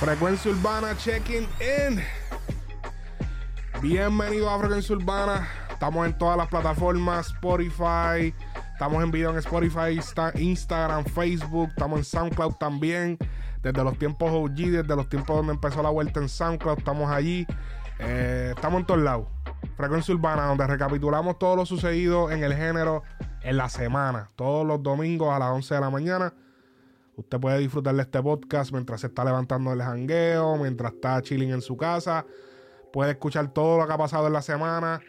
Frecuencia 0.00 0.50
Urbana, 0.50 0.96
checking 0.96 1.46
in. 1.60 2.00
Bienvenido 3.82 4.48
a 4.48 4.58
Frecuencia 4.58 4.96
Urbana. 4.96 5.46
Estamos 5.70 6.06
en 6.06 6.16
todas 6.16 6.36
las 6.38 6.48
plataformas, 6.48 7.26
Spotify. 7.28 8.34
Estamos 8.72 9.02
en 9.02 9.10
video 9.10 9.30
en 9.30 9.38
Spotify, 9.38 9.96
Insta- 9.98 10.32
Instagram, 10.40 11.04
Facebook. 11.04 11.68
Estamos 11.70 11.98
en 11.98 12.04
SoundCloud 12.04 12.54
también. 12.54 13.18
Desde 13.62 13.84
los 13.84 13.98
tiempos 13.98 14.30
OG, 14.32 14.54
desde 14.70 14.96
los 14.96 15.08
tiempos 15.10 15.36
donde 15.36 15.52
empezó 15.52 15.82
la 15.82 15.90
vuelta 15.90 16.18
en 16.20 16.28
SoundCloud, 16.30 16.78
estamos 16.78 17.10
allí. 17.10 17.46
Eh, 17.98 18.54
estamos 18.56 18.80
en 18.80 18.86
todos 18.86 19.00
lados. 19.02 19.26
Frecuencia 19.76 20.14
Urbana, 20.14 20.46
donde 20.46 20.66
recapitulamos 20.66 21.38
todo 21.38 21.56
lo 21.56 21.66
sucedido 21.66 22.30
en 22.30 22.42
el 22.42 22.54
género 22.54 23.02
en 23.42 23.58
la 23.58 23.68
semana. 23.68 24.30
Todos 24.36 24.66
los 24.66 24.82
domingos 24.82 25.30
a 25.34 25.38
las 25.38 25.50
11 25.50 25.74
de 25.74 25.80
la 25.80 25.90
mañana. 25.90 26.32
Usted 27.20 27.38
puede 27.38 27.58
disfrutar 27.58 27.94
de 27.94 28.00
este 28.00 28.22
podcast 28.22 28.72
mientras 28.72 29.02
se 29.02 29.08
está 29.08 29.24
levantando 29.24 29.74
el 29.74 29.82
jangueo, 29.82 30.56
mientras 30.56 30.94
está 30.94 31.20
chilling 31.20 31.50
en 31.50 31.60
su 31.60 31.76
casa. 31.76 32.24
Puede 32.94 33.10
escuchar 33.10 33.52
todo 33.52 33.78
lo 33.78 33.86
que 33.86 33.92
ha 33.92 33.98
pasado 33.98 34.26
en 34.28 34.32
la 34.32 34.40
semana 34.40 35.02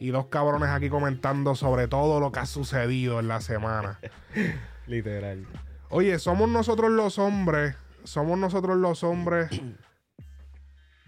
y 0.00 0.08
dos 0.08 0.26
cabrones 0.28 0.70
aquí 0.70 0.88
comentando 0.88 1.54
sobre 1.54 1.86
todo 1.86 2.20
lo 2.20 2.32
que 2.32 2.40
ha 2.40 2.46
sucedido 2.46 3.20
en 3.20 3.28
la 3.28 3.42
semana. 3.42 4.00
Literal. 4.86 5.46
Oye, 5.90 6.18
somos 6.18 6.48
nosotros 6.48 6.90
los 6.90 7.18
hombres, 7.18 7.76
somos 8.02 8.38
nosotros 8.38 8.78
los 8.78 9.04
hombres 9.04 9.50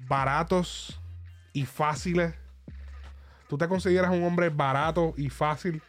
baratos 0.08 1.00
y 1.54 1.64
fáciles. 1.64 2.34
¿Tú 3.48 3.56
te 3.56 3.66
consideras 3.66 4.10
un 4.10 4.24
hombre 4.24 4.50
barato 4.50 5.14
y 5.16 5.30
fácil? 5.30 5.82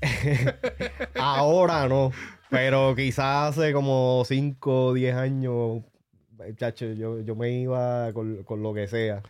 Ahora 1.18 1.88
no. 1.88 2.12
Pero 2.50 2.94
quizás 2.94 3.58
hace 3.58 3.72
como 3.72 4.22
5 4.26 4.86
o 4.86 4.94
10 4.94 5.14
años, 5.16 5.82
chacho, 6.56 6.86
yo, 6.92 7.20
yo 7.20 7.34
me 7.34 7.50
iba 7.50 8.12
con, 8.12 8.44
con 8.44 8.62
lo 8.62 8.72
que 8.72 8.86
sea. 8.88 9.22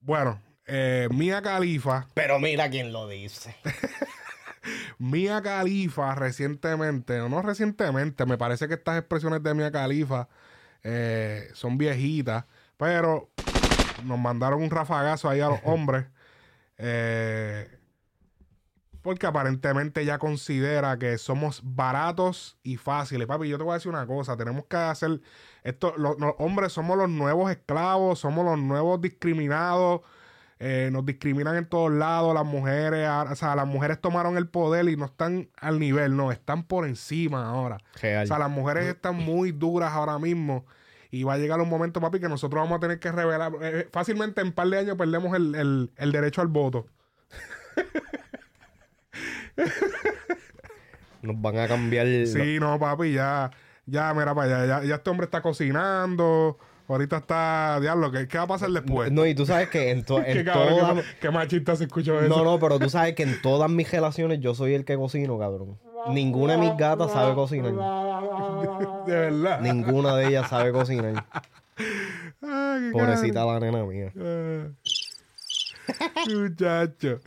Bueno, 0.00 0.40
eh, 0.66 1.08
Mia 1.12 1.40
Khalifa, 1.42 2.06
Pero 2.14 2.38
mira 2.38 2.68
quién 2.70 2.92
lo 2.92 3.08
dice. 3.08 3.54
Mia 4.98 5.40
Khalifa 5.42 6.14
recientemente, 6.14 7.20
o 7.20 7.28
no 7.28 7.42
recientemente, 7.42 8.26
me 8.26 8.36
parece 8.38 8.66
que 8.66 8.74
estas 8.74 8.98
expresiones 8.98 9.42
de 9.42 9.54
Mia 9.54 9.70
Khalifa 9.70 10.28
eh, 10.82 11.48
son 11.54 11.78
viejitas, 11.78 12.44
pero 12.76 13.30
nos 14.04 14.18
mandaron 14.18 14.62
un 14.62 14.70
rafagazo 14.70 15.28
ahí 15.28 15.40
a 15.40 15.48
los 15.48 15.60
hombres. 15.64 16.06
eh, 16.78 17.68
porque 19.06 19.26
aparentemente 19.26 20.02
ella 20.02 20.18
considera 20.18 20.98
que 20.98 21.16
somos 21.16 21.62
baratos 21.64 22.58
y 22.62 22.76
fáciles. 22.76 23.26
Papi, 23.26 23.48
yo 23.48 23.56
te 23.56 23.64
voy 23.64 23.70
a 23.70 23.74
decir 23.76 23.88
una 23.90 24.06
cosa. 24.06 24.36
Tenemos 24.36 24.66
que 24.66 24.76
hacer 24.76 25.20
esto. 25.62 25.94
Los, 25.96 26.18
los 26.20 26.34
hombres 26.38 26.72
somos 26.72 26.98
los 26.98 27.08
nuevos 27.08 27.50
esclavos, 27.50 28.18
somos 28.18 28.44
los 28.44 28.58
nuevos 28.58 29.00
discriminados. 29.00 30.02
eh, 30.58 30.88
nos 30.90 31.04
discriminan 31.04 31.54
en 31.56 31.66
todos 31.66 31.92
lados. 31.92 32.32
Las 32.34 32.44
mujeres, 32.46 33.06
ahora- 33.06 33.32
o 33.32 33.36
sea, 33.36 33.54
las 33.54 33.66
mujeres 33.66 34.00
tomaron 34.00 34.36
el 34.38 34.48
poder 34.48 34.88
y 34.88 34.96
no 34.96 35.04
están 35.04 35.48
al 35.60 35.78
nivel, 35.78 36.16
no, 36.16 36.32
están 36.32 36.64
por 36.64 36.86
encima 36.86 37.46
ahora. 37.48 37.78
Real. 38.00 38.24
O 38.24 38.26
sea, 38.26 38.38
las 38.38 38.50
mujeres 38.50 38.86
están 38.86 39.16
muy 39.16 39.52
duras 39.52 39.92
ahora 39.92 40.18
mismo. 40.18 40.64
Y 41.10 41.22
va 41.24 41.34
a 41.34 41.38
llegar 41.38 41.60
un 41.60 41.68
momento, 41.68 42.00
papi, 42.00 42.20
que 42.20 42.28
nosotros 42.28 42.62
vamos 42.62 42.78
a 42.78 42.80
tener 42.80 42.98
que 42.98 43.12
revelar. 43.12 43.52
eh, 43.60 43.88
fácilmente 43.92 44.40
en 44.40 44.48
un 44.48 44.52
par 44.54 44.68
de 44.68 44.78
años 44.78 44.96
perdemos 44.96 45.36
el, 45.36 45.54
el- 45.54 45.90
el 45.96 46.10
derecho 46.12 46.40
al 46.40 46.48
voto. 46.48 46.86
Nos 51.22 51.40
van 51.40 51.58
a 51.58 51.68
cambiar. 51.68 52.06
Sí, 52.26 52.58
no, 52.60 52.78
papi, 52.78 53.12
ya, 53.12 53.50
ya, 53.86 54.12
mira 54.14 54.34
para 54.34 54.62
allá. 54.62 54.80
Ya, 54.82 54.88
ya 54.88 54.94
este 54.96 55.10
hombre 55.10 55.24
está 55.24 55.40
cocinando. 55.42 56.58
Ahorita 56.88 57.16
está. 57.16 57.80
Diablo, 57.80 58.12
¿qué, 58.12 58.28
qué 58.28 58.38
va 58.38 58.44
a 58.44 58.46
pasar 58.46 58.70
después? 58.70 59.10
No, 59.10 59.26
y 59.26 59.34
tú 59.34 59.44
sabes 59.44 59.68
que 59.70 59.90
en, 59.90 60.04
to- 60.04 60.22
qué, 60.24 60.40
en 60.40 60.44
cabrón, 60.44 60.78
todas. 60.78 60.94
qué, 61.04 61.04
qué 61.22 61.30
machista 61.30 61.74
se 61.74 61.84
escuchó 61.84 62.20
eso. 62.20 62.28
No, 62.28 62.44
no, 62.44 62.60
pero 62.60 62.78
tú 62.78 62.88
sabes 62.88 63.14
que 63.14 63.24
en 63.24 63.40
todas 63.42 63.68
mis 63.68 63.90
relaciones 63.90 64.38
yo 64.40 64.54
soy 64.54 64.74
el 64.74 64.84
que 64.84 64.94
cocino, 64.96 65.38
cabrón. 65.38 65.78
Ninguna 66.10 66.52
de 66.52 66.58
mis 66.60 66.76
gatas 66.76 67.10
sabe 67.12 67.34
cocinar. 67.34 67.72
De 69.06 69.14
verdad. 69.14 69.60
Ninguna 69.60 70.16
de 70.16 70.28
ellas 70.28 70.48
sabe 70.48 70.70
cocinar. 70.70 71.24
Ay, 71.76 71.80
qué 72.84 72.90
Pobrecita 72.92 73.44
la 73.44 73.58
nena 73.58 73.84
mía. 73.84 74.12
Ah. 74.16 74.66
Muchacho. 76.28 77.20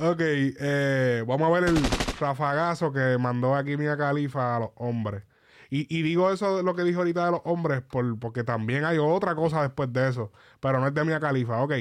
Ok, 0.00 0.20
eh, 0.20 1.24
vamos 1.26 1.48
a 1.48 1.60
ver 1.60 1.70
el 1.70 1.78
rafagazo 2.20 2.92
que 2.92 3.16
mandó 3.18 3.54
aquí 3.56 3.76
Mia 3.76 3.96
Califa 3.96 4.56
a 4.56 4.60
los 4.60 4.70
hombres. 4.76 5.24
Y, 5.70 5.86
y 5.94 6.02
digo 6.02 6.32
eso, 6.32 6.62
lo 6.62 6.74
que 6.74 6.82
dijo 6.84 7.00
ahorita 7.00 7.26
de 7.26 7.30
los 7.32 7.40
hombres, 7.44 7.82
por, 7.82 8.18
porque 8.18 8.44
también 8.44 8.84
hay 8.84 8.98
otra 8.98 9.34
cosa 9.34 9.60
después 9.62 9.92
de 9.92 10.08
eso. 10.08 10.32
Pero 10.60 10.80
no 10.80 10.86
es 10.86 10.94
de 10.94 11.04
Mia 11.04 11.20
Califa. 11.20 11.62
Ok, 11.62 11.72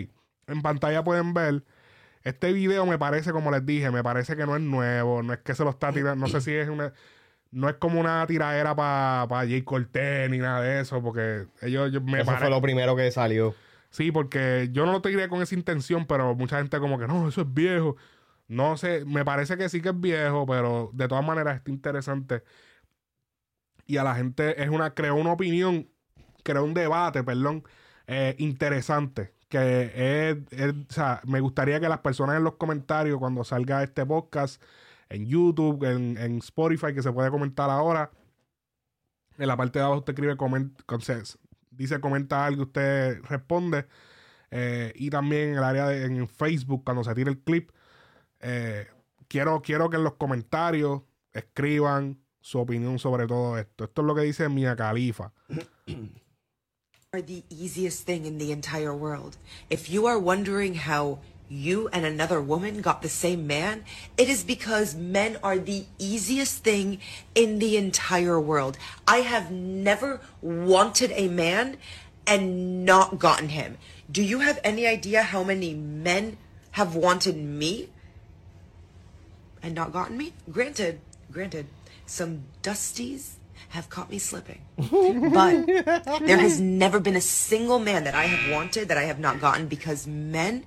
en 0.47 0.61
pantalla 0.61 1.03
pueden 1.03 1.33
ver. 1.33 1.63
Este 2.23 2.51
video 2.51 2.85
me 2.85 2.97
parece, 2.97 3.31
como 3.31 3.51
les 3.51 3.65
dije, 3.65 3.89
me 3.91 4.03
parece 4.03 4.35
que 4.35 4.45
no 4.45 4.55
es 4.55 4.61
nuevo. 4.61 5.23
No 5.23 5.31
es 5.33 5.39
que 5.39 5.55
se 5.55 5.63
lo 5.63 5.69
está 5.69 5.93
tirando. 5.93 6.25
No 6.25 6.27
sé 6.27 6.41
si 6.41 6.53
es 6.53 6.67
una. 6.67 6.91
No 7.51 7.69
es 7.69 7.75
como 7.75 8.01
una 8.01 8.25
tiradera 8.27 8.75
para 8.75 9.25
pa 9.29 9.39
Jay 9.45 9.61
Cortez 9.61 10.29
ni 10.29 10.39
nada 10.39 10.59
de 10.61 10.81
eso. 10.81 11.01
Porque 11.01 11.45
ellos 11.61 11.89
yo- 11.93 12.01
me 12.01 12.17
Eso 12.17 12.25
pare- 12.25 12.39
fue 12.39 12.49
lo 12.49 12.61
primero 12.61 12.95
que 12.97 13.09
salió. 13.11 13.55
Sí, 13.89 14.11
porque 14.11 14.69
yo 14.71 14.85
no 14.85 14.91
lo 14.91 15.01
tiré 15.01 15.29
con 15.29 15.41
esa 15.41 15.55
intención, 15.55 16.05
pero 16.05 16.35
mucha 16.35 16.57
gente 16.57 16.79
como 16.79 16.99
que 16.99 17.07
no, 17.07 17.27
eso 17.29 17.41
es 17.41 17.53
viejo. 17.53 17.95
No 18.47 18.77
sé, 18.77 19.05
me 19.05 19.25
parece 19.25 19.57
que 19.57 19.69
sí 19.69 19.81
que 19.81 19.89
es 19.89 19.99
viejo, 19.99 20.45
pero 20.45 20.89
de 20.93 21.07
todas 21.07 21.25
maneras 21.25 21.57
está 21.57 21.71
interesante. 21.71 22.43
Y 23.85 23.97
a 23.97 24.03
la 24.03 24.15
gente 24.15 24.61
es 24.61 24.69
una, 24.69 24.93
creó 24.93 25.15
una 25.15 25.31
opinión, 25.33 25.89
creó 26.43 26.63
un 26.63 26.73
debate, 26.73 27.23
perdón, 27.23 27.63
eh, 28.07 28.35
interesante. 28.39 29.33
Que 29.49 30.37
es, 30.51 30.73
o 30.89 30.93
sea, 30.93 31.21
me 31.25 31.39
gustaría 31.39 31.79
que 31.79 31.87
las 31.89 31.99
personas 31.99 32.37
en 32.37 32.43
los 32.43 32.55
comentarios, 32.55 33.17
cuando 33.19 33.43
salga 33.45 33.83
este 33.83 34.05
podcast, 34.05 34.61
en 35.09 35.25
YouTube, 35.27 35.83
en, 35.85 36.17
en 36.17 36.37
Spotify, 36.39 36.93
que 36.93 37.01
se 37.01 37.11
puede 37.13 37.31
comentar 37.31 37.69
ahora, 37.69 38.11
en 39.37 39.47
la 39.47 39.57
parte 39.57 39.79
de 39.79 39.85
abajo 39.85 39.99
usted 39.99 40.13
escribe, 40.13 40.37
coment, 40.37 40.79
dice 41.77 41.99
comenta 41.99 42.45
algo, 42.45 42.63
usted 42.63 43.21
responde. 43.23 43.85
Eh, 44.49 44.93
y 44.95 45.09
también 45.09 45.49
en 45.49 45.57
el 45.57 45.63
área 45.63 45.87
de 45.87 46.05
en 46.05 46.27
Facebook, 46.27 46.83
cuando 46.83 47.03
se 47.03 47.13
tire 47.13 47.29
el 47.29 47.39
clip, 47.39 47.71
eh, 48.39 48.87
quiero, 49.27 49.61
quiero 49.61 49.89
que 49.89 49.97
en 49.97 50.03
los 50.03 50.13
comentarios 50.15 51.01
escriban 51.33 52.19
su 52.39 52.59
opinión 52.59 52.97
sobre 52.99 53.27
todo 53.27 53.57
esto. 53.57 53.85
Esto 53.85 54.01
es 54.01 54.07
lo 54.07 54.15
que 54.15 54.21
dice 54.21 54.47
Mia 54.49 54.75
Khalifa. 54.75 55.33
are 57.13 57.21
the 57.21 57.43
easiest 57.49 58.05
thing 58.05 58.25
in 58.25 58.37
the 58.37 58.51
entire 58.51 58.93
world. 58.93 59.37
If 59.69 59.89
you 59.89 60.07
are 60.07 60.19
wondering 60.19 60.75
how 60.75 61.19
you 61.49 61.87
and 61.89 62.05
another 62.05 62.41
woman 62.41 62.81
got 62.81 63.01
the 63.01 63.09
same 63.09 63.47
man, 63.47 63.83
it 64.17 64.29
is 64.29 64.43
because 64.43 64.95
men 64.95 65.37
are 65.41 65.57
the 65.57 65.85
easiest 65.97 66.63
thing 66.63 66.99
in 67.35 67.59
the 67.59 67.77
entire 67.77 68.39
world. 68.39 68.77
I 69.07 69.17
have 69.17 69.51
never 69.51 70.19
wanted 70.41 71.11
a 71.13 71.27
man 71.27 71.77
and 72.25 72.85
not 72.85 73.19
gotten 73.19 73.49
him. 73.49 73.77
Do 74.11 74.21
you 74.21 74.39
have 74.39 74.59
any 74.63 74.85
idea 74.85 75.23
how 75.23 75.43
many 75.43 75.73
men 75.73 76.37
have 76.71 76.95
wanted 76.95 77.37
me 77.37 77.89
and 79.63 79.73
not 79.73 79.93
gotten 79.93 80.17
me? 80.17 80.33
Granted, 80.51 80.99
granted, 81.31 81.67
some 82.05 82.43
dusties 82.61 83.35
have 83.69 83.89
caught 83.89 84.09
me 84.09 84.19
slipping. 84.19 84.61
But 84.77 85.65
there 86.25 86.37
has 86.37 86.59
never 86.59 86.99
been 86.99 87.15
a 87.15 87.21
single 87.21 87.79
man 87.79 88.03
that 88.03 88.15
I 88.15 88.25
have 88.25 88.51
wanted 88.51 88.87
that 88.89 88.97
I 88.97 89.03
have 89.03 89.19
not 89.19 89.39
gotten 89.39 89.67
because 89.67 90.07
men 90.07 90.65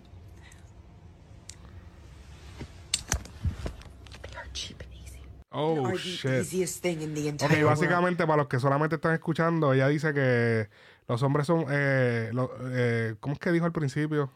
Oh, 5.52 5.92
shit. 5.96 6.30
easiest 6.42 6.82
thing 6.82 7.00
in 7.00 7.14
the 7.14 7.20
Ok, 7.22 7.26
entire 7.28 7.64
world. 7.64 7.66
básicamente 7.78 8.24
para 8.26 8.36
los 8.38 8.46
que 8.48 8.58
solamente 8.60 8.96
están 8.96 9.14
escuchando, 9.14 9.72
ella 9.72 9.88
dice 9.88 10.14
que 10.14 10.68
los 11.08 11.22
hombres 11.22 11.46
son... 11.46 11.64
Eh, 11.70 12.30
lo- 12.32 12.52
eh, 12.72 13.16
¿Cómo 13.20 13.32
es 13.34 13.40
que 13.40 13.50
dijo 13.50 13.64
al 13.66 13.72
principio? 13.72 14.30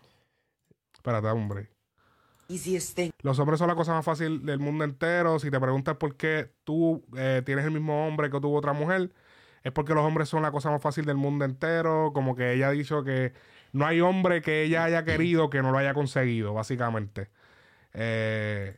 Espérate, 0.92 1.28
hombre. 1.28 1.68
Easiest 2.48 2.94
thing 2.96 3.10
Los 3.22 3.38
hombres 3.38 3.58
son 3.58 3.68
la 3.68 3.74
cosa 3.74 3.92
más 3.94 4.04
fácil 4.04 4.44
del 4.44 4.58
mundo 4.58 4.84
entero. 4.84 5.38
Si 5.38 5.50
te 5.50 5.60
preguntas 5.60 5.96
por 5.96 6.16
qué 6.16 6.50
tú 6.64 7.04
eh, 7.16 7.42
tienes 7.44 7.64
el 7.64 7.70
mismo 7.70 8.06
hombre 8.06 8.28
que 8.30 8.40
tuvo 8.40 8.56
otra 8.58 8.72
mujer, 8.72 9.10
es 9.62 9.72
porque 9.72 9.94
los 9.94 10.04
hombres 10.04 10.28
son 10.28 10.42
la 10.42 10.50
cosa 10.50 10.70
más 10.70 10.82
fácil 10.82 11.04
del 11.06 11.16
mundo 11.16 11.44
entero. 11.44 12.10
Como 12.12 12.34
que 12.36 12.52
ella 12.52 12.68
ha 12.68 12.72
dicho 12.72 13.02
que 13.04 13.32
no 13.72 13.86
hay 13.86 14.00
hombre 14.00 14.42
que 14.42 14.62
ella 14.62 14.84
haya 14.84 15.04
querido 15.04 15.48
que 15.48 15.62
no 15.62 15.70
lo 15.72 15.78
haya 15.78 15.94
conseguido, 15.94 16.52
básicamente. 16.52 17.30
Eh, 17.94 18.76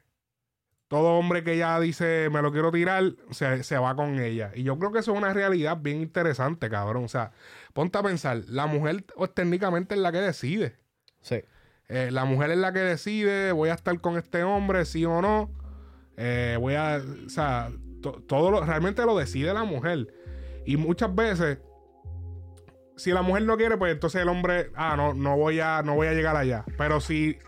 todo 0.88 1.19
hombre 1.19 1.43
que 1.43 1.55
ella 1.55 1.79
dice 1.81 2.29
me 2.31 2.43
lo 2.43 2.53
quiero 2.53 2.71
tirar, 2.71 3.15
se, 3.31 3.62
se 3.65 3.79
va 3.79 3.94
con 3.97 4.19
ella. 4.21 4.53
Y 4.55 4.62
yo 4.62 4.79
creo 4.79 4.93
que 4.93 5.00
eso 5.00 5.12
es 5.12 5.19
una 5.19 5.33
realidad 5.33 5.79
bien 5.81 6.00
interesante, 6.00 6.69
cabrón. 6.71 7.05
O 7.05 7.09
sea, 7.09 7.33
ponte 7.73 7.99
a 7.99 8.03
pensar, 8.03 8.43
la 8.49 8.67
mujer 8.67 9.05
pues, 9.17 9.35
técnicamente 9.35 9.94
es 9.94 10.00
la 10.00 10.12
que 10.12 10.21
decide. 10.21 10.77
Sí. 11.21 11.43
Eh, 11.88 12.11
la 12.11 12.25
mujer 12.25 12.50
es 12.50 12.59
la 12.59 12.73
que 12.73 12.81
decide, 12.81 13.53
voy 13.53 13.69
a 13.69 13.75
estar 13.75 14.00
con 14.00 14.17
este 14.17 14.43
hombre, 14.44 14.85
sí 14.85 15.05
o 15.05 15.21
no. 15.23 15.50
Eh, 16.17 16.56
voy 16.61 16.75
a, 16.75 17.00
o 17.27 17.29
sea, 17.29 17.71
to- 18.00 18.23
todo 18.27 18.50
lo, 18.50 18.65
realmente 18.65 19.05
lo 19.05 19.17
decide 19.17 19.53
la 19.55 19.65
mujer. 19.65 20.12
Y 20.65 20.77
muchas 20.77 21.15
veces, 21.15 21.59
si 22.97 23.12
la 23.12 23.23
mujer 23.23 23.43
no 23.43 23.56
quiere, 23.56 23.77
pues 23.77 23.93
entonces 23.93 24.23
el 24.23 24.29
hombre, 24.29 24.71
ah, 24.75 24.94
no, 24.97 25.15
no 25.15 25.37
voy 25.37 25.61
a, 25.61 25.83
no 25.83 25.94
voy 25.94 26.09
a 26.09 26.12
llegar 26.15 26.35
allá. 26.37 26.65
Pero 26.79 27.00
si 27.00 27.38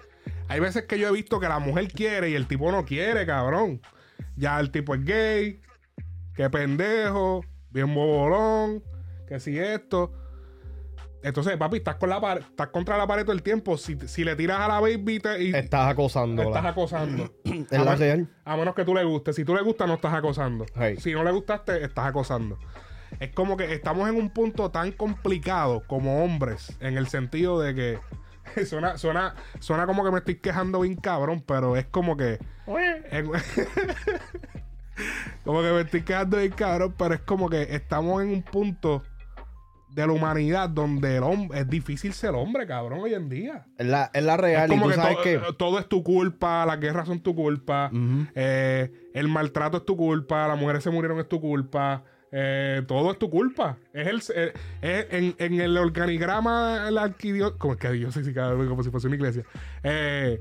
hay 0.48 0.60
veces 0.60 0.84
que 0.84 0.98
yo 0.98 1.08
he 1.08 1.12
visto 1.12 1.38
que 1.40 1.48
la 1.48 1.58
mujer 1.58 1.88
quiere 1.92 2.30
y 2.30 2.34
el 2.34 2.46
tipo 2.46 2.70
no 2.72 2.84
quiere, 2.84 3.26
cabrón. 3.26 3.80
Ya 4.36 4.58
el 4.60 4.70
tipo 4.70 4.94
es 4.94 5.04
gay, 5.04 5.60
qué 6.34 6.48
pendejo, 6.50 7.44
bien 7.70 7.94
bobolón, 7.94 8.82
que 9.26 9.38
si 9.40 9.58
esto. 9.58 10.12
Entonces, 11.22 11.56
papi, 11.56 11.78
estás, 11.78 11.96
con 11.96 12.08
la 12.10 12.20
par- 12.20 12.38
estás 12.38 12.68
contra 12.68 12.96
la 12.96 13.06
pared 13.06 13.24
todo 13.24 13.32
el 13.32 13.42
tiempo. 13.42 13.76
Si, 13.76 13.98
si 14.06 14.22
le 14.22 14.36
tiras 14.36 14.60
a 14.60 14.68
la 14.68 14.80
baby 14.80 15.18
te- 15.18 15.42
y 15.42 15.54
Estás 15.54 15.90
acosándola. 15.90 16.48
estás 16.50 16.64
acosando. 16.66 17.32
Es 17.44 17.72
a, 17.72 17.82
la 17.84 17.90
men- 17.90 17.98
real. 17.98 18.28
a 18.44 18.56
menos 18.56 18.74
que 18.74 18.84
tú 18.84 18.94
le 18.94 19.02
gustes. 19.04 19.34
Si 19.34 19.44
tú 19.44 19.54
le 19.54 19.62
gustas, 19.62 19.88
no 19.88 19.94
estás 19.94 20.14
acosando. 20.14 20.64
Hey. 20.76 20.96
Si 21.00 21.12
no 21.12 21.24
le 21.24 21.32
gustaste, 21.32 21.84
estás 21.84 22.06
acosando. 22.06 22.56
Es 23.18 23.30
como 23.32 23.56
que 23.56 23.72
estamos 23.74 24.08
en 24.08 24.14
un 24.14 24.30
punto 24.30 24.70
tan 24.70 24.92
complicado 24.92 25.82
como 25.88 26.22
hombres, 26.22 26.76
en 26.80 26.96
el 26.96 27.08
sentido 27.08 27.58
de 27.60 27.74
que 27.74 27.98
suena, 28.66 28.98
suena, 28.98 29.34
suena 29.60 29.86
como 29.86 30.04
que 30.04 30.10
me 30.10 30.18
estoy 30.18 30.36
quejando 30.36 30.80
bien 30.80 30.96
cabrón, 30.96 31.42
pero 31.46 31.76
es 31.76 31.86
como 31.86 32.16
que. 32.16 32.38
en- 33.10 33.30
como 35.44 35.62
que 35.62 35.70
me 35.72 35.80
estoy 35.82 36.02
quejando 36.02 36.36
bien 36.38 36.52
cabrón, 36.52 36.94
pero 36.98 37.14
es 37.14 37.20
como 37.20 37.48
que 37.48 37.62
estamos 37.74 38.22
en 38.22 38.30
un 38.30 38.42
punto 38.42 39.02
de 39.90 40.06
la 40.06 40.12
humanidad 40.12 40.68
donde 40.68 41.16
el 41.16 41.22
hombre 41.22 41.60
es 41.60 41.68
difícil 41.68 42.12
ser 42.12 42.34
hombre, 42.34 42.66
cabrón, 42.66 43.00
hoy 43.00 43.14
en 43.14 43.28
día. 43.28 43.66
Es 43.78 43.86
la, 43.86 44.10
es 44.12 44.22
la 44.22 44.36
real. 44.36 44.70
Es 44.70 44.76
y 44.76 44.78
como 44.78 44.84
tú 44.84 44.90
que 44.90 44.96
sabes 44.96 45.16
to- 45.16 45.22
que. 45.22 45.40
todo 45.56 45.78
es 45.78 45.88
tu 45.88 46.04
culpa, 46.04 46.66
las 46.66 46.78
guerras 46.78 47.08
son 47.08 47.20
tu 47.20 47.34
culpa, 47.34 47.90
eh, 48.34 48.92
el 49.14 49.28
maltrato 49.28 49.78
es 49.78 49.84
tu 49.84 49.96
culpa, 49.96 50.46
las 50.46 50.58
mujeres 50.58 50.84
se 50.84 50.90
murieron 50.90 51.18
es 51.18 51.28
tu 51.28 51.40
culpa, 51.40 52.04
eh, 52.32 52.82
todo 52.86 53.12
es 53.12 53.18
tu 53.18 53.30
culpa. 53.30 53.76
Es 53.92 54.06
el, 54.06 54.22
eh, 54.34 54.52
es 54.82 55.06
en, 55.10 55.34
en 55.38 55.60
el 55.60 55.76
organigrama, 55.76 56.90
la 56.90 57.12
como 57.58 57.74
es 57.74 57.78
que 57.80 57.88
vez 57.90 58.68
como 58.68 58.82
si 58.82 58.90
fuese 58.90 59.06
una 59.06 59.16
iglesia. 59.16 59.44
Eh, 59.82 60.40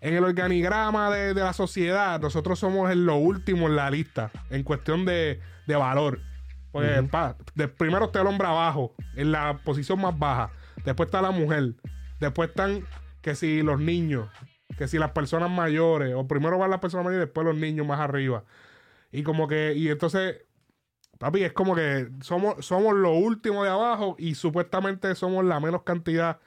en 0.00 0.14
el 0.14 0.24
organigrama 0.24 1.10
de, 1.10 1.34
de 1.34 1.40
la 1.40 1.52
sociedad, 1.52 2.20
nosotros 2.20 2.58
somos 2.58 2.90
en 2.90 3.06
lo 3.06 3.16
último 3.16 3.66
en 3.66 3.76
la 3.76 3.90
lista, 3.90 4.30
en 4.50 4.62
cuestión 4.62 5.04
de, 5.04 5.40
de 5.66 5.76
valor. 5.76 6.20
Pues, 6.72 7.08
pa, 7.08 7.36
de- 7.54 7.68
primero 7.68 8.04
está 8.06 8.20
el 8.20 8.26
hombre 8.26 8.46
abajo, 8.46 8.94
en 9.14 9.32
la 9.32 9.58
posición 9.64 10.00
más 10.00 10.16
baja. 10.18 10.50
Después 10.84 11.06
está 11.06 11.22
la 11.22 11.30
mujer. 11.30 11.72
Después 12.20 12.50
están 12.50 12.84
que 13.22 13.34
si 13.34 13.62
los 13.62 13.80
niños, 13.80 14.28
que 14.76 14.86
si 14.86 14.98
las 14.98 15.12
personas 15.12 15.50
mayores, 15.50 16.14
o 16.14 16.28
primero 16.28 16.58
van 16.58 16.70
las 16.70 16.80
personas 16.80 17.06
mayores 17.06 17.24
y 17.24 17.26
después 17.26 17.46
los 17.46 17.56
niños 17.56 17.86
más 17.86 17.98
arriba. 17.98 18.44
Y 19.10 19.22
como 19.22 19.48
que, 19.48 19.72
y 19.74 19.88
entonces, 19.88 20.42
papi, 21.18 21.44
es 21.44 21.52
como 21.52 21.74
que 21.74 22.10
somos, 22.20 22.64
somos 22.64 22.94
lo 22.94 23.12
último 23.12 23.64
de 23.64 23.70
abajo 23.70 24.16
y 24.18 24.34
supuestamente 24.34 25.14
somos 25.14 25.44
la 25.44 25.60
menos 25.60 25.82
cantidad 25.82 26.40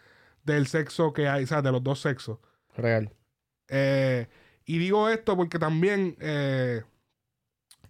del 0.44 0.68
sexo 0.68 1.14
que 1.14 1.28
hay, 1.28 1.44
o 1.44 1.48
sea, 1.48 1.62
de 1.62 1.72
los 1.72 1.84
dos 1.84 2.02
sexos. 2.02 2.40
Real. 2.76 3.12
Eh, 3.68 4.28
y 4.66 4.78
digo 4.78 5.10
esto 5.10 5.36
porque 5.36 5.60
también 5.60 6.16
eh, 6.20 6.84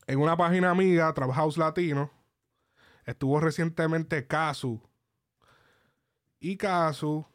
en 0.07 0.19
una 0.19 0.35
página 0.35 0.71
amiga, 0.71 1.13
House 1.33 1.57
Latino, 1.57 2.11
estuvo 3.05 3.39
recientemente 3.39 4.25
Casu. 4.27 4.81
Y 6.39 6.57
Casu 6.57 7.25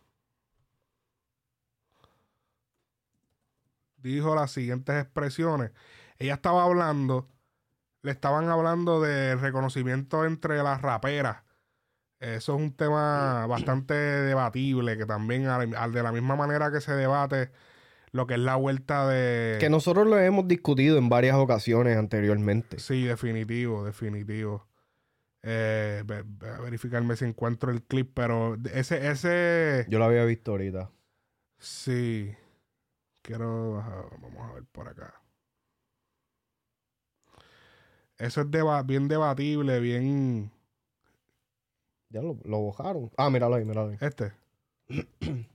dijo 3.98 4.34
las 4.34 4.52
siguientes 4.52 5.02
expresiones. 5.02 5.72
Ella 6.18 6.34
estaba 6.34 6.64
hablando, 6.64 7.28
le 8.04 8.12
estaban 8.12 8.48
hablando 8.50 9.00
de 9.00 9.34
reconocimiento 9.34 10.24
entre 10.24 10.62
las 10.62 10.80
raperas. 10.80 11.38
Eso 12.20 12.54
es 12.54 12.60
un 12.60 12.72
tema 12.76 13.46
bastante 13.46 13.94
debatible, 13.94 14.96
que 14.96 15.04
también 15.06 15.46
al- 15.46 15.74
al 15.74 15.92
de 15.92 16.02
la 16.02 16.12
misma 16.12 16.36
manera 16.36 16.70
que 16.70 16.80
se 16.80 16.92
debate 16.92 17.50
lo 18.12 18.26
que 18.26 18.34
es 18.34 18.40
la 18.40 18.54
vuelta 18.56 19.08
de... 19.08 19.56
Que 19.58 19.68
nosotros 19.68 20.06
lo 20.06 20.18
hemos 20.20 20.46
discutido 20.46 20.96
en 20.98 21.08
varias 21.08 21.34
ocasiones 21.36 21.96
anteriormente. 21.98 22.78
Sí, 22.78 23.04
definitivo, 23.04 23.84
definitivo. 23.84 24.68
Eh, 25.42 26.04
verificarme 26.62 27.16
si 27.16 27.24
encuentro 27.24 27.70
el 27.72 27.82
clip, 27.82 28.12
pero 28.14 28.56
ese, 28.72 29.10
ese, 29.10 29.84
Yo 29.88 29.98
lo 29.98 30.04
había 30.04 30.24
visto 30.24 30.52
ahorita. 30.52 30.90
sí. 31.58 32.34
Quiero, 33.22 33.82
vamos 34.20 34.50
a 34.50 34.54
ver 34.54 34.64
por 34.70 34.86
acá. 34.88 35.14
Eso 38.24 38.40
es 38.40 38.86
bien 38.86 39.06
debatible, 39.06 39.80
bien, 39.80 40.50
Ya 42.08 42.22
lo, 42.22 42.38
lo 42.44 42.58
bojaron. 42.60 43.10
Ah, 43.18 43.28
míralo 43.28 43.56
ahí, 43.56 43.66
míralo 43.66 43.90
ahí. 43.90 43.98
este. 44.00 44.32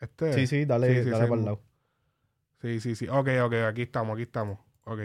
Este. 0.00 0.34
Sí, 0.34 0.46
sí, 0.46 0.64
dale, 0.66 0.88
Sí, 0.88 1.04
sí, 1.04 1.10
dale 1.10 1.24
sí. 1.24 1.30
para 1.30 1.40
el 1.40 1.44
lado. 1.46 1.60
Sí, 2.60 2.80
sí, 2.80 2.94
sí. 2.94 3.08
Ok, 3.08 3.28
ok, 3.42 3.54
aquí 3.68 3.82
estamos, 3.82 4.14
aquí 4.14 4.24
estamos. 4.24 4.58
Ok. 4.84 5.00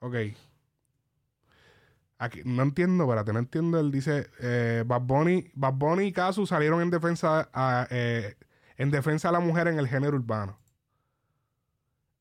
Ok. 0.00 0.14
Aquí, 2.18 2.40
no 2.44 2.62
entiendo, 2.62 3.04
espérate, 3.04 3.32
no 3.32 3.38
entiendo. 3.38 3.78
Él 3.78 3.92
dice, 3.92 4.28
eh, 4.40 4.82
Bad, 4.84 5.02
Bunny, 5.02 5.50
Bad 5.54 5.74
Bunny 5.74 6.06
y 6.06 6.12
Casu 6.12 6.46
salieron 6.46 6.80
en 6.82 6.90
defensa, 6.90 7.48
a, 7.52 7.86
eh, 7.90 8.34
en 8.76 8.90
defensa 8.90 9.28
de 9.28 9.32
la 9.34 9.40
mujer 9.40 9.68
en 9.68 9.78
el 9.78 9.86
género 9.86 10.16
urbano. 10.16 10.58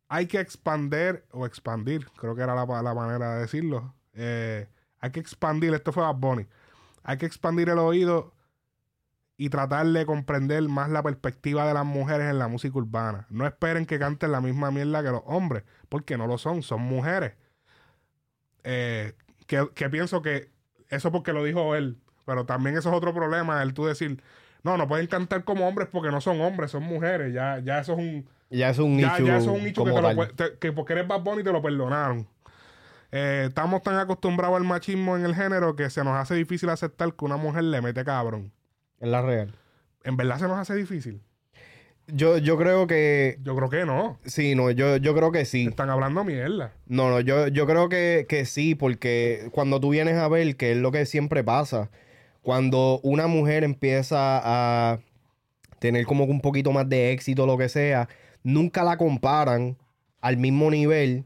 Hay 0.09 0.27
que 0.27 0.39
expander, 0.39 1.25
o 1.31 1.45
expandir, 1.45 2.07
creo 2.12 2.36
que 2.36 2.42
era 2.42 2.56
la, 2.56 2.81
la 2.81 2.94
manera 2.94 3.36
de 3.36 3.42
decirlo. 3.42 3.94
Eh, 4.13 4.68
hay 5.00 5.12
que 5.12 5.19
expandir, 5.19 5.74
esto 5.74 5.92
fue 5.92 6.04
Bad 6.04 6.15
Bunny. 6.15 6.48
Hay 7.04 7.18
que 7.18 7.25
expandir 7.25 7.69
el 7.69 7.80
oído 7.80 8.33
y 9.38 9.50
tratar 9.50 9.86
de 9.86 10.06
comprender 10.06 10.63
más 10.63 10.89
la 10.89 11.04
perspectiva 11.04 11.68
de 11.68 11.74
las 11.74 11.86
mujeres 11.86 12.30
en 12.30 12.39
la 12.39 12.48
música 12.48 12.77
urbana. 12.77 13.27
No 13.30 13.45
esperen 13.45 13.86
que 13.86 14.00
canten 14.00 14.31
la 14.31 14.42
misma 14.42 14.71
mierda 14.71 15.04
que 15.04 15.09
los 15.09 15.21
hombres, 15.25 15.63
porque 15.89 16.18
no 16.18 16.25
lo 16.25 16.38
son, 16.38 16.63
son 16.63 16.81
mujeres. 16.81 17.36
Eh, 18.63 19.13
que, 19.45 19.69
que 19.75 19.89
pienso 19.89 20.21
que 20.21 20.51
eso 20.89 21.12
porque 21.12 21.34
lo 21.34 21.43
dijo 21.43 21.75
él, 21.75 22.00
pero 22.25 22.46
también 22.46 22.77
eso 22.77 22.89
es 22.89 22.96
otro 22.96 23.13
problema, 23.13 23.62
el 23.62 23.74
tú 23.74 23.86
decir, 23.86 24.22
no, 24.63 24.77
no 24.77 24.88
pueden 24.88 25.08
cantar 25.08 25.43
como 25.43 25.67
hombres 25.67 25.88
porque 25.91 26.12
no 26.12 26.20
son 26.20 26.41
hombres, 26.41 26.72
son 26.72 26.84
mujeres, 26.84 27.34
ya, 27.34 27.60
ya 27.60 27.79
eso 27.79 27.93
es 27.93 28.00
un, 28.00 28.29
Ya 28.50 28.70
es 28.70 28.80
un 28.80 28.96
nicho. 28.96 29.25
ya 29.25 29.38
es 29.38 29.46
un 29.48 29.63
nicho 29.63 29.84
que, 29.84 29.92
te 29.92 30.01
lo 30.01 30.27
te- 30.30 30.58
que 30.60 30.72
porque 30.72 30.94
eres 30.94 31.08
Bad 31.08 31.22
Bunny 31.22 31.44
te 31.44 31.51
lo 31.51 31.62
perdonaron. 31.62 32.27
Eh, 33.12 33.46
estamos 33.48 33.82
tan 33.84 33.98
acostumbrados 33.98 34.58
al 34.58 34.63
machismo 34.63 35.16
en 35.18 35.25
el 35.25 35.34
género 35.36 35.75
que 35.75 35.89
se 35.89 36.04
nos 36.04 36.16
hace 36.18 36.36
difícil 36.36 36.70
aceptar 36.70 37.13
que 37.13 37.25
una 37.25 37.38
mujer 37.38 37.63
le 37.63 37.82
mete 37.82 38.04
cabrón. 38.04 38.51
Es 39.00 39.08
la 39.10 39.22
real. 39.22 39.54
¿En 40.04 40.18
verdad 40.18 40.39
se 40.39 40.48
nos 40.48 40.58
hace 40.58 40.75
difícil? 40.75 41.22
Yo, 42.08 42.38
yo 42.38 42.58
creo 42.58 42.88
que. 42.88 43.38
Yo 43.44 43.56
creo 43.56 43.70
que 43.70 43.86
no. 43.86 44.18
Sí, 44.25 44.56
no, 44.56 44.72
yo, 44.72 44.96
yo 44.98 45.13
creo 45.13 45.32
que 45.34 45.44
sí. 45.44 45.68
Están 45.68 45.89
hablando 45.89 46.24
mierda. 46.24 46.72
No, 46.86 47.10
no, 47.10 47.20
yo, 47.20 47.48
yo 47.50 47.66
creo 47.68 47.89
que, 47.89 48.25
que 48.30 48.46
sí, 48.46 48.75
porque 48.75 49.50
cuando 49.51 49.82
tú 49.82 49.89
vienes 49.89 50.16
a 50.16 50.27
ver, 50.30 50.56
que 50.56 50.72
es 50.72 50.77
lo 50.77 50.92
que 50.92 51.06
siempre 51.06 51.44
pasa, 51.44 51.89
cuando 52.42 53.01
una 53.04 53.27
mujer 53.27 53.66
empieza 53.66 54.39
a 54.44 55.00
tener 55.80 56.06
como 56.06 56.24
un 56.24 56.39
poquito 56.39 56.72
más 56.72 56.88
de 56.88 57.12
éxito, 57.12 57.46
lo 57.46 57.58
que 57.58 57.68
sea, 57.68 58.08
nunca 58.48 58.84
la 58.84 58.98
comparan 58.98 59.77
al 60.22 60.38
mismo 60.38 60.72
nivel 60.72 61.25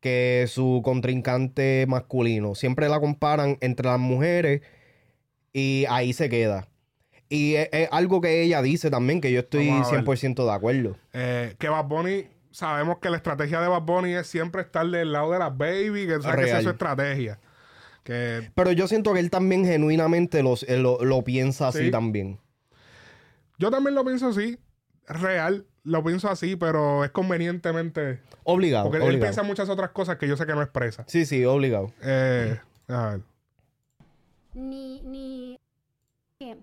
que 0.00 0.46
su 0.48 0.80
contrincante 0.84 1.84
masculino. 1.88 2.54
Siempre 2.54 2.88
la 2.88 3.00
comparan 3.00 3.58
entre 3.60 3.86
las 3.86 3.98
mujeres 3.98 4.62
y 5.52 5.84
ahí 5.88 6.12
se 6.12 6.28
queda. 6.28 6.68
Y 7.28 7.54
es, 7.54 7.68
es 7.72 7.88
algo 7.92 8.20
que 8.20 8.42
ella 8.42 8.62
dice 8.62 8.90
también, 8.90 9.20
que 9.20 9.32
yo 9.32 9.40
estoy 9.40 9.68
Vamos 9.68 9.88
a 9.88 9.92
ver. 9.92 10.04
100% 10.04 10.44
de 10.44 10.52
acuerdo. 10.52 10.96
Eh, 11.12 11.54
que 11.58 11.68
Bad 11.68 11.86
Bunny, 11.86 12.26
sabemos 12.50 12.98
que 12.98 13.10
la 13.10 13.16
estrategia 13.16 13.60
de 13.60 13.68
Bad 13.68 13.82
Bunny 13.82 14.12
es 14.14 14.26
siempre 14.26 14.62
estar 14.62 14.86
del 14.86 15.12
lado 15.12 15.32
de 15.32 15.38
las 15.38 15.56
baby, 15.56 16.06
que, 16.06 16.14
o 16.16 16.22
sea, 16.22 16.36
que 16.36 16.44
esa 16.44 16.58
es 16.58 16.64
su 16.64 16.70
estrategia. 16.70 17.38
Que 18.04 18.50
Pero 18.54 18.72
yo 18.72 18.86
siento 18.88 19.12
que 19.14 19.20
él 19.20 19.30
también 19.30 19.64
genuinamente 19.64 20.42
los- 20.42 20.64
eh, 20.64 20.76
lo, 20.76 21.04
lo 21.04 21.22
piensa 21.24 21.68
así 21.68 21.86
Sí. 21.86 21.90
también. 21.90 22.38
yo 23.58 23.70
también 23.70 23.94
lo 23.94 24.04
pienso 24.04 24.28
así, 24.28 24.58
real, 25.06 25.66
lo 25.84 26.02
pienso 26.04 26.28
así, 26.28 26.56
pero 26.56 27.04
es 27.04 27.10
convenientemente. 27.10 28.20
Obligado. 28.44 28.90
Porque 28.90 29.06
él 29.06 29.18
piensa 29.18 29.42
muchas 29.42 29.68
otras 29.68 29.90
cosas 29.90 30.16
que 30.16 30.28
yo 30.28 30.36
sé 30.36 30.46
que 30.46 30.54
no 30.54 30.62
expresa. 30.62 31.04
Sí, 31.08 31.24
sí, 31.26 31.44
obligado. 31.44 31.92
Eh, 32.02 32.58
a 32.88 33.06
ver. 33.10 33.20
ni, 34.54 35.00
ni, 35.02 35.58
¿qué? 36.38 36.58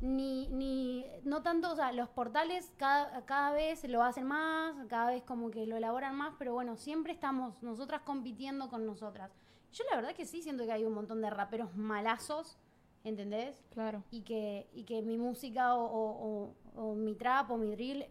ni, 0.00 0.48
ni, 0.48 1.06
no 1.24 1.42
tanto, 1.42 1.72
o 1.72 1.76
sea, 1.76 1.92
los 1.92 2.08
portales 2.10 2.70
cada, 2.76 3.24
cada 3.24 3.52
vez 3.52 3.84
lo 3.88 4.02
hacen 4.02 4.26
más, 4.26 4.74
cada 4.88 5.10
vez 5.10 5.22
como 5.22 5.50
que 5.50 5.66
lo 5.66 5.76
elaboran 5.76 6.14
más, 6.16 6.34
pero 6.38 6.52
bueno, 6.52 6.76
siempre 6.76 7.12
estamos 7.12 7.62
nosotras 7.62 8.02
compitiendo 8.02 8.68
con 8.68 8.84
nosotras. 8.86 9.30
Yo 9.72 9.84
la 9.90 9.96
verdad 9.96 10.14
que 10.14 10.26
sí 10.26 10.42
siento 10.42 10.64
que 10.66 10.72
hay 10.72 10.84
un 10.84 10.92
montón 10.92 11.20
de 11.22 11.30
raperos 11.30 11.74
malazos, 11.76 12.58
¿entendés? 13.02 13.56
Claro. 13.72 14.02
Y 14.10 14.22
que, 14.22 14.66
y 14.74 14.84
que 14.84 15.02
mi 15.02 15.16
música 15.16 15.74
o, 15.74 15.84
o- 15.84 16.44
o- 16.44 16.54
o 16.74 16.94
mi 16.94 17.14
trap 17.14 17.50
o 17.50 17.56
mi 17.56 17.70
drill 17.70 18.04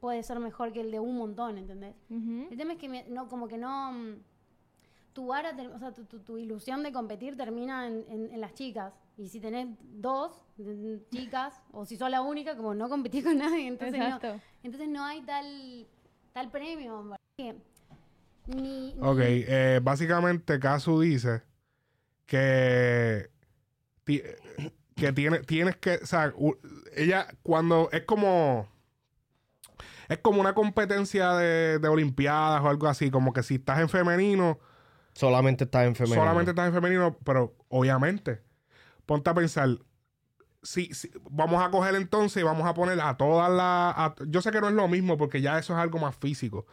puede 0.00 0.22
ser 0.22 0.38
mejor 0.40 0.72
que 0.72 0.80
el 0.80 0.90
de 0.90 1.00
un 1.00 1.16
montón, 1.16 1.58
¿entendés? 1.58 1.94
El 2.50 2.56
tema 2.56 2.72
es 2.74 2.78
que 2.78 2.88
me- 2.88 3.04
no, 3.08 3.28
como 3.28 3.48
que 3.48 3.58
no. 3.58 3.92
mm, 3.92 4.14
tu 5.12 5.26
vara, 5.26 5.50
o 5.74 5.78
sea, 5.80 5.92
tu, 5.92 6.04
tu- 6.04 6.20
tu 6.20 6.38
ilusión 6.38 6.84
de 6.84 6.92
competir 6.92 7.36
termina 7.36 7.88
en, 7.88 8.04
en- 8.08 8.30
en 8.32 8.40
las 8.40 8.54
chicas. 8.54 8.94
Y 9.16 9.28
si 9.28 9.40
tenés 9.40 9.66
dos 9.80 10.30
mm, 10.58 10.94
chicas, 11.10 11.60
o 11.72 11.84
si 11.84 11.96
sos 11.96 12.08
la 12.08 12.20
única, 12.22 12.56
como 12.56 12.72
no 12.74 12.88
competís 12.88 13.24
con 13.24 13.36
nadie, 13.36 13.66
entonces, 13.66 13.98
no, 13.98 14.20
entonces 14.62 14.88
no 14.88 15.02
hay 15.04 15.22
tal, 15.22 15.86
tal 16.32 16.50
premio. 16.52 17.16
Ni, 17.36 17.52
ni- 18.46 18.94
Ok, 19.00 19.18
eh, 19.20 19.80
básicamente 19.82 20.60
Casu 20.60 21.00
dice 21.00 21.42
que, 22.26 23.28
que 24.98 25.12
tiene, 25.12 25.38
tienes 25.40 25.76
que, 25.76 26.00
o 26.02 26.06
sea, 26.06 26.32
ella 26.94 27.26
cuando 27.42 27.88
es 27.92 28.02
como, 28.02 28.68
es 30.08 30.18
como 30.18 30.40
una 30.40 30.54
competencia 30.54 31.32
de, 31.34 31.78
de 31.78 31.88
olimpiadas 31.88 32.62
o 32.62 32.68
algo 32.68 32.86
así, 32.88 33.10
como 33.10 33.32
que 33.32 33.42
si 33.42 33.56
estás 33.56 33.78
en 33.80 33.88
femenino, 33.88 34.58
Solamente 35.14 35.64
estás 35.64 35.84
en 35.86 35.94
femenino. 35.96 36.20
solamente 36.22 36.50
estás 36.52 36.68
en 36.68 36.74
femenino, 36.74 37.16
pero 37.24 37.54
obviamente, 37.68 38.40
ponte 39.06 39.28
a 39.30 39.34
pensar, 39.34 39.68
si, 40.62 40.92
si- 40.94 41.10
vamos 41.30 41.62
a 41.64 41.70
coger 41.70 41.94
entonces 41.96 42.40
y 42.40 42.44
vamos 42.44 42.66
a 42.66 42.74
poner 42.74 43.00
a 43.00 43.16
todas 43.16 43.50
las... 43.50 43.94
a- 43.96 44.14
Yo 44.26 44.40
sé 44.42 44.50
que 44.50 44.60
no 44.60 44.68
es 44.68 44.74
lo 44.74 44.86
mismo 44.88 45.16
porque 45.16 45.40
ya 45.40 45.58
eso 45.58 45.72
es 45.72 45.78
algo 45.80 45.98
más 45.98 46.14
físico. 46.16 46.66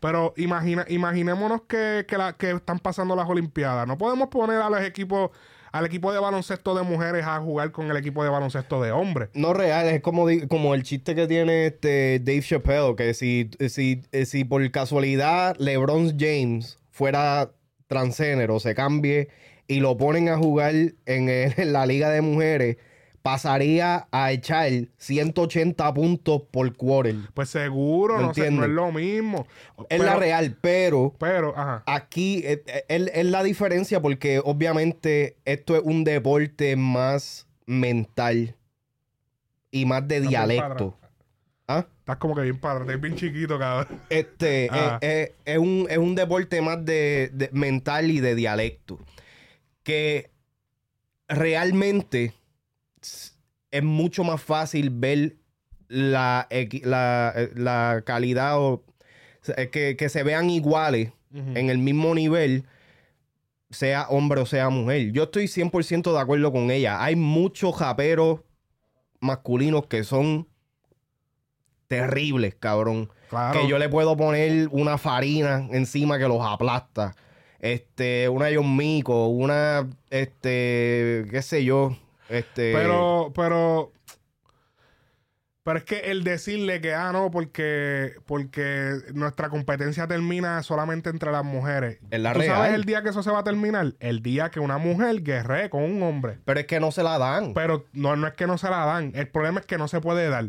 Pero 0.00 0.34
imagina, 0.36 0.84
imaginémonos 0.88 1.62
que, 1.68 2.04
que, 2.08 2.18
la- 2.18 2.32
que 2.32 2.50
están 2.50 2.80
pasando 2.80 3.14
las 3.14 3.28
Olimpiadas. 3.28 3.86
No 3.86 3.96
podemos 3.98 4.28
poner 4.28 4.60
a 4.60 4.68
los 4.68 4.80
equipos, 4.80 5.30
al 5.72 5.86
equipo 5.86 6.12
de 6.12 6.20
baloncesto 6.20 6.74
de 6.74 6.82
mujeres 6.82 7.24
a 7.26 7.40
jugar 7.40 7.72
con 7.72 7.90
el 7.90 7.96
equipo 7.96 8.22
de 8.22 8.30
baloncesto 8.30 8.82
de 8.82 8.92
hombres. 8.92 9.30
No 9.34 9.54
real, 9.54 9.88
es 9.88 10.02
como, 10.02 10.26
como 10.48 10.74
el 10.74 10.82
chiste 10.82 11.14
que 11.14 11.26
tiene 11.26 11.66
este 11.66 12.20
Dave 12.20 12.42
Chappelle, 12.42 12.94
que 12.94 13.14
si, 13.14 13.50
si, 13.68 14.02
si 14.26 14.44
por 14.44 14.70
casualidad 14.70 15.56
LeBron 15.58 16.18
James 16.18 16.78
fuera 16.90 17.50
transgénero, 17.86 18.60
se 18.60 18.74
cambie 18.74 19.28
y 19.66 19.80
lo 19.80 19.96
ponen 19.96 20.28
a 20.28 20.36
jugar 20.36 20.74
en, 20.74 20.94
en 21.06 21.72
la 21.72 21.86
liga 21.86 22.10
de 22.10 22.20
mujeres, 22.20 22.76
pasaría 23.22 24.08
a 24.10 24.32
echar 24.32 24.68
180 24.98 25.94
puntos 25.94 26.42
por 26.50 26.74
quarter. 26.76 27.14
Pues 27.34 27.48
seguro, 27.50 28.16
¿Me 28.18 28.22
no, 28.24 28.34
sé, 28.34 28.50
no 28.50 28.64
es 28.64 28.70
lo 28.70 28.90
mismo. 28.92 29.46
Es 29.88 29.98
Pero- 29.98 30.04
la 30.04 30.16
real, 30.16 30.56
pero 30.60 31.14
Pero, 31.18 31.56
ajá. 31.56 31.82
aquí 31.86 32.42
eh, 32.44 32.62
eh, 32.66 32.84
es, 32.88 33.10
es 33.14 33.26
la 33.26 33.42
diferencia 33.44 34.02
porque 34.02 34.40
obviamente 34.44 35.36
esto 35.44 35.76
es 35.76 35.82
un 35.84 36.04
deporte 36.04 36.74
más 36.76 37.46
mental 37.66 38.56
y 39.70 39.86
más 39.86 40.06
de 40.08 40.16
Estás 40.16 40.28
dialecto. 40.30 40.98
¿Ah? 41.68 41.86
Estás 42.00 42.16
como 42.16 42.34
que 42.34 42.42
bien 42.42 42.58
padre, 42.58 42.84
estás 42.84 43.00
bien 43.00 43.14
chiquito, 43.14 43.56
cabrón. 43.58 44.00
Este 44.10 44.68
Ah. 44.72 44.98
eh, 45.00 45.32
es, 45.44 45.58
un, 45.58 45.86
es 45.88 45.96
un 45.98 46.14
deporte 46.16 46.60
más 46.60 46.84
de, 46.84 47.30
de 47.32 47.48
mental 47.52 48.10
y 48.10 48.18
de 48.20 48.34
dialecto. 48.34 48.98
Que 49.84 50.30
realmente 51.28 52.32
es 53.70 53.82
mucho 53.82 54.24
más 54.24 54.40
fácil 54.40 54.90
ver 54.90 55.36
la, 55.88 56.46
eh, 56.50 56.68
la 57.54 58.02
calidad 58.04 58.58
o 58.58 58.84
eh, 59.56 59.68
que, 59.70 59.96
que 59.96 60.08
se 60.08 60.22
vean 60.22 60.50
iguales 60.50 61.12
en 61.34 61.70
el 61.70 61.78
mismo 61.78 62.14
nivel, 62.14 62.66
sea 63.70 64.06
hombre 64.10 64.42
o 64.42 64.46
sea 64.46 64.68
mujer. 64.68 65.12
Yo 65.12 65.24
estoy 65.24 65.46
100% 65.46 66.12
de 66.12 66.20
acuerdo 66.20 66.52
con 66.52 66.70
ella. 66.70 67.02
Hay 67.02 67.16
muchos 67.16 67.74
japeros 67.74 68.40
masculinos 69.18 69.86
que 69.86 70.04
son 70.04 70.46
terribles, 71.88 72.54
cabrón. 72.54 73.10
Claro. 73.30 73.60
Que 73.60 73.68
yo 73.68 73.78
le 73.78 73.88
puedo 73.88 74.14
poner 74.14 74.68
una 74.72 74.98
farina 74.98 75.66
encima 75.72 76.18
que 76.18 76.28
los 76.28 76.40
aplasta. 76.42 77.14
Este, 77.60 78.28
una 78.28 78.48
John 78.54 78.76
Mico, 78.76 79.28
una, 79.28 79.88
este, 80.10 81.24
qué 81.30 81.40
sé 81.42 81.64
yo, 81.64 81.96
este... 82.32 82.72
Pero, 82.72 83.32
pero. 83.34 83.92
Pero 85.64 85.78
es 85.78 85.84
que 85.84 86.10
el 86.10 86.24
decirle 86.24 86.80
que, 86.80 86.92
ah, 86.92 87.12
no, 87.12 87.30
porque, 87.30 88.14
porque 88.26 88.94
nuestra 89.14 89.48
competencia 89.48 90.08
termina 90.08 90.60
solamente 90.64 91.08
entre 91.08 91.30
las 91.30 91.44
mujeres. 91.44 91.98
Es 92.10 92.18
la 92.18 92.32
¿Tú 92.32 92.42
sabes 92.42 92.74
el 92.74 92.84
día 92.84 93.04
que 93.04 93.10
eso 93.10 93.22
se 93.22 93.30
va 93.30 93.40
a 93.40 93.44
terminar? 93.44 93.94
El 94.00 94.22
día 94.22 94.50
que 94.50 94.58
una 94.58 94.78
mujer 94.78 95.22
guerree 95.22 95.70
con 95.70 95.84
un 95.84 96.02
hombre. 96.02 96.40
Pero 96.44 96.58
es 96.58 96.66
que 96.66 96.80
no 96.80 96.90
se 96.90 97.04
la 97.04 97.16
dan. 97.16 97.54
Pero 97.54 97.84
no, 97.92 98.16
no 98.16 98.26
es 98.26 98.32
que 98.34 98.48
no 98.48 98.58
se 98.58 98.68
la 98.70 98.84
dan. 98.84 99.12
El 99.14 99.28
problema 99.28 99.60
es 99.60 99.66
que 99.66 99.78
no 99.78 99.86
se 99.86 100.00
puede 100.00 100.28
dar. 100.28 100.46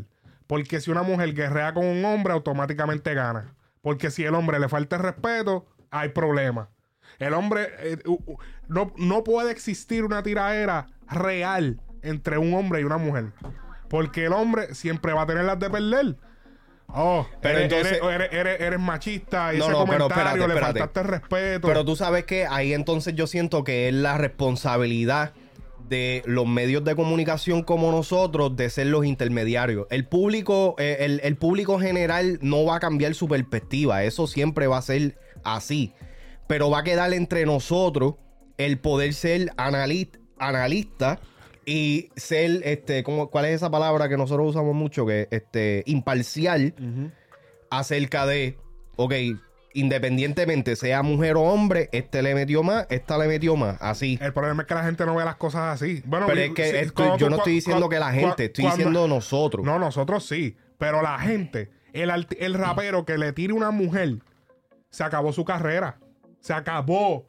Porque 0.48 0.82
si 0.82 0.90
una 0.90 1.04
mujer 1.04 1.36
guerrea 1.36 1.76
con 1.76 1.86
un 1.86 2.04
hombre, 2.06 2.34
automáticamente 2.34 3.14
gana. 3.14 3.54
Porque 3.82 4.10
si 4.10 4.24
el 4.24 4.34
hombre 4.34 4.60
le 4.60 4.68
falta 4.68 4.96
el 4.96 5.04
respeto, 5.04 5.68
hay 5.92 6.10
problema. 6.10 6.70
El 7.20 7.36
hombre. 7.36 7.70
eh, 7.80 7.98
no, 8.68 8.92
no 8.98 9.24
puede 9.24 9.52
existir 9.52 10.04
una 10.04 10.24
tiraera 10.24 10.88
real 11.10 11.80
entre 12.02 12.38
un 12.38 12.54
hombre 12.54 12.82
y 12.82 12.84
una 12.84 12.98
mujer. 12.98 13.32
Porque 13.90 14.26
el 14.26 14.34
hombre 14.34 14.74
siempre 14.76 15.14
va 15.14 15.24
a 15.24 15.26
tener 15.26 15.46
las 15.46 15.60
de 15.60 15.70
perder. 15.70 16.16
Oh, 16.88 17.26
Pero 17.42 17.60
eres, 17.60 17.72
entonces- 17.72 18.00
eres, 18.04 18.28
eres- 18.32 18.34
eres- 18.34 18.62
eres 18.62 18.80
machista 18.80 19.54
y 19.54 19.58
No, 19.58 19.66
ese 19.66 19.72
no, 19.74 19.86
pero 19.86 20.08
comentario 20.10 20.14
espérate, 20.32 20.38
le 20.38 20.44
espérate. 20.54 20.80
faltaste 20.80 21.00
el 21.00 21.08
respeto. 21.08 21.68
Pero 21.68 21.86
tú 21.86 21.96
sabes 21.96 22.26
que 22.26 22.46
ahí 22.46 22.74
entonces 22.74 23.16
yo 23.16 23.26
siento 23.28 23.64
que 23.64 23.88
es 23.88 23.94
la 23.96 24.18
responsabilidad 24.18 25.34
de 25.90 26.24
los 26.26 26.48
medios 26.48 26.84
de 26.84 26.96
comunicación 26.96 27.64
como 27.64 27.92
nosotros 27.92 28.56
de 28.56 28.70
ser 28.70 28.88
los 28.88 29.06
intermediarios. 29.06 29.86
El 29.90 30.06
público, 30.08 30.76
eh, 30.78 30.98
el, 31.02 31.20
el 31.24 31.36
público 31.36 31.80
general 31.80 32.40
no 32.42 32.64
va 32.66 32.78
a 32.78 32.80
cambiar 32.80 33.14
su 33.16 33.28
perspectiva. 33.28 34.04
Eso 34.04 34.28
siempre 34.28 34.68
va 34.68 34.78
a 34.78 34.82
ser 34.82 35.18
así. 35.44 35.94
Pero 36.48 36.70
va 36.70 36.80
a 36.80 36.84
quedar 36.84 37.14
entre 37.14 37.46
nosotros 37.46 38.16
el 38.58 38.80
poder 38.80 39.14
ser 39.14 39.50
anali- 39.58 40.12
analista 40.48 41.20
y 41.66 42.10
ser, 42.16 42.62
este, 42.66 43.04
¿cómo- 43.04 43.30
¿cuál 43.30 43.46
es 43.46 43.56
esa 43.56 43.70
palabra 43.72 44.10
que 44.10 44.18
nosotros 44.18 44.50
usamos 44.50 44.76
mucho? 44.76 45.06
Que 45.06 45.28
este, 45.32 45.84
imparcial 45.86 46.74
acerca 47.70 48.26
de, 48.26 48.58
ok, 48.96 49.14
independientemente 49.74 50.76
sea 50.76 51.02
mujer 51.02 51.36
o 51.36 51.42
hombre, 51.42 51.90
este 51.92 52.22
le 52.22 52.36
metió 52.36 52.64
más, 52.64 52.86
esta 52.90 53.18
le 53.18 53.28
metió 53.28 53.56
más, 53.56 53.78
así. 53.82 54.20
El 54.22 54.34
problema 54.34 54.64
es 54.64 54.68
que 54.68 54.76
la 54.76 54.84
gente 54.84 55.06
no 55.06 55.16
ve 55.16 55.26
las 55.26 55.36
cosas 55.38 55.82
así. 55.82 56.02
Bueno, 56.06 56.28
Pero 56.28 56.42
es 56.42 56.52
que 56.52 56.86
yo 56.96 57.18
tú- 57.18 57.30
no 57.30 57.38
estoy 57.38 57.54
diciendo 57.54 57.90
que 57.90 58.00
la 58.00 58.12
gente, 58.12 58.46
estoy 58.46 58.66
diciendo 58.66 59.08
nosotros. 59.08 59.66
No, 59.66 59.80
nosotros 59.80 60.26
sí. 60.26 60.56
Pero 60.78 61.02
la 61.02 61.18
gente, 61.20 61.72
el, 61.94 62.12
el 62.40 62.54
rapero 62.54 63.06
que 63.06 63.18
le 63.18 63.34
tire 63.34 63.54
una 63.54 63.72
mujer, 63.72 64.18
se 64.90 65.04
acabó 65.04 65.32
su 65.34 65.44
carrera. 65.46 65.98
Se 66.40 66.54
acabó. 66.54 67.26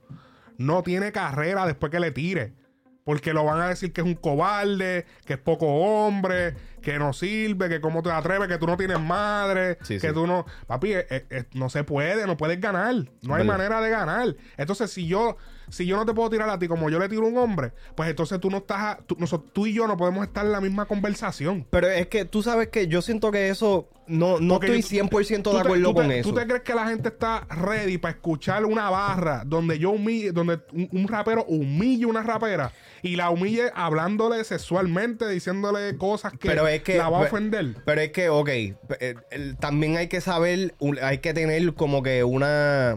No 0.59 0.83
tiene 0.83 1.13
carrera 1.13 1.67
después 1.67 1.91
que 1.91 2.01
le 2.01 2.11
tire. 2.11 2.53
Porque 3.05 3.35
lo 3.35 3.45
van 3.45 3.61
a 3.61 3.69
decir 3.69 3.93
que 3.93 4.01
es 4.01 4.07
un 4.07 4.15
cobarde, 4.15 5.05
que 5.27 5.35
es 5.35 5.39
poco 5.39 5.67
hombre, 5.67 6.55
que 6.81 6.99
no 6.99 7.13
sirve, 7.13 7.69
que 7.69 7.81
cómo 7.81 8.03
te 8.03 8.11
atreves, 8.11 8.49
que 8.49 8.57
tú 8.59 8.67
no 8.67 8.77
tienes 8.79 8.99
madre, 8.99 9.77
Sí, 9.83 9.99
que 9.99 10.09
sí. 10.09 10.15
tú 10.15 10.27
no... 10.27 10.47
Papi, 10.67 10.95
eh, 10.95 11.07
eh, 11.11 11.45
no 11.53 11.69
se 11.69 11.85
puede, 11.85 12.27
no 12.27 12.37
puedes 12.39 12.59
ganar. 12.61 12.95
No 13.23 13.35
hay 13.35 13.45
manera 13.45 13.81
de 13.83 13.91
ganar. 13.91 14.35
Entonces, 14.57 14.91
si 14.91 15.07
yo, 15.07 15.37
si 15.71 15.87
yo 15.87 15.97
no 15.97 16.05
te 16.07 16.13
puedo 16.15 16.31
tirar 16.31 16.49
a 16.51 16.59
ti 16.59 16.69
como 16.69 16.91
yo 16.91 16.99
le 16.99 17.09
tiro 17.09 17.25
a 17.25 17.29
un 17.29 17.39
hombre, 17.39 17.73
pues 17.95 18.09
entonces 18.11 18.41
tú 18.41 18.51
no 18.51 18.59
estás... 18.59 18.79
a- 18.81 18.99
tú, 19.07 19.17
noso- 19.17 19.43
tú 19.53 19.67
y 19.67 19.73
yo 19.75 19.87
no 19.87 19.97
podemos 19.97 20.27
estar 20.27 20.45
en 20.45 20.53
la 20.53 20.61
misma 20.61 20.87
conversación. 20.87 21.67
Pero 21.71 21.89
es 21.89 22.07
que 22.09 22.25
tú 22.25 22.43
sabes 22.43 22.69
que 22.69 22.87
yo 22.89 23.03
siento 23.03 23.31
que 23.31 23.49
eso, 23.49 23.89
no, 24.07 24.39
no 24.41 24.55
Porque 24.55 24.77
estoy 24.77 24.99
yo- 24.99 25.05
100% 25.05 25.43
¿Tú 25.43 25.53
de 25.53 25.61
acuerdo 25.61 25.89
te- 25.89 25.95
con 25.95 26.11
eso. 26.13 26.29
¿Tú 26.29 26.35
te 26.35 26.47
crees 26.47 26.63
que 26.63 26.75
la 26.75 26.87
gente 26.89 27.09
está 27.09 27.47
ready 27.49 27.99
para 27.99 28.15
escuchar 28.15 28.65
una 28.65 28.91
barra 28.91 29.43
donde 29.47 29.79
yo 29.79 29.91
humille, 29.91 30.33
donde 30.33 30.61
un, 30.73 30.89
un 30.93 31.09
rapero 31.09 31.45
humille 31.45 32.07
una 32.07 32.23
rapera 32.23 32.73
y 33.03 33.17
la 33.17 33.31
humille 33.31 33.71
hablándole 33.75 34.43
sexualmente, 34.45 35.29
diciéndole 35.29 35.97
cosas 35.99 36.33
que, 36.33 36.49
Pero 36.49 36.67
es 36.69 36.83
que. 36.83 36.97
la 36.97 37.09
va 37.11 37.19
a 37.19 37.23
ofender? 37.23 37.77
Pero 37.85 38.01
es 38.01 38.11
que, 38.13 38.29
ok, 38.31 38.49
también 39.61 39.97
hay 39.97 40.09
que 40.09 40.21
saber, 40.21 40.75
hay 41.03 41.19
que 41.19 41.35
tener 41.35 41.75
como 41.75 42.03
que 42.03 42.25
una. 42.25 42.97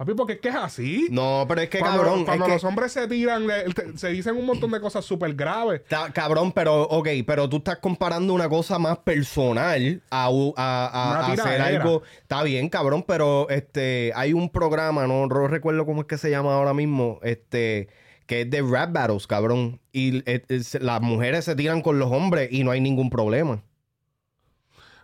Papi, 0.00 0.14
porque 0.14 0.32
es 0.32 0.40
que 0.40 0.48
es 0.48 0.54
así. 0.54 1.08
No, 1.10 1.44
pero 1.46 1.60
es 1.60 1.68
que 1.68 1.78
cuando 1.78 1.98
cabrón. 2.02 2.24
cuando 2.24 2.44
es 2.46 2.48
que- 2.48 2.54
los 2.54 2.64
hombres 2.64 2.90
se 2.90 3.06
tiran, 3.06 3.46
le- 3.46 3.66
se 3.98 4.08
dicen 4.08 4.34
un 4.34 4.46
montón 4.46 4.70
de 4.70 4.80
cosas 4.80 5.04
súper 5.04 5.34
graves. 5.34 5.82
Ta- 5.88 6.10
cabrón, 6.10 6.52
pero, 6.52 6.84
ok, 6.84 7.06
pero 7.26 7.50
tú 7.50 7.58
estás 7.58 7.80
comparando 7.80 8.32
una 8.32 8.48
cosa 8.48 8.78
más 8.78 8.96
personal 9.00 10.02
a, 10.10 10.30
a- 10.56 10.86
a- 10.86 11.32
hacer 11.32 11.60
algo. 11.60 12.02
Está 12.22 12.42
bien, 12.44 12.70
cabrón, 12.70 13.04
pero 13.06 13.50
este 13.50 14.12
hay 14.14 14.32
un 14.32 14.48
programa, 14.48 15.06
no, 15.06 15.26
no 15.26 15.48
recuerdo 15.48 15.84
cómo 15.84 16.00
es 16.00 16.06
que 16.06 16.16
se 16.16 16.30
llama 16.30 16.54
ahora 16.54 16.72
mismo, 16.72 17.18
este, 17.22 17.88
que 18.24 18.40
es 18.40 18.50
de 18.50 18.62
rap 18.62 18.92
battles, 18.94 19.26
cabrón. 19.26 19.82
Y 19.92 20.22
eh, 20.24 20.42
las 20.80 21.02
mujeres 21.02 21.44
se 21.44 21.54
tiran 21.56 21.82
con 21.82 21.98
los 21.98 22.10
hombres 22.10 22.48
y 22.50 22.64
no 22.64 22.70
hay 22.70 22.80
ningún 22.80 23.10
problema. 23.10 23.62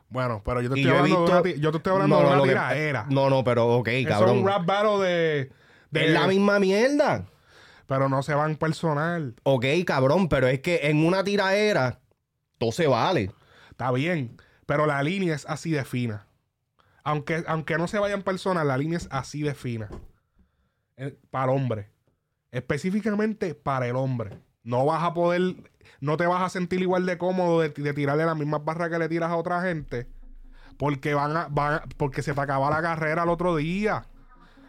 Bueno, 0.08 0.40
pero 0.44 0.60
yo 0.62 0.70
te 0.70 0.80
estoy 0.80 0.92
yo 0.92 0.98
hablando, 0.98 1.24
visto- 1.24 1.42
de, 1.42 1.52
una, 1.52 1.60
yo 1.60 1.70
te 1.72 1.76
estoy 1.78 1.92
hablando 1.92 2.16
No, 2.16 2.20
de 2.20 2.24
no, 2.24 2.28
una 2.30 2.36
lo 2.38 2.42
que- 2.44 2.48
tiraera. 2.50 3.06
No, 3.10 3.28
no, 3.30 3.42
pero 3.44 3.66
ok, 3.76 3.88
Eso 3.88 4.08
cabrón. 4.08 4.36
es 4.36 4.42
un 4.42 4.48
rap 4.48 4.64
battle 4.66 4.98
de, 5.06 5.52
de- 5.90 6.04
Es 6.06 6.10
la 6.12 6.26
misma 6.28 6.58
mierda. 6.60 7.26
Pero 7.86 8.08
no 8.08 8.22
se 8.22 8.34
van 8.34 8.56
personal. 8.56 9.34
Ok, 9.44 9.64
cabrón, 9.86 10.28
pero 10.28 10.48
es 10.48 10.60
que 10.60 10.80
en 10.88 11.04
una 11.06 11.22
tiraera 11.24 12.00
todo 12.58 12.72
se 12.72 12.86
vale. 12.86 13.30
Está 13.70 13.90
bien, 13.92 14.36
pero 14.66 14.86
la 14.86 15.02
línea 15.02 15.34
es 15.34 15.44
así 15.46 15.70
de 15.70 15.84
fina. 15.84 16.26
Aunque, 17.04 17.44
aunque 17.46 17.78
no 17.78 17.86
se 17.86 17.98
vayan 18.00 18.22
personas, 18.22 18.66
la 18.66 18.76
línea 18.78 18.98
es 18.98 19.06
así 19.10 19.42
de 19.42 19.54
fina. 19.54 19.88
eh, 20.96 21.16
para 21.30 21.52
el 21.52 21.58
hombre. 21.58 21.90
Específicamente 22.52 23.54
para 23.54 23.86
el 23.86 23.96
hombre. 23.96 24.38
No 24.66 24.84
vas 24.84 25.02
a 25.04 25.14
poder, 25.14 25.54
no 26.00 26.16
te 26.16 26.26
vas 26.26 26.42
a 26.42 26.48
sentir 26.50 26.82
igual 26.82 27.06
de 27.06 27.16
cómodo 27.18 27.60
de, 27.60 27.68
de 27.70 27.92
tirarle 27.94 28.26
las 28.26 28.36
mismas 28.36 28.64
barras 28.64 28.90
que 28.90 28.98
le 28.98 29.08
tiras 29.08 29.30
a 29.30 29.36
otra 29.36 29.62
gente. 29.62 30.08
Porque 30.76 31.14
van 31.14 31.36
a, 31.36 31.46
van 31.50 31.74
a- 31.74 31.82
porque 31.96 32.20
se 32.22 32.34
te 32.34 32.40
acaba 32.40 32.68
la 32.68 32.82
carrera 32.82 33.22
el 33.22 33.28
otro 33.28 33.56
día. 33.56 34.04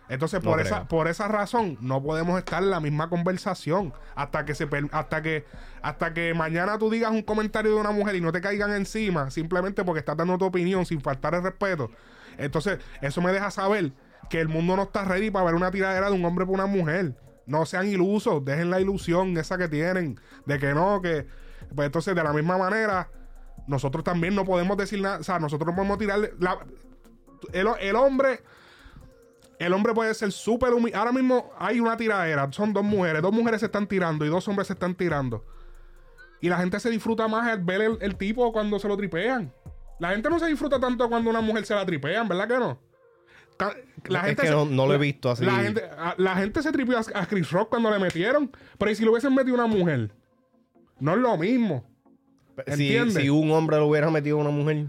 Entonces, 0.09 0.41
No 0.41 0.51
por 0.51 0.59
creo. 0.61 0.65
esa, 0.67 0.87
por 0.87 1.07
esa 1.09 1.27
razón, 1.27 1.77
no 1.81 2.01
podemos 2.01 2.37
estar 2.39 2.63
en 2.63 2.69
la 2.69 2.79
misma 2.79 3.09
conversación. 3.09 3.93
Hasta 4.15 4.45
que 4.45 4.55
se 4.55 4.69
hasta 4.91 5.21
que, 5.21 5.43
hasta 5.81 6.13
que 6.13 6.33
mañana 6.33 6.77
tú 6.77 6.89
digas 6.89 7.11
un 7.11 7.23
comentario 7.23 7.73
de 7.73 7.81
una 7.81 7.91
mujer 7.91 8.15
y 8.15 8.21
no 8.21 8.31
te 8.31 8.39
caigan 8.39 8.71
encima, 8.71 9.31
simplemente 9.31 9.83
porque 9.83 9.99
estás 9.99 10.15
dando 10.15 10.37
tu 10.37 10.45
opinión 10.45 10.85
sin 10.85 11.01
faltar 11.01 11.33
el 11.33 11.43
respeto. 11.43 11.91
Entonces, 12.37 12.79
eso 13.01 13.21
me 13.21 13.33
deja 13.33 13.51
saber 13.51 13.91
que 14.29 14.39
el 14.39 14.47
mundo 14.47 14.75
no 14.77 14.83
está 14.83 15.03
ready 15.03 15.29
para 15.31 15.45
ver 15.45 15.55
una 15.55 15.71
tiradera 15.71 16.07
de 16.09 16.13
un 16.15 16.23
hombre 16.23 16.45
por 16.45 16.53
una 16.55 16.67
mujer. 16.67 17.15
No 17.47 17.65
sean 17.65 17.87
ilusos, 17.87 18.43
dejen 18.43 18.69
la 18.69 18.79
ilusión 18.81 19.35
esa 19.37 19.57
que 19.57 19.69
tienen, 19.69 20.19
de 20.45 20.59
que 20.59 20.73
no, 20.73 21.01
que. 21.01 21.25
Pues 21.73 21.85
entonces, 21.87 22.13
de 22.13 22.23
la 22.23 22.33
misma 22.33 22.57
manera, 22.57 23.09
nosotros 23.67 24.03
también 24.03 24.35
no 24.35 24.45
podemos 24.45 24.77
decir 24.77 25.01
nada. 25.01 25.19
O 25.19 25.23
sea, 25.23 25.39
nosotros 25.39 25.67
no 25.67 25.75
podemos 25.75 25.97
tirarle. 25.97 26.33
El, 27.53 27.67
el 27.79 27.95
hombre. 27.95 28.41
El 29.59 29.73
hombre 29.73 29.93
puede 29.93 30.13
ser 30.13 30.31
súper 30.31 30.73
humilde. 30.73 30.97
Ahora 30.97 31.11
mismo 31.11 31.49
hay 31.57 31.79
una 31.79 31.97
tiradera. 31.97 32.51
Son 32.51 32.73
dos 32.73 32.83
mujeres. 32.83 33.21
Dos 33.21 33.33
mujeres 33.33 33.61
se 33.61 33.65
están 33.65 33.87
tirando 33.87 34.23
y 34.23 34.29
dos 34.29 34.47
hombres 34.47 34.67
se 34.67 34.73
están 34.73 34.93
tirando. 34.93 35.43
Y 36.41 36.49
la 36.49 36.57
gente 36.57 36.79
se 36.79 36.91
disfruta 36.91 37.27
más 37.27 37.47
al 37.47 37.63
ver 37.63 37.81
el, 37.81 37.97
el 38.01 38.15
tipo 38.17 38.51
cuando 38.51 38.77
se 38.77 38.87
lo 38.87 38.95
tripean. 38.95 39.51
La 39.99 40.09
gente 40.11 40.29
no 40.29 40.37
se 40.37 40.45
disfruta 40.45 40.79
tanto 40.79 41.09
cuando 41.09 41.29
una 41.29 41.41
mujer 41.41 41.65
se 41.65 41.73
la 41.73 41.85
tripean, 41.85 42.27
¿verdad 42.27 42.47
que 42.47 42.59
no? 42.59 42.86
La 44.07 44.19
Es 44.19 44.25
gente 44.27 44.41
que 44.43 44.47
se- 44.47 44.53
no- 44.53 44.65
no 44.65 44.85
lo 44.87 44.93
he 44.93 44.97
visto 44.97 45.29
así. 45.31 45.43
La 45.45 45.55
gente, 45.57 45.81
a- 45.97 46.15
la 46.17 46.35
gente 46.35 46.61
se 46.61 46.71
tripeó 46.71 46.97
a, 46.97 47.03
a 47.21 47.25
Chris 47.25 47.51
Rock 47.51 47.69
cuando 47.69 47.89
le 47.91 47.99
metieron. 47.99 48.51
Pero 48.77 48.91
¿y 48.91 48.95
si 48.95 49.03
lo 49.03 49.11
hubiesen 49.11 49.33
metido 49.35 49.55
una 49.55 49.67
mujer? 49.67 50.11
No 50.99 51.13
es 51.13 51.17
lo 51.19 51.37
mismo. 51.37 51.83
Si, 52.75 53.11
si 53.11 53.29
un 53.29 53.51
hombre 53.51 53.77
lo 53.77 53.87
hubiera 53.87 54.09
metido 54.09 54.37
a 54.37 54.41
una 54.41 54.49
mujer. 54.49 54.85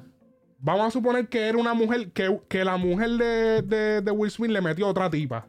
Vamos 0.60 0.87
a 0.87 0.90
suponer 0.90 1.28
que 1.28 1.48
era 1.48 1.58
una 1.58 1.75
mujer, 1.75 2.10
que, 2.12 2.40
que 2.48 2.64
la 2.64 2.76
mujer 2.76 3.10
de, 3.10 3.62
de, 3.62 4.00
de 4.00 4.10
Will 4.10 4.30
Smith 4.30 4.50
le 4.50 4.60
metió 4.60 4.87
a 4.87 4.90
otra 4.90 5.08
tipa. 5.10 5.46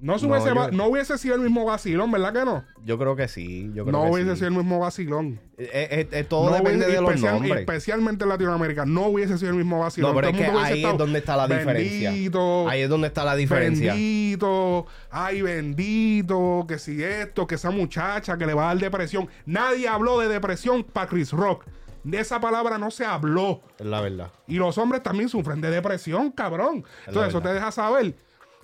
No, 0.00 0.18
se 0.18 0.26
No, 0.26 0.32
hubiese, 0.32 0.48
yo- 0.48 0.54
va- 0.54 0.70
no 0.70 0.86
hubiese 0.86 1.18
sido 1.18 1.34
el 1.34 1.42
mismo 1.42 1.66
vacilón, 1.66 2.10
¿verdad 2.10 2.32
que 2.32 2.44
no? 2.46 2.64
Yo 2.84 2.98
creo 2.98 3.16
que 3.16 3.28
sí. 3.28 3.70
Yo 3.74 3.84
creo 3.84 3.92
No 3.92 4.04
que 4.06 4.10
hubiese 4.12 4.30
sí. 4.30 4.36
sido 4.36 4.48
el 4.48 4.54
mismo 4.54 4.78
vacilón. 4.78 5.38
Eh, 5.58 5.68
eh, 5.72 6.08
eh, 6.10 6.24
todo 6.24 6.48
No 6.48 6.56
depende 6.56 6.86
hubiese- 6.86 6.92
de 6.96 7.00
los 7.02 7.10
especial- 7.10 7.34
nombres. 7.34 7.58
Especialmente 7.60 8.24
en 8.24 8.28
Latinoamérica. 8.30 8.86
No 8.86 9.02
hubiese 9.08 9.36
sido 9.36 9.50
el 9.50 9.56
mismo 9.58 9.78
vacilón. 9.80 10.10
No, 10.10 10.16
pero 10.20 10.30
Todo 10.32 10.40
es 10.40 10.50
que 10.50 10.56
ahí 10.58 10.84
es 10.86 10.96
donde 10.98 11.18
está 11.18 11.36
la 11.36 11.46
diferencia. 11.46 12.10
Bendito. 12.12 12.68
Ahí 12.68 12.80
es 12.80 12.88
donde 12.88 13.08
está 13.08 13.24
la 13.24 13.36
diferencia. 13.36 13.92
Bendito, 13.92 14.86
ay 15.10 15.42
bendito, 15.42 16.64
que 16.66 16.78
si 16.78 17.02
esto, 17.02 17.46
que 17.46 17.56
esa 17.56 17.70
muchacha 17.70 18.38
que 18.38 18.46
le 18.46 18.54
va 18.54 18.64
a 18.64 18.66
dar 18.74 18.78
depresión. 18.78 19.28
Nadie 19.46 19.86
habló 19.88 20.18
de 20.18 20.28
depresión 20.28 20.82
para 20.84 21.08
Chris 21.08 21.32
Rock. 21.32 21.64
De 22.04 22.18
esa 22.18 22.40
palabra 22.40 22.78
no 22.78 22.90
se 22.90 23.04
habló. 23.04 23.60
Es 23.78 23.84
la 23.84 24.00
verdad. 24.00 24.30
Y 24.46 24.54
los 24.56 24.78
hombres 24.78 25.02
también 25.02 25.28
sufren 25.28 25.60
de 25.60 25.70
depresión, 25.70 26.30
cabrón. 26.30 26.84
Entonces, 27.06 27.28
eso 27.28 27.42
te 27.42 27.52
deja 27.52 27.70
saber 27.70 28.14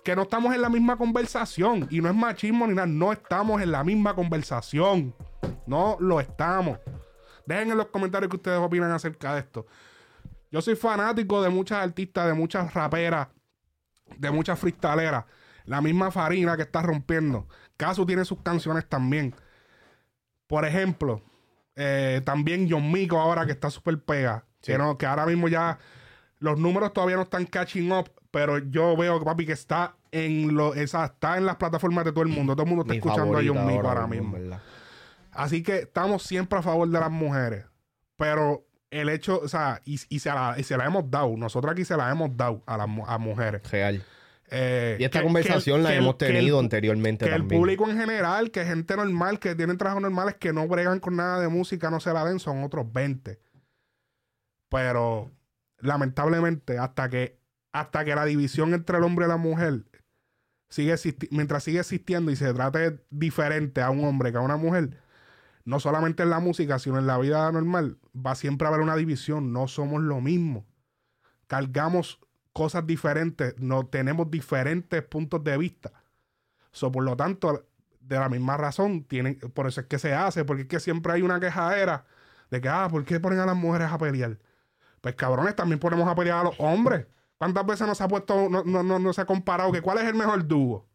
que 0.07 0.15
no 0.15 0.23
estamos 0.23 0.55
en 0.55 0.63
la 0.63 0.69
misma 0.69 0.97
conversación. 0.97 1.89
Y 1.91 2.01
no 2.01 2.09
es 2.09 2.15
machismo 2.15 2.65
ni 2.69 2.75
nada. 2.75 2.87
No 2.87 3.13
estamos 3.13 3.61
en 3.61 3.73
la 3.73 3.83
misma 3.83 4.15
conversación. 4.15 5.13
No 5.67 5.97
lo 5.99 6.21
estamos. 6.21 6.79
Dejen 7.45 7.73
en 7.73 7.77
los 7.77 7.89
comentarios 7.89 8.31
que 8.31 8.37
ustedes 8.37 8.61
opinan 8.61 8.93
acerca 8.93 9.35
de 9.35 9.41
esto. 9.41 9.67
Yo 10.53 10.63
soy 10.63 10.77
fanático 10.77 11.43
de 11.43 11.49
muchas 11.49 11.83
artistas, 11.83 12.29
de 12.29 12.35
muchas 12.35 12.73
raperas, 12.73 13.27
de 14.17 14.31
muchas 14.31 14.57
freestaleras. 14.61 15.25
La 15.65 15.81
misma 15.81 16.13
Farina 16.13 16.57
que 16.57 16.63
está 16.63 16.83
rompiendo. 16.83 17.49
Casu 17.77 18.07
tiene 18.07 18.25
sus 18.25 18.41
canciones 18.43 18.89
también. 18.89 19.35
Por 20.47 20.65
ejemplo, 20.65 21.21
eh, 21.75 22.23
también 22.25 22.69
John 22.71 22.93
Mico 22.93 23.19
ahora 23.19 23.45
que 23.45 23.53
está 23.53 23.71
súper 23.71 24.01
pega. 24.01 24.45
Sí. 24.61 24.71
Que, 24.71 24.79
no, 24.79 24.97
que 24.99 25.05
ahora 25.05 25.27
mismo 25.27 25.49
ya 25.49 25.81
los 26.39 26.61
números 26.61 26.93
todavía 26.93 27.17
no 27.17 27.23
están 27.23 27.45
catching 27.45 27.91
up, 27.91 28.09
pero 28.37 28.59
yo 28.59 28.95
veo, 28.99 29.25
papi, 29.25 29.47
que 29.47 29.53
está 29.53 29.97
en 30.13 30.55
lo, 30.55 30.75
esa, 30.75 31.07
está 31.07 31.39
en 31.39 31.47
las 31.47 31.57
plataformas 31.57 32.05
de 32.05 32.13
todo 32.13 32.21
el 32.23 32.29
mundo. 32.29 32.53
Todo 32.55 32.65
el 32.65 32.69
mundo 32.69 32.83
está 32.83 32.93
Mi 32.93 32.99
escuchando 32.99 33.39
a 33.39 33.43
John 33.43 33.67
Mico 33.67 33.89
ahora 33.89 34.07
mismo. 34.07 34.33
verdad. 34.33 34.61
Así 35.33 35.63
que 35.63 35.77
estamos 35.79 36.23
siempre 36.23 36.59
a 36.59 36.63
favor 36.63 36.87
de 36.87 37.01
las 37.01 37.11
mujeres. 37.11 37.65
Pero 38.17 38.67
el 38.91 39.09
hecho, 39.09 39.41
o 39.43 39.49
sea, 39.49 39.81
y, 39.87 39.99
y 40.11 40.19
se, 40.19 40.29
la, 40.29 40.55
y 40.59 40.65
se 40.65 40.77
la 40.77 40.85
hemos 40.85 41.11
dado. 41.11 41.35
Nosotros 41.39 41.73
aquí 41.73 41.87
se 41.87 41.97
la 41.97 42.11
hemos 42.11 42.37
dado 42.37 42.63
a 42.67 42.77
las 42.77 42.87
a 43.07 43.17
mujeres. 43.17 43.63
Real. 43.71 44.03
Eh, 44.51 44.99
Y 45.01 45.05
esta 45.05 45.21
que- 45.21 45.25
conversación 45.25 45.79
que- 45.79 45.83
la 45.85 45.89
que- 45.93 45.97
hemos 45.97 46.11
el- 46.13 46.19
tenido 46.19 46.61
anteriormente 46.61 47.25
que 47.25 47.35
el 47.35 47.47
público 47.47 47.89
en 47.91 47.97
general, 47.99 48.51
que 48.51 48.67
gente 48.67 48.97
normal, 48.99 49.39
que 49.39 49.55
tienen 49.55 49.79
trabajos 49.79 50.03
normales, 50.03 50.35
que 50.39 50.53
no 50.53 50.69
bregan 50.69 51.01
con 51.01 51.17
nada 51.17 51.41
de 51.41 51.49
música, 51.49 51.89
no 51.91 52.01
se 52.01 52.13
la 52.13 52.23
den, 52.27 52.39
son 52.39 52.63
otros 52.65 52.93
20. 52.93 53.39
Pero 54.69 55.31
lamentablemente, 55.79 56.79
hasta 56.79 57.09
que, 57.09 57.36
hasta 57.81 58.07
que 58.07 58.15
la 58.15 58.25
división 58.25 58.73
entre 58.73 58.97
el 58.97 59.05
hombre 59.05 59.27
y 59.27 59.29
la 59.29 59.37
mujer 59.37 59.85
sigue 60.71 60.95
mientras 61.31 61.63
sigue 61.63 61.81
existiendo 61.81 62.31
y 62.31 62.37
se 62.37 62.53
trate 62.55 63.05
diferente 63.11 63.83
a 63.83 63.91
un 63.91 64.03
hombre 64.05 64.33
que 64.33 64.39
a 64.39 64.41
una 64.41 64.57
mujer, 64.57 64.99
no 65.67 65.79
solamente 65.79 66.23
en 66.23 66.31
la 66.31 66.41
música, 66.41 66.79
sino 66.79 66.99
en 66.99 67.07
la 67.07 67.19
vida 67.19 67.53
normal, 67.53 67.99
va 68.15 68.35
siempre 68.35 68.67
a 68.67 68.71
haber 68.71 68.81
una 68.81 68.97
división. 68.97 69.53
No 69.53 69.69
somos 69.69 70.01
lo 70.01 70.23
mismo. 70.23 70.65
Cargamos 71.49 72.19
cosas 72.55 72.87
diferentes, 72.87 73.55
no 73.59 73.87
tenemos 73.87 74.31
diferentes 74.31 75.03
puntos 75.03 75.45
de 75.45 75.59
vista. 75.59 75.93
So, 76.73 76.91
por 76.91 77.05
lo 77.05 77.15
tanto, 77.15 77.67
de 78.01 78.19
la 78.19 78.31
misma 78.31 78.57
razón, 78.57 79.05
tienen, 79.05 79.39
por 79.53 79.67
eso 79.67 79.83
es 79.83 79.87
que 79.87 79.99
se 79.99 80.15
hace, 80.15 80.47
porque 80.47 80.63
es 80.63 80.69
que 80.69 80.81
siempre 80.81 81.13
hay 81.13 81.21
una 81.21 81.41
quejadera 81.41 82.07
de 82.51 82.61
que, 82.63 82.71
ah, 82.71 82.89
¿por 82.91 83.05
qué 83.05 83.21
ponen 83.21 83.41
a 83.41 83.47
las 83.47 83.57
mujeres 83.57 83.91
a 83.91 83.99
pelear? 83.99 84.39
Pues 85.03 85.15
cabrones, 85.15 85.55
también 85.55 85.79
ponemos 85.79 86.09
a 86.09 86.15
pelear 86.15 86.39
a 86.39 86.45
los 86.45 86.55
hombres. 86.59 87.07
¿Cuántas 87.39 87.67
veces 87.67 87.87
nos 87.87 88.01
ha 88.01 88.09
puesto, 88.09 88.49
no, 88.49 88.63
no, 88.65 88.83
no, 88.83 88.99
no 88.99 89.13
se 89.13 89.21
ha 89.21 89.27
comparado 89.27 89.71
que 89.73 89.83
cuál 89.83 89.99
es 89.99 90.05
el 90.05 90.15
mejor 90.15 90.47
dúo? 90.47 90.87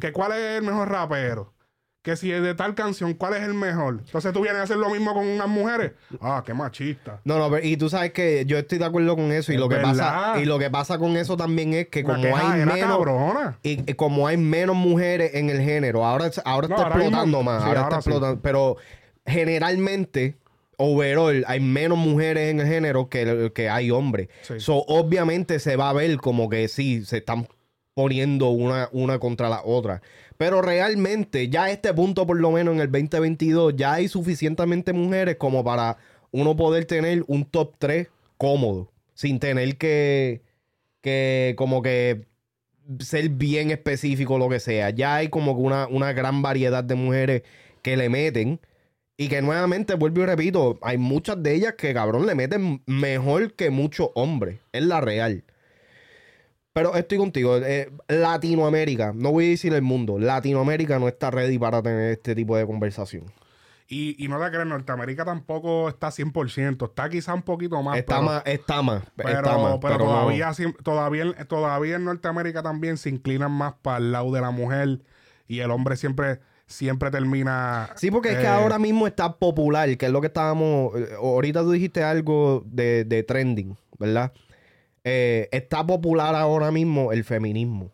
Que 0.00 0.12
cuál 0.12 0.32
es 0.32 0.58
el 0.58 0.62
mejor 0.64 0.90
rapero? 0.90 1.52
Que 2.02 2.16
si 2.16 2.32
es 2.32 2.42
de 2.42 2.54
tal 2.56 2.74
canción, 2.74 3.14
¿cuál 3.14 3.34
es 3.34 3.42
el 3.42 3.54
mejor? 3.54 4.00
Entonces 4.04 4.32
tú 4.32 4.40
vienes 4.42 4.58
a 4.60 4.64
hacer 4.64 4.76
lo 4.76 4.90
mismo 4.90 5.14
con 5.14 5.24
unas 5.26 5.46
mujeres. 5.48 5.92
Ah, 6.20 6.42
qué 6.44 6.52
machista. 6.52 7.20
No, 7.24 7.38
no, 7.38 7.48
pero- 7.48 7.64
y 7.64 7.76
tú 7.76 7.88
sabes 7.88 8.10
que 8.12 8.44
yo 8.44 8.58
estoy 8.58 8.78
de 8.78 8.84
acuerdo 8.84 9.14
con 9.14 9.30
eso 9.30 9.52
y 9.52 9.54
Es 9.54 9.60
lo 9.60 9.68
que 9.68 9.76
verdad. 9.76 9.90
pasa 9.96 10.40
y 10.40 10.44
lo 10.44 10.58
que 10.58 10.68
pasa 10.68 10.98
con 10.98 11.16
eso 11.16 11.36
también 11.36 11.72
es 11.74 11.86
que 11.88 12.02
como 12.02 12.36
hay 12.36 12.58
menos 12.66 12.76
cabrona. 12.76 13.58
y, 13.62 13.88
y 13.90 13.94
como 13.94 14.26
hay 14.26 14.36
menos 14.36 14.74
mujeres 14.74 15.34
en 15.34 15.48
el 15.48 15.60
género, 15.62 16.04
ahora 16.04 16.28
ahora 16.44 16.66
No, 16.68 16.74
está 16.74 16.86
ahora 16.88 16.96
explotando 16.96 17.38
mismo- 17.38 17.42
más, 17.44 17.62
sí, 17.62 17.68
ahora, 17.68 17.80
ahora 17.82 17.96
está 17.98 18.02
sí. 18.02 18.10
explotando, 18.10 18.42
pero 18.42 18.76
generalmente 19.24 20.36
overall 20.82 21.44
hay 21.46 21.60
menos 21.60 21.98
mujeres 21.98 22.50
en 22.50 22.60
el 22.60 22.66
género 22.66 23.08
que, 23.08 23.52
que 23.54 23.68
hay 23.68 23.90
hombres. 23.90 24.28
Sí. 24.42 24.54
So, 24.58 24.84
obviamente 24.88 25.58
se 25.58 25.76
va 25.76 25.90
a 25.90 25.92
ver 25.92 26.16
como 26.16 26.48
que 26.48 26.68
sí, 26.68 27.04
se 27.04 27.18
están 27.18 27.46
poniendo 27.94 28.50
una, 28.50 28.88
una 28.92 29.18
contra 29.18 29.48
la 29.48 29.62
otra. 29.64 30.02
Pero 30.36 30.62
realmente, 30.62 31.48
ya 31.48 31.64
a 31.64 31.70
este 31.70 31.92
punto, 31.94 32.26
por 32.26 32.40
lo 32.40 32.50
menos 32.50 32.74
en 32.74 32.80
el 32.80 32.90
2022, 32.90 33.74
ya 33.76 33.94
hay 33.94 34.08
suficientemente 34.08 34.92
mujeres 34.92 35.36
como 35.36 35.62
para 35.62 35.98
uno 36.30 36.56
poder 36.56 36.84
tener 36.86 37.24
un 37.26 37.44
top 37.44 37.74
3 37.78 38.08
cómodo, 38.38 38.90
sin 39.14 39.38
tener 39.38 39.76
que, 39.76 40.42
que 41.00 41.54
como 41.56 41.82
que 41.82 42.26
ser 43.00 43.28
bien 43.28 43.70
específico 43.70 44.38
lo 44.38 44.48
que 44.48 44.58
sea. 44.58 44.90
Ya 44.90 45.16
hay 45.16 45.28
como 45.28 45.54
que 45.54 45.62
una, 45.62 45.86
una 45.86 46.12
gran 46.12 46.42
variedad 46.42 46.82
de 46.82 46.94
mujeres 46.94 47.42
que 47.82 47.96
le 47.96 48.08
meten. 48.08 48.60
Y 49.16 49.28
que 49.28 49.42
nuevamente, 49.42 49.94
vuelvo 49.94 50.22
y 50.22 50.26
repito, 50.26 50.78
hay 50.82 50.98
muchas 50.98 51.42
de 51.42 51.54
ellas 51.54 51.74
que 51.76 51.92
cabrón 51.94 52.26
le 52.26 52.34
meten 52.34 52.82
mejor 52.86 53.52
que 53.54 53.70
muchos 53.70 54.08
hombres. 54.14 54.58
Es 54.72 54.82
la 54.84 55.00
real. 55.00 55.44
Pero 56.72 56.94
estoy 56.96 57.18
contigo. 57.18 57.58
eh, 57.58 57.90
Latinoamérica, 58.08 59.12
no 59.14 59.30
voy 59.32 59.46
a 59.46 59.48
decir 59.50 59.74
el 59.74 59.82
mundo, 59.82 60.18
Latinoamérica 60.18 60.98
no 60.98 61.06
está 61.08 61.30
ready 61.30 61.58
para 61.58 61.82
tener 61.82 62.12
este 62.12 62.34
tipo 62.34 62.56
de 62.56 62.66
conversación. 62.66 63.24
Y, 63.88 64.16
y 64.24 64.28
no 64.28 64.42
te 64.42 64.50
crees, 64.50 64.66
Norteamérica 64.66 65.22
tampoco 65.26 65.90
está 65.90 66.08
100%. 66.10 66.86
Está 66.88 67.10
quizá 67.10 67.34
un 67.34 67.42
poquito 67.42 67.82
más. 67.82 67.98
está 67.98 68.14
pero- 68.16 68.26
más, 68.26 68.42
está 68.46 68.80
más, 68.80 69.02
Pero, 69.16 69.28
está 69.28 69.58
más. 69.58 69.78
pero 69.78 69.80
pero 69.80 69.98
no- 69.98 70.04
todavía, 70.06 70.52
todavía, 70.82 71.34
todavía 71.46 71.96
en 71.96 72.04
Norteamérica 72.06 72.62
también 72.62 72.96
se 72.96 73.10
inclinan 73.10 73.50
más 73.52 73.74
para 73.82 73.98
el 73.98 74.10
lado 74.12 74.32
de 74.32 74.40
la 74.40 74.50
mujer 74.50 75.02
y 75.46 75.58
el 75.60 75.70
hombre 75.70 75.96
siempre, 75.96 76.40
siempre 76.72 77.10
termina. 77.10 77.90
Sí, 77.96 78.10
porque 78.10 78.30
es 78.30 78.36
que 78.38 78.44
eh, 78.44 78.48
ahora 78.48 78.78
mismo 78.78 79.06
está 79.06 79.36
popular, 79.36 79.96
que 79.96 80.06
es 80.06 80.12
lo 80.12 80.20
que 80.20 80.26
estábamos. 80.28 80.94
eh, 80.98 81.08
ahorita 81.16 81.60
tú 81.62 81.70
dijiste 81.72 82.02
algo 82.02 82.62
de, 82.66 83.04
de 83.04 83.22
trending, 83.22 83.76
¿verdad? 83.98 84.32
Eh, 85.04 85.48
está 85.52 85.84
popular 85.86 86.34
ahora 86.34 86.70
mismo 86.70 87.12
el 87.12 87.24
feminismo. 87.24 87.90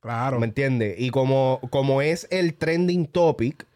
Claro. 0.00 0.38
¿Me 0.38 0.46
entiendes? 0.46 0.94
Y 0.98 1.10
como, 1.10 1.60
como 1.70 2.02
es 2.02 2.26
el 2.30 2.54
trending 2.54 3.06
topic, 3.06 3.66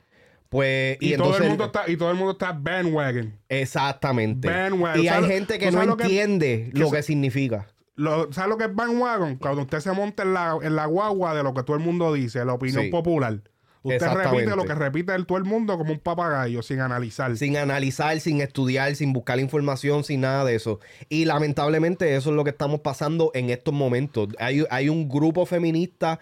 pues. 0.48 0.96
Y, 1.00 1.14
Y, 1.14 1.16
todo 1.16 1.26
entonces. 1.26 1.42
el 1.42 1.48
mundo 1.50 1.64
está, 1.66 1.90
y 1.90 1.96
todo 1.96 2.10
el 2.10 2.16
mundo 2.16 2.32
está 2.32 2.52
bandwagon. 2.52 3.32
Exactamente. 3.48 4.48
Bandwagon. 4.48 5.00
Y 5.02 5.08
hay 5.08 5.14
¿Sabes- 5.14 5.30
gente 5.30 5.58
que 5.58 5.70
no 5.70 5.84
lo 5.84 5.92
entiende 6.00 6.70
que 6.72 6.78
lo 6.80 6.90
que 6.90 7.02
significa. 7.02 7.66
Lo, 7.94 8.32
¿Sabes 8.32 8.48
lo 8.50 8.56
que 8.56 8.64
es 8.64 8.74
bandwagon? 8.74 9.36
Cuando 9.36 9.62
usted 9.62 9.80
se 9.80 9.92
monta 9.92 10.22
en 10.22 10.32
la, 10.34 10.56
en 10.62 10.74
la 10.76 10.86
guagua 10.86 11.34
de 11.34 11.42
lo 11.42 11.52
que 11.54 11.62
todo 11.62 11.76
el 11.76 11.82
mundo 11.82 12.12
dice, 12.12 12.44
la 12.44 12.54
opinión 12.54 12.84
Sí. 12.84 12.88
popular. 12.90 13.40
Usted 13.82 14.06
repite 14.06 14.56
lo 14.56 14.64
que 14.64 14.74
repite 14.74 15.14
el, 15.14 15.26
todo 15.26 15.38
el 15.38 15.44
mundo 15.44 15.76
como 15.76 15.92
un 15.92 15.98
papagayo, 15.98 16.62
sin 16.62 16.80
analizar. 16.80 17.36
Sin 17.36 17.56
analizar, 17.56 18.20
sin 18.20 18.40
estudiar, 18.40 18.94
sin 18.94 19.12
buscar 19.12 19.40
información, 19.40 20.04
sin 20.04 20.20
nada 20.20 20.44
de 20.44 20.54
eso. 20.54 20.78
Y 21.08 21.24
lamentablemente 21.24 22.14
eso 22.14 22.30
es 22.30 22.36
lo 22.36 22.44
que 22.44 22.50
estamos 22.50 22.80
pasando 22.80 23.32
en 23.34 23.50
estos 23.50 23.74
momentos. 23.74 24.28
Hay, 24.38 24.64
hay 24.70 24.88
un 24.88 25.08
grupo 25.08 25.46
feminista, 25.46 26.20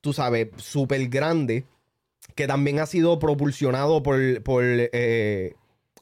tú 0.00 0.14
sabes, 0.14 0.48
súper 0.56 1.08
grande, 1.08 1.64
que 2.34 2.46
también 2.46 2.80
ha 2.80 2.86
sido 2.86 3.18
propulsionado 3.18 4.02
por, 4.02 4.42
por, 4.42 4.62
eh, 4.64 5.54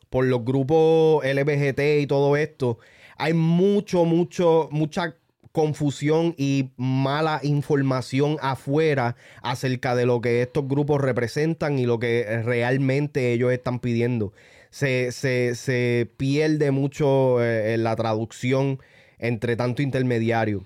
por 0.08 0.24
los 0.24 0.44
grupos 0.44 1.24
LGBT 1.24 1.80
y 2.00 2.06
todo 2.06 2.36
esto. 2.36 2.78
Hay 3.18 3.34
mucho, 3.34 4.04
mucho, 4.04 4.68
mucha 4.70 5.16
confusión 5.52 6.34
y 6.38 6.70
mala 6.76 7.40
información 7.42 8.38
afuera 8.40 9.16
acerca 9.42 9.94
de 9.94 10.06
lo 10.06 10.20
que 10.20 10.42
estos 10.42 10.66
grupos 10.66 11.00
representan 11.00 11.78
y 11.78 11.86
lo 11.86 11.98
que 11.98 12.42
realmente 12.42 13.32
ellos 13.32 13.52
están 13.52 13.78
pidiendo. 13.78 14.32
Se, 14.70 15.12
se- 15.12 16.10
pierde 16.16 16.70
mucho 16.70 17.42
eh, 17.44 17.76
la 17.76 17.94
traducción 17.94 18.80
entre 19.18 19.54
tanto 19.56 19.82
intermediario. 19.82 20.64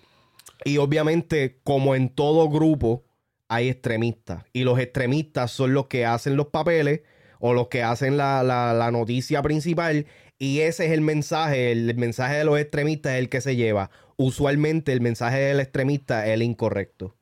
Y 0.65 0.79
obviamente, 0.79 1.59
como 1.65 1.95
en 1.97 2.09
todo 2.09 2.49
grupo, 2.49 3.05
hay 3.49 3.69
extremistas. 3.69 4.45
Y 4.53 4.63
los 4.65 4.79
extremistas 4.79 5.51
son 5.51 5.75
los 5.75 5.87
que 5.89 6.07
hacen 6.07 6.37
los 6.37 6.47
papeles 6.47 7.03
o 7.41 7.53
los 7.53 7.69
que 7.69 7.83
hacen 7.83 8.17
la- 8.17 8.43
la 8.43 8.91
noticia 8.93 9.43
principal. 9.43 10.07
Y 10.39 10.61
ese 10.61 10.87
es 10.87 10.93
el 10.93 11.01
mensaje. 11.01 11.73
El 11.73 11.95
mensaje 11.97 12.37
de 12.37 12.45
los 12.45 12.59
extremistas 12.59 13.13
es 13.15 13.19
el 13.19 13.29
que 13.29 13.41
se 13.41 13.57
lleva. 13.57 13.91
Usualmente 14.17 14.93
el 14.93 15.01
mensaje 15.01 15.39
del 15.39 15.61
extremista 15.61 16.27
es 16.27 16.35
el 16.35 16.43
incorrecto. 16.43 17.15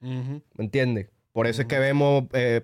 Ujú. 0.00 0.42
¿Me 0.54 0.64
entiendes? 0.64 1.08
Por 1.32 1.46
eso 1.46 1.62
es 1.62 1.68
que 1.68 1.78
vemos, 1.78 2.24
eh, 2.34 2.62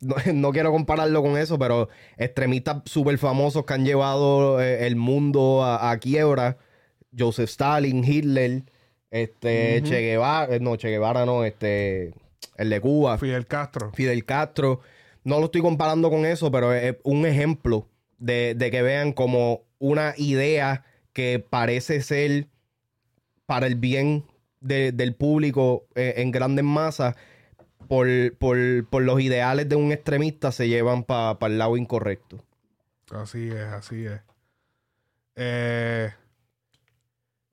no, 0.00 0.16
no 0.34 0.52
quiero 0.52 0.72
compararlo 0.72 1.22
con 1.22 1.38
eso, 1.38 1.58
pero 1.58 1.88
extremistas 2.18 2.82
súper 2.84 3.18
famosos 3.18 3.64
que 3.64 3.74
han 3.74 3.84
llevado 3.84 4.60
eh, 4.60 4.86
el 4.86 4.96
mundo 4.96 5.64
a, 5.64 5.90
a 5.90 5.98
quiebra. 5.98 6.58
Joseph 7.16 7.48
Stalin, 7.48 8.04
Hitler, 8.04 8.62
este. 9.10 9.82
Che 9.82 10.00
Guevara, 10.00 10.58
no, 10.60 10.76
Che 10.76 10.88
Guevara 10.88 11.24
no, 11.26 11.44
este, 11.44 12.12
el 12.56 12.70
de 12.70 12.80
Cuba, 12.80 13.18
Fidel 13.18 13.46
Castro. 13.46 13.90
Fidel 13.92 14.24
Castro. 14.24 14.80
No 15.24 15.38
lo 15.38 15.46
estoy 15.46 15.60
comparando 15.60 16.08
con 16.08 16.24
eso, 16.24 16.50
pero 16.50 16.72
es 16.72 16.96
un 17.02 17.26
ejemplo 17.26 17.88
de, 18.20 18.54
que 18.70 18.82
vean 18.82 19.12
como 19.12 19.64
una 19.80 20.14
idea 20.16 20.84
que 21.12 21.44
parece 21.50 22.00
ser 22.02 22.46
para 23.46 23.66
el 23.66 23.74
bien 23.74 24.24
de- 24.60 24.92
del 24.92 25.14
público 25.14 25.86
eh, 25.96 26.14
en 26.18 26.30
grandes 26.30 26.64
masas, 26.64 27.16
por, 27.88 28.06
por- 28.38 28.86
por 28.88 29.02
los 29.02 29.20
ideales 29.20 29.68
de 29.68 29.74
un 29.74 29.90
extremista 29.90 30.52
se 30.52 30.68
llevan 30.68 31.02
para 31.02 31.36
el 31.48 31.58
lado 31.58 31.76
incorrecto. 31.76 32.44
Así 33.10 33.48
es, 33.48 33.64
así 33.64 34.06
es. 34.06 34.20
Eh, 35.34 36.12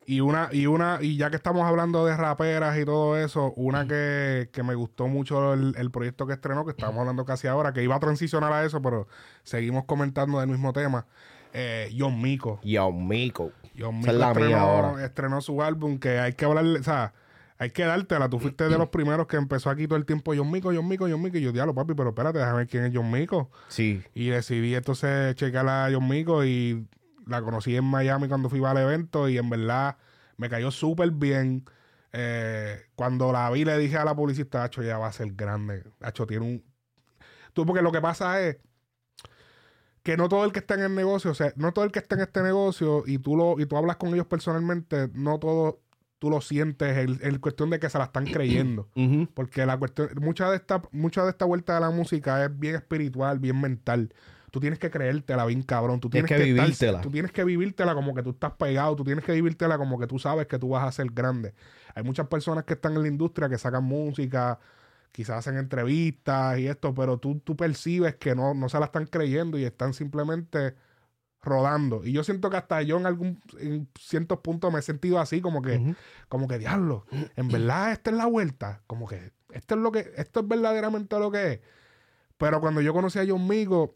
y 0.09 0.21
una, 0.21 0.47
y 0.53 0.67
una, 0.67 0.99
y 1.01 1.17
ya 1.17 1.29
que 1.29 1.35
estamos 1.35 1.63
hablando 1.63 2.05
de 2.05 2.15
raperas 2.15 2.79
y 2.79 2.85
todo 2.85 3.17
eso, 3.17 3.51
una 3.57 3.85
que, 3.85 4.49
que 4.53 4.63
me 4.63 4.73
gustó 4.73 5.07
mucho 5.07 5.53
el, 5.53 5.75
el 5.77 5.91
proyecto 5.91 6.25
que 6.25 6.31
estrenó, 6.31 6.63
que 6.63 6.71
estamos 6.71 6.97
hablando 6.97 7.25
casi 7.25 7.47
ahora, 7.47 7.73
que 7.73 7.83
iba 7.83 7.93
a 7.93 7.99
transicionar 7.99 8.53
a 8.53 8.63
eso, 8.63 8.81
pero 8.81 9.09
seguimos 9.43 9.83
comentando 9.83 10.39
del 10.39 10.47
mismo 10.47 10.71
tema. 10.71 11.05
Eh, 11.51 11.93
John 11.97 12.21
Mico. 12.21 12.61
Yo, 12.63 12.89
mico. 12.89 13.51
John 13.77 13.99
Mico 13.99 14.11
es 14.11 14.21
estrenó, 14.21 14.57
ahora. 14.57 15.05
estrenó 15.05 15.41
su 15.41 15.61
álbum, 15.61 15.99
que 15.99 16.19
hay 16.19 16.31
que 16.31 16.45
hablarle, 16.45 16.79
o 16.79 16.83
sea, 16.83 17.13
hay 17.57 17.71
que 17.71 17.83
dártela. 17.83 18.29
Tú 18.29 18.39
fuiste 18.39 18.69
de 18.69 18.77
los 18.77 18.87
primeros 18.87 19.27
que 19.27 19.35
empezó 19.35 19.69
aquí 19.69 19.87
todo 19.87 19.97
el 19.97 20.05
tiempo 20.05 20.33
John 20.33 20.49
Mico, 20.49 20.71
John 20.73 20.87
Mico, 20.87 21.05
John 21.09 21.21
Mico. 21.21 21.37
Y 21.37 21.41
yo, 21.41 21.51
diablo, 21.51 21.73
papi, 21.73 21.95
pero 21.95 22.09
espérate, 22.09 22.39
déjame 22.39 22.59
ver 22.59 22.67
quién 22.67 22.85
es 22.85 22.91
John 22.95 23.11
Mico. 23.11 23.51
Sí. 23.67 24.01
Y 24.13 24.27
decidí 24.29 24.73
entonces 24.73 25.35
checar 25.35 25.67
a 25.67 25.89
John 25.91 26.07
Mico 26.07 26.45
y 26.45 26.87
la 27.27 27.41
conocí 27.41 27.75
en 27.75 27.85
Miami 27.85 28.27
cuando 28.27 28.49
fui 28.49 28.63
al 28.63 28.77
evento 28.77 29.29
y 29.29 29.37
en 29.37 29.49
verdad 29.49 29.97
me 30.37 30.49
cayó 30.49 30.71
súper 30.71 31.11
bien. 31.11 31.65
Eh, 32.13 32.81
cuando 32.95 33.31
la 33.31 33.49
vi 33.51 33.65
le 33.65 33.77
dije 33.77 33.97
a 33.97 34.05
la 34.05 34.15
publicista, 34.15 34.63
Hacho, 34.63 34.81
ya 34.81 34.97
va 34.97 35.07
a 35.07 35.11
ser 35.11 35.33
grande. 35.33 35.83
Hacho, 36.01 36.25
tiene 36.25 36.45
un... 36.45 36.63
Tú, 37.53 37.65
porque 37.65 37.81
lo 37.81 37.91
que 37.91 38.01
pasa 38.01 38.41
es 38.41 38.57
que 40.03 40.15
no 40.15 40.29
todo 40.29 40.45
el 40.45 40.53
que 40.53 40.59
está 40.59 40.75
en 40.75 40.83
el 40.83 40.95
negocio, 40.95 41.31
o 41.31 41.35
sea, 41.35 41.51
no 41.57 41.73
todo 41.73 41.83
el 41.83 41.91
que 41.91 41.99
está 41.99 42.15
en 42.15 42.21
este 42.21 42.41
negocio 42.41 43.03
y 43.05 43.17
tú 43.17 43.35
lo 43.35 43.59
y 43.59 43.65
tú 43.65 43.75
hablas 43.75 43.97
con 43.97 44.13
ellos 44.13 44.27
personalmente, 44.27 45.09
no 45.13 45.37
todo 45.37 45.81
tú 46.19 46.29
lo 46.29 46.41
sientes 46.41 46.97
en, 46.97 47.19
en 47.21 47.39
cuestión 47.39 47.69
de 47.69 47.79
que 47.79 47.89
se 47.89 47.97
la 47.97 48.05
están 48.05 48.25
creyendo. 48.25 48.89
Porque 49.33 49.65
la 49.65 49.77
cuestión, 49.77 50.09
mucha 50.21 50.49
de 50.49 50.57
esta, 50.57 50.81
mucha 50.91 51.23
de 51.23 51.31
esta 51.31 51.45
vuelta 51.45 51.75
de 51.75 51.81
la 51.81 51.89
música 51.89 52.43
es 52.45 52.57
bien 52.57 52.75
espiritual, 52.75 53.39
bien 53.39 53.59
mental. 53.59 54.13
Tú 54.57 54.61
tienes 54.61 54.79
que 54.79 54.89
creértela 54.89 55.45
bien 55.45 55.61
cabrón. 55.61 55.99
Tú 55.99 56.09
Tienes 56.09 56.27
tienes, 56.27 56.45
que 56.47 56.51
estar- 56.51 56.63
vivírtela. 56.65 57.01
tú 57.01 57.11
tienes 57.11 57.31
que 57.31 57.43
vivírtela 57.43 57.93
como 57.93 58.15
que 58.15 58.23
tú 58.23 58.31
estás 58.31 58.53
pegado. 58.53 58.95
Tú 58.95 59.03
tienes 59.03 59.23
que 59.23 59.33
vivírtela 59.33 59.77
como 59.77 59.99
que 59.99 60.07
tú 60.07 60.17
sabes 60.17 60.47
que 60.47 60.57
tú 60.57 60.69
vas 60.69 60.83
a 60.87 60.91
ser 60.91 61.11
grande. 61.11 61.53
Hay 61.93 62.01
muchas 62.03 62.25
personas 62.25 62.63
que 62.63 62.73
están 62.73 62.93
en 62.95 63.03
la 63.03 63.07
industria 63.07 63.47
que 63.49 63.59
sacan 63.59 63.83
música, 63.83 64.57
quizás 65.11 65.37
hacen 65.37 65.57
entrevistas 65.59 66.57
y 66.57 66.67
esto, 66.67 66.95
pero 66.95 67.19
tú, 67.19 67.39
tú 67.39 67.55
percibes 67.55 68.15
que 68.15 68.33
no, 68.33 68.55
no 68.55 68.67
se 68.67 68.79
la 68.79 68.85
están 68.85 69.05
creyendo 69.05 69.59
y 69.59 69.63
están 69.65 69.93
simplemente 69.93 70.73
rodando. 71.43 72.03
Y 72.03 72.11
yo 72.13 72.23
siento 72.23 72.49
que 72.49 72.57
hasta 72.57 72.81
yo 72.81 72.97
en 72.97 73.05
algún 73.05 73.39
en 73.59 73.87
ciertos 73.99 74.39
puntos 74.39 74.73
me 74.73 74.79
he 74.79 74.81
sentido 74.81 75.19
así, 75.19 75.39
como 75.39 75.61
que, 75.61 75.95
como 76.29 76.47
que 76.47 76.57
diablo, 76.57 77.05
en 77.35 77.47
verdad 77.47 77.91
esta 77.91 78.09
es 78.09 78.17
la 78.17 78.25
vuelta, 78.25 78.81
como 78.87 79.07
que 79.07 79.31
esto 79.51 79.75
es 79.75 79.81
lo 79.81 79.91
que, 79.91 80.11
esto 80.17 80.39
es 80.41 80.47
verdaderamente 80.47 81.17
lo 81.19 81.31
que 81.31 81.53
es. 81.53 81.59
Pero 82.37 82.59
cuando 82.61 82.81
yo 82.81 82.93
conocí 82.93 83.17
a 83.17 83.25
John 83.27 83.47
Migo, 83.47 83.95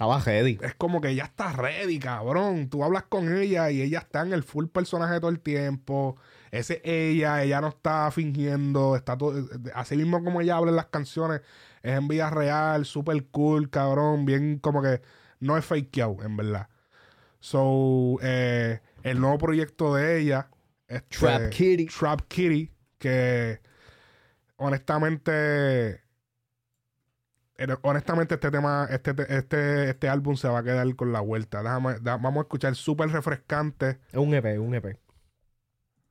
Estaba 0.00 0.18
ready. 0.18 0.58
es 0.62 0.74
como 0.76 1.02
que 1.02 1.14
ya 1.14 1.24
está 1.24 1.52
ready, 1.52 1.98
cabrón. 1.98 2.70
Tú 2.70 2.82
hablas 2.82 3.02
con 3.02 3.36
ella 3.36 3.70
y 3.70 3.82
ella 3.82 3.98
está 3.98 4.22
en 4.22 4.32
el 4.32 4.42
full 4.42 4.64
personaje 4.68 5.20
todo 5.20 5.30
el 5.30 5.40
tiempo. 5.40 6.16
Ese 6.50 6.76
es 6.76 6.80
ella, 6.84 7.42
ella 7.42 7.60
no 7.60 7.68
está 7.68 8.10
fingiendo, 8.10 8.96
está 8.96 9.18
todo, 9.18 9.46
así 9.74 9.98
mismo 9.98 10.24
como 10.24 10.40
ella 10.40 10.56
habla 10.56 10.70
en 10.70 10.76
las 10.76 10.86
canciones, 10.86 11.42
es 11.82 11.98
en 11.98 12.08
vida 12.08 12.30
real, 12.30 12.86
super 12.86 13.22
cool, 13.26 13.68
cabrón, 13.68 14.24
bien 14.24 14.58
como 14.58 14.80
que 14.80 15.02
no 15.38 15.58
es 15.58 15.66
fakeado, 15.66 16.16
en 16.22 16.34
verdad. 16.34 16.68
So, 17.40 18.16
eh, 18.22 18.80
el 19.02 19.20
nuevo 19.20 19.36
proyecto 19.36 19.94
de 19.96 20.18
ella 20.18 20.48
este, 20.88 21.18
Trap 21.18 21.50
Kitty. 21.50 21.86
Trap 21.86 22.22
Kitty, 22.26 22.72
que 22.98 23.60
honestamente 24.56 26.00
honestamente 27.82 28.34
este 28.34 28.50
tema 28.50 28.86
este, 28.90 29.14
te- 29.14 29.36
este, 29.36 29.90
este 29.90 30.08
álbum 30.08 30.36
se 30.36 30.48
va 30.48 30.60
a 30.60 30.62
quedar 30.62 30.94
con 30.96 31.12
la 31.12 31.20
vuelta 31.20 31.62
Déjame- 31.62 31.98
da- 32.00 32.16
vamos 32.16 32.38
a 32.38 32.40
escuchar 32.42 32.74
súper 32.74 33.10
refrescante 33.10 33.98
Es 34.12 34.18
un 34.18 34.32
EP, 34.34 34.58
un 34.58 34.74
EP. 34.74 34.98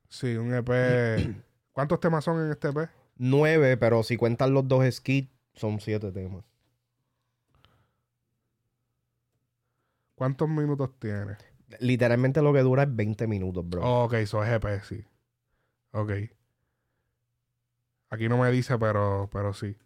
sí 0.08 0.36
un 0.36 0.54
EP 0.54 0.68
¿cuántos 1.72 1.98
temas 2.00 2.24
son 2.24 2.44
en 2.44 2.50
este 2.52 2.68
EP? 2.68 2.88
Nueve, 3.16 3.76
pero 3.76 4.02
si 4.02 4.16
cuentan 4.16 4.54
los 4.54 4.66
dos 4.66 4.82
skits, 4.94 5.30
son 5.54 5.78
siete 5.80 6.10
temas. 6.12 6.42
¿cuántos 10.14 10.48
minutos 10.48 10.90
tiene? 10.98 11.36
Literalmente 11.78 12.42
lo 12.42 12.52
que 12.52 12.60
dura 12.60 12.82
es 12.84 12.94
20 12.96 13.26
minutos, 13.26 13.68
bro. 13.68 14.04
ok 14.04 14.14
eso 14.14 14.42
es 14.44 14.50
EP 14.50 14.82
sí 14.84 15.04
ok 15.92 16.10
aquí 18.10 18.28
no 18.28 18.38
me 18.38 18.50
dice 18.50 18.76
pero 18.78 19.28
pero 19.32 19.52
sí 19.52 19.76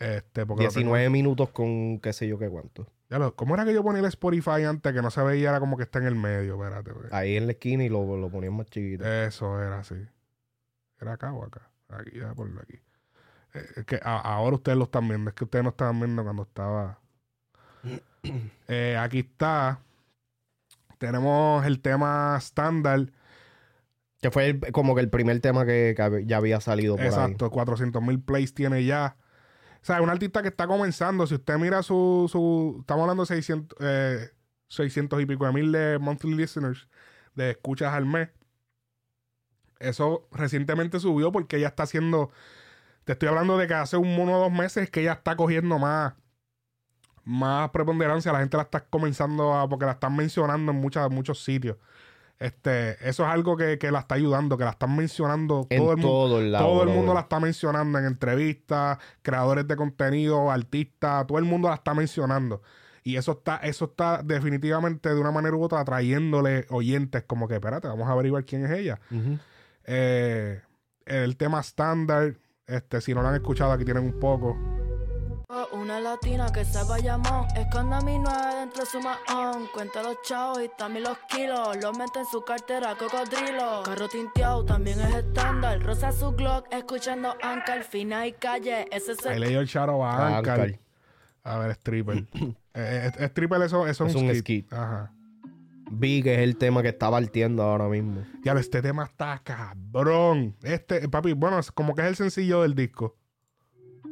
este 0.00 0.44
porque 0.46 0.64
lo 0.64 0.70
tengo- 0.70 0.80
19 0.96 1.10
minutos 1.10 1.50
con 1.50 2.00
qué 2.00 2.12
sé 2.12 2.26
yo 2.26 2.38
qué 2.38 2.48
cuánto. 2.48 2.86
Ya 3.08 3.18
lo- 3.18 3.34
¿Cómo 3.36 3.54
era 3.54 3.64
que 3.64 3.72
yo 3.74 3.82
ponía 3.82 4.00
el 4.00 4.06
Spotify 4.06 4.64
antes 4.66 4.92
que 4.92 5.02
no 5.02 5.10
se 5.10 5.22
veía? 5.22 5.50
Era 5.50 5.60
como 5.60 5.76
que 5.76 5.82
está 5.84 5.98
en 6.00 6.06
el 6.06 6.14
medio. 6.16 6.54
Espérate. 6.54 6.92
porque- 6.92 7.14
Ahí 7.14 7.36
en 7.36 7.46
la 7.46 7.52
esquina 7.52 7.84
y 7.84 7.88
lo, 7.88 8.16
lo 8.16 8.30
ponían 8.30 8.54
más 8.56 8.66
chiquito. 8.66 9.04
Eso 9.04 9.60
era 9.62 9.80
así. 9.80 9.96
¿Era 11.00 11.12
acá 11.14 11.32
o 11.32 11.44
acá? 11.44 11.70
Aquí, 11.88 12.18
ya 12.18 12.32
por 12.34 12.48
aquí. 12.62 12.78
Eh, 13.54 13.66
es 13.76 13.84
que 13.84 13.96
a- 14.02 14.18
ahora 14.20 14.56
ustedes 14.56 14.78
lo 14.78 14.84
están 14.84 15.08
viendo. 15.08 15.30
Es 15.30 15.34
que 15.34 15.44
ustedes 15.44 15.62
no 15.64 15.70
estaban 15.70 15.98
viendo 15.98 16.22
cuando 16.22 16.42
estaba. 16.42 16.98
Eh, 18.68 18.96
aquí 19.00 19.20
está. 19.20 19.80
Tenemos 20.98 21.64
el 21.66 21.80
tema 21.80 22.36
estándar. 22.38 23.06
Que 24.20 24.30
fue 24.30 24.48
el- 24.50 24.60
como 24.72 24.94
que 24.94 25.00
el 25.00 25.08
primer 25.08 25.40
tema 25.40 25.64
que, 25.64 25.94
ya 26.26 26.36
había 26.36 26.60
salido 26.60 26.96
por 26.96 27.06
Exacto, 27.06 27.50
400 27.50 28.02
mil 28.02 28.20
plays 28.20 28.52
tiene 28.52 28.84
ya. 28.84 29.16
O 29.82 29.84
sea, 29.84 29.96
es 29.96 30.02
un 30.02 30.10
artista 30.10 30.42
que 30.42 30.48
está 30.48 30.66
comenzando. 30.66 31.26
Si 31.26 31.34
usted 31.34 31.56
mira 31.58 31.82
su. 31.82 32.28
su 32.30 32.78
estamos 32.80 33.02
hablando 33.02 33.22
de 33.24 33.28
600, 33.28 33.78
eh, 33.80 34.30
600 34.68 35.20
y 35.22 35.26
pico 35.26 35.46
de 35.46 35.52
mil 35.52 35.72
de 35.72 35.98
monthly 35.98 36.34
listeners, 36.34 36.88
de 37.34 37.50
escuchas 37.50 37.92
al 37.94 38.06
mes. 38.06 38.28
Eso 39.78 40.28
recientemente 40.32 41.00
subió 41.00 41.32
porque 41.32 41.56
ella 41.56 41.68
está 41.68 41.84
haciendo. 41.84 42.30
Te 43.04 43.12
estoy 43.12 43.28
hablando 43.28 43.56
de 43.56 43.66
que 43.66 43.74
hace 43.74 43.96
un 43.96 44.08
uno 44.18 44.36
o 44.36 44.40
dos 44.40 44.52
meses 44.52 44.90
que 44.90 45.00
ella 45.00 45.14
está 45.14 45.36
cogiendo 45.36 45.78
más. 45.78 46.14
Más 47.24 47.70
preponderancia. 47.70 48.32
La 48.32 48.40
gente 48.40 48.56
la 48.58 48.64
está 48.64 48.84
comenzando 48.84 49.54
a. 49.54 49.68
Porque 49.68 49.86
la 49.86 49.92
están 49.92 50.14
mencionando 50.16 50.72
en 50.72 50.78
muchas, 50.78 51.10
muchos 51.10 51.42
sitios. 51.42 51.76
Este, 52.40 52.92
eso 53.06 53.22
es 53.24 53.28
algo 53.28 53.54
que, 53.54 53.78
que 53.78 53.90
la 53.90 53.98
está 53.98 54.14
ayudando, 54.14 54.56
que 54.56 54.64
la 54.64 54.70
están 54.70 54.96
mencionando 54.96 55.66
En 55.68 55.78
todo 55.78 55.92
el 55.92 55.98
mundo. 55.98 56.58
todo 56.58 56.82
el 56.82 56.88
mundo 56.88 57.12
la 57.12 57.20
está 57.20 57.38
mencionando 57.38 57.98
en 57.98 58.06
entrevistas, 58.06 58.98
creadores 59.20 59.68
de 59.68 59.76
contenido, 59.76 60.50
artistas, 60.50 61.26
todo 61.26 61.38
el 61.38 61.44
mundo 61.44 61.68
la 61.68 61.74
está 61.74 61.92
mencionando. 61.92 62.62
Y 63.04 63.16
eso 63.16 63.32
está, 63.32 63.58
eso 63.58 63.84
está 63.84 64.22
definitivamente 64.22 65.10
de 65.10 65.20
una 65.20 65.30
manera 65.30 65.54
u 65.54 65.62
otra 65.62 65.80
atrayéndole 65.80 66.64
oyentes, 66.70 67.24
como 67.24 67.46
que, 67.46 67.54
espérate, 67.54 67.88
vamos 67.88 68.08
a 68.08 68.12
averiguar 68.12 68.44
quién 68.46 68.64
es 68.64 68.70
ella. 68.70 68.98
Eh, 69.84 70.62
el 71.04 71.36
tema 71.36 71.60
estándar, 71.60 72.36
este, 72.66 73.02
si 73.02 73.12
no 73.12 73.20
lo 73.20 73.28
han 73.28 73.34
escuchado, 73.34 73.72
aquí 73.72 73.84
tienen 73.84 74.04
un 74.04 74.18
poco. 74.18 74.56
Una 75.72 75.98
latina 75.98 76.46
que 76.52 76.64
sepa 76.64 76.98
llamón 77.00 77.44
Esconde 77.56 77.96
a 77.96 78.00
mi 78.02 78.18
nueve 78.20 78.54
dentro 78.60 78.84
de 78.84 78.86
su 78.88 79.00
mahón 79.00 79.66
Cuenta 79.74 80.00
los 80.00 80.22
chavos 80.22 80.60
y 80.62 80.70
también 80.78 81.04
los 81.04 81.18
kilos 81.28 81.76
Los 81.82 81.98
mete 81.98 82.20
en 82.20 82.26
su 82.26 82.42
cartera, 82.42 82.94
cocodrilo 82.96 83.82
Carro 83.84 84.08
tinteado 84.08 84.64
también 84.64 85.00
es 85.00 85.12
estándar 85.12 85.82
Rosa 85.82 86.12
su 86.12 86.30
Glock, 86.32 86.66
escuchando 86.70 87.34
Ancar 87.42 87.82
Fina 87.82 88.28
y 88.28 88.32
calle, 88.34 88.86
ese 88.92 89.12
es 89.12 89.26
Ahí 89.26 89.40
le 89.40 89.48
dio 89.48 89.60
el 89.60 89.68
charo 89.68 90.04
a 90.04 90.12
Ah, 90.12 90.38
Ankar. 90.38 90.60
Ankar. 90.60 90.78
A 91.42 91.58
ver, 91.58 91.70
stripper. 91.72 92.18
eh, 92.74 93.10
eh, 93.18 93.24
stripper, 93.24 93.62
eso, 93.62 93.88
eso 93.88 94.04
es, 94.06 94.10
Es 94.14 94.16
un, 94.16 94.26
un 94.28 94.30
skit. 94.30 94.40
skit. 94.66 94.72
Ajá. 94.72 95.12
Vi 95.90 96.22
que 96.22 96.34
es 96.34 96.40
el 96.40 96.56
tema 96.56 96.82
que 96.82 96.88
está 96.88 97.10
partiendo 97.10 97.62
ahora 97.64 97.88
mismo. 97.88 98.22
Ya, 98.44 98.52
este 98.52 98.80
tema 98.82 99.04
está 99.04 99.40
cabrón. 99.42 100.54
Este, 100.62 101.08
papi, 101.08 101.32
bueno, 101.32 101.58
es 101.58 101.72
como 101.72 101.94
que 101.96 102.02
es 102.02 102.08
el 102.08 102.16
sencillo 102.16 102.62
del 102.62 102.74
disco. 102.76 103.16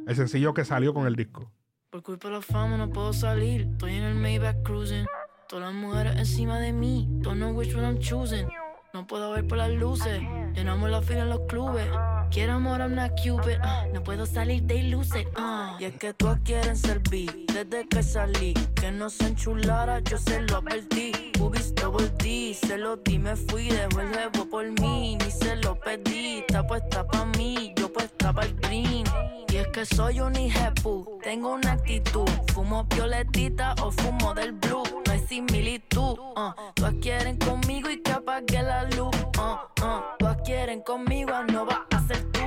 El 0.09 0.15
sencillo 0.15 0.55
que 0.55 0.65
salió 0.65 0.91
con 0.91 1.05
el 1.05 1.15
disco. 1.15 1.51
Por 1.91 2.01
culpa 2.01 2.29
de 2.29 2.33
la 2.33 2.41
fama 2.41 2.77
no 2.77 2.89
puedo 2.89 3.13
salir. 3.13 3.67
Estoy 3.73 3.93
en 3.93 4.01
el 4.05 4.15
Maybach 4.15 4.63
cruising. 4.63 5.05
Todas 5.47 5.65
las 5.65 5.73
mujeres 5.75 6.15
encima 6.17 6.59
de 6.59 6.73
mí. 6.73 7.07
Don't 7.21 7.37
know 7.37 7.51
which 7.51 7.75
one 7.75 7.85
I'm 7.85 7.99
choosing. 7.99 8.47
No 8.93 9.05
puedo 9.05 9.31
ver 9.31 9.45
por 9.47 9.57
las 9.59 9.69
luces. 9.69 10.21
Llenamos 10.55 10.89
la 10.89 11.01
fila 11.01 11.21
en 11.21 11.29
los 11.29 11.41
clubes. 11.47 11.85
Quiero 12.31 12.53
amor, 12.53 12.79
I'm 12.79 12.95
not 12.95 13.11
Cupid. 13.11 13.57
ah, 13.61 13.85
no 13.93 14.01
puedo 14.03 14.25
salir 14.25 14.63
de 14.63 14.83
luces. 14.83 15.27
ah. 15.35 15.77
Y 15.79 15.85
es 15.85 15.93
que 15.95 16.13
todas 16.13 16.39
quieren 16.43 16.75
servir. 16.75 17.45
Desde 17.53 17.87
que 17.87 18.01
salí. 18.01 18.53
Que 18.75 18.91
no 18.91 19.09
se 19.09 19.27
enchulara, 19.27 19.99
yo 19.99 20.17
se 20.17 20.41
lo 20.41 20.57
advertí. 20.57 21.11
Boobies 21.37 21.75
double 21.75 22.09
D. 22.17 22.55
Se 22.59 22.77
lo 22.77 22.97
di, 22.97 23.19
me 23.19 23.35
fui. 23.35 23.69
Dejó 23.69 24.01
el 24.01 24.09
jevo 24.13 24.45
por 24.49 24.65
mí. 24.81 25.17
Ni 25.23 25.31
se 25.31 25.55
lo 25.57 25.79
pedí. 25.79 26.39
Está 26.39 26.65
puesta 26.65 27.05
pa' 27.05 27.25
mí. 27.37 27.73
Yo 27.75 27.93
puesta 27.93 28.33
pa' 28.33 28.43
el 28.45 28.55
green. 28.55 29.05
Y 29.51 29.55
es 29.57 29.67
que 29.69 29.83
soy 29.83 30.19
un 30.21 30.35
hijepu, 30.35 31.19
tengo 31.23 31.53
una 31.53 31.71
actitud. 31.71 32.29
Fumo 32.53 32.83
violetita 32.83 33.73
o 33.81 33.89
fumo 33.91 34.35
del 34.35 34.51
blue. 34.51 34.83
No 35.07 35.11
hay 35.11 35.19
similitud. 35.27 36.19
Uh. 36.19 36.53
Todas 36.75 36.93
quieren 37.01 37.37
conmigo 37.37 37.89
y 37.89 37.98
apague 38.29 38.63
la 38.63 38.83
luz. 38.83 39.15
Uh, 39.37 39.83
uh. 39.83 40.01
Todas 40.17 40.37
quieren 40.43 40.81
conmigo, 40.81 41.31
no 41.51 41.65
va 41.65 41.85
a 41.91 42.07
ser 42.07 42.23
tú. 42.31 42.39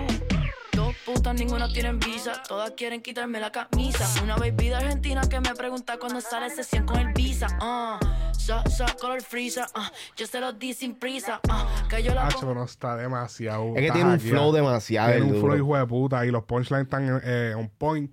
Dos 0.73 0.95
putas, 1.05 1.35
ninguna 1.35 1.69
tienen 1.69 1.99
visa. 1.99 2.43
Todas 2.49 2.71
quieren 2.73 3.03
quitarme 3.03 3.41
la 3.41 3.51
camisa. 3.51 4.09
Una 4.23 4.37
baby 4.37 4.69
de 4.69 4.75
Argentina 4.77 5.23
que 5.29 5.41
me 5.41 5.55
pregunta 5.55 5.99
cuándo 5.99 6.21
sale 6.21 6.51
sesión 6.51 6.87
con 6.87 6.99
el 6.99 7.13
visa. 7.13 7.47
Uh. 7.61 7.99
So, 8.39 8.63
so, 8.71 8.85
color 9.01 9.23
freezer. 9.23 9.65
Uh. 9.75 9.91
Yo 10.17 10.27
se 10.27 10.41
lo 10.41 10.53
di 10.53 10.73
sin 10.73 10.95
prisa. 10.95 11.41
Uh. 11.49 11.89
Que 11.89 12.03
yo 12.03 12.15
la 12.15 12.27
Hacho, 12.27 12.55
no 12.55 12.65
está 12.65 12.97
demasiado. 12.97 13.75
Es 13.77 13.87
que 13.87 13.91
tiene 13.93 14.15
un 14.15 14.21
flow 14.21 14.53
demasiado 14.53 15.11
Tiene 15.11 15.27
un 15.27 15.33
duro. 15.33 15.55
flow 15.55 15.57
hijo 15.57 15.77
de 15.77 15.87
puta. 15.87 16.27
Y 16.27 16.31
los 16.31 16.45
punchlines 16.45 16.85
están 16.85 17.21
eh, 17.25 17.55
on 17.57 17.69
point. 17.69 18.13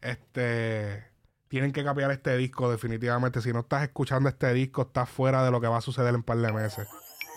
Este. 0.00 1.09
Tienen 1.50 1.72
que 1.72 1.82
cambiar 1.82 2.12
este 2.12 2.36
disco, 2.36 2.70
definitivamente. 2.70 3.42
Si 3.42 3.52
no 3.52 3.58
estás 3.60 3.82
escuchando 3.82 4.28
este 4.28 4.52
disco, 4.54 4.82
estás 4.82 5.10
fuera 5.10 5.44
de 5.44 5.50
lo 5.50 5.60
que 5.60 5.66
va 5.66 5.78
a 5.78 5.80
suceder 5.80 6.10
en 6.10 6.14
un 6.16 6.22
par 6.22 6.38
de 6.38 6.52
meses. 6.52 6.86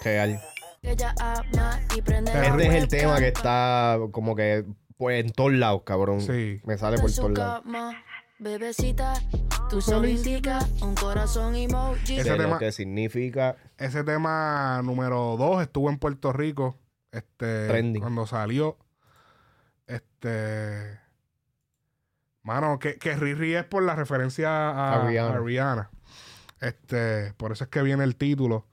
Real. 0.03 0.39
Este 0.83 1.07
es 2.67 2.73
el 2.75 2.87
tema 2.87 3.17
que 3.17 3.29
está 3.29 3.97
como 4.11 4.35
que 4.35 4.65
pues, 4.97 5.25
en 5.25 5.31
todos 5.31 5.53
lados, 5.53 5.81
cabrón. 5.83 6.21
Sí. 6.21 6.61
Me 6.63 6.77
sale 6.77 6.99
por 6.99 7.11
todos 7.11 7.31
lados. 7.35 7.63
bebecita, 8.37 9.15
tu 9.71 9.81
solo 9.81 10.07
indica 10.07 10.59
un 10.83 10.93
corazón 10.93 11.55
emoji. 11.55 12.19
Ese 12.19 12.37
tema- 12.37 12.59
que 12.59 12.71
significa 12.71 13.55
Ese 13.79 14.03
tema 14.03 14.79
número 14.83 15.37
2 15.37 15.63
estuvo 15.63 15.89
en 15.89 15.97
Puerto 15.97 16.31
Rico. 16.31 16.77
Este. 17.11 17.67
Trending. 17.67 18.01
Cuando 18.03 18.27
salió. 18.27 18.77
Este. 19.87 21.01
Mano, 22.43 22.77
que, 22.77 22.95
que 22.97 23.15
Riri 23.15 23.55
es 23.55 23.63
por 23.63 23.83
la 23.83 23.95
referencia 23.95 24.49
a, 24.49 25.01
A 25.03 25.07
Rihanna. 25.07 25.35
a 25.35 25.39
Rihanna. 25.39 25.89
Este. 26.61 27.33
Por 27.37 27.51
eso 27.53 27.63
es 27.63 27.69
que 27.69 27.81
viene 27.81 28.03
el 28.03 28.15
título. 28.15 28.65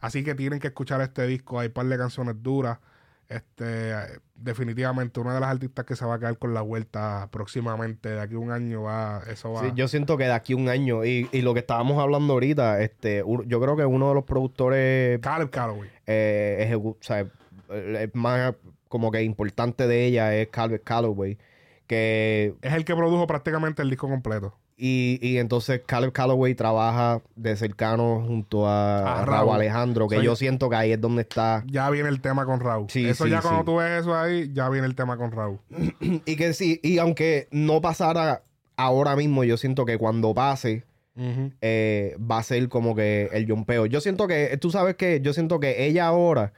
Así 0.00 0.22
que 0.22 0.34
tienen 0.36 0.60
que 0.60 0.68
escuchar 0.68 1.00
este 1.00 1.26
disco. 1.26 1.58
Hay 1.58 1.66
un 1.68 1.72
par 1.72 1.86
de 1.86 1.98
canciones 1.98 2.36
duras. 2.42 2.78
Este. 3.28 3.92
Definitivamente, 4.36 5.18
una 5.18 5.34
de 5.34 5.40
las 5.40 5.50
artistas 5.50 5.84
que 5.84 5.96
se 5.96 6.04
va 6.06 6.14
a 6.14 6.18
quedar 6.20 6.38
con 6.38 6.54
la 6.54 6.60
vuelta 6.62 7.28
próximamente. 7.32 8.08
De 8.10 8.20
aquí 8.20 8.34
a 8.36 8.38
un 8.38 8.52
año 8.52 8.82
va. 8.82 9.22
Eso 9.28 9.52
va. 9.52 9.62
Sí, 9.62 9.72
yo 9.74 9.88
siento 9.88 10.16
que 10.16 10.24
de 10.24 10.32
aquí 10.32 10.52
a 10.52 10.56
un 10.56 10.68
año, 10.68 11.04
y, 11.04 11.28
y 11.32 11.42
lo 11.42 11.54
que 11.54 11.60
estábamos 11.60 12.00
hablando 12.00 12.34
ahorita, 12.34 12.80
este, 12.82 13.24
yo 13.46 13.60
creo 13.60 13.76
que 13.76 13.84
uno 13.84 14.08
de 14.10 14.14
los 14.14 14.24
productores 14.24 15.18
Caleb 15.20 15.50
Calloway. 15.50 15.90
eh, 16.06 16.68
ejecu- 16.70 16.94
o 16.94 17.02
sea, 17.02 17.26
el 17.70 18.10
más 18.14 18.54
como 18.86 19.10
que 19.10 19.22
importante 19.22 19.86
de 19.88 20.04
ella 20.06 20.34
es 20.36 20.48
Calvin 20.48 20.80
Calloway. 20.84 21.36
Que, 21.88 22.54
Es 22.62 22.74
el 22.74 22.84
que 22.84 22.94
produjo 22.94 23.26
prácticamente 23.26 23.82
el 23.82 23.90
disco 23.90 24.08
completo. 24.08 24.54
y, 24.76 25.18
y 25.20 25.38
entonces 25.38 25.80
Caleb 25.84 26.12
Calloway 26.12 26.54
trabaja 26.54 27.20
de 27.34 27.56
cercano 27.56 28.22
junto 28.24 28.68
a, 28.68 28.98
A 28.98 29.22
a 29.22 29.24
Raúl. 29.24 29.26
Raúl 29.48 29.54
Alejandro, 29.56 30.06
que 30.06 30.16
Soy- 30.16 30.24
yo 30.26 30.36
siento 30.36 30.68
que 30.70 30.76
ahí 30.76 30.92
es 30.92 31.00
donde 31.00 31.22
está. 31.22 31.64
Ya 31.66 31.90
viene 31.90 32.08
el 32.10 32.20
tema 32.20 32.44
con 32.46 32.60
Raúl. 32.60 32.86
Sí, 32.88 33.04
eso 33.08 33.24
sí, 33.24 33.30
ya 33.30 33.40
cuando 33.40 33.64
tú 33.64 33.76
ves 33.78 34.02
eso 34.02 34.14
ahí, 34.14 34.50
ya 34.52 34.68
viene 34.68 34.86
el 34.86 34.94
tema 34.94 35.16
con 35.16 35.32
Raúl. 35.32 35.58
Y 36.00 36.36
que 36.36 36.52
sí, 36.52 36.78
y 36.84 36.98
aunque 36.98 37.48
no 37.50 37.80
pasara 37.80 38.42
ahora 38.76 39.16
mismo, 39.16 39.42
yo 39.42 39.56
siento 39.56 39.84
que 39.84 39.98
cuando 39.98 40.32
pase, 40.34 40.84
eh, 41.60 42.16
va 42.18 42.38
a 42.38 42.42
ser 42.44 42.68
como 42.68 42.94
que 42.94 43.28
el 43.32 43.46
jumpeo. 43.50 43.86
Yo 43.86 44.00
siento 44.00 44.28
que, 44.28 44.56
tú 44.60 44.70
sabes 44.70 44.94
que, 44.94 45.20
yo 45.20 45.32
siento 45.32 45.58
que 45.58 45.86
ella 45.86 46.06
ahora, 46.06 46.52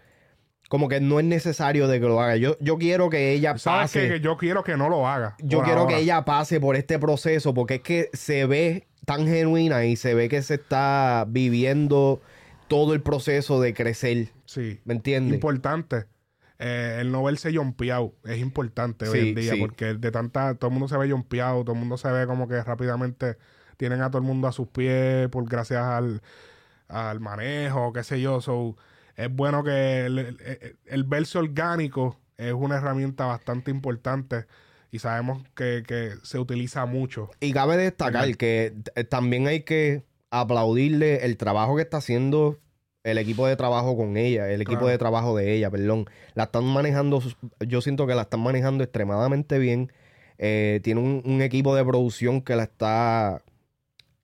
como 0.70 0.88
que 0.88 1.00
no 1.00 1.18
es 1.18 1.26
necesario 1.26 1.88
de 1.88 1.98
que 1.98 2.06
lo 2.06 2.20
haga. 2.20 2.36
Yo, 2.36 2.56
yo 2.60 2.78
quiero 2.78 3.10
que 3.10 3.32
ella 3.32 3.58
¿Sabes 3.58 3.90
pase. 3.90 4.08
Que 4.08 4.20
yo 4.20 4.36
quiero 4.36 4.62
que 4.62 4.76
no 4.76 4.88
lo 4.88 5.08
haga. 5.08 5.34
Yo 5.40 5.62
quiero 5.64 5.80
ahora. 5.80 5.96
que 5.96 6.02
ella 6.02 6.24
pase 6.24 6.60
por 6.60 6.76
este 6.76 7.00
proceso 7.00 7.52
porque 7.54 7.74
es 7.74 7.80
que 7.80 8.08
se 8.12 8.46
ve 8.46 8.86
tan 9.04 9.26
genuina 9.26 9.84
y 9.84 9.96
se 9.96 10.14
ve 10.14 10.28
que 10.28 10.42
se 10.42 10.54
está 10.54 11.24
viviendo 11.28 12.22
todo 12.68 12.94
el 12.94 13.02
proceso 13.02 13.60
de 13.60 13.74
crecer. 13.74 14.28
Sí. 14.44 14.78
¿Me 14.84 14.94
entiendes? 14.94 15.34
Importante. 15.34 16.04
Eh, 16.60 16.98
el 17.00 17.10
no 17.10 17.24
verse 17.24 17.52
jompeado 17.52 18.14
es 18.24 18.38
importante 18.38 19.08
hoy 19.08 19.20
Sí, 19.20 19.28
en 19.30 19.34
día 19.34 19.54
sí. 19.54 19.60
porque 19.60 19.94
de 19.94 20.10
tanta. 20.12 20.54
Todo 20.54 20.68
el 20.68 20.74
mundo 20.74 20.86
se 20.86 20.96
ve 20.96 21.10
jompeado, 21.10 21.64
todo 21.64 21.72
el 21.72 21.80
mundo 21.80 21.96
se 21.96 22.12
ve 22.12 22.28
como 22.28 22.46
que 22.46 22.62
rápidamente 22.62 23.38
tienen 23.76 24.02
a 24.02 24.10
todo 24.10 24.18
el 24.18 24.24
mundo 24.24 24.46
a 24.46 24.52
sus 24.52 24.68
pies 24.68 25.28
por 25.30 25.48
gracias 25.48 25.82
al, 25.82 26.22
al 26.86 27.18
manejo, 27.18 27.92
qué 27.92 28.04
sé 28.04 28.20
yo. 28.20 28.40
So, 28.40 28.76
es 29.24 29.34
bueno 29.34 29.62
que 29.64 30.06
el, 30.06 30.18
el- 30.18 30.76
el 30.86 31.04
verse 31.04 31.38
orgánico 31.38 32.16
es 32.36 32.52
una 32.52 32.76
herramienta 32.78 33.26
bastante 33.26 33.70
importante 33.70 34.46
y 34.90 34.98
sabemos 34.98 35.42
que, 35.54 35.82
que 35.86 36.12
se 36.22 36.38
utiliza 36.38 36.86
mucho. 36.86 37.30
Y 37.40 37.52
cabe 37.52 37.76
destacar 37.76 38.22
¿Verdad? 38.22 38.36
que 38.36 38.74
eh, 38.94 39.04
también 39.04 39.46
hay 39.46 39.62
que 39.62 40.04
aplaudirle 40.30 41.24
el 41.24 41.36
trabajo 41.36 41.76
que 41.76 41.82
está 41.82 41.98
haciendo 41.98 42.58
el 43.02 43.18
equipo 43.18 43.46
de 43.46 43.56
trabajo 43.56 43.96
con 43.96 44.16
ella, 44.16 44.50
el 44.50 44.60
equipo 44.60 44.80
Claro. 44.80 44.88
de 44.92 44.98
trabajo 44.98 45.36
de 45.36 45.54
ella, 45.54 45.70
perdón. 45.70 46.06
La 46.34 46.44
están 46.44 46.64
manejando, 46.64 47.22
yo 47.66 47.80
siento 47.80 48.06
que 48.06 48.14
la 48.14 48.22
están 48.22 48.40
manejando 48.40 48.84
extremadamente 48.84 49.58
bien. 49.58 49.90
Eh, 50.38 50.80
tiene 50.82 51.00
un, 51.00 51.22
un 51.24 51.40
equipo 51.42 51.74
de 51.74 51.84
producción 51.84 52.42
que 52.42 52.56
la 52.56 52.64
está, 52.64 53.42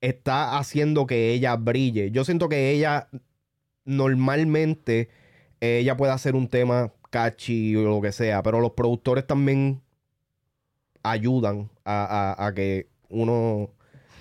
está 0.00 0.58
haciendo 0.58 1.06
que 1.06 1.32
ella 1.32 1.56
brille. 1.56 2.10
Yo 2.10 2.24
siento 2.24 2.48
que 2.48 2.70
ella 2.70 3.08
normalmente 3.86 5.08
eh, 5.60 5.78
ella 5.78 5.96
puede 5.96 6.12
hacer 6.12 6.34
un 6.36 6.48
tema 6.48 6.92
catchy 7.10 7.74
o 7.76 7.82
lo 7.82 8.00
que 8.02 8.12
sea, 8.12 8.42
pero 8.42 8.60
los 8.60 8.72
productores 8.72 9.26
también 9.26 9.80
ayudan 11.02 11.70
a, 11.84 12.34
a- 12.38 12.46
a 12.46 12.54
que 12.54 12.88
uno, 13.08 13.70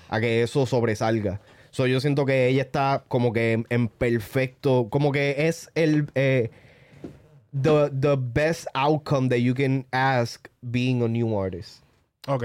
a 0.09 0.19
que 0.19 0.43
eso 0.43 0.65
sobresalga. 0.65 1.41
So, 1.71 1.87
yo 1.87 1.99
siento 1.99 2.25
que 2.25 2.47
ella 2.47 2.61
está 2.61 3.03
como 3.07 3.33
que 3.33 3.51
en, 3.53 3.65
en 3.69 3.87
perfecto, 3.89 4.87
como 4.89 5.11
que 5.11 5.47
es 5.47 5.69
el 5.75 6.07
eh, 6.15 6.51
the, 7.51 7.89
the 7.99 8.15
best 8.17 8.67
outcome 8.73 9.27
that 9.29 9.39
you 9.39 9.53
can 9.53 9.85
ask 9.91 10.47
being 10.61 11.01
a 11.03 11.07
new 11.07 11.37
artist. 11.37 11.83
Ok. 12.27 12.43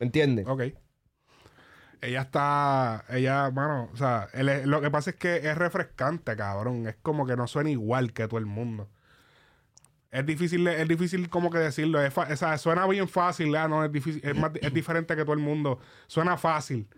¿Me 0.00 0.06
entiendes? 0.06 0.46
Ok. 0.48 0.62
Ella 2.02 2.22
está. 2.22 3.04
Ella, 3.08 3.50
mano, 3.52 3.88
o 3.92 3.96
sea, 3.96 4.28
lo 4.64 4.80
que 4.80 4.90
pasa 4.90 5.10
es 5.10 5.16
que 5.16 5.36
es 5.36 5.56
refrescante, 5.56 6.36
cabrón. 6.36 6.88
Es 6.88 6.96
como 7.00 7.24
que 7.26 7.36
no 7.36 7.46
suena 7.46 7.70
igual 7.70 8.12
que 8.12 8.26
todo 8.26 8.38
el 8.38 8.46
mundo. 8.46 8.88
Es 10.10 10.26
difícil, 10.26 10.66
es 10.66 10.88
difícil 10.88 11.30
como 11.30 11.48
que 11.50 11.58
decirlo. 11.58 12.02
Es 12.02 12.18
o 12.18 12.36
sea, 12.36 12.58
suena 12.58 12.86
bien 12.88 13.08
fácil, 13.08 13.54
ah, 13.56 13.68
no, 13.68 13.84
es 13.84 13.92
difícil, 13.92 14.20
es, 14.60 14.74
diferente 14.74 15.14
que 15.16 15.22
todo 15.22 15.32
el 15.32 15.38
mundo. 15.38 15.78
Suena 16.08 16.36
fácil. 16.36 16.88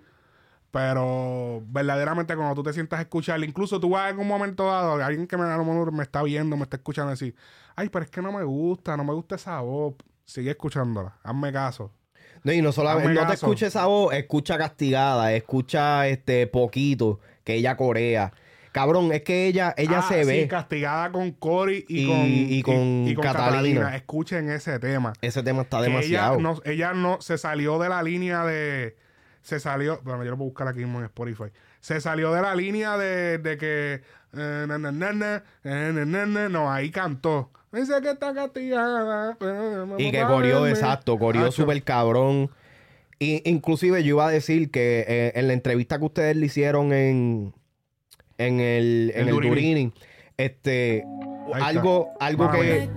Pero 0.71 1.63
verdaderamente 1.67 2.35
cuando 2.35 2.55
tú 2.55 2.63
te 2.65 2.73
sientas 2.73 2.99
a 2.99 3.03
escucharla, 3.03 3.47
incluso 3.47 3.79
tú 3.79 3.91
vas 3.91 4.11
en 4.11 4.19
un 4.19 4.27
momento 4.27 4.67
dado, 4.67 4.95
alguien 5.05 5.27
que 5.29 5.37
me, 5.37 5.45
a 5.45 5.57
lo 5.57 5.65
mejor 5.65 5.93
me 5.93 6.03
está 6.03 6.23
viendo, 6.23 6.57
me 6.57 6.65
está 6.65 6.79
escuchando 6.79 7.11
decir, 7.11 7.37
ay, 7.77 7.91
pero 7.91 8.05
es 8.05 8.11
que 8.11 8.23
no 8.23 8.33
me 8.33 8.43
gusta, 8.43 8.97
no 8.97 9.05
me 9.05 9.13
gusta 9.13 9.37
esa 9.37 9.61
voz. 9.61 9.95
Sigue 10.25 10.51
escuchándola, 10.51 11.19
hazme 11.23 11.53
caso. 11.53 11.93
No, 12.45 12.53
y 12.53 12.63
no 12.63 12.71
solamente 12.73 13.13
no 13.13 13.27
te 13.27 13.35
escucha 13.35 13.67
esa 13.67 13.87
voz, 13.87 14.15
escucha 14.15 14.57
castigada, 14.59 15.33
escucha 15.33 16.07
este 16.09 16.47
poquito 16.47 17.19
que 17.43 17.55
ella 17.55 17.77
corea. 17.77 18.33
Cabrón, 18.71 19.13
es 19.13 19.23
que 19.23 19.47
ella, 19.47 19.73
ella 19.77 20.01
Ah, 20.01 20.09
se 20.09 20.25
sí, 20.25 20.29
ve. 20.29 20.49
castigada 20.49 21.11
con 21.13 21.31
Cory 21.31 21.85
y, 21.89 22.59
Y- 22.59 22.63
con, 22.63 23.07
y 23.09 23.15
con 23.15 23.23
Catalina. 23.25 23.95
Escuchen 23.97 24.51
ese 24.51 24.79
tema. 24.81 25.13
Ese 25.21 25.43
tema 25.45 25.63
está 25.63 25.81
demasiado. 25.81 26.35
Ella 26.35 26.43
no, 26.43 26.61
ella 26.65 26.93
no 26.93 27.21
se 27.21 27.39
salió 27.39 27.79
de 27.79 27.89
la 27.89 28.03
línea 28.03 28.45
de. 28.45 28.97
Se 29.43 29.61
salió. 29.61 30.01
Bueno, 30.03 30.25
yo 30.25 30.31
lo 30.33 30.37
puedo 30.39 30.49
buscar 30.51 30.67
aquí 30.69 30.81
mismo 30.81 30.99
en 30.99 31.05
Spotify. 31.05 31.45
Se 31.81 32.01
salió 32.01 32.33
de 32.33 32.43
la 32.43 32.55
línea 32.57 32.97
de, 32.99 33.39
de 33.39 33.57
que. 33.59 34.01
eh, 34.37 34.65
na, 34.67 34.77
na, 34.77 34.89
eh, 34.91 35.93
na, 35.95 36.05
na, 36.05 36.27
na. 36.27 36.49
no, 36.49 36.73
ahí 36.73 36.91
cantó. 36.91 37.51
Dice 37.75 38.01
que 38.03 38.11
está 38.11 38.33
castigada. 38.33 39.37
me 39.41 40.03
Y 40.03 40.11
que 40.11 40.25
verme. 40.25 40.71
exacto, 40.71 41.19
corrió 41.19 41.43
Hacho, 41.43 41.53
súper 41.53 41.83
cabrón. 41.83 42.51
Y, 43.19 43.49
inclusive 43.49 44.03
yo 44.03 44.17
iba 44.17 44.27
a 44.27 44.31
decir 44.31 44.71
que 44.71 45.05
eh, 45.07 45.33
en 45.35 45.49
la 45.49 45.53
entrevista 45.55 45.99
que 45.99 46.05
ustedes 46.05 46.37
le 46.37 46.47
hicieron 46.47 46.93
en, 46.93 47.53
en 48.39 48.61
el, 48.61 49.13
en 49.15 49.23
El 49.23 49.29
el 49.29 49.35
Durini. 49.35 49.55
Durini, 49.55 49.93
este, 50.37 51.05
Ahí 51.53 51.53
está. 51.55 51.67
algo, 51.67 52.11
algo 52.21 52.51
que... 52.51 52.91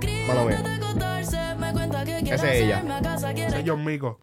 Esa 2.27 2.35
Esa 2.35 2.53
es 2.53 2.61
ella. 2.61 2.83
Ese 3.35 3.59
es 3.59 3.63
John 3.65 3.83
Mico. 3.85 4.19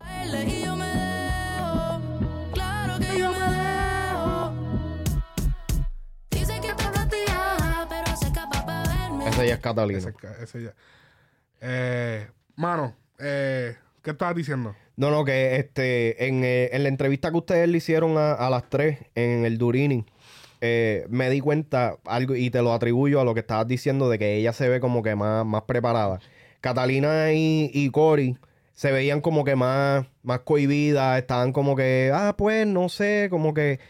Ese 9.35 9.49
ya 9.49 9.55
es 9.55 9.61
Catalina. 9.61 9.99
Ese, 9.99 10.15
ese 10.43 10.63
ya. 10.63 10.75
Eh, 11.61 12.29
mano, 12.55 12.95
eh, 13.19 13.75
¿qué 14.03 14.11
estabas 14.11 14.37
diciendo? 14.37 14.77
No, 14.97 15.11
no, 15.11 15.25
que 15.25 15.57
este, 15.57 16.29
en, 16.29 16.45
eh, 16.45 16.71
en 16.73 16.85
la 16.85 16.89
entrevista 16.89 17.31
que 17.31 17.37
ustedes 17.37 17.69
le 17.69 17.79
hicieron 17.79 18.17
a, 18.17 18.33
a 18.33 18.49
las 18.49 18.71
tres 18.71 18.99
en 19.17 19.45
el 19.45 19.59
Durini, 19.59 20.07
eh, 20.61 21.05
me 21.09 21.31
di 21.31 21.41
cuenta 21.41 21.97
algo 22.05 22.37
y 22.37 22.51
te 22.51 22.63
lo 22.63 22.73
atribuyo 22.73 23.21
a 23.21 23.25
lo 23.25 23.35
que 23.35 23.41
estabas 23.41 23.67
diciendo 23.67 24.09
de 24.09 24.19
que 24.21 24.37
ella 24.37 24.53
se 24.53 24.69
ve 24.69 24.79
como 24.79 25.03
que 25.03 25.17
más, 25.17 25.45
más 25.45 25.63
preparada. 25.63 26.21
Catalina 26.61 27.33
y, 27.33 27.71
y 27.75 27.91
Cory 27.91 28.39
se 28.73 28.93
veían 28.93 29.21
como 29.21 29.45
que 29.45 29.57
más, 29.57 30.07
más 30.23 30.41
cohibidas, 30.41 31.19
estaban 31.19 31.53
como 31.53 31.75
que, 31.75 32.13
ah, 32.15 32.35
pues, 32.39 32.67
no 32.67 32.89
sé, 32.89 33.27
como 33.31 33.53
que 33.53 33.81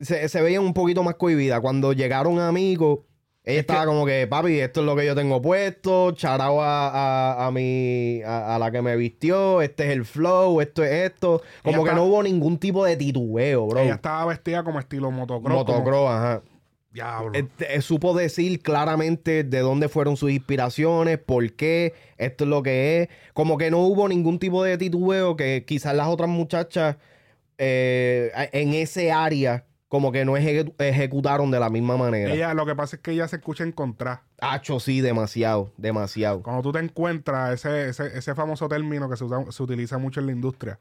se, 0.00 0.28
se 0.28 0.42
veían 0.42 0.64
un 0.64 0.74
poquito 0.74 1.02
más 1.02 1.14
cohibidas. 1.14 1.60
Cuando 1.60 1.94
llegaron 1.94 2.38
amigos, 2.38 3.00
ella 3.46 3.60
estaba 3.60 3.86
como 3.86 4.04
que, 4.04 4.26
papi, 4.26 4.58
esto 4.60 4.80
es 4.80 4.86
lo 4.86 4.96
que 4.96 5.06
yo 5.06 5.14
tengo 5.14 5.40
puesto, 5.40 6.10
charao 6.12 6.60
a, 6.60 6.88
a, 6.88 7.46
a 7.46 7.50
mi, 7.52 8.20
a, 8.22 8.56
a 8.56 8.58
la 8.58 8.70
que 8.72 8.82
me 8.82 8.96
vistió, 8.96 9.62
este 9.62 9.84
es 9.84 9.90
el 9.92 10.04
flow, 10.04 10.60
esto 10.60 10.82
es 10.84 11.10
esto. 11.12 11.40
Como 11.62 11.76
Ella 11.76 11.84
que 11.84 11.88
está- 11.90 11.94
no 11.94 12.04
hubo 12.06 12.22
ningún 12.24 12.58
tipo 12.58 12.84
de 12.84 12.96
titubeo, 12.96 13.66
bro. 13.68 13.80
Ella 13.80 13.94
estaba 13.94 14.26
vestida 14.26 14.64
como 14.64 14.80
estilo 14.80 15.10
motocross. 15.12 15.64
como- 15.64 15.78
Motocross, 15.78 16.10
ajá. 16.10 16.42
Diablo. 16.92 17.32
Este, 17.38 17.76
eh, 17.76 17.82
supo 17.82 18.14
decir 18.14 18.62
claramente 18.62 19.44
de 19.44 19.58
dónde 19.60 19.88
fueron 19.90 20.16
sus 20.16 20.30
inspiraciones, 20.30 21.18
por 21.18 21.52
qué, 21.52 21.92
esto 22.16 22.44
es 22.44 22.50
lo 22.50 22.62
que 22.62 23.02
es. 23.02 23.08
Como 23.34 23.58
que 23.58 23.70
no 23.70 23.80
hubo 23.80 24.08
ningún 24.08 24.38
tipo 24.38 24.64
de 24.64 24.78
titubeo 24.78 25.36
que 25.36 25.64
quizás 25.66 25.94
las 25.94 26.08
otras 26.08 26.28
muchachas 26.30 26.96
eh, 27.58 28.30
en 28.52 28.74
ese 28.74 29.12
área 29.12 29.64
como 29.96 30.12
que 30.12 30.26
no 30.26 30.36
eje- 30.36 30.74
ejecutaron 30.78 31.50
de 31.50 31.58
la 31.58 31.70
misma 31.70 31.96
manera. 31.96 32.34
Ella, 32.34 32.52
lo 32.52 32.66
que 32.66 32.74
pasa 32.74 32.96
es 32.96 33.02
que 33.02 33.12
ella 33.12 33.26
se 33.28 33.36
escucha 33.36 33.64
encontrar. 33.64 34.20
Hacho, 34.42 34.78
sí, 34.78 35.00
demasiado, 35.00 35.72
demasiado. 35.78 36.42
Cuando 36.42 36.60
tú 36.60 36.70
te 36.72 36.80
encuentras, 36.80 37.54
ese, 37.64 37.88
ese, 37.88 38.18
ese 38.18 38.34
famoso 38.34 38.68
término 38.68 39.08
que 39.08 39.16
se, 39.16 39.24
usa- 39.24 39.50
se 39.50 39.62
utiliza 39.62 39.96
mucho 39.96 40.20
en 40.20 40.26
la 40.26 40.32
industria. 40.32 40.78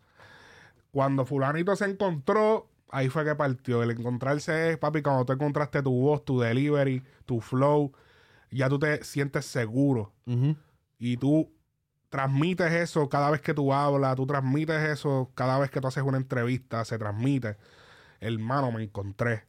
Cuando 0.91 1.25
fulanito 1.25 1.73
se 1.77 1.85
encontró, 1.85 2.67
ahí 2.89 3.07
fue 3.07 3.23
que 3.23 3.35
partió. 3.35 3.83
El 3.83 3.91
encontrarse 3.91 4.71
es, 4.71 4.77
papi, 4.77 5.01
cuando 5.01 5.23
tú 5.25 5.31
encontraste 5.33 5.81
tu 5.81 5.91
voz, 5.91 6.23
tu 6.25 6.39
delivery, 6.41 7.01
tu 7.25 7.39
flow, 7.39 7.93
ya 8.51 8.67
tú 8.67 8.79
te 8.79 9.01
sientes 9.05 9.45
seguro. 9.45 10.11
Y 10.99 11.15
tú 11.17 11.49
transmites 12.09 12.71
eso 12.71 13.07
cada 13.09 13.29
vez 13.31 13.39
que 13.41 13.53
tú 13.53 13.73
hablas, 13.73 14.15
tú 14.17 14.25
transmites 14.25 14.81
eso 14.89 15.31
cada 15.35 15.57
vez 15.59 15.69
que 15.71 15.81
tú 15.81 15.87
haces 15.87 16.03
una 16.03 16.17
entrevista, 16.17 16.83
se 16.85 16.97
transmite. 16.97 17.57
Hermano, 18.19 18.71
me 18.71 18.83
encontré. 18.83 19.43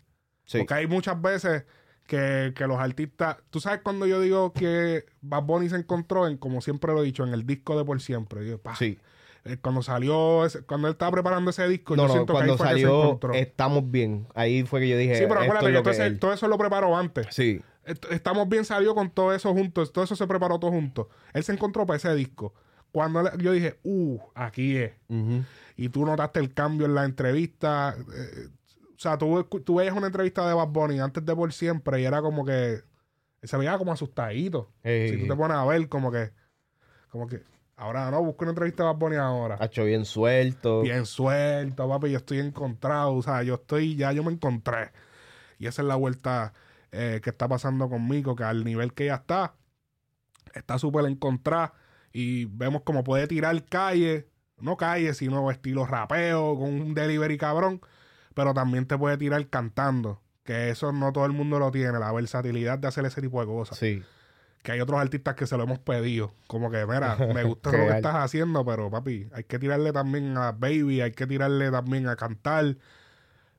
Sí. 0.44 0.58
Porque 0.58 0.74
hay 0.74 0.86
muchas 0.86 1.20
veces 1.20 1.64
que, 2.06 2.52
que 2.54 2.66
los 2.66 2.78
artistas. 2.78 3.38
Tú 3.50 3.60
sabes 3.60 3.80
cuando 3.82 4.06
yo 4.06 4.20
digo 4.20 4.52
que 4.52 5.04
Bad 5.20 5.42
Bunny 5.42 5.68
se 5.68 5.76
encontró 5.76 6.28
en, 6.28 6.36
como 6.36 6.60
siempre 6.60 6.92
lo 6.92 7.02
he 7.02 7.04
dicho, 7.04 7.24
en 7.24 7.32
el 7.34 7.46
disco 7.46 7.76
de 7.76 7.84
por 7.84 8.00
siempre. 8.00 8.46
Yo, 8.46 8.60
Sí. 8.78 8.98
eh, 9.44 9.56
Cuando 9.60 9.82
salió, 9.82 10.44
ese- 10.46 10.62
cuando 10.62 10.88
él 10.88 10.92
estaba 10.92 11.10
preparando 11.12 11.50
ese 11.50 11.66
disco, 11.68 11.96
No, 11.96 12.02
yo 12.04 12.08
no, 12.08 12.14
siento 12.14 12.32
que 12.34 12.38
ahí 12.40 12.46
cuando 12.46 12.56
fue 12.58 12.66
que 12.66 12.72
se 12.74 12.80
salió 12.82 13.02
encontró. 13.04 13.34
Estamos 13.34 13.90
bien. 13.90 14.26
Ahí 14.34 14.62
fue 14.64 14.80
que 14.80 14.88
yo 14.88 14.96
dije, 14.96 15.16
sí, 15.16 15.24
pero 15.28 15.40
acuérdate 15.40 15.66
que, 15.66 16.16
todo, 16.18 16.30
él- 16.32 16.34
eso 16.36 16.48
lo 16.48 16.58
preparó 16.58 16.96
antes. 16.96 17.26
Sí. 17.30 17.60
Est- 17.84 18.04
Estamos 18.10 18.48
bien 18.48 18.64
salió 18.64 18.94
con 18.94 19.10
todo 19.10 19.32
eso 19.34 19.52
juntos, 19.52 19.92
todo 19.92 20.04
eso 20.04 20.14
se 20.16 20.26
preparó 20.26 20.58
todo 20.58 20.70
junto. 20.70 21.08
Él 21.32 21.42
se 21.44 21.52
encontró 21.52 21.86
para 21.86 21.96
ese 21.96 22.14
disco. 22.14 22.54
Cuando 22.96 23.22
le- 23.24 23.32
yo 23.36 23.52
dije, 23.52 23.78
uh, 23.82 24.18
aquí 24.34 24.78
es. 24.78 24.92
Y 25.76 25.90
tú 25.90 26.06
notaste 26.06 26.40
el 26.40 26.54
cambio 26.54 26.86
en 26.86 26.94
la 26.94 27.04
entrevista. 27.04 27.94
eh, 27.94 28.48
o 28.94 28.98
sea, 28.98 29.18
tú, 29.18 29.44
tú 29.44 29.74
veías 29.74 29.94
una 29.94 30.06
entrevista 30.06 30.48
de 30.48 30.54
Bad 30.54 30.68
Bunny 30.68 30.98
antes 31.00 31.22
de 31.22 31.36
por 31.36 31.52
siempre 31.52 32.00
y 32.00 32.06
era 32.06 32.22
como 32.22 32.42
que 32.46 32.80
se 33.42 33.56
veía 33.58 33.76
como 33.76 33.92
asustadito. 33.92 34.72
Si 35.10 35.18
tú 35.20 35.26
te 35.28 35.36
pones 35.36 35.58
a 35.58 35.66
ver, 35.66 35.86
como 35.90 36.10
que, 36.10 36.32
como 37.10 37.26
que, 37.26 37.42
ahora 37.76 38.10
no, 38.10 38.22
busco 38.24 38.44
una 38.44 38.52
entrevista 38.52 38.84
de 38.84 38.88
Bad 38.88 38.96
Bunny 38.98 39.16
ahora. 39.16 39.58
Hacho, 39.60 39.84
bien 39.84 40.06
suelto. 40.06 40.80
Bien 40.80 41.04
suelto, 41.04 41.86
papi, 41.86 42.12
yo 42.12 42.16
estoy 42.16 42.38
encontrado, 42.38 43.12
o 43.12 43.22
sea, 43.22 43.42
yo 43.42 43.56
estoy, 43.56 43.94
ya 43.96 44.10
yo 44.12 44.24
me 44.24 44.32
encontré. 44.32 44.90
Y 45.58 45.66
esa 45.66 45.82
es 45.82 45.88
la 45.88 45.96
vuelta 45.96 46.54
eh, 46.92 47.20
que 47.22 47.28
está 47.28 47.46
pasando 47.46 47.90
conmigo, 47.90 48.34
que 48.34 48.44
al 48.44 48.64
nivel 48.64 48.94
que 48.94 49.04
ella 49.04 49.16
está, 49.16 49.52
está 50.54 50.78
súper 50.78 51.04
encontrada 51.04 51.74
y 52.18 52.46
vemos 52.46 52.80
como 52.80 53.04
puede 53.04 53.26
tirar 53.26 53.62
calle, 53.66 54.26
no 54.58 54.78
calle, 54.78 55.12
sino 55.12 55.50
estilo 55.50 55.84
rapeo, 55.84 56.56
con 56.58 56.80
un 56.80 56.94
delivery 56.94 57.36
cabrón, 57.36 57.82
pero 58.32 58.54
también 58.54 58.86
te 58.86 58.96
puede 58.96 59.18
tirar 59.18 59.46
cantando, 59.48 60.22
que 60.42 60.70
eso 60.70 60.92
no 60.92 61.12
todo 61.12 61.26
el 61.26 61.32
mundo 61.32 61.58
lo 61.58 61.70
tiene, 61.70 61.98
la 61.98 62.10
versatilidad 62.12 62.78
de 62.78 62.88
hacer 62.88 63.04
ese 63.04 63.20
tipo 63.20 63.38
de 63.38 63.46
cosas. 63.46 63.76
Sí. 63.76 64.02
Que 64.62 64.72
hay 64.72 64.80
otros 64.80 64.98
artistas 64.98 65.34
que 65.34 65.46
se 65.46 65.58
lo 65.58 65.64
hemos 65.64 65.78
pedido. 65.78 66.32
Como 66.46 66.70
que, 66.70 66.86
mira, 66.86 67.16
me 67.34 67.44
gusta 67.44 67.70
lo 67.70 67.86
que 67.86 67.96
estás 67.96 68.14
haciendo, 68.14 68.64
pero 68.64 68.90
papi, 68.90 69.28
hay 69.34 69.44
que 69.44 69.58
tirarle 69.58 69.92
también 69.92 70.38
a 70.38 70.52
Baby, 70.52 71.02
hay 71.02 71.12
que 71.12 71.26
tirarle 71.26 71.70
también 71.70 72.08
a 72.08 72.16
cantar 72.16 72.78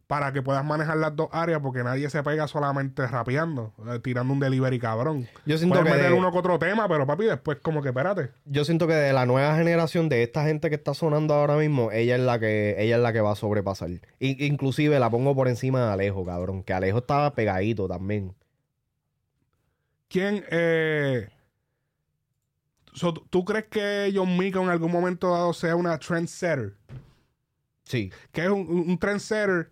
para 0.08 0.32
que 0.32 0.42
puedas 0.42 0.64
manejar 0.64 0.96
las 0.98 1.14
dos 1.16 1.28
áreas, 1.34 1.60
porque 1.62 1.84
nadie 1.84 2.10
se 2.10 2.24
pega 2.24 2.48
solamente 2.48 3.06
rapeando, 3.06 3.74
eh, 3.90 4.00
tirando 4.00 4.32
un 4.34 4.40
delivery 4.40 4.80
cabrón. 4.80 5.28
Yo 5.46 5.58
siento 5.58 5.76
Puedes 5.80 5.92
que 5.92 5.98
meter 5.98 6.12
de- 6.14 6.18
uno 6.18 6.32
que 6.32 6.38
otro 6.38 6.58
tema, 6.58 6.88
pero 6.88 7.06
papi, 7.06 7.26
después 7.26 7.58
como 7.62 7.82
que 7.82 7.90
espérate. 7.90 8.30
Yo 8.46 8.64
siento 8.64 8.88
que 8.88 8.94
de 8.94 9.12
la 9.12 9.26
nueva 9.26 9.56
generación 9.58 10.08
de 10.08 10.24
esta 10.24 10.46
gente 10.46 10.70
que 10.70 10.76
está 10.76 10.94
sonando 10.94 11.34
ahora 11.34 11.58
mismo, 11.58 11.92
ella 11.92 12.16
es 12.16 12.22
la 12.22 12.40
que 12.40 12.76
ella 12.80 12.96
es 12.96 13.02
la 13.02 13.12
que 13.12 13.20
va 13.20 13.34
a 13.34 13.36
sobrepasar. 13.36 13.90
I- 14.20 14.46
inclusive 14.46 14.98
la 14.98 15.10
pongo 15.10 15.36
por 15.36 15.50
encima 15.50 15.86
de 15.86 15.92
Alejo, 15.92 16.26
cabrón, 16.26 16.64
que 16.64 16.72
Alejo 16.72 17.00
estaba 17.00 17.34
pegadito 17.36 17.88
también. 17.90 18.34
¿Quién, 20.10 20.46
eh... 20.52 21.28
so, 22.94 23.14
¿Tú 23.14 23.44
crees 23.44 23.66
que 23.66 24.10
John 24.16 24.38
Mico 24.38 24.62
en 24.62 24.70
algún 24.70 24.90
momento 24.92 25.32
dado 25.32 25.52
sea 25.52 25.76
una 25.76 25.98
trendsetter? 26.00 26.76
Sí. 27.84 28.12
que 28.32 28.42
es 28.44 28.50
un, 28.50 28.98
trendsetter, 29.00 29.70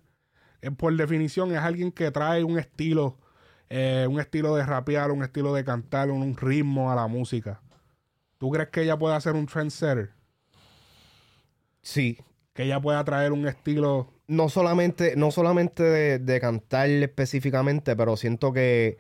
por 0.72 0.96
definición, 0.96 1.52
es 1.52 1.60
alguien 1.60 1.92
que 1.92 2.12
trae 2.12 2.44
un 2.44 2.58
estilo, 2.60 3.18
eh, 3.70 4.08
un 4.10 4.20
estilo 4.20 4.56
de 4.56 4.66
rapear, 4.66 5.12
un 5.12 5.24
estilo 5.24 5.54
de 5.54 5.64
cantar, 5.64 6.10
un, 6.12 6.36
ritmo 6.38 6.92
a 6.92 6.96
la 6.96 7.08
música. 7.08 7.62
¿Tú 8.38 8.52
crees 8.52 8.70
que 8.70 8.84
ella 8.84 8.98
pueda 8.98 9.20
ser 9.22 9.34
un 9.34 9.46
trendsetter? 9.46 10.12
Sí. 11.82 12.18
Que 12.54 12.64
ella 12.64 12.80
pueda 12.80 13.04
traer 13.04 13.32
un 13.32 13.48
estilo. 13.48 14.14
No 14.28 14.50
solamente, 14.50 15.16
no 15.16 15.32
solamente 15.32 15.84
de, 15.84 16.20
de 16.20 16.40
cantar 16.40 16.90
específicamente, 16.90 17.96
pero 17.96 18.18
siento 18.18 18.54
que 18.54 18.98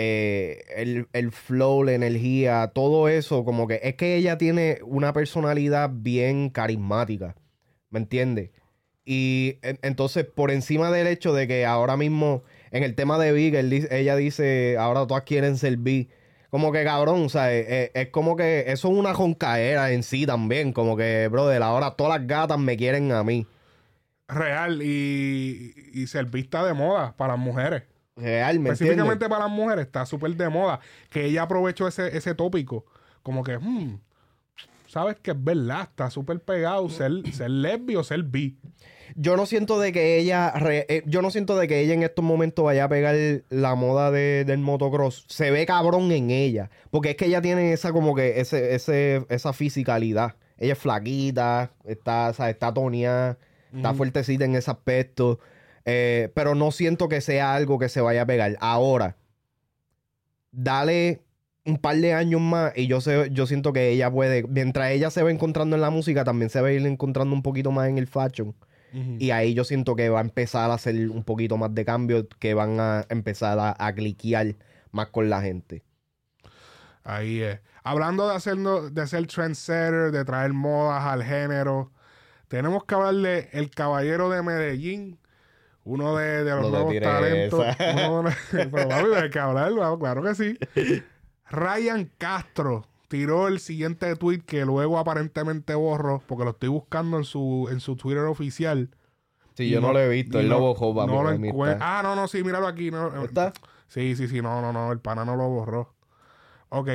eh, 0.00 0.62
el, 0.76 1.08
el 1.12 1.32
flow, 1.32 1.82
la 1.82 1.92
energía, 1.92 2.70
todo 2.72 3.08
eso, 3.08 3.44
como 3.44 3.66
que 3.66 3.80
es 3.82 3.96
que 3.96 4.14
ella 4.14 4.38
tiene 4.38 4.78
una 4.84 5.12
personalidad 5.12 5.90
bien 5.92 6.50
carismática. 6.50 7.34
¿Me 7.90 7.98
entiendes? 7.98 8.50
Y 9.10 9.58
en- 9.62 9.78
entonces, 9.80 10.26
por 10.26 10.50
encima 10.50 10.90
del 10.90 11.06
hecho 11.06 11.32
de 11.32 11.48
que 11.48 11.64
ahora 11.64 11.96
mismo, 11.96 12.42
en 12.72 12.82
el 12.82 12.94
tema 12.94 13.18
de 13.18 13.32
Big, 13.32 13.54
él 13.54 13.72
ella 13.90 14.16
dice, 14.16 14.76
ahora 14.78 15.06
todas 15.06 15.22
quieren 15.22 15.56
ser 15.56 15.78
Big. 15.78 16.10
Como 16.50 16.72
que 16.72 16.84
cabrón, 16.84 17.24
o 17.24 17.28
sea, 17.30 17.50
es, 17.54 17.66
es- 17.70 17.90
es 17.94 18.08
como 18.10 18.36
que 18.36 18.64
eso 18.66 18.88
es 18.88 18.94
una 18.98 19.14
joncaera 19.14 19.92
en 19.92 20.02
sí 20.02 20.26
también. 20.26 20.74
Como 20.74 20.94
que, 20.94 21.26
brother, 21.28 21.62
ahora 21.62 21.92
todas 21.92 22.18
las 22.20 22.28
gatas 22.28 22.58
me 22.58 22.76
quieren 22.76 23.10
a 23.12 23.24
mí. 23.24 23.46
Real 24.28 24.82
y, 24.82 25.72
y 25.94 26.06
ser 26.06 26.26
vista 26.26 26.62
de 26.66 26.74
moda 26.74 27.14
para 27.16 27.32
las 27.32 27.40
mujeres. 27.42 27.84
Real, 28.14 28.58
¿me 28.60 28.68
Específicamente 28.70 29.12
entiendes? 29.14 29.28
para 29.30 29.44
las 29.48 29.52
mujeres 29.56 29.86
está 29.86 30.04
súper 30.04 30.36
de 30.36 30.50
moda. 30.50 30.80
Que 31.08 31.24
ella 31.24 31.44
aprovechó 31.44 31.88
ese, 31.88 32.14
ese 32.14 32.34
tópico. 32.34 32.84
Como 33.22 33.42
que, 33.42 33.56
hmm, 33.56 34.00
sabes 34.86 35.16
que 35.22 35.30
es 35.30 35.42
verdad, 35.42 35.82
está 35.84 36.10
súper 36.10 36.40
pegado 36.40 36.90
ser, 36.90 37.10
ser 37.32 37.48
lesbio 37.50 38.00
o 38.00 38.04
ser 38.04 38.22
bi. 38.22 38.58
Yo 39.16 39.36
no 39.36 39.46
siento 39.46 39.78
de 39.80 39.92
que 39.92 40.18
ella, 40.18 40.50
re- 40.52 40.86
eh, 40.88 41.02
yo 41.06 41.22
no 41.22 41.30
siento 41.30 41.56
de 41.56 41.66
que 41.68 41.80
ella 41.80 41.94
en 41.94 42.02
estos 42.02 42.24
momentos 42.24 42.64
vaya 42.64 42.84
a 42.84 42.88
pegar 42.88 43.14
la 43.48 43.74
moda 43.74 44.10
de- 44.10 44.44
del 44.44 44.58
motocross. 44.58 45.24
Se 45.28 45.50
ve 45.50 45.64
cabrón 45.66 46.10
en 46.12 46.30
ella, 46.30 46.70
porque 46.90 47.10
es 47.10 47.16
que 47.16 47.26
ella 47.26 47.40
tiene 47.40 47.72
esa 47.72 47.92
como 47.92 48.14
que 48.14 48.40
ese, 48.40 48.74
ese, 48.74 49.24
esa 49.28 49.52
fisicalidad. 49.52 50.34
Ella 50.58 50.72
es 50.72 50.78
flaquita, 50.78 51.72
está, 51.84 52.28
o 52.30 52.32
sea, 52.34 52.50
está 52.50 52.72
toneada, 52.74 53.38
está 53.74 53.90
fuertecita 53.94 54.44
en 54.44 54.56
ese 54.56 54.70
aspecto. 54.70 55.38
Eh, 55.84 56.30
pero 56.34 56.54
no 56.54 56.70
siento 56.70 57.08
que 57.08 57.20
sea 57.20 57.54
algo 57.54 57.78
que 57.78 57.88
se 57.88 58.00
vaya 58.00 58.22
a 58.22 58.26
pegar. 58.26 58.56
Ahora, 58.60 59.16
dale 60.50 61.22
un 61.64 61.76
par 61.78 61.96
de 61.96 62.14
años 62.14 62.40
más 62.40 62.72
y 62.76 62.86
yo 62.86 63.00
sé, 63.00 63.28
yo 63.30 63.46
siento 63.46 63.72
que 63.72 63.90
ella 63.90 64.10
puede, 64.10 64.42
mientras 64.44 64.90
ella 64.90 65.10
se 65.10 65.22
va 65.22 65.30
encontrando 65.30 65.76
en 65.76 65.82
la 65.82 65.90
música, 65.90 66.24
también 66.24 66.48
se 66.50 66.60
va 66.60 66.68
a 66.68 66.72
ir 66.72 66.86
encontrando 66.86 67.34
un 67.34 67.42
poquito 67.42 67.70
más 67.70 67.88
en 67.88 67.98
el 67.98 68.06
fashion. 68.06 68.54
Y 68.92 69.30
ahí 69.30 69.54
yo 69.54 69.64
siento 69.64 69.94
que 69.96 70.08
va 70.08 70.18
a 70.18 70.22
empezar 70.22 70.70
a 70.70 70.74
hacer 70.74 70.94
un 71.10 71.24
poquito 71.24 71.56
más 71.56 71.74
de 71.74 71.84
cambio, 71.84 72.28
que 72.38 72.54
van 72.54 72.80
a 72.80 73.04
empezar 73.08 73.58
a, 73.58 73.74
a 73.78 73.94
cliquear 73.94 74.56
más 74.92 75.08
con 75.08 75.28
la 75.28 75.42
gente. 75.42 75.82
Ahí 77.04 77.40
es. 77.42 77.60
Hablando 77.84 78.28
de, 78.28 78.34
hacernos, 78.34 78.94
de 78.94 79.06
ser 79.06 79.26
trendsetter, 79.26 80.10
de 80.12 80.24
traer 80.24 80.52
modas 80.52 81.04
al 81.04 81.22
género, 81.24 81.90
tenemos 82.48 82.84
que 82.84 82.94
hablar 82.94 83.14
de 83.14 83.48
El 83.52 83.70
Caballero 83.70 84.28
de 84.30 84.42
Medellín, 84.42 85.18
uno 85.84 86.16
de, 86.16 86.44
de 86.44 86.50
los 86.50 86.62
No 86.62 86.70
nuevos 86.70 86.94
talentos. 87.00 87.64
Uno 88.08 88.22
de- 88.28 88.66
pero 88.70 88.88
papi, 88.88 89.14
hay 89.16 89.30
que 89.30 89.38
hablarlo, 89.38 89.98
claro 89.98 90.22
que 90.22 90.34
sí. 90.34 90.58
Ryan 91.50 92.10
Castro 92.18 92.86
tiró 93.08 93.48
el 93.48 93.58
siguiente 93.58 94.14
tweet 94.16 94.40
que 94.40 94.64
luego 94.64 94.98
aparentemente 94.98 95.74
borró, 95.74 96.22
porque 96.26 96.44
lo 96.44 96.50
estoy 96.50 96.68
buscando 96.68 97.16
en 97.16 97.24
su, 97.24 97.68
en 97.70 97.80
su 97.80 97.96
Twitter 97.96 98.24
oficial. 98.24 98.90
Sí, 99.54 99.68
yo 99.68 99.80
no, 99.80 99.92
lo 99.92 99.98
he 99.98 100.08
visto, 100.08 100.38
él 100.38 100.48
lo 100.48 100.60
bojó, 100.60 100.94
papi, 100.94 101.10
no 101.10 101.18
lo 101.18 101.24
para 101.24 101.38
mí 101.38 101.48
está. 101.48 101.78
Ah, 101.98 102.02
no, 102.02 102.14
no, 102.14 102.28
sí, 102.28 102.44
míralo 102.44 102.68
aquí. 102.68 102.92
No, 102.92 103.24
¿Está? 103.24 103.52
Sí, 103.88 104.14
sí, 104.14 104.28
sí, 104.28 104.40
no, 104.40 104.60
no, 104.60 104.72
no, 104.72 104.92
el 104.92 105.00
pana 105.00 105.24
no 105.24 105.34
lo 105.34 105.48
borró. 105.48 105.94
Ok. 106.68 106.90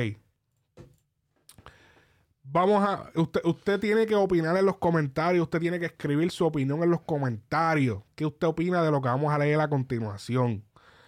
Vamos 2.44 2.82
a. 2.82 3.10
Usted, 3.16 3.40
usted 3.44 3.80
tiene 3.80 4.06
que 4.06 4.14
opinar 4.14 4.56
en 4.56 4.64
los 4.64 4.78
comentarios. 4.78 5.42
Usted 5.42 5.58
tiene 5.58 5.78
que 5.78 5.86
escribir 5.86 6.30
su 6.30 6.46
opinión 6.46 6.82
en 6.82 6.90
los 6.90 7.02
comentarios. 7.02 7.98
¿Qué 8.14 8.24
usted 8.24 8.46
opina 8.46 8.82
de 8.82 8.90
lo 8.90 9.02
que 9.02 9.08
vamos 9.08 9.32
a 9.32 9.38
leer 9.38 9.60
a 9.60 9.68
continuación? 9.68 10.64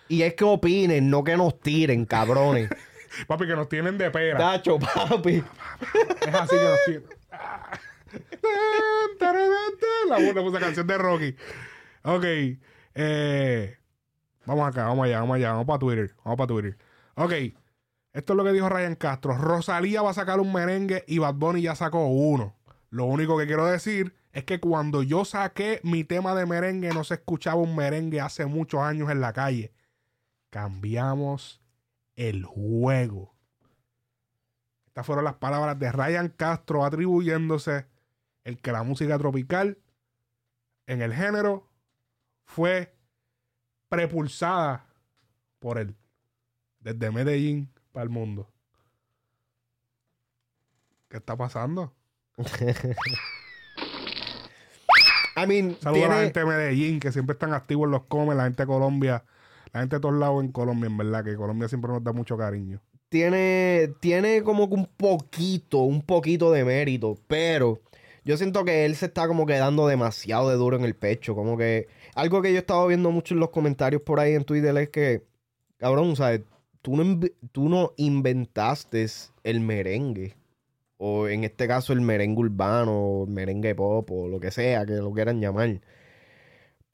Y 0.08 0.22
es 0.22 0.34
que 0.34 0.44
opinen, 0.44 1.08
no 1.08 1.24
que 1.24 1.36
nos 1.36 1.58
tiren, 1.60 2.04
cabrones. 2.04 2.68
Papi, 3.26 3.46
que 3.46 3.56
nos 3.56 3.68
tienen 3.68 3.98
de 3.98 4.10
pera. 4.10 4.38
Tacho, 4.38 4.78
papi. 4.78 5.42
Es 6.26 6.34
así 6.34 6.56
que 6.56 6.64
nos 6.64 6.84
tienen. 6.86 7.08
La 10.08 10.16
buena 10.16 10.42
puse 10.42 10.58
canción 10.60 10.86
de 10.86 10.98
Rocky. 10.98 11.36
Ok. 12.02 12.24
eh, 12.94 13.76
vamos 14.44 14.68
acá, 14.68 14.84
vamos 14.84 15.04
allá, 15.06 15.20
vamos 15.20 15.36
allá. 15.36 15.50
Vamos 15.52 15.66
para 15.66 15.78
Twitter. 15.78 16.14
Vamos 16.24 16.36
para 16.36 16.46
Twitter. 16.48 16.76
Ok. 17.14 17.32
Esto 18.12 18.32
es 18.32 18.36
lo 18.36 18.44
que 18.44 18.52
dijo 18.52 18.68
Ryan 18.68 18.94
Castro. 18.94 19.36
Rosalía 19.36 20.00
va 20.00 20.10
a 20.10 20.14
sacar 20.14 20.40
un 20.40 20.52
merengue 20.52 21.04
y 21.06 21.18
Bad 21.18 21.34
Bunny 21.34 21.62
ya 21.62 21.74
sacó 21.74 22.06
uno. 22.06 22.56
Lo 22.88 23.04
único 23.04 23.36
que 23.36 23.46
quiero 23.46 23.66
decir 23.66 24.14
es 24.32 24.44
que 24.44 24.58
cuando 24.60 25.02
yo 25.02 25.24
saqué 25.26 25.80
mi 25.82 26.04
tema 26.04 26.34
de 26.34 26.46
merengue 26.46 26.94
no 26.94 27.04
se 27.04 27.14
escuchaba 27.14 27.56
un 27.56 27.76
merengue 27.76 28.20
hace 28.20 28.46
muchos 28.46 28.80
años 28.80 29.10
en 29.10 29.20
la 29.20 29.32
calle. 29.34 29.72
Cambiamos 30.48 31.60
el 32.16 32.44
juego. 32.44 33.34
Estas 34.86 35.06
fueron 35.06 35.24
las 35.24 35.34
palabras 35.34 35.78
de 35.78 35.92
Ryan 35.92 36.28
Castro 36.28 36.84
atribuyéndose 36.84 37.86
el 38.44 38.58
que 38.58 38.72
la 38.72 38.82
música 38.82 39.18
tropical 39.18 39.78
en 40.86 41.02
el 41.02 41.12
género 41.12 41.68
fue 42.44 42.96
prepulsada 43.88 44.86
por 45.58 45.78
él 45.78 45.94
desde 46.80 47.10
Medellín 47.10 47.70
para 47.92 48.04
el 48.04 48.10
mundo. 48.10 48.48
¿Qué 51.08 51.18
está 51.18 51.36
pasando? 51.36 51.92
I 55.36 55.46
mean, 55.46 55.76
Saludos 55.80 56.06
a 56.06 56.08
la 56.08 56.22
gente 56.22 56.40
de 56.40 56.46
Medellín 56.46 56.98
que 57.00 57.12
siempre 57.12 57.34
están 57.34 57.52
activos 57.52 57.86
en 57.86 57.90
los 57.90 58.04
comes, 58.04 58.36
la 58.36 58.44
gente 58.44 58.62
de 58.62 58.66
Colombia, 58.66 59.24
la 59.76 59.82
gente 59.82 59.96
de 59.96 60.00
todos 60.00 60.14
lados 60.14 60.42
en 60.42 60.52
Colombia, 60.52 60.86
en 60.86 60.96
verdad, 60.96 61.22
que 61.22 61.36
Colombia 61.36 61.68
siempre 61.68 61.92
nos 61.92 62.02
da 62.02 62.12
mucho 62.12 62.38
cariño. 62.38 62.80
tiene, 63.10 63.92
tiene 64.00 64.42
como 64.42 64.70
que 64.70 64.74
un 64.74 64.86
poquito, 64.86 65.80
un 65.80 66.00
poquito 66.00 66.50
de 66.50 66.64
mérito, 66.64 67.18
pero 67.26 67.82
yo 68.24 68.38
siento 68.38 68.64
que 68.64 68.86
él 68.86 68.96
se 68.96 69.06
está 69.06 69.28
como 69.28 69.44
quedando 69.44 69.86
demasiado 69.86 70.48
de 70.48 70.56
duro 70.56 70.78
en 70.78 70.84
el 70.84 70.94
pecho, 70.94 71.34
como 71.34 71.58
que 71.58 71.88
algo 72.14 72.40
que 72.40 72.54
yo 72.54 72.58
estaba 72.58 72.86
viendo 72.86 73.10
mucho 73.10 73.34
en 73.34 73.40
los 73.40 73.50
comentarios 73.50 74.00
por 74.00 74.18
ahí 74.18 74.34
en 74.34 74.44
Twitter 74.44 74.74
es 74.78 74.88
que, 74.88 75.24
cabrón, 75.76 76.16
¿sabes? 76.16 76.40
Tú 76.80 76.96
no, 76.96 77.20
tú 77.52 77.68
no 77.68 77.92
inventaste 77.98 79.06
el 79.44 79.60
merengue, 79.60 80.36
o 80.96 81.28
en 81.28 81.44
este 81.44 81.68
caso 81.68 81.92
el 81.92 82.00
merengue 82.00 82.40
urbano, 82.40 82.98
o 82.98 83.24
el 83.26 83.30
merengue 83.30 83.74
pop, 83.74 84.10
o 84.10 84.26
lo 84.26 84.40
que 84.40 84.50
sea 84.50 84.86
que 84.86 84.94
lo 84.94 85.12
quieran 85.12 85.38
llamar. 85.38 85.82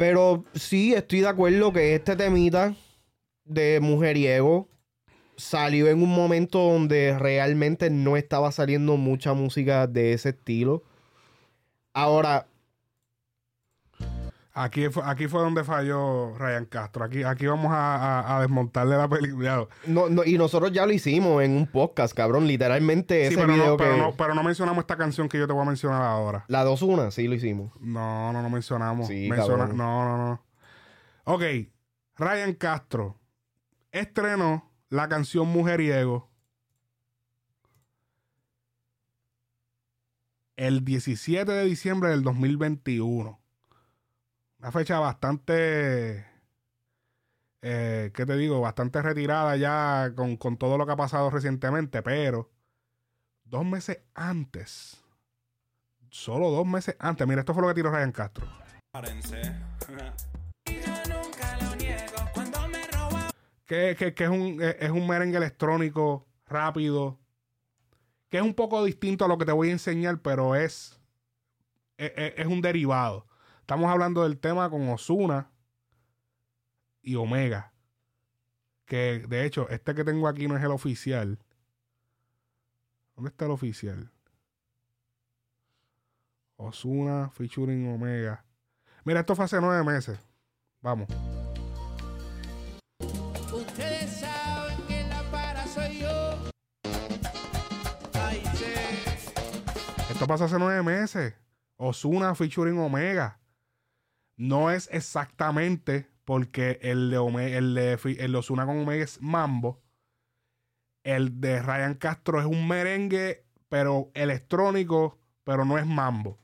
Pero 0.03 0.44
sí, 0.55 0.94
estoy 0.94 1.20
de 1.20 1.28
acuerdo 1.28 1.72
que 1.72 1.94
este 1.94 2.16
temita 2.16 2.74
de 3.44 3.78
mujeriego 3.80 4.68
salió 5.36 5.86
en 5.86 6.03
un 6.03 6.09
momento 6.09 6.59
donde 6.59 7.16
realmente 7.16 7.88
no 7.88 8.16
estaba 8.16 8.50
saliendo 8.50 8.96
mucha 8.96 9.32
música 9.32 9.86
de 9.86 10.12
ese 10.12 10.30
estilo. 10.30 10.82
Ahora, 11.94 12.48
Aquí 14.55 14.88
fue, 14.90 15.03
aquí 15.07 15.28
fue 15.28 15.40
donde 15.40 15.64
falló 15.64 16.36
Ryan 16.36 16.66
Castro. 16.66 17.05
Aquí, 17.05 17.22
aquí 17.22 17.46
vamos 17.46 17.72
a, 17.72 17.96
a- 18.20 18.36
a 18.36 18.40
desmontarle 18.42 18.96
la 18.98 19.09
película. 19.09 19.66
no, 19.86 20.11
no- 20.11 20.24
y 20.24 20.36
nosotros 20.36 20.72
ya 20.72 20.84
lo 20.84 20.92
hicimos 20.92 21.42
en 21.42 21.53
un 21.57 21.66
podcast, 21.66 22.14
cabrón. 22.14 22.46
Literalmente 22.46 23.28
Sí, 23.28 23.34
ese 23.34 23.36
pero, 23.40 23.53
video 23.55 23.66
no, 23.68 23.76
que... 23.78 23.84
pero, 23.84 23.96
no, 23.96 24.12
pero 24.14 24.34
no 24.34 24.42
mencionamos 24.42 24.82
esta 24.82 24.96
canción 24.98 25.26
que 25.28 25.38
yo 25.38 25.46
te 25.46 25.55
voy 25.55 25.62
a 25.62 25.66
mencionar 25.66 26.03
ahora. 26.03 26.44
La 26.48 26.64
2-1, 26.66 27.11
sí 27.12 27.28
lo 27.28 27.34
hicimos. 27.34 27.72
No, 27.80 28.30
no, 28.34 28.42
no 28.42 28.50
mencionamos. 28.50 29.07
Sí, 29.09 29.28
Menciona- 29.30 29.68
no, 29.68 30.05
no, 30.05 30.18
no. 30.18 30.42
Ok. 31.24 31.42
Ryan 32.16 32.53
Castro 32.55 33.18
estrenó 33.90 34.70
la 34.90 35.09
canción 35.09 35.48
Mujeriego 35.48 36.30
el 40.57 40.84
17 40.84 41.50
de 41.50 41.64
diciembre 41.64 42.11
del 42.11 42.22
2021. 42.22 43.40
Una 44.62 44.70
fecha 44.70 45.00
bastante, 45.00 46.24
eh, 47.62 48.12
¿qué 48.14 48.24
te 48.26 48.36
digo? 48.36 48.60
Bastante 48.60 49.02
retirada 49.02 49.56
ya 49.56 50.12
con, 50.14 50.36
con 50.36 50.56
todo 50.56 50.78
lo 50.78 50.86
que 50.86 50.92
ha 50.92 50.96
pasado 50.96 51.30
recientemente, 51.30 52.00
pero 52.02 52.48
dos 53.44 53.64
meses 53.64 54.02
antes, 54.14 55.02
solo 56.10 56.50
dos 56.52 56.64
meses 56.64 56.94
antes, 57.00 57.26
mira, 57.26 57.40
esto 57.40 57.54
fue 57.54 57.62
lo 57.62 57.68
que 57.68 57.74
tiró 57.74 57.90
Ryan 57.90 58.12
Castro. 58.12 58.46
que, 63.66 63.96
que- 63.98 64.14
que 64.14 64.24
es, 64.24 64.30
un, 64.30 64.58
eh, 64.62 64.76
es 64.78 64.90
un 64.90 65.08
merengue 65.08 65.38
electrónico 65.38 66.24
rápido, 66.46 67.18
que 68.28 68.36
es 68.36 68.42
un 68.44 68.54
poco 68.54 68.84
distinto 68.84 69.24
a 69.24 69.28
lo 69.28 69.38
que 69.38 69.44
te 69.44 69.52
voy 69.52 69.70
a 69.70 69.72
enseñar, 69.72 70.20
pero 70.20 70.54
es, 70.54 71.00
es, 71.96 72.12
es- 72.14 72.34
es 72.36 72.46
un 72.46 72.60
derivado. 72.60 73.26
Estamos 73.73 73.91
hablando 73.91 74.25
del 74.25 74.39
tema 74.39 74.68
con 74.68 74.87
Osuna 74.91 75.51
y 77.01 77.14
Omega. 77.14 77.73
Que 78.85 79.25
de 79.27 79.47
hecho, 79.47 79.66
este 79.70 79.95
que 79.95 80.05
tengo 80.05 80.29
aquí 80.29 80.47
no 80.47 80.59
es 80.59 80.62
el 80.62 80.73
oficial. 80.73 81.39
¿Dónde 83.16 83.31
está 83.31 83.47
el 83.47 83.53
oficial? 83.53 84.12
Osuna 86.57 87.31
featuring 87.31 87.89
Omega. 87.95 88.45
Mira, 89.05 89.20
esto 89.20 89.35
fue 89.35 89.47
hace 89.47 89.59
nueve 89.59 89.83
meses. 89.91 90.20
Vamos. 90.83 91.09
Ustedes 93.51 94.20
saben 94.20 94.87
que 94.87 95.03
la 95.05 95.23
para 95.31 95.66
soy 95.66 95.99
yo. 95.99 96.43
Ay, 98.12 98.43
sí. 98.55 99.33
Esto 100.11 100.27
pasó 100.27 100.45
hace 100.45 100.59
nueve 100.59 100.83
meses. 100.83 101.35
Osuna 101.79 102.35
featuring 102.35 102.79
Omega. 102.79 103.39
No 104.37 104.70
es 104.70 104.89
exactamente 104.93 106.09
porque 106.24 106.78
el 106.83 107.11
de, 107.11 107.18
Ome- 107.18 107.53
el 107.57 107.74
de, 107.74 107.99
el 108.18 108.33
de 108.33 108.43
con 108.47 108.68
Omega 108.80 109.05
es 109.05 109.20
mambo. 109.20 109.80
El 111.05 111.41
de 111.41 111.61
Ryan 111.61 111.95
Castro 111.95 112.39
es 112.41 112.47
un 112.47 112.66
merengue, 112.68 113.45
pero 113.68 114.11
electrónico, 114.14 115.18
pero 115.45 115.64
no 115.64 115.78
es 115.78 115.87
mambo. 115.87 116.39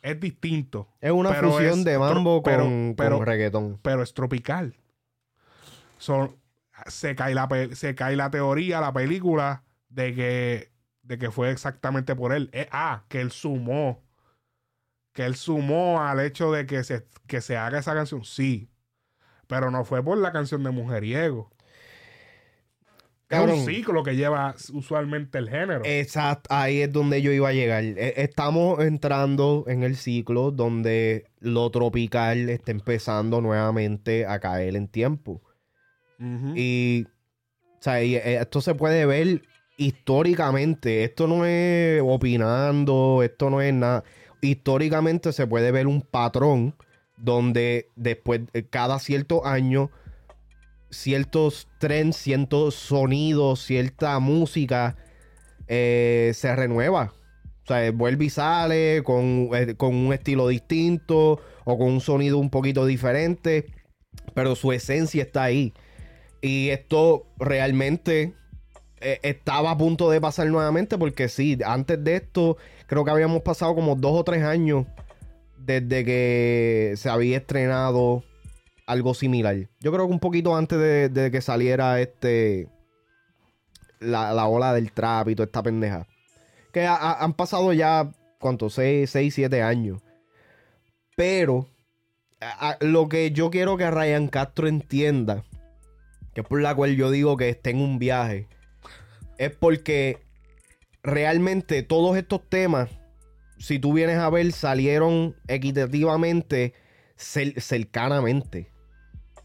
es 0.00 0.18
distinto. 0.18 0.88
Es 1.00 1.12
una 1.12 1.32
fusión 1.34 1.78
es 1.80 1.84
de 1.84 1.98
mambo 1.98 2.42
pero- 2.42 2.64
con, 2.64 2.94
pero- 2.96 3.18
con 3.18 3.26
reggaetón. 3.26 3.78
pero 3.82 4.02
es 4.02 4.12
tropical. 4.14 4.74
Son, 5.98 6.34
se, 6.86 7.14
cae 7.14 7.34
la, 7.34 7.48
se 7.74 7.94
cae 7.94 8.16
la 8.16 8.28
teoría, 8.30 8.80
la 8.80 8.92
película, 8.92 9.62
de 9.88 10.14
que, 10.14 10.72
de 11.02 11.18
que 11.18 11.30
fue 11.30 11.50
exactamente 11.52 12.16
por 12.16 12.32
él. 12.32 12.50
Eh, 12.52 12.68
ah, 12.72 13.04
que 13.08 13.20
él 13.20 13.30
sumó. 13.30 14.02
Que 15.12 15.24
él 15.24 15.34
sumó 15.36 16.00
al 16.02 16.20
hecho 16.20 16.50
de 16.52 16.66
que 16.66 16.84
se, 16.84 17.06
que 17.26 17.40
se 17.40 17.56
haga 17.56 17.78
esa 17.78 17.94
canción. 17.94 18.24
Sí. 18.24 18.68
Pero 19.46 19.70
no 19.70 19.84
fue 19.84 20.02
por 20.02 20.16
la 20.18 20.32
canción 20.32 20.62
de 20.64 20.70
Mujeriego. 20.70 21.50
Es 23.28 23.40
un 23.40 23.64
ciclo 23.64 24.02
que 24.02 24.14
lleva 24.14 24.54
usualmente 24.74 25.38
el 25.38 25.48
género. 25.48 25.80
Exacto, 25.86 26.48
ahí 26.52 26.82
es 26.82 26.92
donde 26.92 27.22
yo 27.22 27.32
iba 27.32 27.48
a 27.48 27.52
llegar. 27.54 27.82
E- 27.82 28.14
Estamos 28.18 28.80
entrando 28.84 29.64
en 29.68 29.82
el 29.84 29.96
ciclo 29.96 30.50
donde 30.50 31.24
lo 31.40 31.70
tropical 31.70 32.50
está 32.50 32.72
empezando 32.72 33.40
nuevamente 33.40 34.26
a 34.26 34.38
caer 34.38 34.76
en 34.76 34.86
tiempo. 34.88 35.40
Y, 36.54 37.06
o 37.78 37.82
sea, 37.82 38.04
y, 38.04 38.14
eh, 38.16 38.38
esto 38.40 38.60
se 38.60 38.74
puede 38.74 39.06
ver 39.06 39.42
históricamente. 39.78 41.02
Esto 41.02 41.26
no 41.26 41.44
es 41.46 42.00
opinando, 42.04 43.22
esto 43.24 43.48
no 43.50 43.60
es 43.62 43.72
nada. 43.72 44.04
Históricamente 44.42 45.32
se 45.32 45.46
puede 45.46 45.70
ver 45.70 45.86
un 45.86 46.02
patrón 46.02 46.74
donde 47.16 47.88
después, 47.94 48.40
eh, 48.52 48.64
cada 48.68 48.98
cierto 48.98 49.46
año, 49.46 49.90
ciertos 50.90 51.68
trends, 51.78 52.16
ciertos 52.16 52.74
sonidos, 52.74 53.62
cierta 53.62 54.18
música 54.18 54.96
eh, 55.68 56.32
se 56.34 56.54
renueva. 56.56 57.14
O 57.62 57.66
sea, 57.66 57.92
vuelve 57.92 58.24
y 58.24 58.30
sale 58.30 59.02
con, 59.04 59.50
eh, 59.54 59.76
con 59.76 59.94
un 59.94 60.12
estilo 60.12 60.48
distinto 60.48 61.40
o 61.64 61.78
con 61.78 61.92
un 61.92 62.00
sonido 62.00 62.38
un 62.38 62.50
poquito 62.50 62.84
diferente, 62.84 63.66
pero 64.34 64.56
su 64.56 64.72
esencia 64.72 65.22
está 65.22 65.44
ahí. 65.44 65.72
Y 66.40 66.70
esto 66.70 67.28
realmente 67.38 68.34
eh, 69.02 69.18
estaba 69.22 69.72
a 69.72 69.76
punto 69.78 70.10
de 70.10 70.20
pasar 70.20 70.46
nuevamente 70.48 70.96
porque 70.98 71.28
sí, 71.28 71.58
antes 71.64 72.02
de 72.02 72.16
esto 72.16 72.56
creo 72.86 73.04
que 73.04 73.10
habíamos 73.10 73.42
pasado 73.42 73.74
como 73.74 73.94
dos 73.96 74.12
o 74.20 74.24
tres 74.24 74.42
años 74.44 74.86
desde 75.58 76.04
que 76.04 76.94
se 76.96 77.08
había 77.08 77.36
estrenado 77.38 78.24
algo 78.86 79.14
similar. 79.14 79.56
Yo 79.80 79.92
creo 79.92 80.06
que 80.06 80.12
un 80.12 80.20
poquito 80.20 80.56
antes 80.56 80.78
de, 81.12 81.30
que 81.30 81.40
saliera 81.40 82.00
este 82.00 82.68
la, 84.00 84.32
la 84.34 84.46
ola 84.48 84.74
del 84.74 84.92
trap 84.92 85.28
y 85.28 85.34
toda 85.36 85.46
esta 85.46 85.62
pendeja. 85.62 86.06
Que 86.72 86.86
ha- 86.86 86.96
ha- 86.96 87.22
han 87.22 87.34
pasado 87.34 87.72
ya, 87.72 88.10
¿cuánto? 88.38 88.70
6, 88.70 89.10
7 89.10 89.62
años. 89.62 90.00
Pero 91.16 91.68
lo 92.80 93.08
que 93.08 93.30
yo 93.30 93.50
quiero 93.50 93.76
que 93.76 93.88
Ryan 93.90 94.26
Castro 94.28 94.66
entienda, 94.66 95.44
que 96.34 96.40
es 96.40 96.46
por 96.46 96.60
la 96.60 96.74
cual 96.74 96.96
yo 96.96 97.10
digo 97.10 97.36
que 97.36 97.48
esté 97.50 97.70
en 97.70 97.80
un 97.80 97.98
viaje, 98.00 98.48
es 99.38 99.50
porque 99.54 100.18
realmente 101.02 101.82
todos 101.82 102.16
estos 102.16 102.48
temas, 102.48 102.90
si 103.58 103.78
tú 103.78 103.92
vienes 103.92 104.18
a 104.18 104.30
ver, 104.30 104.52
salieron 104.52 105.36
equitativamente, 105.48 106.74
cer- 107.16 107.60
cercanamente. 107.60 108.70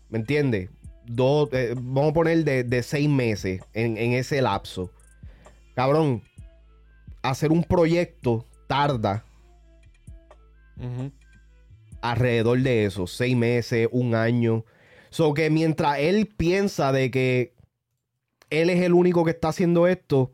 ¿Me 0.10 0.20
entiendes? 0.20 0.70
Dos, 1.06 1.50
eh, 1.54 1.74
vamos 1.76 2.12
a 2.12 2.14
poner 2.14 2.44
de, 2.44 2.64
de 2.64 2.84
seis 2.84 3.10
meses 3.10 3.62
en, 3.74 3.98
en 3.98 4.14
ese 4.14 4.42
lapso. 4.42 4.92
Cabrón, 5.76 6.24
hacer 7.22 7.52
un 7.52 7.64
proyecto 7.64 8.46
tarda 8.68 9.24
alrededor 12.02 12.60
de 12.62 12.86
eso, 12.86 13.08
seis 13.08 13.36
meses, 13.36 13.88
un 13.92 14.16
año. 14.16 14.66
So 15.10 15.34
que 15.34 15.50
mientras 15.50 16.00
él 16.00 16.28
piensa 16.28 16.92
de 16.92 17.10
que 17.12 17.57
él 18.50 18.70
es 18.70 18.82
el 18.82 18.93
único 18.93 19.24
que 19.24 19.32
está 19.32 19.50
haciendo 19.50 19.88
esto, 19.88 20.32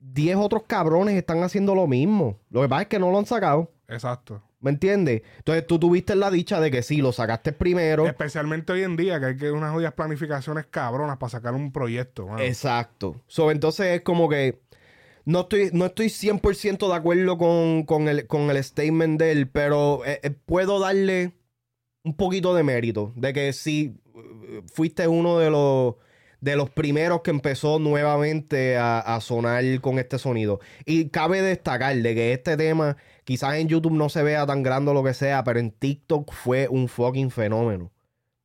10 0.00 0.36
otros 0.36 0.62
cabrones 0.66 1.16
están 1.16 1.42
haciendo 1.42 1.74
lo 1.74 1.86
mismo. 1.86 2.38
Lo 2.50 2.62
que 2.62 2.68
pasa 2.68 2.82
es 2.82 2.88
que 2.88 2.98
no 2.98 3.10
lo 3.10 3.18
han 3.18 3.26
sacado. 3.26 3.72
Exacto. 3.88 4.42
¿Me 4.60 4.70
entiendes? 4.70 5.22
Entonces 5.38 5.66
tú 5.66 5.78
tuviste 5.78 6.16
la 6.16 6.30
dicha 6.30 6.60
de 6.60 6.70
que 6.70 6.82
sí, 6.82 6.98
lo 6.98 7.12
sacaste 7.12 7.52
primero. 7.52 8.06
Especialmente 8.06 8.72
hoy 8.72 8.82
en 8.82 8.96
día, 8.96 9.20
que 9.20 9.26
hay 9.26 9.36
que 9.36 9.52
unas 9.52 9.72
jodidas 9.72 9.92
planificaciones 9.92 10.66
cabronas 10.66 11.16
para 11.18 11.30
sacar 11.30 11.54
un 11.54 11.70
proyecto. 11.72 12.26
mano. 12.26 12.40
Exacto. 12.42 13.16
So, 13.28 13.52
entonces 13.52 13.86
es 13.86 14.00
como 14.02 14.28
que 14.28 14.60
no 15.24 15.40
estoy, 15.42 15.70
no 15.72 15.86
estoy 15.86 16.06
100% 16.06 16.88
de 16.88 16.94
acuerdo 16.94 17.38
con, 17.38 17.84
con 17.84 18.08
el, 18.08 18.26
con 18.26 18.50
el 18.50 18.64
statement 18.64 19.20
de 19.20 19.30
él, 19.30 19.48
pero 19.48 20.04
eh, 20.04 20.20
eh, 20.22 20.30
puedo 20.30 20.80
darle 20.80 21.34
un 22.02 22.16
poquito 22.16 22.54
de 22.54 22.62
mérito 22.64 23.12
de 23.14 23.32
que 23.32 23.52
sí 23.52 24.00
eh, 24.48 24.62
fuiste 24.72 25.06
uno 25.06 25.38
de 25.38 25.50
los 25.50 25.96
de 26.40 26.56
los 26.56 26.70
primeros 26.70 27.22
que 27.22 27.30
empezó 27.30 27.78
nuevamente 27.78 28.76
a, 28.76 29.00
a 29.00 29.20
sonar 29.20 29.62
con 29.80 29.98
este 29.98 30.18
sonido. 30.18 30.60
Y 30.84 31.08
cabe 31.08 31.42
destacar 31.42 31.96
de 31.96 32.14
que 32.14 32.32
este 32.32 32.56
tema, 32.56 32.96
quizás 33.24 33.54
en 33.54 33.68
YouTube 33.68 33.92
no 33.94 34.08
se 34.08 34.22
vea 34.22 34.46
tan 34.46 34.62
grande 34.62 34.90
o 34.90 34.94
lo 34.94 35.02
que 35.04 35.14
sea, 35.14 35.42
pero 35.44 35.58
en 35.58 35.70
TikTok 35.72 36.32
fue 36.32 36.68
un 36.68 36.88
fucking 36.88 37.30
fenómeno. 37.30 37.90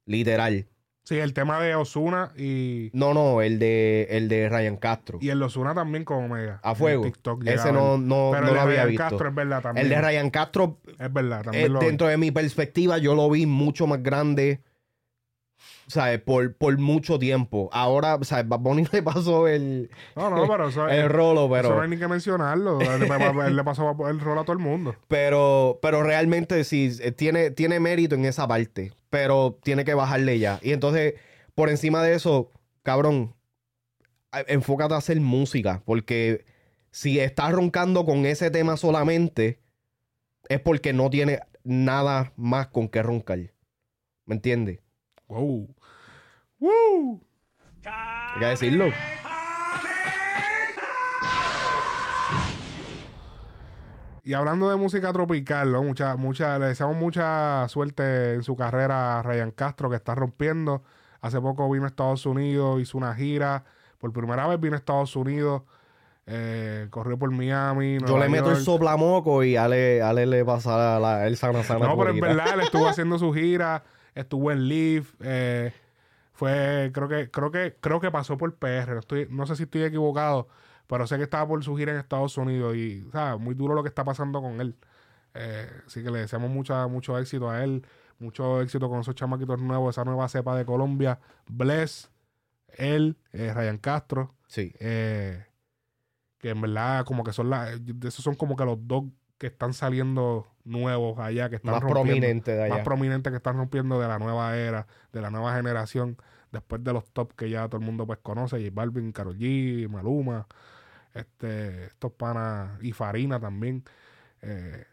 Literal. 0.06 0.68
Sí, 1.06 1.20
el 1.20 1.34
tema 1.34 1.62
de 1.62 1.76
Osuna 1.76 2.32
y, 2.38 2.90
No, 2.94 3.14
no, 3.14 3.42
el 3.42 3.60
de, 3.60 4.08
el 4.10 4.30
de 4.30 4.48
Ryan 4.48 4.78
Castro. 4.78 5.20
y 5.22 5.30
el 5.30 5.40
de 5.40 5.46
Osuna 5.46 5.76
también 5.76 6.06
como 6.06 6.26
Omega. 6.28 6.62
A 6.64 6.76
fuego. 6.76 7.04
TikTok 7.04 7.46
Ese 7.46 7.74
no, 7.74 7.98
no, 7.98 8.30
Pero 8.32 8.44
no 8.46 8.48
el 8.50 8.54
lo 8.54 8.54
de 8.54 8.60
había 8.62 8.76
Ryan 8.84 8.88
visto. 8.90 9.04
Castro 9.10 9.28
es 9.30 9.36
verdad 9.36 9.62
también. 9.62 9.86
el 9.86 9.90
de 9.90 10.02
Ryan 10.02 10.30
Castro, 10.30 10.80
Es 10.98 11.12
verdad, 11.14 11.42
eh, 11.42 11.44
también 11.44 11.74
vi. 11.74 11.86
dentro 11.88 12.08
de 12.08 12.18
mi 12.18 12.32
perspectiva, 12.32 12.98
yo 13.00 13.16
lo 13.16 13.30
vi 13.30 13.46
mucho 13.46 13.86
más 13.86 14.02
grande. 14.02 14.62
¿Sabes? 15.88 16.22
Por, 16.22 16.56
por 16.56 16.78
mucho 16.78 17.20
tiempo. 17.20 17.70
Ahora, 17.74 18.18
¿sabes? 18.24 18.48
Bad 18.48 18.60
Bunny 18.60 18.86
le 18.92 19.04
pasó 19.04 19.48
el, 19.48 19.90
No, 20.16 20.30
no, 20.30 20.48
pero 20.48 20.70
eso, 20.70 20.88
el 20.88 21.10
rolo, 21.10 21.56
eso 21.58 21.76
no 21.76 21.82
hay 21.82 21.90
ni 21.90 21.98
que 21.98 22.08
mencionarlo. 22.08 22.80
Él 22.80 23.00
le, 23.56 23.64
pasó 23.64 23.96
el 24.08 24.20
rol 24.20 24.40
a 24.40 24.44
todo 24.44 24.54
el 24.54 24.60
mundo. 24.60 24.96
pero, 25.08 25.80
pero 25.82 26.04
realmente 26.04 26.64
sí, 26.64 26.92
eh, 27.02 27.12
tiene, 27.12 27.52
tiene 27.52 27.80
mérito 27.80 28.16
en 28.16 28.26
esa 28.26 28.48
parte. 28.48 28.94
Pero 29.10 29.60
tiene 29.64 29.86
que 29.86 29.94
bajarle 29.94 30.40
ya. 30.40 30.60
Y 30.64 30.72
entonces, 30.72 31.16
por 31.54 31.70
encima 31.70 32.02
de 32.02 32.16
eso, 32.16 32.50
cabrón, 32.82 33.36
enfócate 34.48 34.94
a 34.94 34.98
hacer 34.98 35.20
música. 35.20 35.82
Porque 35.86 36.46
si 36.92 37.20
estás 37.20 37.52
roncando 37.52 38.06
con 38.06 38.26
ese 38.26 38.50
tema 38.50 38.78
solamente, 38.78 39.60
es 40.50 40.60
porque 40.60 40.94
no 40.94 41.10
tiene 41.10 41.40
nada 41.64 42.34
más 42.36 42.68
con 42.68 42.88
qué 42.90 43.04
roncar. 43.04 43.40
¿Me 44.26 44.36
entiendes? 44.36 44.80
Wow. 45.28 45.68
¡Woo! 46.60 47.22
Hay 47.86 48.40
que 48.40 48.46
decirlo. 48.46 48.86
Y 54.26 54.34
hablando 54.34 54.70
de 54.70 54.78
música 54.78 55.12
tropical, 55.12 55.74
¿no? 55.74 55.84
mucha, 55.84 56.16
mucha, 56.16 56.58
le 56.58 56.68
deseamos 56.68 56.96
mucha 56.96 57.68
suerte 57.68 58.36
en 58.36 58.44
su 58.44 58.56
carrera 58.56 59.20
a 59.20 59.24
Ryan 59.24 59.52
Castro, 59.52 59.90
que 59.90 59.98
está 59.98 60.16
rompiendo. 60.16 60.82
Hace 61.20 61.42
poco 61.42 61.70
vino 61.70 61.84
a 61.84 61.88
Estados 61.88 62.26
Unidos, 62.26 62.80
hizo 62.82 62.98
una 62.98 63.14
gira. 63.16 63.66
Por 63.98 64.14
primera 64.14 64.48
vez 64.48 64.60
vino 64.62 64.76
a 64.76 64.78
Estados 64.78 65.16
Unidos. 65.16 65.64
eh, 66.26 66.88
corrió 66.90 67.20
por 67.20 67.32
Miami. 67.32 67.98
Yo 68.08 68.18
le 68.18 68.30
meto 68.30 68.52
el 68.52 68.58
soplamoco 68.58 69.44
y 69.44 69.58
Ale, 69.58 70.02
Ale 70.02 70.26
le 70.26 70.46
pasa 70.46 70.98
la, 70.98 71.28
el 71.28 71.36
sana 71.36 71.64
sana. 71.64 71.86
No, 71.86 71.98
pero 71.98 72.12
purita. 72.12 72.28
verdad, 72.28 72.54
él 72.54 72.62
estuvo 72.62 72.88
haciendo 72.88 73.20
su 73.20 73.34
gira, 73.34 73.84
estuvo 74.16 74.52
en 74.52 74.68
Live, 74.68 75.08
eh, 75.22 75.74
fue, 76.34 76.92
creo 76.94 77.08
que, 77.08 77.30
creo 77.32 77.52
que, 77.52 77.76
creo 77.80 78.00
que 78.00 78.12
pasó 78.12 78.38
por 78.38 78.56
PR, 78.56 78.94
no, 78.94 79.00
estoy, 79.00 79.28
no 79.30 79.46
sé 79.46 79.56
si 79.56 79.64
estoy 79.64 79.84
equivocado, 79.84 80.48
pero 80.88 81.06
sé 81.08 81.18
que 81.18 81.24
estaba 81.24 81.48
por 81.48 81.64
su 81.64 81.76
gira 81.76 81.92
en 81.92 82.00
Estados 82.00 82.38
Unidos 82.38 82.76
y, 82.76 83.08
¿sabes? 83.12 83.40
Muy 83.40 83.56
duro 83.56 83.74
lo 83.76 83.84
que 83.84 83.90
está 83.90 84.04
pasando 84.04 84.42
con 84.42 84.60
él. 84.62 84.76
Eh, 85.36 85.68
así 85.88 86.04
que 86.04 86.12
le 86.12 86.20
deseamos 86.20 86.50
mucha, 86.50 86.88
mucho 86.88 87.18
éxito 87.18 87.50
a 87.50 87.64
él, 87.64 87.86
mucho 88.20 88.62
éxito 88.62 88.90
con 88.90 89.00
esos 89.00 89.16
chamaquitos 89.16 89.60
nuevos, 89.62 89.96
esa 89.96 90.06
nueva 90.06 90.28
cepa 90.30 90.56
de 90.56 90.66
Colombia, 90.66 91.20
Bless, 91.48 92.12
él, 92.68 93.18
eh, 93.32 93.54
Ryan 93.54 93.78
Castro, 93.78 94.36
Sí. 94.48 94.74
eh, 94.80 95.46
que 96.38 96.50
en 96.50 96.62
verdad 96.62 97.06
como 97.06 97.24
que 97.24 97.32
son 97.34 97.50
las, 97.50 97.80
esos 98.04 98.24
son 98.24 98.36
como 98.36 98.56
que 98.56 98.66
los 98.66 98.78
dos 98.88 99.06
que 99.44 99.48
están 99.48 99.74
saliendo 99.74 100.48
nuevos 100.64 101.20
allá, 101.20 101.50
que 101.50 101.58
están 101.58 101.74
Más 101.74 101.82
rompiendo, 101.82 102.12
prominente 102.12 102.56
de 102.56 102.64
allá. 102.64 102.76
más 102.76 102.84
prominentes 102.86 103.30
que 103.30 103.36
están 103.36 103.58
rompiendo 103.58 104.00
de 104.00 104.08
la 104.08 104.18
nueva 104.18 104.56
era, 104.56 104.88
de 105.12 105.20
la 105.20 105.30
nueva 105.30 105.54
generación, 105.54 106.16
después 106.54 106.82
de 106.82 106.94
los 106.94 107.04
top 107.12 107.34
que 107.36 107.50
ya 107.50 107.68
todo 107.68 107.82
el 107.82 107.86
mundo 107.86 108.08
pues 108.08 108.20
conoce, 108.24 108.58
J 108.64 108.70
Balvin, 108.74 109.12
Karol 109.12 109.38
G, 109.38 109.90
Maluma, 109.90 110.48
este, 111.14 111.88
estos 111.88 112.14
panas 112.14 112.82
y 112.82 112.94
Farina 112.94 113.38
también. 113.38 113.84
eh, 114.42 114.86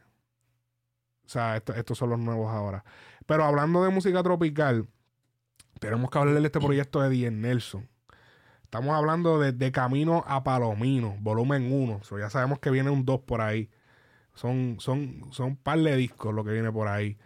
o 1.24 1.28
sea, 1.28 1.56
esto- 1.56 1.74
estos 1.74 1.96
son 1.96 2.10
los 2.10 2.18
nuevos 2.18 2.50
ahora. 2.52 2.84
Pero 3.26 3.44
hablando 3.44 3.84
de 3.84 3.90
música 3.90 4.20
tropical, 4.24 4.88
tenemos 5.78 6.10
que 6.10 6.18
hablar 6.18 6.34
de 6.40 6.44
este 6.44 6.58
proyecto 6.60 7.00
de 7.00 7.08
Diez 7.08 7.30
Nelson. 7.32 7.88
Estamos 8.64 8.96
hablando 8.96 9.38
de, 9.38 9.52
de 9.52 9.70
Camino 9.72 10.24
a 10.26 10.42
Palomino, 10.42 11.16
volumen 11.20 11.72
1. 11.72 12.00
So, 12.02 12.18
ya 12.18 12.30
sabemos 12.30 12.58
que 12.58 12.70
viene 12.70 12.90
un 12.90 13.04
2 13.04 13.20
por 13.20 13.40
ahí. 13.42 13.70
Son, 14.34 14.76
son, 14.80 15.26
son 15.32 15.46
un 15.46 15.56
par 15.56 15.78
de 15.78 15.96
discos 15.96 16.34
lo 16.34 16.44
que 16.44 16.52
viene 16.52 16.72
por 16.72 16.88
ahí. 16.88 17.18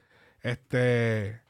Este. 0.42 1.40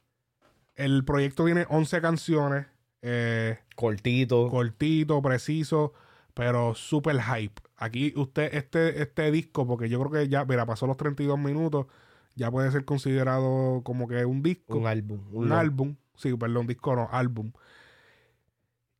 El 0.77 1.05
proyecto 1.05 1.45
tiene 1.45 1.67
11 1.69 2.01
canciones. 2.01 2.67
Eh, 3.03 3.59
Cortito. 3.77 4.49
cortito, 4.49 5.21
preciso, 5.21 5.93
pero 6.33 6.75
súper 6.75 7.21
hype. 7.21 7.61
Aquí 7.77 8.15
usted, 8.17 8.55
este, 8.55 9.03
este 9.03 9.31
disco, 9.31 9.67
porque 9.67 9.89
yo 9.89 10.01
creo 10.01 10.11
que 10.11 10.29
ya, 10.29 10.45
mira, 10.47 10.65
pasó 10.65 10.87
los 10.87 10.97
32 10.97 11.39
minutos, 11.39 11.87
ya 12.35 12.51
puede 12.51 12.71
ser 12.71 12.85
considerado 12.85 13.83
como 13.85 14.09
que 14.09 14.25
un 14.25 14.43
disco, 14.43 14.79
un 14.79 14.87
álbum. 14.87 15.21
un 15.33 15.53
álbum. 15.53 15.97
Sí, 16.17 16.35
perdón, 16.35 16.67
disco 16.67 16.97
no, 16.97 17.09
álbum. 17.13 17.53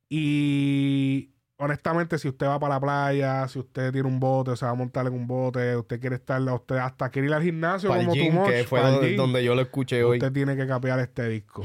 Y 0.09 1.31
honestamente, 1.57 2.17
si 2.17 2.27
usted 2.27 2.47
va 2.47 2.59
para 2.59 2.75
la 2.75 2.79
playa, 2.79 3.47
si 3.47 3.59
usted 3.59 3.91
tiene 3.91 4.07
un 4.07 4.19
bote, 4.19 4.55
se 4.55 4.65
va 4.65 4.71
a 4.71 4.75
montar 4.75 5.07
en 5.07 5.13
un 5.13 5.27
bote, 5.27 5.75
usted 5.75 5.99
quiere 5.99 6.15
estar, 6.15 6.41
usted 6.41 6.77
hasta 6.77 7.09
quiere 7.09 7.29
ir 7.29 7.33
al 7.33 7.43
gimnasio 7.43 7.89
Pa'l 7.89 8.01
como 8.01 8.13
tu 8.13 8.19
gym, 8.19 8.33
moch, 8.33 8.49
que 8.49 8.63
fue 8.63 8.81
donde, 8.81 9.09
gym, 9.09 9.17
donde 9.17 9.43
yo 9.43 9.55
lo 9.55 9.61
escuché 9.61 10.03
hoy. 10.03 10.17
usted 10.17 10.31
tiene 10.31 10.55
que 10.55 10.67
capear 10.67 10.99
este 10.99 11.27
disco. 11.29 11.61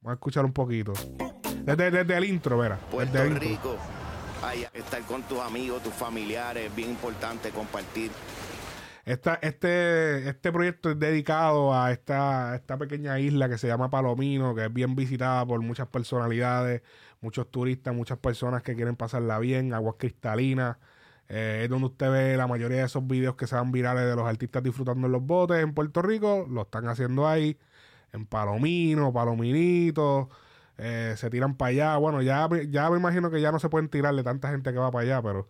Vamos 0.00 0.10
a 0.10 0.12
escuchar 0.14 0.44
un 0.44 0.52
poquito. 0.52 0.92
Desde, 1.64 1.90
desde 1.90 2.16
el 2.16 2.24
intro, 2.24 2.58
verá. 2.58 2.76
Puerto 2.76 3.12
desde 3.12 3.26
el 3.26 3.32
intro. 3.34 3.48
Rico. 3.48 3.76
Ay, 4.42 4.66
estar 4.74 5.00
con 5.02 5.22
tus 5.22 5.38
amigos, 5.38 5.82
tus 5.82 5.94
familiares, 5.94 6.66
es 6.66 6.74
bien 6.74 6.90
importante 6.90 7.50
compartir. 7.50 8.10
Esta, 9.04 9.34
este, 9.42 10.28
este 10.28 10.52
proyecto 10.52 10.90
es 10.90 10.98
dedicado 10.98 11.74
a 11.74 11.90
esta, 11.90 12.52
a 12.52 12.56
esta 12.56 12.76
pequeña 12.76 13.18
isla 13.18 13.48
que 13.48 13.58
se 13.58 13.66
llama 13.66 13.90
Palomino, 13.90 14.54
que 14.54 14.66
es 14.66 14.72
bien 14.72 14.94
visitada 14.94 15.44
por 15.44 15.60
muchas 15.60 15.88
personalidades, 15.88 16.82
muchos 17.22 17.50
turistas, 17.50 17.94
muchas 17.94 18.18
personas 18.18 18.62
que 18.62 18.74
quieren 18.74 18.96
pasarla 18.96 19.38
bien, 19.38 19.72
aguas 19.72 19.94
cristalinas. 19.98 20.76
Eh, 21.28 21.62
es 21.64 21.70
donde 21.70 21.86
usted 21.86 22.10
ve 22.10 22.36
la 22.36 22.46
mayoría 22.46 22.78
de 22.78 22.84
esos 22.84 23.06
videos 23.06 23.36
que 23.36 23.46
se 23.46 23.54
van 23.54 23.72
virales 23.72 24.04
de 24.04 24.14
los 24.14 24.26
artistas 24.28 24.62
disfrutando 24.62 25.06
en 25.06 25.12
los 25.12 25.22
botes 25.24 25.62
en 25.62 25.72
Puerto 25.72 26.02
Rico, 26.02 26.46
lo 26.50 26.62
están 26.62 26.86
haciendo 26.88 27.26
ahí, 27.26 27.56
en 28.12 28.26
Palomino, 28.26 29.12
Palominito, 29.14 30.28
eh, 30.76 31.14
se 31.16 31.30
tiran 31.30 31.54
para 31.56 31.70
allá. 31.70 31.96
Bueno, 31.96 32.20
ya, 32.20 32.46
me- 32.48 32.68
ya 32.68 32.90
me 32.90 32.98
imagino 32.98 33.30
que 33.30 33.40
ya 33.40 33.50
no 33.50 33.58
se 33.58 33.70
pueden 33.70 33.88
tirar 33.88 34.14
de 34.14 34.22
tanta 34.22 34.50
gente 34.50 34.72
que 34.72 34.78
va 34.78 34.90
para 34.90 35.04
allá, 35.04 35.22
pero 35.22 35.48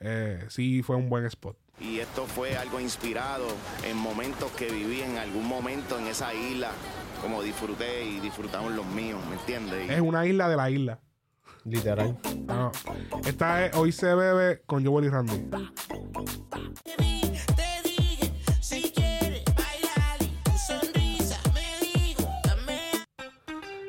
eh, 0.00 0.44
sí 0.48 0.82
fue 0.82 0.96
un 0.96 1.08
buen 1.08 1.24
spot. 1.26 1.56
Y 1.78 1.98
esto 2.00 2.26
fue 2.26 2.56
algo 2.56 2.80
inspirado 2.80 3.46
en 3.88 3.96
momentos 3.96 4.50
que 4.52 4.70
viví 4.70 5.00
en 5.02 5.16
algún 5.18 5.46
momento 5.46 5.98
en 5.98 6.08
esa 6.08 6.34
isla, 6.34 6.70
como 7.22 7.42
disfruté 7.42 8.04
y 8.04 8.18
disfrutaron 8.20 8.74
los 8.74 8.86
míos, 8.86 9.20
¿me 9.28 9.36
entiendes? 9.36 9.90
Es 9.90 10.00
una 10.00 10.26
isla 10.26 10.48
de 10.48 10.56
la 10.56 10.70
isla. 10.70 10.98
Literal. 11.64 12.16
Ah, 12.48 12.70
esta 13.26 13.66
es 13.66 13.76
Hoy 13.76 13.92
se 13.92 14.14
bebe 14.14 14.62
con 14.66 14.84
Joel 14.84 15.06
y 15.06 15.08
Randy. 15.10 15.48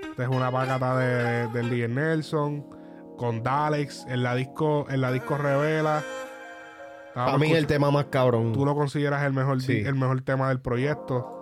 Esta 0.10 0.24
es 0.24 0.30
una 0.30 0.52
pacata 0.52 0.98
de, 0.98 1.48
de 1.48 1.88
Nelson 1.88 2.66
con 3.18 3.44
Dalex 3.44 4.06
en 4.10 4.24
la 4.24 4.36
disco, 4.36 4.86
en 4.90 5.02
la 5.02 5.12
disco 5.12 5.38
Revela. 5.38 6.04
Para 7.14 7.38
mí 7.38 7.52
el 7.52 7.68
tema 7.68 7.92
más 7.92 8.06
cabrón. 8.06 8.54
Tú 8.54 8.66
lo 8.66 8.74
consideras 8.76 9.24
el 9.24 9.34
mejor, 9.34 9.62
Sí. 9.62 9.82
el 9.86 9.96
mejor 9.96 10.22
tema 10.22 10.50
del 10.50 10.60
proyecto. 10.62 11.41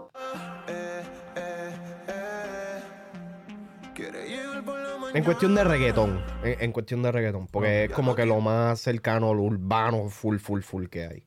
En 5.14 5.24
cuestión 5.24 5.55
de 5.55 5.64
reggaetón. 5.64 6.22
En, 6.43 6.62
en 6.62 6.72
cuestión 6.72 7.01
de 7.01 7.12
reggaetón. 7.12 7.47
Porque 7.47 7.86
es 7.86 7.91
como 7.91 8.16
que 8.16 8.26
lo 8.26 8.39
más 8.41 8.80
cercano, 8.80 9.34
lo 9.34 9.43
urbano, 9.43 10.10
full, 10.10 10.38
full, 10.38 10.62
full 10.62 10.86
que 10.88 11.05
hay. 11.07 11.24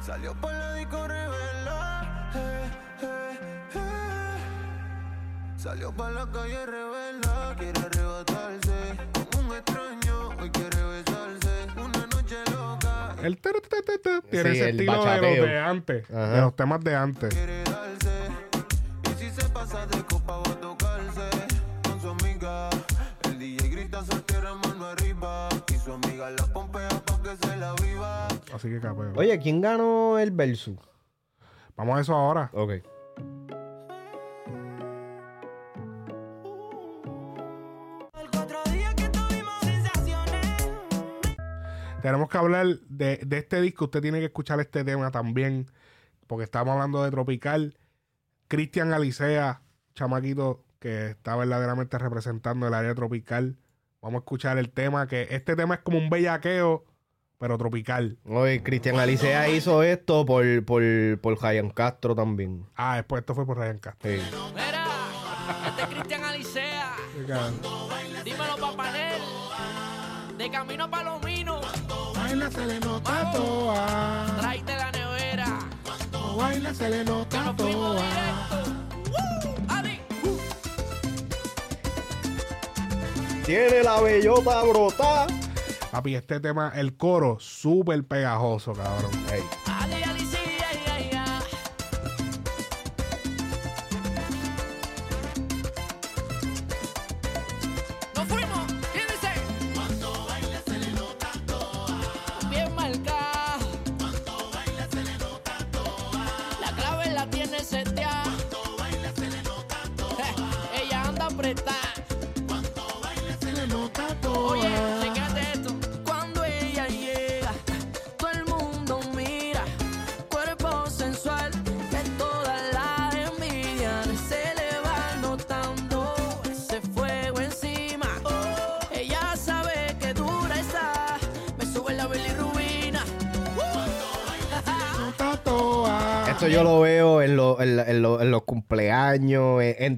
Salió 0.00 0.34
por 0.40 0.52
la 0.52 0.74
disco 0.74 1.06
revela. 1.08 2.30
eh, 2.34 2.70
eh, 3.02 3.38
eh. 3.74 5.58
Salió 5.58 5.92
para 5.92 6.12
la 6.12 6.30
calle 6.30 6.64
revela. 6.66 7.54
Quiere 7.58 7.80
arrebatarse 7.80 8.96
con 9.12 9.44
un 9.44 9.56
extraño. 9.56 10.28
Hoy 10.40 10.50
quiere 10.50 10.82
besarse. 10.84 11.66
Una 11.76 12.06
noche 12.06 12.36
loca. 12.52 13.16
El 13.22 13.38
tiene 14.30 14.50
ese 14.50 14.68
el 14.68 14.80
estilo 14.80 15.04
de 15.04 15.20
los 15.20 15.48
de 15.48 15.58
antes, 15.58 16.08
de 16.08 16.40
los 16.40 16.54
temas 16.54 16.80
de 16.82 16.94
antes. 16.94 17.34
Así 28.66 28.74
que 28.74 28.80
capeo. 28.80 29.12
Oye, 29.14 29.38
¿quién 29.38 29.60
ganó 29.60 30.18
el 30.18 30.32
versus? 30.32 30.76
Vamos 31.76 31.98
a 31.98 32.00
eso 32.00 32.14
ahora. 32.16 32.50
Ok. 32.52 32.72
Tenemos 42.02 42.28
que 42.28 42.38
hablar 42.38 42.66
de, 42.88 43.18
de 43.24 43.38
este 43.38 43.60
disco. 43.60 43.84
Usted 43.84 44.02
tiene 44.02 44.18
que 44.18 44.24
escuchar 44.24 44.58
este 44.58 44.82
tema 44.82 45.12
también. 45.12 45.70
Porque 46.26 46.42
estamos 46.42 46.72
hablando 46.72 47.04
de 47.04 47.12
Tropical. 47.12 47.78
Cristian 48.48 48.92
Alicea, 48.92 49.62
chamaquito 49.94 50.64
que 50.80 51.10
está 51.10 51.36
verdaderamente 51.36 51.98
representando 51.98 52.66
el 52.66 52.74
área 52.74 52.96
tropical. 52.96 53.58
Vamos 54.02 54.18
a 54.18 54.22
escuchar 54.22 54.58
el 54.58 54.70
tema. 54.70 55.06
Que 55.06 55.28
este 55.30 55.54
tema 55.54 55.76
es 55.76 55.80
como 55.82 55.98
un 55.98 56.10
bellaqueo, 56.10 56.84
pero 57.38 57.58
tropical. 57.58 58.18
Oye, 58.24 58.62
Cristian 58.62 58.98
Alicea 58.98 59.48
hizo 59.48 59.82
esto 59.82 60.24
por, 60.24 60.64
por, 60.64 60.82
por 61.20 61.42
Ryan 61.42 61.70
Castro 61.70 62.14
también. 62.14 62.66
Ah, 62.76 62.96
después 62.96 63.20
esto 63.20 63.34
fue 63.34 63.46
por 63.46 63.58
Ryan 63.58 63.78
Castro. 63.78 64.10
Sí. 64.10 64.18
Mira, 64.54 64.86
este 65.68 65.82
es 65.82 65.88
Cristian 65.88 66.24
Alicea. 66.24 66.96
Dímelo, 68.24 68.56
papanel. 68.60 69.20
De 70.38 70.50
camino 70.50 70.84
a 70.84 70.90
Palomino. 70.90 71.60
Baila, 72.14 72.50
se 72.50 72.66
le 72.66 72.80
nota 72.80 73.30
toa. 73.32 74.26
Tráete 74.38 74.76
la 74.76 74.90
nevera. 74.92 75.58
Baila, 76.36 76.74
se 76.74 76.90
le 76.90 77.04
nota 77.04 77.54
toa. 77.56 78.02
Tiene 83.46 83.84
la 83.84 84.00
bellota 84.00 84.62
brotada. 84.64 85.28
Papi, 85.96 86.14
este 86.14 86.40
tema, 86.40 86.72
el 86.74 86.98
coro, 86.98 87.38
súper 87.40 88.04
pegajoso, 88.04 88.74
cabrón. 88.74 89.12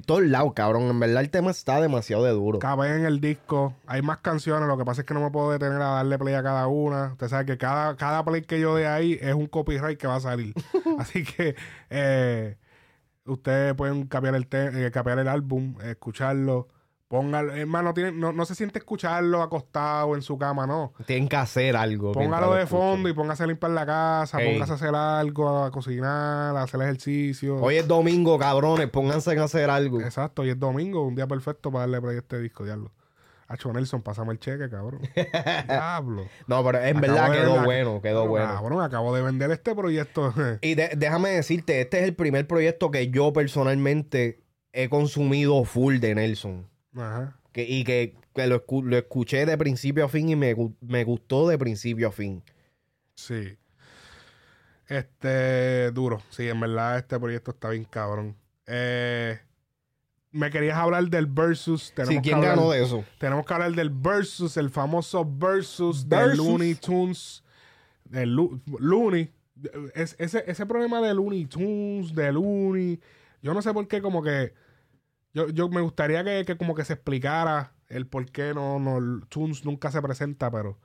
Todos 0.09 0.23
lados, 0.23 0.53
cabrón. 0.53 0.83
En 0.83 0.99
verdad 0.99 1.21
el 1.21 1.29
tema 1.29 1.51
está 1.51 1.79
demasiado 1.79 2.23
de 2.23 2.31
duro. 2.31 2.59
Cabe 2.59 2.95
en 2.95 3.05
el 3.05 3.21
disco. 3.21 3.73
Hay 3.87 4.01
más 4.01 4.17
canciones. 4.17 4.67
Lo 4.67 4.77
que 4.77 4.83
pasa 4.85 5.01
es 5.01 5.07
que 5.07 5.13
no 5.13 5.21
me 5.21 5.31
puedo 5.31 5.51
detener 5.51 5.81
a 5.81 5.89
darle 5.95 6.17
play 6.17 6.33
a 6.33 6.43
cada 6.43 6.67
una. 6.67 7.11
Usted 7.13 7.27
sabe 7.27 7.45
que 7.45 7.57
cada, 7.57 7.95
cada 7.95 8.23
play 8.25 8.41
que 8.41 8.59
yo 8.59 8.75
dé 8.75 8.87
ahí 8.87 9.17
es 9.21 9.33
un 9.33 9.47
copyright 9.47 9.97
que 9.99 10.07
va 10.07 10.15
a 10.15 10.19
salir. 10.19 10.53
Así 10.99 11.23
que 11.23 11.55
eh, 11.89 12.57
ustedes 13.25 13.73
pueden 13.75 14.07
cambiar 14.07 14.35
el, 14.35 14.47
te- 14.47 14.85
eh, 14.85 14.91
capear 14.91 15.19
el 15.19 15.27
álbum, 15.27 15.75
escucharlo. 15.83 16.67
Póngalo. 17.09 17.53
Hermano, 17.55 17.93
tiene, 17.95 18.11
no, 18.11 18.31
no 18.31 18.45
se 18.45 18.53
siente 18.53 18.77
escucharlo 18.79 19.41
acostado 19.41 20.15
en 20.15 20.21
su 20.21 20.37
cama, 20.37 20.67
no. 20.67 20.93
Tienen 21.07 21.27
que 21.27 21.35
hacer 21.37 21.75
algo. 21.75 22.11
Póngalo 22.11 22.53
de 22.53 22.67
fondo 22.67 23.09
y 23.09 23.13
póngase 23.13 23.43
a 23.43 23.47
limpiar 23.47 23.71
la 23.71 23.85
casa, 23.85 24.39
Ey. 24.39 24.53
póngase 24.53 24.71
a 24.71 24.75
hacer 24.75 24.93
algo, 24.95 25.63
a 25.63 25.71
cocinar, 25.71 26.55
a 26.55 26.61
hacer 26.61 26.79
ejercicio. 26.83 27.57
Hoy 27.57 27.77
es 27.77 27.87
domingo, 27.87 28.37
cabrones. 28.37 28.87
Pónganse 28.89 29.31
en 29.33 29.39
hacer 29.39 29.71
algo. 29.71 29.99
Exacto, 29.99 30.45
y 30.45 30.51
es 30.51 30.59
domingo, 30.59 31.01
un 31.03 31.15
día 31.15 31.25
perfecto 31.25 31.71
para 31.71 31.81
darle 31.87 31.99
play 31.99 32.15
a 32.15 32.19
este 32.19 32.39
disco, 32.39 32.63
diablo. 32.63 32.91
Hacho 33.47 33.73
Nelson, 33.73 34.03
pásame 34.03 34.33
el 34.33 34.39
cheque, 34.39 34.69
cabrón. 34.69 35.01
Diablo. 35.67 36.27
No, 36.45 36.63
pero 36.63 36.83
en 36.83 37.01
verdad 37.01 37.31
quedó 37.31 37.55
la- 37.55 37.63
bueno, 37.63 37.99
quedó 37.99 38.27
bueno. 38.27 38.45
Cabrón, 38.53 38.83
acabo 38.83 39.15
de 39.15 39.23
vender 39.23 39.49
este 39.49 39.73
proyecto. 39.73 40.31
Y 40.61 40.75
de- 40.75 40.91
déjame 40.95 41.29
decirte, 41.29 41.81
este 41.81 41.97
es 41.97 42.03
el 42.03 42.13
primer 42.13 42.45
proyecto 42.45 42.91
que 42.91 43.09
yo 43.09 43.33
personalmente 43.33 44.43
he 44.71 44.87
consumido 44.89 45.63
full 45.63 45.97
de 45.97 46.13
Nelson. 46.13 46.68
Ajá. 46.95 47.35
Que, 47.51 47.63
y 47.63 47.83
que, 47.83 48.15
que 48.35 48.47
lo, 48.47 48.65
escu- 48.65 48.83
lo 48.83 48.97
escuché 48.97 49.45
de 49.45 49.57
principio 49.57 50.05
a 50.05 50.09
fin 50.09 50.29
y 50.29 50.35
me, 50.35 50.55
me 50.81 51.03
gustó 51.03 51.47
de 51.47 51.57
principio 51.57 52.07
a 52.07 52.11
fin. 52.11 52.43
Sí. 53.15 53.57
Este, 54.87 55.91
duro. 55.91 56.21
Sí, 56.29 56.47
en 56.47 56.59
verdad 56.59 56.97
este 56.97 57.19
proyecto 57.19 57.51
está 57.51 57.69
bien 57.69 57.85
cabrón. 57.85 58.35
Eh, 58.65 59.39
me 60.31 60.49
querías 60.49 60.77
hablar 60.77 61.07
del 61.09 61.27
versus. 61.27 61.91
Tenemos 61.93 62.15
Sí, 62.15 62.15
que 62.17 62.21
¿quién 62.29 62.35
hablar- 62.37 62.55
ganó 62.55 62.71
de 62.71 62.83
eso? 62.83 63.03
Tenemos 63.19 63.45
que 63.45 63.53
hablar 63.53 63.71
del 63.73 63.89
versus, 63.89 64.57
el 64.57 64.69
famoso 64.69 65.25
versus, 65.25 66.07
de. 66.07 66.35
Looney 66.35 66.75
Tunes. 66.75 67.43
De 68.05 68.25
Lu- 68.25 68.61
Looney. 68.79 69.31
Es, 69.93 70.15
ese, 70.17 70.43
ese 70.47 70.65
problema 70.65 71.01
de 71.01 71.13
Looney 71.13 71.45
Tunes, 71.45 72.15
de 72.15 72.31
Looney. 72.31 72.99
Yo 73.43 73.53
no 73.53 73.61
sé 73.61 73.73
por 73.73 73.87
qué, 73.87 74.01
como 74.01 74.23
que. 74.23 74.53
Yo, 75.33 75.49
yo 75.49 75.69
me 75.69 75.81
gustaría 75.81 76.23
que, 76.23 76.45
que 76.45 76.57
como 76.57 76.75
que 76.75 76.85
se 76.85 76.93
explicara 76.93 77.73
el 77.87 78.07
por 78.07 78.25
qué 78.31 78.53
no, 78.53 78.79
no 78.79 79.25
Tunes 79.27 79.65
nunca 79.65 79.91
se 79.91 80.01
presenta, 80.01 80.51
pero 80.51 80.79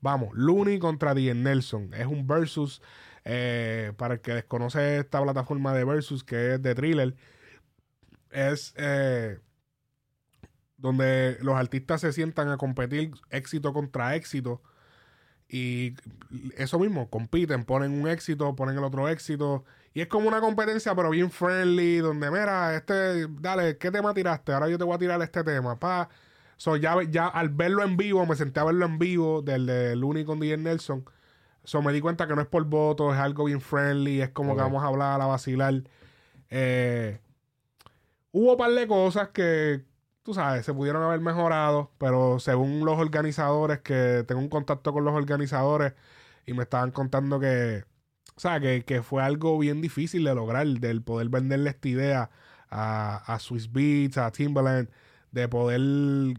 vamos, 0.00 0.30
Looney 0.34 0.78
contra 0.78 1.14
Dien 1.14 1.42
Nelson. 1.42 1.92
Es 1.94 2.06
un 2.06 2.26
versus. 2.26 2.82
eh, 3.24 3.92
para 3.96 4.14
el 4.14 4.20
que 4.20 4.34
desconoce 4.34 4.98
esta 4.98 5.22
plataforma 5.22 5.74
de 5.74 5.84
versus, 5.84 6.24
que 6.24 6.54
es 6.54 6.62
de 6.62 6.74
thriller, 6.74 7.16
es 8.30 8.74
eh, 8.76 9.38
donde 10.76 11.38
los 11.40 11.56
artistas 11.56 12.00
se 12.02 12.12
sientan 12.12 12.48
a 12.50 12.58
competir 12.58 13.12
éxito 13.30 13.72
contra 13.72 14.14
éxito. 14.16 14.62
Y 15.48 15.94
eso 16.56 16.78
mismo, 16.78 17.10
compiten, 17.10 17.64
ponen 17.64 17.92
un 17.92 18.08
éxito, 18.08 18.56
ponen 18.56 18.76
el 18.78 18.84
otro 18.84 19.08
éxito. 19.08 19.64
Y 19.94 20.00
es 20.00 20.08
como 20.08 20.26
una 20.28 20.40
competencia, 20.40 20.94
pero 20.96 21.10
bien 21.10 21.30
friendly, 21.30 21.98
donde, 21.98 22.28
mira, 22.30 22.74
este, 22.74 23.28
dale, 23.28 23.78
¿qué 23.78 23.92
tema 23.92 24.12
tiraste? 24.12 24.52
Ahora 24.52 24.68
yo 24.68 24.76
te 24.76 24.82
voy 24.82 24.94
a 24.96 24.98
tirar 24.98 25.22
este 25.22 25.44
tema, 25.44 25.78
pa. 25.78 26.08
So, 26.56 26.76
ya, 26.76 26.96
ya 27.04 27.28
al 27.28 27.50
verlo 27.50 27.84
en 27.84 27.96
vivo, 27.96 28.26
me 28.26 28.34
senté 28.36 28.58
a 28.60 28.64
verlo 28.64 28.86
en 28.86 28.98
vivo, 28.98 29.42
del 29.42 29.66
de 29.66 29.96
Looney 29.96 30.24
con 30.24 30.40
DJ 30.40 30.56
Nelson. 30.58 31.04
So, 31.64 31.80
me 31.82 31.92
di 31.92 32.00
cuenta 32.00 32.26
que 32.26 32.34
no 32.34 32.42
es 32.42 32.48
por 32.48 32.64
voto, 32.64 33.12
es 33.14 33.20
algo 33.20 33.44
bien 33.44 33.60
friendly, 33.60 34.20
es 34.20 34.30
como 34.30 34.56
que 34.56 34.62
vamos 34.62 34.82
a 34.82 34.88
hablar, 34.88 35.20
a 35.20 35.26
vacilar. 35.26 35.84
Eh, 36.50 37.20
hubo 38.32 38.52
un 38.52 38.58
par 38.58 38.72
de 38.72 38.86
cosas 38.88 39.28
que, 39.28 39.84
tú 40.24 40.34
sabes, 40.34 40.66
se 40.66 40.74
pudieron 40.74 41.02
haber 41.04 41.20
mejorado, 41.20 41.92
pero 41.98 42.40
según 42.40 42.84
los 42.84 42.98
organizadores, 42.98 43.80
que 43.80 44.24
tengo 44.26 44.40
un 44.40 44.48
contacto 44.48 44.92
con 44.92 45.04
los 45.04 45.14
organizadores 45.14 45.94
y 46.46 46.54
me 46.54 46.64
estaban 46.64 46.90
contando 46.92 47.40
que, 47.40 47.84
o 48.36 48.40
sea, 48.40 48.60
que, 48.60 48.84
que 48.84 49.02
fue 49.02 49.22
algo 49.22 49.58
bien 49.58 49.80
difícil 49.80 50.24
de 50.24 50.34
lograr, 50.34 50.66
del 50.66 51.02
poder 51.02 51.28
venderle 51.28 51.70
esta 51.70 51.88
idea 51.88 52.30
a, 52.70 53.16
a 53.32 53.38
Swiss 53.38 53.70
Beats, 53.72 54.18
a 54.18 54.30
Timbaland, 54.32 54.88
de 55.30 55.48
poder 55.48 55.80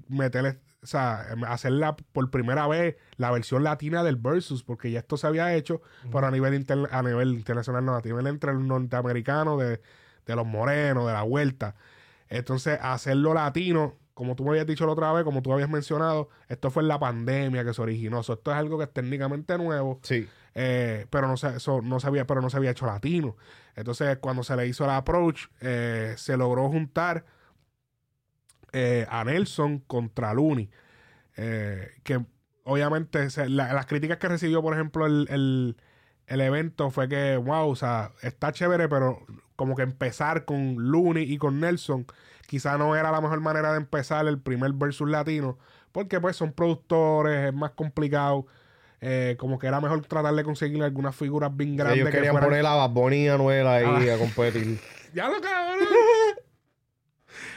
meterle, 0.09 0.59
o 0.83 0.87
sea, 0.87 1.25
em, 1.31 1.43
hacerla 1.45 1.95
por 1.95 2.29
primera 2.31 2.67
vez 2.67 2.95
la 3.17 3.31
versión 3.31 3.63
latina 3.63 4.03
del 4.03 4.15
Versus, 4.17 4.63
porque 4.63 4.91
ya 4.91 4.99
esto 4.99 5.17
se 5.17 5.27
había 5.27 5.53
hecho, 5.55 5.81
pero 6.11 6.27
a 6.27 6.31
nivel, 6.31 6.53
inter- 6.53 6.89
a 6.91 7.01
nivel 7.01 7.33
internacional, 7.33 7.85
no, 7.85 7.95
a 7.95 8.01
nivel 8.01 8.27
entre 8.27 8.53
los 8.53 8.63
norteamericanos, 8.63 9.59
de, 9.59 9.81
de 10.25 10.35
los 10.35 10.45
morenos, 10.45 11.07
de 11.07 11.13
la 11.13 11.23
vuelta. 11.23 11.75
Entonces, 12.29 12.77
hacerlo 12.81 13.33
latino, 13.33 13.95
como 14.13 14.35
tú 14.35 14.43
me 14.43 14.51
habías 14.51 14.65
dicho 14.65 14.85
la 14.85 14.93
otra 14.93 15.11
vez, 15.13 15.23
como 15.23 15.41
tú 15.41 15.53
habías 15.53 15.69
mencionado, 15.69 16.29
esto 16.47 16.71
fue 16.71 16.83
en 16.83 16.87
la 16.87 16.99
pandemia 16.99 17.63
que 17.63 17.73
se 17.73 17.81
originó. 17.81 18.23
So, 18.23 18.33
esto 18.33 18.51
es 18.51 18.57
algo 18.57 18.77
que 18.77 18.85
es 18.85 18.93
técnicamente 18.93 19.57
nuevo, 19.57 19.99
Sí. 20.03 20.27
Eh, 20.55 21.07
pero 21.11 21.27
no 21.27 21.37
se, 21.37 21.57
eso 21.57 21.81
no 21.81 21.99
se 21.99 22.07
había, 22.07 22.25
pero 22.27 22.41
no 22.41 22.49
se 22.49 22.57
había 22.57 22.71
hecho 22.71 22.85
latino. 22.87 23.37
Entonces, 23.75 24.17
cuando 24.19 24.43
se 24.43 24.55
le 24.55 24.67
hizo 24.67 24.87
la 24.87 24.97
approach, 24.97 25.47
eh, 25.61 26.15
se 26.17 26.37
logró 26.37 26.69
juntar 26.69 27.25
eh, 28.73 29.05
a 29.09 29.23
Nelson 29.23 29.79
contra 29.79 30.33
Looney. 30.33 30.69
Eh, 31.37 31.89
que 32.03 32.25
obviamente 32.65 33.27
las 33.49 33.85
críticas 33.87 34.17
que 34.19 34.29
recibió, 34.29 34.61
por 34.61 34.73
ejemplo, 34.75 35.05
el, 35.05 35.27
el- 35.31 35.77
el 36.27 36.41
evento 36.41 36.91
fue 36.91 37.09
que, 37.09 37.37
wow, 37.37 37.69
o 37.69 37.75
sea, 37.75 38.13
está 38.23 38.51
chévere, 38.53 38.89
pero 38.89 39.25
como 39.57 39.75
que 39.75 39.83
empezar 39.83 40.45
con 40.45 40.75
Looney 40.91 41.23
y 41.31 41.37
con 41.39 41.59
Nelson, 41.61 42.07
quizá 42.47 42.77
no 42.79 42.95
era 42.95 43.11
la 43.11 43.21
mejor 43.21 43.41
manera 43.41 43.71
de 43.73 43.77
empezar 43.79 44.27
el 44.27 44.39
primer 44.41 44.73
versus 44.73 45.09
latino, 45.09 45.59
porque 45.91 46.21
pues 46.21 46.37
son 46.37 46.53
productores, 46.53 47.47
es 47.49 47.53
más 47.53 47.71
complicado. 47.71 48.47
Eh, 49.07 49.35
como 49.37 49.59
que 49.59 49.67
era 49.67 49.79
mejor 49.79 50.01
tratar 50.07 50.33
de 50.33 50.43
conseguir 50.43 50.81
algunas 50.81 51.15
figuras 51.15 51.55
bien 51.55 51.75
grandes. 51.75 51.97
Ellos 51.99 52.09
que 52.09 52.15
querían 52.17 52.33
fueran- 52.33 52.49
poner 52.49 52.65
a 52.65 52.73
Bad 52.73 52.89
Bunny 52.89 53.25
y 53.25 53.27
a 53.27 53.35
Anuel 53.35 53.67
ahí 53.67 53.85
Ah. 54.09 54.15
a 54.15 54.17
competir. 54.17 54.79
Ya 55.13 55.29
lo 55.29 55.39
cabrón. 55.39 55.79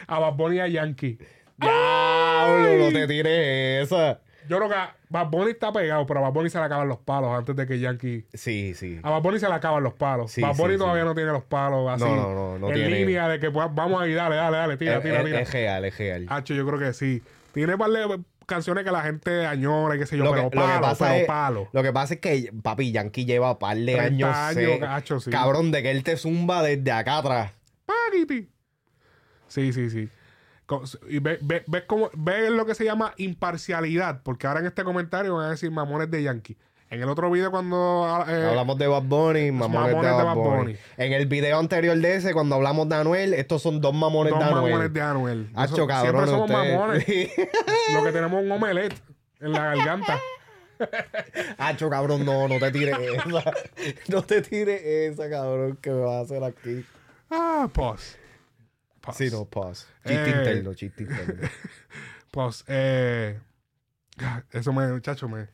a 0.07 0.19
Bad 0.19 0.35
Bunny 0.35 0.57
y 0.57 0.61
a 0.61 0.69
Yankee. 0.69 1.19
¡Diablo! 1.57 2.85
No 2.87 2.93
te 2.93 3.07
tires 3.09 3.85
esa. 3.87 4.21
Yo 4.49 4.57
creo 4.57 4.69
que 4.71 4.77
Bad 5.11 5.27
Bunny 5.29 5.51
está 5.51 5.73
pegado, 5.73 6.07
pero 6.07 6.21
a 6.21 6.23
Bad 6.25 6.33
Bunny 6.33 6.49
se 6.51 6.59
le 6.59 6.65
acaban 6.65 6.89
los 6.89 6.99
palos 6.99 7.31
antes 7.37 7.55
de 7.57 7.67
que 7.67 7.79
Yankee. 7.79 8.25
Sí, 8.33 8.73
sí. 8.75 8.99
A 9.03 9.11
Bad 9.11 9.23
Bunny 9.23 9.39
se 9.41 9.49
le 9.49 9.55
acaban 9.55 9.83
los 9.83 9.93
palos. 9.95 10.31
Sí, 10.33 10.41
Bad 10.41 10.57
Bunny 10.57 10.75
sí, 10.75 10.79
todavía 10.79 11.03
sí. 11.03 11.09
no 11.09 11.15
tiene 11.15 11.33
los 11.33 11.45
palos 11.45 11.91
así. 11.91 12.05
No, 12.05 12.15
no, 12.17 12.35
no, 12.35 12.59
no 12.59 12.69
en 12.69 12.75
tiene. 12.75 12.91
línea 12.91 13.29
de 13.29 13.41
que 13.41 13.51
pues, 13.51 13.67
vamos 13.75 14.01
ahí, 14.01 14.15
dale, 14.15 14.37
dale, 14.37 14.57
dale, 14.57 14.77
tira, 14.77 15.03
tira, 15.03 15.23
tira. 15.25 15.41
es 15.41 15.53
real, 15.53 15.85
es 15.85 15.99
real. 15.99 16.27
Hacho, 16.29 16.55
yo 16.55 16.65
creo 16.67 16.79
que 16.79 16.93
sí. 16.93 17.23
Tiene 17.53 17.77
par 17.77 17.91
de 17.91 18.21
canciones 18.49 18.83
que 18.85 18.91
la 18.91 19.03
gente 19.03 19.47
añora 19.47 19.95
y 19.95 19.99
qué 20.01 20.07
sé 20.07 20.17
yo, 20.17 20.25
Lo 20.25 20.33
que- 20.35 20.49
pero 20.51 20.63
lo 20.63 20.67
que 20.67 20.73
palo, 20.73 20.81
pasa 20.81 21.05
pero 21.07 21.21
es- 21.21 21.27
palo. 21.27 21.69
Lo 21.73 21.83
que 21.85 21.93
pasa 21.93 22.15
es 22.15 22.21
que, 22.21 22.53
papi, 22.63 22.91
Yankee 22.91 23.25
lleva 23.25 23.53
un 23.53 23.59
par 23.59 23.77
de 23.77 23.95
30 23.95 24.05
años. 24.49 24.59
años, 24.59 24.79
cacho, 24.81 25.21
sí. 25.21 25.31
Cabrón, 25.31 25.71
de 25.71 25.83
que 25.83 25.91
él 25.93 26.03
te 26.03 26.17
zumba 26.17 26.63
desde 26.63 26.91
acá 26.91 27.19
atrás. 27.19 27.53
Paquiti. 27.87 28.49
Sí, 29.47 29.73
sí, 29.73 29.89
sí. 29.91 30.09
Y 31.09 31.19
ves 31.21 31.39
ve, 31.41 31.63
ves 31.67 31.85
cómo- 31.87 32.11
ves 32.15 32.51
lo 32.51 32.67
que 32.67 32.75
se 32.75 32.85
llama 32.85 33.15
imparcialidad, 33.17 34.23
porque 34.23 34.47
ahora 34.47 34.61
en 34.61 34.67
este 34.67 34.85
comentario 34.85 35.37
van 35.37 35.47
a 35.47 35.51
decir 35.51 35.71
mamones 35.71 36.11
de 36.11 36.23
Yankee. 36.23 36.57
En 36.91 37.03
el 37.03 37.09
otro 37.09 37.31
video 37.31 37.51
cuando... 37.51 38.25
eh, 38.29 38.47
hablamos 38.49 38.79
de 38.79 38.87
Bad 38.87 39.03
Bunny, 39.03 39.53
mamones, 39.53 39.95
mamones 39.95 40.17
de 40.17 40.23
Bad 40.25 40.35
Bunny. 40.37 40.77
En 40.97 41.13
el 41.13 41.27
video 41.27 41.59
anterior 41.59 41.97
de 41.99 42.17
ese, 42.17 42.33
cuando 42.33 42.55
hablamos 42.55 42.89
de 42.89 42.95
Anuel, 42.97 43.35
estos 43.35 43.61
son 43.61 43.81
dos 43.83 43.93
mamones 43.95 44.31
dos 44.33 44.39
de 44.41 44.47
Anuel. 44.47 44.65
mamones 44.73 44.93
de 44.95 45.01
Anuel. 45.03 45.51
Hacho, 45.55 45.75
Eso- 45.75 45.87
cabrón, 45.87 46.25
Siempre 46.27 46.31
somos 46.31 46.51
ustedes. 46.51 46.79
mamones. 46.79 47.05
Sí. 47.05 47.31
Lo 47.95 48.05
que 48.05 48.13
tenemos 48.13 48.41
es 48.41 48.47
un 48.47 48.53
omelette 48.53 48.95
en 49.41 49.53
la 49.53 49.65
garganta. 49.75 50.19
Hacho, 51.59 51.91
cabrón, 51.91 52.25
no, 52.25 52.49
no 52.49 52.59
te 52.59 52.71
tires 52.71 52.97
esa. 52.99 53.25
No 54.09 54.23
te 54.23 54.41
tires 54.43 54.81
esa, 54.83 55.29
cabrón, 55.29 55.77
que 55.83 55.91
me 55.91 56.01
vas 56.01 56.15
a 56.15 56.21
hacer 56.21 56.43
aquí. 56.45 56.85
Ah, 57.31 57.69
pause. 57.71 58.17
Pause. 59.03 59.17
Sí, 59.19 59.29
no, 59.31 59.45
pause. 59.45 59.87
Chiste 60.07 60.31
Eh. 60.31 60.35
interno, 60.39 60.73
chiste 60.75 61.03
interno. 61.03 61.49
Pues, 62.31 62.65
eh, 62.69 63.39
eso 64.53 64.73
me, 64.73 64.87
muchacho, 64.89 65.29
me, 65.29 65.49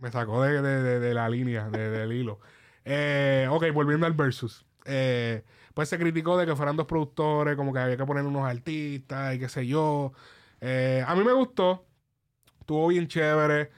me 0.00 0.10
sacó 0.10 0.42
de, 0.42 0.60
de- 0.62 0.82
de- 0.82 1.00
de 1.00 1.14
la 1.14 1.28
línea, 1.28 1.68
de- 1.68 1.90
del 1.90 2.12
hilo. 2.12 2.40
Eh, 2.84 3.46
ok, 3.50 3.66
volviendo 3.72 4.06
al 4.06 4.12
versus. 4.14 4.64
Eh, 4.86 5.42
pues 5.74 5.88
se 5.88 5.98
criticó 5.98 6.36
de 6.38 6.46
que 6.46 6.56
fueran 6.56 6.76
dos 6.76 6.86
productores, 6.86 7.56
como 7.56 7.72
que 7.72 7.78
había 7.78 7.96
que 7.96 8.06
poner 8.06 8.24
unos 8.24 8.46
artistas 8.48 9.34
y 9.34 9.38
qué 9.38 9.48
sé 9.48 9.66
yo. 9.66 10.12
Eh, 10.60 11.04
a 11.06 11.14
mí 11.14 11.22
me 11.24 11.32
gustó, 11.32 11.86
estuvo 12.60 12.88
bien 12.88 13.06
chévere. 13.08 13.70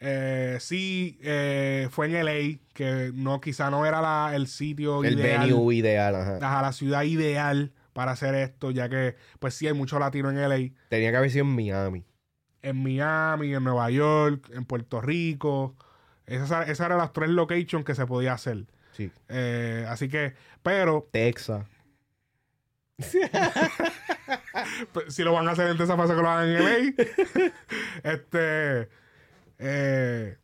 Eh, 0.00 0.58
sí, 0.60 1.18
eh, 1.22 1.88
fue 1.90 2.06
en 2.06 2.16
LA, 2.16 2.58
que 2.74 3.10
no, 3.14 3.40
quizá 3.40 3.70
no 3.70 3.86
era 3.86 4.00
la- 4.02 4.32
el 4.34 4.46
sitio 4.48 5.02
El 5.04 5.14
ideal 5.18 5.40
venue 5.48 5.74
ideal, 5.74 6.14
ajá. 6.14 6.36
ajá, 6.40 6.62
la 6.62 6.72
ciudad 6.72 7.02
ideal 7.04 7.72
para 7.92 8.12
hacer 8.12 8.34
esto, 8.34 8.70
ya 8.70 8.88
que, 8.88 9.16
pues 9.38 9.54
sí, 9.54 9.66
hay 9.66 9.72
mucho 9.72 9.98
latino 9.98 10.30
en 10.30 10.38
LA, 10.38 10.72
Tenía 10.88 11.10
que 11.10 11.16
haber 11.16 11.30
sido 11.30 11.44
en 11.44 11.54
Miami. 11.54 12.04
En 12.64 12.82
Miami, 12.82 13.54
en 13.54 13.62
Nueva 13.62 13.90
York, 13.90 14.50
en 14.52 14.64
Puerto 14.64 15.00
Rico. 15.00 15.76
Esas, 16.26 16.68
esas 16.68 16.86
eran 16.86 16.98
las 16.98 17.12
tres 17.12 17.28
locations 17.28 17.84
que 17.84 17.94
se 17.94 18.06
podía 18.06 18.32
hacer. 18.32 18.64
Sí. 18.92 19.12
Eh, 19.28 19.86
así 19.88 20.08
que, 20.08 20.34
pero 20.62 21.06
Texas. 21.12 21.66
pues, 24.92 25.14
si 25.14 25.22
lo 25.22 25.32
van 25.32 25.46
a 25.48 25.52
hacer 25.52 25.68
en 25.68 25.80
esa 25.80 25.96
fase 25.96 26.14
que 26.14 26.22
lo 26.22 26.30
hagan 26.30 26.48
en 26.48 26.64
LA, 26.64 26.94
este, 28.12 28.88
eh, 29.58 30.38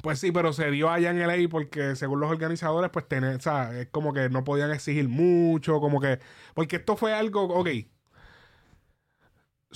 pues 0.00 0.18
sí, 0.18 0.32
pero 0.32 0.52
se 0.52 0.70
dio 0.70 0.88
allá 0.88 1.10
en 1.10 1.18
LA 1.18 1.48
porque 1.50 1.96
según 1.96 2.20
los 2.20 2.30
organizadores, 2.30 2.90
pues 2.90 3.06
tener, 3.08 3.36
o 3.36 3.40
sea, 3.40 3.78
es 3.78 3.88
como 3.88 4.14
que 4.14 4.30
no 4.30 4.44
podían 4.44 4.70
exigir 4.70 5.08
mucho, 5.08 5.80
como 5.80 6.00
que, 6.00 6.18
porque 6.54 6.76
esto 6.76 6.96
fue 6.96 7.12
algo, 7.12 7.42
ok, 7.42 7.68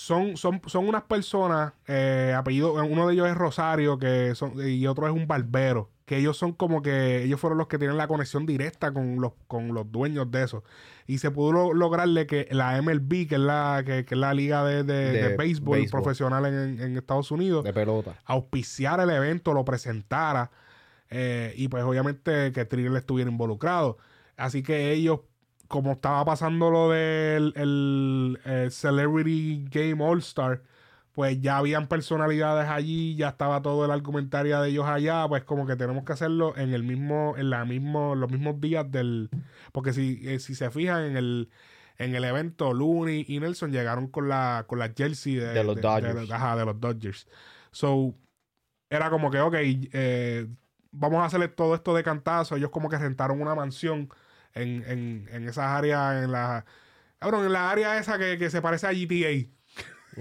son, 0.01 0.37
son, 0.37 0.61
son 0.67 0.89
unas 0.89 1.03
personas, 1.03 1.73
eh, 1.87 2.35
apellido, 2.37 2.73
uno 2.85 3.07
de 3.07 3.15
ellos 3.15 3.29
es 3.29 3.35
Rosario, 3.37 3.99
que 3.99 4.35
son, 4.35 4.55
y 4.67 4.87
otro 4.87 5.07
es 5.07 5.13
un 5.13 5.27
barbero, 5.27 5.91
que 6.07 6.17
ellos 6.17 6.37
son 6.37 6.53
como 6.53 6.83
que 6.83 7.23
ellos 7.23 7.39
fueron 7.39 7.59
los 7.59 7.69
que 7.69 7.79
tienen 7.79 7.97
la 7.97 8.09
conexión 8.09 8.47
directa 8.47 8.93
con 8.93 9.21
los, 9.21 9.33
con 9.47 9.75
los 9.75 9.91
dueños 9.93 10.31
de 10.31 10.43
eso. 10.45 10.65
Y 11.07 11.19
se 11.19 11.31
pudo 11.31 11.53
lo- 11.53 11.75
lograrle 11.75 12.27
que 12.27 12.49
la 12.51 12.77
MLB, 12.81 13.29
que 13.29 13.35
es 13.35 13.41
la, 13.41 13.83
que, 13.85 14.05
que 14.05 14.15
es 14.15 14.19
la 14.21 14.33
liga 14.35 14.65
de, 14.65 14.83
de- 14.85 15.13
De 15.13 15.29
de 15.31 15.37
béisbol, 15.37 15.79
béisbol. 15.79 16.03
profesional 16.03 16.47
en, 16.47 16.81
en 16.81 16.97
Estados 16.97 17.31
Unidos, 17.31 17.63
De 17.65 17.73
pelota. 17.73 18.17
auspiciara 18.25 19.03
el 19.05 19.11
evento, 19.11 19.53
lo 19.53 19.65
presentara 19.65 20.51
eh, 21.11 21.53
y 21.57 21.69
pues 21.69 21.83
obviamente 21.85 22.53
que 22.53 22.65
Thriller 22.65 22.95
estuviera 22.97 23.31
involucrado. 23.31 23.99
Así 24.37 24.63
que 24.63 24.93
ellos, 24.93 25.21
como 25.71 25.93
estaba 25.93 26.25
pasando 26.25 26.69
lo 26.69 26.91
del 26.91 27.53
el, 27.55 28.41
eh, 28.45 28.69
Celebrity 28.73 29.67
Game 29.71 30.05
All 30.05 30.19
Star, 30.19 30.65
pues 31.13 31.41
ya 31.41 31.59
habían 31.59 31.87
personalidades 31.87 32.69
allí, 32.69 33.15
ya 33.15 33.29
estaba 33.29 33.63
todo 33.63 33.85
el 33.85 33.93
argumentario 33.93 34.61
de 34.61 34.71
ellos 34.71 34.87
allá, 34.89 35.29
pues 35.29 35.45
como 35.45 35.69
que 35.69 35.77
tenemos 35.77 36.05
que 36.05 36.13
hacerlo 36.13 36.57
en 36.57 36.75
el 36.75 36.83
mismo, 36.83 37.37
en 37.39 37.51
la 37.51 37.65
mismo, 37.65 38.17
los 38.17 38.33
mismos 38.33 38.61
días 38.61 38.91
del, 38.91 39.31
porque 39.71 39.93
si, 39.93 40.21
eh, 40.29 40.41
si 40.41 40.57
se 40.57 40.73
fijan 40.73 41.05
en 41.05 41.17
el 41.17 41.51
en 41.99 42.17
el 42.17 42.25
evento, 42.25 42.73
Looney 42.75 43.27
y 43.29 43.39
Nelson 43.39 43.71
llegaron 43.71 44.09
con 44.09 44.29
la 44.29 44.65
con 44.67 44.81
la 44.81 44.93
jersey 44.97 45.37
de, 45.37 45.53
De 45.53 45.63
los 45.63 45.81
Dodgers. 45.81 46.31
ajá, 46.33 46.57
de 46.57 46.65
los 46.65 46.81
Dodgers. 46.81 47.29
So, 47.71 48.17
era 48.89 49.09
como 49.09 49.31
que, 49.31 49.39
ok, 49.41 49.55
eh, 49.57 50.49
vamos 50.91 51.21
a 51.21 51.27
hacerle 51.27 51.47
todo 51.47 51.77
esto 51.77 51.95
de 51.95 52.03
cantazo. 52.03 52.57
Ellos 52.57 52.71
como 52.71 52.89
que 52.89 52.99
rentaron 52.99 53.41
una 53.41 53.55
mansión 53.55 54.09
en, 54.55 54.85
en, 54.87 55.29
en 55.33 55.49
esas 55.49 55.67
áreas, 55.67 56.25
en 56.25 56.33
la... 56.33 56.65
Cabrón, 57.19 57.45
en 57.47 57.53
la 57.53 57.71
área 57.71 57.99
esa 57.99 58.19
que, 58.19 58.39
que 58.39 58.49
se 58.51 58.63
parece 58.63 58.87
a 58.87 58.93
GTA, 58.93 59.47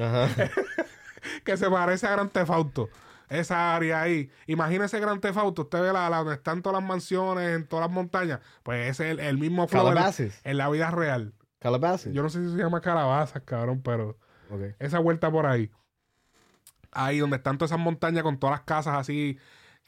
Ajá. 0.06 0.52
que 1.46 1.58
se 1.58 1.70
parece 1.70 2.08
a 2.08 2.12
Gran 2.12 2.30
Theft 2.30 2.52
Auto. 2.52 2.90
Esa 3.30 3.76
área 3.76 4.02
ahí. 4.02 4.30
Imagínese 4.48 5.00
Gran 5.00 5.22
Theft 5.22 5.38
Auto. 5.38 5.62
Usted 5.64 5.82
ve 5.82 5.94
la, 5.94 6.10
la- 6.10 6.18
donde 6.18 6.34
están 6.34 6.62
todas 6.62 6.82
las 6.82 6.88
mansiones, 6.88 7.56
en 7.56 7.68
todas 7.68 7.86
las 7.86 7.94
montañas. 7.94 8.40
Pues 8.64 8.90
ese 8.90 9.06
es 9.06 9.12
el, 9.12 9.20
el 9.20 9.38
mismo 9.38 9.68
flow 9.68 9.88
en, 9.92 10.32
en 10.44 10.58
la 10.58 10.70
vida 10.70 10.92
real. 10.92 11.34
Calabasas. 11.60 12.12
Yo 12.14 12.24
no 12.24 12.30
sé 12.30 12.44
si 12.44 12.52
se 12.52 12.58
llama 12.58 12.82
calabazas, 12.82 13.44
cabrón, 13.44 13.82
pero 13.84 14.18
esa 14.80 15.00
vuelta 15.00 15.30
por 15.30 15.46
ahí. 15.46 15.70
Ahí 16.92 17.20
donde 17.20 17.36
están 17.38 17.58
todas 17.58 17.72
esas 17.72 17.80
montañas 17.84 18.24
con 18.24 18.40
todas 18.40 18.56
las 18.58 18.62
casas 18.66 18.96
así, 18.96 19.38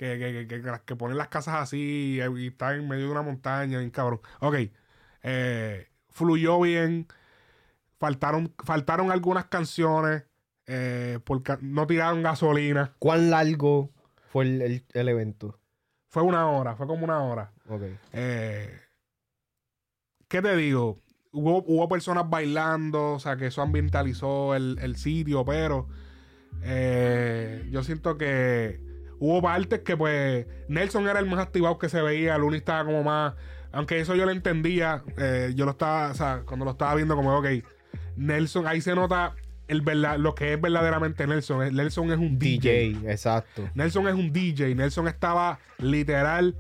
que, 0.02 0.18
que, 0.18 0.48
que, 0.48 0.62
que- 0.64 0.80
que 0.84 0.96
ponen 0.96 1.16
las 1.16 1.28
casas 1.28 1.58
así 1.62 2.20
y, 2.20 2.48
están 2.48 2.80
en 2.80 2.88
medio 2.88 3.06
de 3.06 3.12
una 3.12 3.22
montaña, 3.22 3.78
bien 3.78 3.92
cabrón. 3.92 4.20
Ok, 4.40 4.56
eh, 5.22 5.90
fluyó 6.10 6.60
bien, 6.60 7.08
faltaron, 8.00 8.52
faltaron 8.66 9.12
algunas 9.12 9.46
canciones, 9.46 10.24
eh, 10.66 11.20
porque 11.24 11.56
no 11.62 11.86
tiraron 11.86 12.24
gasolina. 12.24 12.96
¿Cuán 12.98 13.30
largo 13.30 13.92
fue 14.26 14.46
el, 14.46 14.62
el- 14.64 14.86
el 14.94 15.10
evento? 15.10 15.60
Fue 16.08 16.24
una 16.24 16.48
hora, 16.50 16.76
fue 16.76 16.88
como 16.88 17.04
una 17.06 17.22
hora. 17.22 17.52
Ok. 17.70 17.84
Eh, 18.14 18.80
¿Qué 20.28 20.42
te 20.42 20.56
digo? 20.56 21.00
Hubo, 21.32 21.64
hubo 21.68 21.88
personas 21.88 22.28
bailando, 22.28 23.14
o 23.14 23.20
sea, 23.20 23.38
que 23.38 23.46
eso 23.48 23.62
ambientalizó 23.62 24.56
el, 24.56 24.80
el 24.82 24.96
sitio, 24.96 25.46
pero 25.46 25.88
eh, 26.64 27.68
yo 27.70 27.84
siento 27.84 28.18
que 28.18 28.91
hubo 29.22 29.42
partes 29.42 29.80
que, 29.82 29.96
pues, 29.96 30.48
Nelson 30.68 31.08
era 31.08 31.20
el 31.20 31.28
más 31.28 31.40
activado 31.40 31.78
que 31.78 31.88
se 31.88 32.02
veía, 32.02 32.38
Looney 32.38 32.58
estaba 32.58 32.84
como 32.84 33.04
más. 33.04 33.36
Aunque 33.72 34.02
eso 34.02 34.16
yo 34.16 34.26
lo 34.26 34.32
entendía, 34.32 35.04
eh, 35.18 35.54
yo 35.56 35.64
lo 35.64 35.72
estaba, 35.72 36.12
o 36.12 36.14
sea, 36.14 36.42
cuando 36.46 36.66
lo 36.66 36.72
estaba 36.72 36.94
viendo, 36.96 37.16
como, 37.16 37.38
ok, 37.38 37.48
Nelson, 38.18 38.68
ahí 38.68 38.82
se 38.82 38.94
nota 38.96 39.36
el 39.68 39.82
verdad, 39.82 40.18
lo 40.18 40.36
que 40.36 40.54
es 40.54 40.60
verdaderamente 40.60 41.26
Nelson. 41.26 41.74
Nelson 41.74 42.12
es 42.12 42.18
un 42.18 42.38
DJ. 42.38 42.90
DJ, 42.90 43.12
exacto. 43.12 43.70
Nelson 43.74 44.08
es 44.08 44.16
un 44.16 44.34
DJ. 44.34 44.76
Nelson 44.76 45.08
estaba 45.08 45.60
literal 45.78 46.56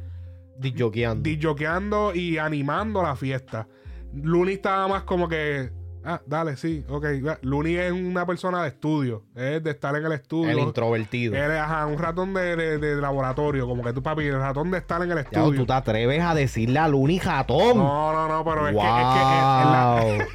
DJokeando. 0.57 1.21
disjoqueando 1.21 2.15
y 2.15 2.37
animando 2.37 3.01
la 3.01 3.15
fiesta. 3.15 3.67
Looney 4.13 4.55
estaba 4.55 4.87
más 4.87 5.03
como 5.03 5.27
que, 5.27 5.71
ah, 6.05 6.21
dale, 6.25 6.55
sí, 6.57 6.83
ok. 6.89 7.05
Looney 7.41 7.75
es 7.77 7.91
una 7.91 8.25
persona 8.25 8.61
de 8.63 8.69
estudio, 8.69 9.23
es 9.35 9.63
de 9.63 9.71
estar 9.71 9.95
en 9.95 10.05
el 10.05 10.11
estudio. 10.11 10.51
El 10.51 10.59
introvertido. 10.59 11.35
Él 11.35 11.51
es, 11.51 11.57
ajá, 11.59 11.85
un 11.85 11.97
ratón 11.97 12.33
de, 12.33 12.55
de- 12.55 12.77
de 12.77 12.95
laboratorio, 13.01 13.67
como 13.67 13.83
que 13.83 13.93
tú, 13.93 14.01
papi, 14.03 14.23
el 14.25 14.39
ratón 14.39 14.71
de 14.71 14.77
estar 14.79 15.01
en 15.01 15.11
el 15.11 15.17
Ya, 15.17 15.21
estudio. 15.23 15.59
tú 15.61 15.65
te 15.65 15.73
atreves 15.73 16.21
a 16.21 16.33
decirle 16.35 16.79
a 16.79 16.87
Luni 16.87 17.19
Jatón. 17.19 17.77
No, 17.77 18.13
no, 18.13 18.27
no, 18.27 18.43
pero 18.43 18.67
es 18.67 18.75
que. 18.75 18.81
Es 18.81 18.85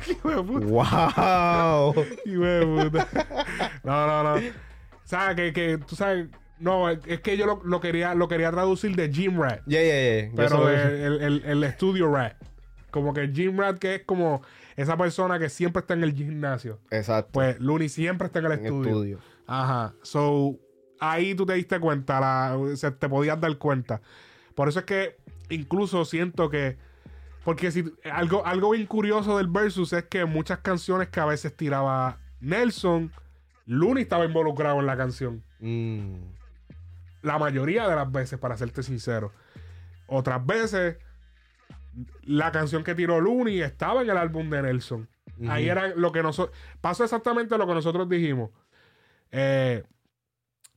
que 0.03 0.11
es- 0.11 0.19
es 0.19 0.25
la- 0.25 0.41
wow. 1.95 1.95
Puta. 2.91 3.09
No, 3.85 4.07
no, 4.07 4.23
no. 4.23 4.43
¿Sabes? 5.05 5.37
Que, 5.37 5.53
que 5.53 5.79
tú 5.79 5.95
sabes. 5.97 6.27
No, 6.59 6.89
es, 6.89 7.21
que 7.21 7.37
yo 7.37 7.45
lo, 7.47 7.61
lo 7.65 7.81
quería, 7.81 8.15
lo 8.15 8.29
quería 8.29 8.51
traducir 8.51 8.97
de 8.97 9.09
Gym 9.11 9.41
Rat. 9.41 9.61
Yeah, 9.67 9.83
yeah, 9.83 10.21
yeah. 10.23 10.31
Pero 10.35 10.67
de- 10.67 11.05
el, 11.07 11.21
el, 11.23 11.43
el 11.45 11.65
estudio 11.65 12.11
rat. 12.11 12.35
Como 12.91 13.13
que 13.13 13.21
el 13.21 13.33
gym 13.35 13.59
rat, 13.59 13.79
que 13.79 13.97
es 13.97 14.03
como 14.07 14.41
esa 14.77 14.97
persona 14.97 15.39
que 15.39 15.49
siempre 15.49 15.81
está 15.81 15.95
en 15.95 16.05
el 16.05 16.13
gimnasio. 16.13 16.79
Exacto. 16.91 17.33
Pues 17.33 17.59
Looney 17.61 17.89
siempre 17.89 18.27
está 18.27 18.41
en 18.41 18.47
el 18.47 18.53
en 18.53 18.67
estudio. 18.67 18.89
estudio. 18.91 19.19
Ajá. 19.47 19.95
So, 20.03 20.57
ahí 21.01 21.35
tú 21.35 21.47
te 21.47 21.55
diste 21.55 21.81
cuenta, 21.81 22.21
la, 22.21 22.77
se, 22.77 22.91
te 22.91 23.09
podías 23.09 23.41
dar 23.41 23.57
cuenta. 23.59 24.01
Por 24.55 24.69
eso 24.69 24.81
es 24.81 24.85
que 24.85 25.17
incluso 25.49 26.05
siento 26.05 26.51
que. 26.51 26.77
Porque 27.45 27.71
si 27.71 27.85
algo, 28.11 28.45
algo 28.45 28.71
bien 28.71 28.87
curioso 28.87 29.39
del 29.39 29.47
versus 29.47 29.93
es 29.93 30.05
que 30.05 30.25
muchas 30.25 30.59
canciones 30.59 31.09
que 31.09 31.21
a 31.21 31.27
veces 31.27 31.57
tiraba 31.57 32.19
Nelson, 32.41 33.13
Looney 33.67 34.03
estaba 34.03 34.25
involucrado 34.25 34.81
en 34.81 34.87
la 34.87 34.97
canción. 34.97 35.43
Mm. 35.61 36.17
La 37.23 37.39
mayoría 37.39 37.89
de 37.89 37.95
las 37.95 38.11
veces, 38.11 38.39
para 38.39 38.57
serte 38.57 38.83
sincero. 38.83 39.33
Otras 40.09 40.45
veces, 40.45 40.97
la 42.23 42.53
canción 42.53 42.85
que 42.85 42.95
tiró 42.95 43.21
Looney 43.21 43.61
estaba 43.63 44.03
en 44.03 44.11
el 44.11 44.17
álbum 44.17 44.51
de 44.51 44.63
Nelson. 44.63 45.09
Ahí 45.49 45.69
era 45.69 45.89
lo 45.95 46.13
que 46.13 46.23
nosotros. 46.23 46.57
Pasó 46.81 47.05
exactamente 47.05 47.57
lo 47.59 47.67
que 47.67 47.75
nosotros 47.75 48.09
dijimos. 48.09 48.51
Eh, 49.31 49.83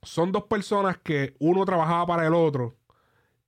son 0.01 0.31
dos 0.31 0.43
personas 0.43 0.97
que 0.97 1.35
uno 1.39 1.63
trabajaba 1.65 2.05
para 2.07 2.27
el 2.27 2.33
otro. 2.33 2.75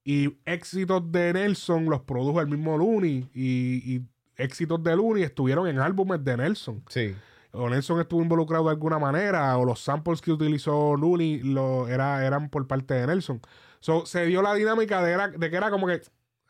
Y 0.04 0.38
éxitos 0.46 1.12
de 1.12 1.34
Nelson 1.34 1.86
los 1.90 2.02
produjo 2.02 2.42
el 2.42 2.48
mismo 2.48 2.78
Looney. 2.78 3.30
Y, 3.34 3.96
y 3.96 4.02
éxitos 4.38 4.82
de 4.84 4.96
Looney 4.96 5.24
estuvieron 5.24 5.68
en 5.68 5.80
álbumes 5.80 6.24
de 6.24 6.38
Nelson 6.38 6.84
Sí. 6.90 7.14
o 7.52 7.70
Nelson 7.70 8.00
estuvo 8.00 8.22
involucrado 8.22 8.64
de 8.66 8.72
alguna 8.72 8.98
manera, 8.98 9.56
o 9.58 9.66
los 9.66 9.80
samples 9.82 10.22
que 10.22 10.32
utilizó 10.32 10.96
Looney 10.96 11.40
lo, 11.44 11.88
era, 11.88 12.26
eran 12.26 12.50
por 12.50 12.66
parte 12.68 12.94
de 12.96 13.06
Nelson. 13.08 13.42
So, 13.82 14.06
se 14.06 14.26
dio 14.26 14.42
la 14.42 14.54
dinámica 14.56 15.04
de, 15.04 15.12
era- 15.12 15.28
de 15.28 15.50
que 15.50 15.56
era 15.58 15.70
como 15.70 15.86
que, 15.88 16.02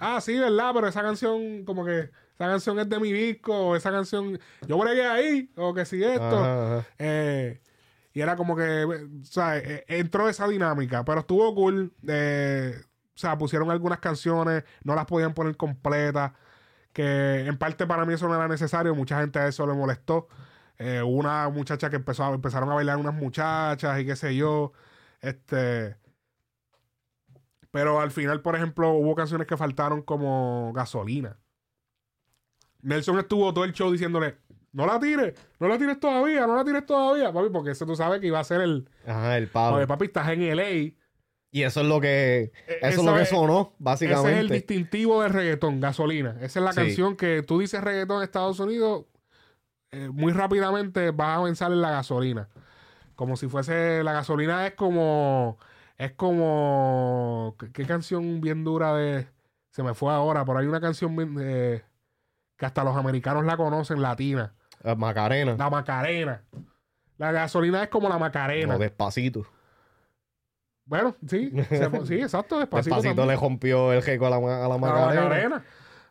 ah, 0.01 0.19
sí, 0.21 0.37
¿verdad? 0.37 0.71
Pero 0.73 0.87
esa 0.87 1.01
canción, 1.01 1.63
como 1.63 1.85
que, 1.85 1.99
esa 2.01 2.11
canción 2.49 2.79
es 2.79 2.89
de 2.89 2.99
mi 2.99 3.11
disco, 3.13 3.55
o 3.69 3.75
esa 3.75 3.91
canción, 3.91 4.37
yo 4.67 4.77
bregué 4.77 5.05
ahí, 5.07 5.49
o 5.55 5.73
que 5.73 5.85
sí 5.85 6.03
esto. 6.03 6.23
Ajá, 6.39 6.77
ajá. 6.79 6.87
Eh, 6.99 7.61
y 8.13 8.19
era 8.21 8.35
como 8.35 8.55
que, 8.57 8.83
o 8.83 9.23
sea, 9.25 9.57
eh, 9.57 9.85
entró 9.87 10.27
esa 10.27 10.47
dinámica, 10.47 11.05
pero 11.05 11.21
estuvo 11.21 11.55
cool. 11.55 11.93
eh, 12.07 12.73
o 13.15 13.17
sea, 13.21 13.37
pusieron 13.37 13.69
algunas 13.71 13.99
canciones, 13.99 14.63
no 14.83 14.95
las 14.95 15.05
podían 15.05 15.33
poner 15.33 15.55
completas, 15.55 16.31
que 16.91 17.45
en 17.45 17.57
parte 17.57 17.85
para 17.87 18.03
mí 18.05 18.13
eso 18.15 18.27
no 18.27 18.35
era 18.35 18.47
necesario, 18.47 18.95
mucha 18.95 19.19
gente 19.21 19.39
a 19.39 19.47
eso 19.47 19.65
le 19.67 19.73
molestó. 19.73 20.27
Eh, 20.79 21.01
una 21.03 21.47
muchacha 21.49 21.89
que 21.91 21.97
empezó 21.97 22.23
a- 22.25 22.33
empezaron 22.33 22.69
a 22.71 22.73
bailar 22.73 22.97
unas 22.97 23.13
muchachas 23.13 23.99
y 23.99 24.05
qué 24.05 24.15
sé 24.15 24.35
yo. 24.35 24.73
Este. 25.21 25.95
Pero 27.71 28.01
al 28.01 28.11
final, 28.11 28.41
por 28.41 28.55
ejemplo, 28.55 28.91
hubo 28.91 29.15
canciones 29.15 29.47
que 29.47 29.55
faltaron 29.57 30.01
como 30.01 30.71
gasolina. 30.73 31.37
Nelson 32.81 33.19
estuvo 33.19 33.53
todo 33.53 33.63
el 33.63 33.73
show 33.73 33.91
diciéndole, 33.91 34.37
no 34.73 34.85
la 34.85 34.99
tires, 34.99 35.33
no 35.59 35.67
la 35.67 35.77
tires 35.77 35.99
todavía, 35.99 36.47
no 36.47 36.55
la 36.55 36.65
tires 36.65 36.85
todavía, 36.85 37.31
papi, 37.31 37.49
porque 37.49 37.71
eso 37.71 37.85
tú 37.85 37.95
sabes 37.95 38.19
que 38.19 38.27
iba 38.27 38.39
a 38.39 38.43
ser 38.43 38.61
el... 38.61 38.89
Ajá, 39.05 39.37
el 39.37 39.47
pavo. 39.47 39.85
Papi, 39.87 40.05
estás 40.05 40.29
en 40.29 40.41
LA. 40.43 40.93
Y 41.53 41.63
eso 41.63 41.81
es 41.81 41.87
lo 41.87 41.99
que. 41.99 42.53
Eh, 42.65 42.79
Eso 42.81 43.01
es 43.01 43.05
lo 43.05 43.13
que 43.13 43.25
sonó, 43.25 43.61
Ese 43.61 43.65
es 43.65 43.71
el 43.73 43.83
básicamente. 44.13 44.53
distintivo 44.53 45.21
del 45.21 45.33
reggaetón, 45.33 45.81
gasolina. 45.81 46.37
Esa 46.39 46.59
es 46.59 46.63
la 46.65 46.71
Sí. 46.71 46.77
canción 46.77 47.17
que 47.17 47.43
tú 47.43 47.59
dices 47.59 47.83
reggaetón 47.83 48.17
en 48.17 48.23
Estados 48.23 48.57
Unidos, 48.61 49.03
eh, 49.91 50.07
muy 50.13 50.31
rápidamente 50.31 51.11
vas 51.11 51.39
a 51.39 51.43
pensar 51.43 51.73
en 51.73 51.81
la 51.81 51.91
gasolina. 51.91 52.47
Como 53.15 53.35
si 53.35 53.49
fuese, 53.49 54.01
la 54.01 54.13
gasolina 54.13 54.65
es 54.65 54.75
como, 54.75 55.57
es 55.97 56.11
como, 56.13 57.55
¿qué, 57.59 57.71
qué 57.71 57.85
canción 57.85 58.41
bien 58.41 58.63
dura 58.63 58.93
de, 58.95 59.27
se 59.71 59.83
me 59.83 59.93
fue 59.93 60.11
ahora, 60.13 60.43
por 60.45 60.57
ahí 60.57 60.65
una 60.67 60.81
canción 60.81 61.15
bien, 61.15 61.35
eh, 61.39 61.83
que 62.57 62.65
hasta 62.65 62.83
los 62.83 62.95
americanos 62.95 63.45
la 63.45 63.57
conocen, 63.57 64.01
latina, 64.01 64.53
Ah, 64.83 64.95
Macarena. 64.95 65.55
la 65.57 65.69
Macarena. 65.69 66.41
La 67.17 67.31
gasolina 67.31 67.83
es 67.83 67.89
como 67.89 68.09
la 68.09 68.17
Macarena. 68.17 68.73
No, 68.73 68.79
despacito. 68.79 69.45
Bueno, 70.85 71.15
sí, 71.27 71.51
se- 71.69 72.05
sí, 72.05 72.15
exacto, 72.15 72.57
despacito. 72.59 72.95
Despacito 72.95 73.15
también. 73.15 73.27
le 73.27 73.35
rompió 73.35 73.93
el 73.93 74.01
jeco 74.01 74.25
a 74.25 74.29
la, 74.31 74.39
ma- 74.39 74.55
a 74.57 74.67
la 74.67 74.67
la 74.69 74.77
Macarena. 74.77 75.21
Macarena. 75.23 75.63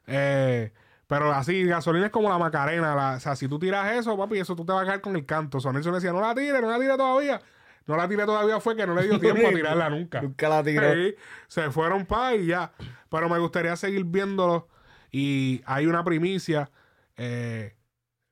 Eh, 0.07 0.72
pero 1.07 1.33
así, 1.33 1.64
gasolina 1.64 2.07
es 2.07 2.12
como 2.12 2.28
la 2.28 2.39
Macarena. 2.39 2.95
la- 2.95 3.16
o 3.16 3.20
sea, 3.20 3.35
si 3.37 3.49
tú 3.49 3.59
tiras 3.59 3.93
eso, 3.97 4.16
papi, 4.16 4.39
eso 4.39 4.55
tú 4.55 4.64
te 4.64 4.72
vas 4.72 4.85
a 4.85 4.87
caer 4.87 5.01
con 5.01 5.16
el 5.16 5.26
canto. 5.26 5.59
Son 5.61 5.76
eso 5.76 5.91
decía, 5.93 6.12
no 6.12 6.20
la 6.20 6.35
tires, 6.35 6.62
no 6.62 6.70
la 6.70 6.78
tires 6.78 6.97
todavía. 6.97 7.41
No 7.87 7.97
la 7.97 8.09
tiré 8.09 8.24
todavía 8.26 8.61
fue 8.61 8.76
que 8.76 8.87
no 8.87 8.95
le 8.95 9.03
dio 9.05 9.18
tiempo 9.20 9.47
a 9.47 9.51
tirarla 9.51 9.91
nunca. 9.91 10.20
Nunca 10.22 10.49
la 10.49 10.62
tiró. 10.62 10.93
Sí, 10.95 11.14
se 11.49 11.70
fueron 11.70 12.07
pa' 12.07 12.35
y 12.37 12.47
ya. 12.47 12.72
Pero 13.09 13.28
me 13.28 13.39
gustaría 13.39 13.74
seguir 13.76 14.05
viéndolo. 14.05 14.68
Y 15.11 15.61
hay 15.66 15.87
una 15.87 16.05
primicia. 16.05 16.70
eh, 17.16 17.76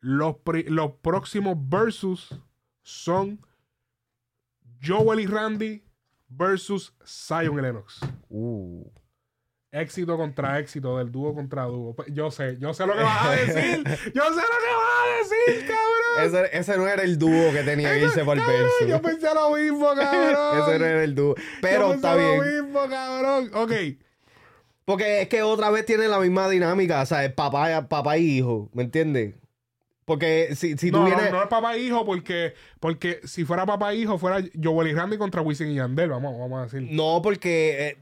los, 0.01 0.36
pri- 0.36 0.64
los 0.68 0.92
próximos 1.03 1.57
versus 1.59 2.28
son 2.82 3.44
Joel 4.82 5.20
y 5.20 5.26
Randy 5.26 5.82
versus 6.28 6.94
Zion 7.05 7.59
y 7.59 7.62
Lennox. 7.62 7.99
Uh. 8.28 8.88
Éxito 9.70 10.16
contra 10.16 10.58
éxito, 10.58 10.96
del 10.96 11.12
dúo 11.12 11.34
contra 11.34 11.64
dúo. 11.64 11.94
Pues, 11.94 12.08
Yo 12.12 12.30
sé, 12.30 12.56
yo 12.58 12.72
sé 12.72 12.86
lo 12.86 12.94
que 12.96 13.02
vas 13.02 13.26
a 13.26 13.30
decir. 13.32 13.84
Yo 14.14 14.22
sé 14.24 14.40
lo 14.40 14.58
que 14.64 14.74
vas 14.74 15.04
a 15.04 15.18
decir, 15.18 15.66
cabrón. 15.66 16.46
Ese, 16.46 16.58
ese 16.58 16.76
no 16.78 16.88
era 16.88 17.02
el 17.02 17.18
dúo 17.18 17.52
que 17.52 17.62
tenía 17.64 17.92
que 17.92 18.00
irse 18.04 18.24
por 18.24 18.36
verso. 18.38 18.86
Yo 18.88 19.02
pensé 19.02 19.28
lo 19.34 19.54
mismo, 19.54 19.88
cabrón. 19.94 20.62
Ese 20.68 20.78
no 20.78 20.84
era 20.86 21.04
el 21.04 21.14
dúo. 21.14 21.34
Pero 21.60 21.88
Yo 21.88 21.94
está 21.94 22.14
pensé 22.14 22.28
bien. 22.30 22.38
lo 22.58 22.62
mismo, 22.64 22.88
cabrón. 22.88 23.50
Ok. 23.54 23.72
Porque 24.86 25.20
es 25.22 25.28
que 25.28 25.42
otra 25.42 25.70
vez 25.70 25.84
tiene 25.84 26.08
la 26.08 26.18
misma 26.18 26.48
dinámica, 26.48 27.02
o 27.02 27.06
sea, 27.06 27.30
papá, 27.34 27.88
papá 27.88 28.16
y 28.16 28.38
hijo, 28.38 28.70
¿me 28.72 28.84
entiendes? 28.84 29.34
Porque 30.06 30.54
si, 30.56 30.78
si 30.78 30.90
tú 30.90 31.00
no, 31.00 31.04
vienes... 31.04 31.26
no, 31.26 31.36
no 31.36 31.42
es 31.42 31.48
papá 31.50 31.76
e 31.76 31.80
hijo 31.80 32.06
porque, 32.06 32.54
porque 32.80 33.20
si 33.24 33.44
fuera 33.44 33.66
papá 33.66 33.92
e 33.92 33.96
hijo 33.96 34.16
fuera 34.16 34.42
Joel 34.60 34.88
y 34.88 34.94
Randy 34.94 35.18
contra 35.18 35.42
Wisin 35.42 35.68
y 35.68 35.74
Yandel, 35.74 36.08
vamos, 36.08 36.38
vamos 36.38 36.58
a 36.58 36.62
decir. 36.64 36.88
No, 36.90 37.20
porque 37.22 37.88
eh, 37.88 37.98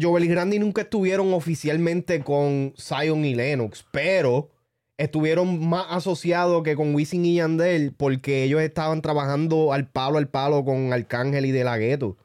Joel 0.00 0.24
y 0.24 0.34
Randy 0.34 0.58
nunca 0.58 0.82
estuvieron 0.82 1.32
oficialmente 1.34 2.20
con 2.20 2.74
Zion 2.78 3.24
y 3.24 3.34
Lennox, 3.34 3.84
pero 3.90 4.50
estuvieron 4.96 5.68
más 5.68 5.86
asociados 5.90 6.62
que 6.62 6.76
con 6.76 6.94
Wisin 6.94 7.24
y 7.24 7.36
Yandel 7.36 7.92
porque 7.92 8.44
ellos 8.44 8.62
estaban 8.62 9.02
trabajando 9.02 9.72
al 9.72 9.88
palo 9.88 10.18
al 10.18 10.28
palo 10.28 10.64
con 10.64 10.92
Arcángel 10.92 11.46
y 11.46 11.50
De 11.50 11.64
La 11.64 11.76
Ghetto. 11.76 12.16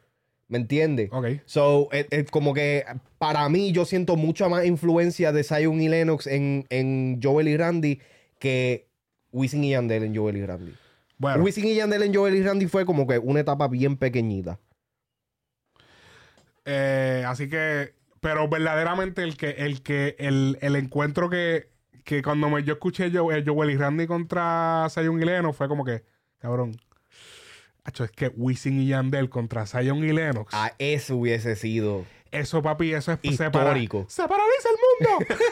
¿Me 0.48 0.58
entiendes? 0.58 1.10
Ok. 1.12 1.28
So, 1.46 1.90
es, 1.92 2.08
es 2.10 2.32
como 2.32 2.54
que 2.54 2.86
para 3.18 3.48
mí 3.50 3.74
yo 3.74 3.84
siento 3.84 4.16
mucha 4.16 4.48
más 4.48 4.66
influencia 4.66 5.34
de 5.34 5.44
Zion 5.44 5.82
y 5.82 5.90
Lennox 5.90 6.26
en, 6.28 6.66
en 6.70 7.20
Joel 7.22 7.50
y 7.50 7.58
Randy 7.58 8.00
que 8.40 8.88
Wisin 9.32 9.64
y 9.64 9.72
Yandel 9.72 10.04
en 10.04 10.16
Joel 10.16 10.38
y 10.38 10.46
Randy. 10.46 10.74
Bueno, 11.18 11.44
Wisin 11.44 11.66
y 11.66 11.76
Yandel 11.76 12.04
en 12.04 12.14
Joel 12.14 12.36
y 12.36 12.44
Randy 12.44 12.68
fue 12.68 12.86
como 12.86 13.08
que 13.08 13.18
una 13.18 13.42
etapa 13.42 13.68
bien 13.68 13.98
pequeñita. 13.98 14.60
Eh, 16.70 17.24
así 17.26 17.48
que, 17.48 17.94
pero 18.20 18.50
verdaderamente 18.50 19.24
el 19.24 19.38
que, 19.38 19.52
el 19.52 19.82
que, 19.82 20.18
el, 20.20 20.58
el 20.62 20.76
encuentro 20.76 21.30
que, 21.30 21.70
que 22.04 22.22
cuando 22.22 22.50
me, 22.50 22.64
yo 22.64 22.74
escuché 22.74 23.10
yo, 23.10 23.32
eh, 23.32 23.42
Joel 23.46 23.72
y 23.72 23.78
Randy 23.78 24.06
contra 24.06 24.88
Zion 24.90 25.22
y 25.22 25.26
Lennox 25.26 25.58
fue 25.58 25.70
como 25.70 25.86
que, 25.86 26.04
cabrón. 26.40 26.78
Es 27.86 28.12
que 28.12 28.28
Wisin 28.28 28.82
y 28.82 28.88
Yandel 28.88 29.30
contra 29.30 29.66
Zion 29.66 30.04
y 30.04 30.12
Lennox. 30.12 30.54
A 30.54 30.74
eso 30.78 31.16
hubiese 31.16 31.56
sido. 31.56 32.04
Eso, 32.32 32.62
papi, 32.62 32.94
eso 32.94 33.14
es 33.14 33.20
Histórico. 33.22 34.06
¡Se 34.10 34.28
paraliza 34.28 34.70
el 34.70 35.08
mundo! 35.08 35.36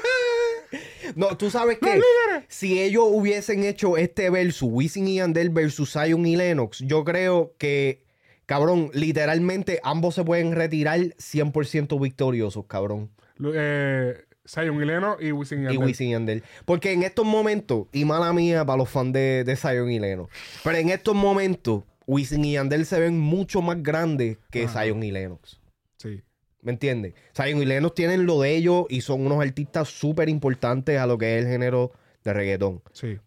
No, 1.15 1.37
tú 1.37 1.49
sabes 1.49 1.77
que 1.79 2.01
si 2.49 2.81
ellos 2.81 3.05
hubiesen 3.07 3.63
hecho 3.63 3.95
este 3.95 4.29
versus, 4.29 4.67
Wisin 4.69 5.07
y 5.07 5.15
Yandel 5.15 5.49
versus 5.49 5.93
Zion 5.93 6.25
y 6.25 6.35
Lennox, 6.35 6.79
yo 6.79 7.05
creo 7.05 7.53
que, 7.57 8.03
cabrón, 8.45 8.89
literalmente 8.93 9.79
ambos 9.83 10.15
se 10.15 10.23
pueden 10.23 10.53
retirar 10.53 10.99
100% 10.99 11.99
victoriosos, 12.01 12.65
cabrón. 12.67 13.09
eh, 13.53 14.15
Zion 14.47 14.81
y 14.81 14.85
Lennox 14.85 15.23
y 15.23 15.31
Wisin 15.31 15.59
y 15.59 15.61
Y 15.63 15.65
Yandel. 15.65 15.83
Wisin 15.85 16.29
y. 16.29 16.41
Porque 16.65 16.91
en 16.93 17.03
estos 17.03 17.25
momentos, 17.25 17.87
y 17.91 18.05
mala 18.05 18.31
mía 18.31 18.63
para 18.65 18.77
los 18.77 18.89
fans 18.89 19.13
de, 19.13 19.43
de 19.43 19.55
Zion 19.55 19.89
y 19.91 19.99
Lennox, 19.99 20.31
pero 20.63 20.77
en 20.77 20.89
estos 20.89 21.15
momentos, 21.15 21.83
Wisin 22.05 22.45
y 22.45 22.53
Yandel 22.53 22.85
se 22.85 22.99
ven 22.99 23.19
mucho 23.19 23.61
más 23.63 23.81
grandes 23.81 24.37
que 24.51 24.65
Ajá. 24.65 24.83
Zion 24.83 25.01
y 25.01 25.11
Lennox. 25.11 25.59
Sí. 25.97 26.21
¿Me 26.61 26.71
entiendes? 26.71 27.13
Zion 27.35 27.59
y 27.61 27.65
Lennox 27.65 27.95
tienen 27.95 28.27
lo 28.27 28.41
de 28.41 28.55
ellos 28.55 28.85
y 28.89 29.01
son 29.01 29.25
unos 29.25 29.41
artistas 29.41 29.87
súper 29.89 30.29
importantes 30.29 30.99
a 30.99 31.07
lo 31.07 31.17
que 31.17 31.39
es 31.39 31.45
el 31.45 31.51
género 31.51 31.91
de 32.23 32.33
reggaetón. 32.33 32.83
Sí. 32.93 33.17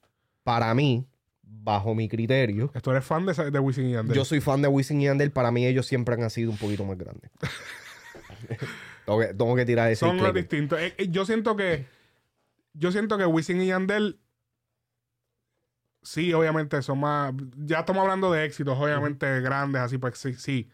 Para 0.45 0.73
mí, 0.75 1.05
bajo 1.69 1.95
mi 1.95 2.09
criterio, 2.09 2.73
¿Tú 2.83 2.91
eres 2.91 3.05
fan 3.05 3.27
de, 3.27 3.51
de 3.51 3.59
Wisin 3.59 3.89
y 3.89 3.93
Yandel? 3.93 4.17
yo 4.17 4.25
soy 4.25 4.41
fan 4.41 4.63
de 4.63 4.69
Wisin 4.69 5.03
y 5.03 5.05
Yandel. 5.05 5.31
Para 5.31 5.51
mí 5.51 5.67
ellos 5.67 5.87
siempre 5.87 6.15
han 6.15 6.31
sido 6.31 6.51
un 6.51 6.57
poquito 6.57 6.83
más 6.87 6.97
grandes. 6.97 7.31
tengo, 9.05 9.21
que, 9.21 9.27
tengo 9.27 9.55
que 9.55 9.67
tirar 9.67 9.91
ese 9.91 10.01
Son 10.01 10.17
los 10.17 10.33
distintos. 10.33 10.81
Eh, 10.81 10.95
eh, 10.97 11.09
yo 11.11 11.27
siento 11.27 11.57
que. 11.57 11.85
Yo 12.73 12.91
siento 12.91 13.19
que 13.19 13.27
Wisin 13.27 13.61
y 13.61 13.67
Yandel. 13.67 14.19
Sí, 16.03 16.33
obviamente 16.33 16.81
son 16.81 17.01
más. 17.01 17.35
Ya 17.59 17.81
estamos 17.81 18.01
hablando 18.01 18.33
de 18.33 18.47
éxitos, 18.47 18.79
obviamente 18.79 19.41
grandes, 19.43 19.83
así 19.83 19.99
pues 19.99 20.17
sí, 20.17 20.33
sí. 20.35 20.71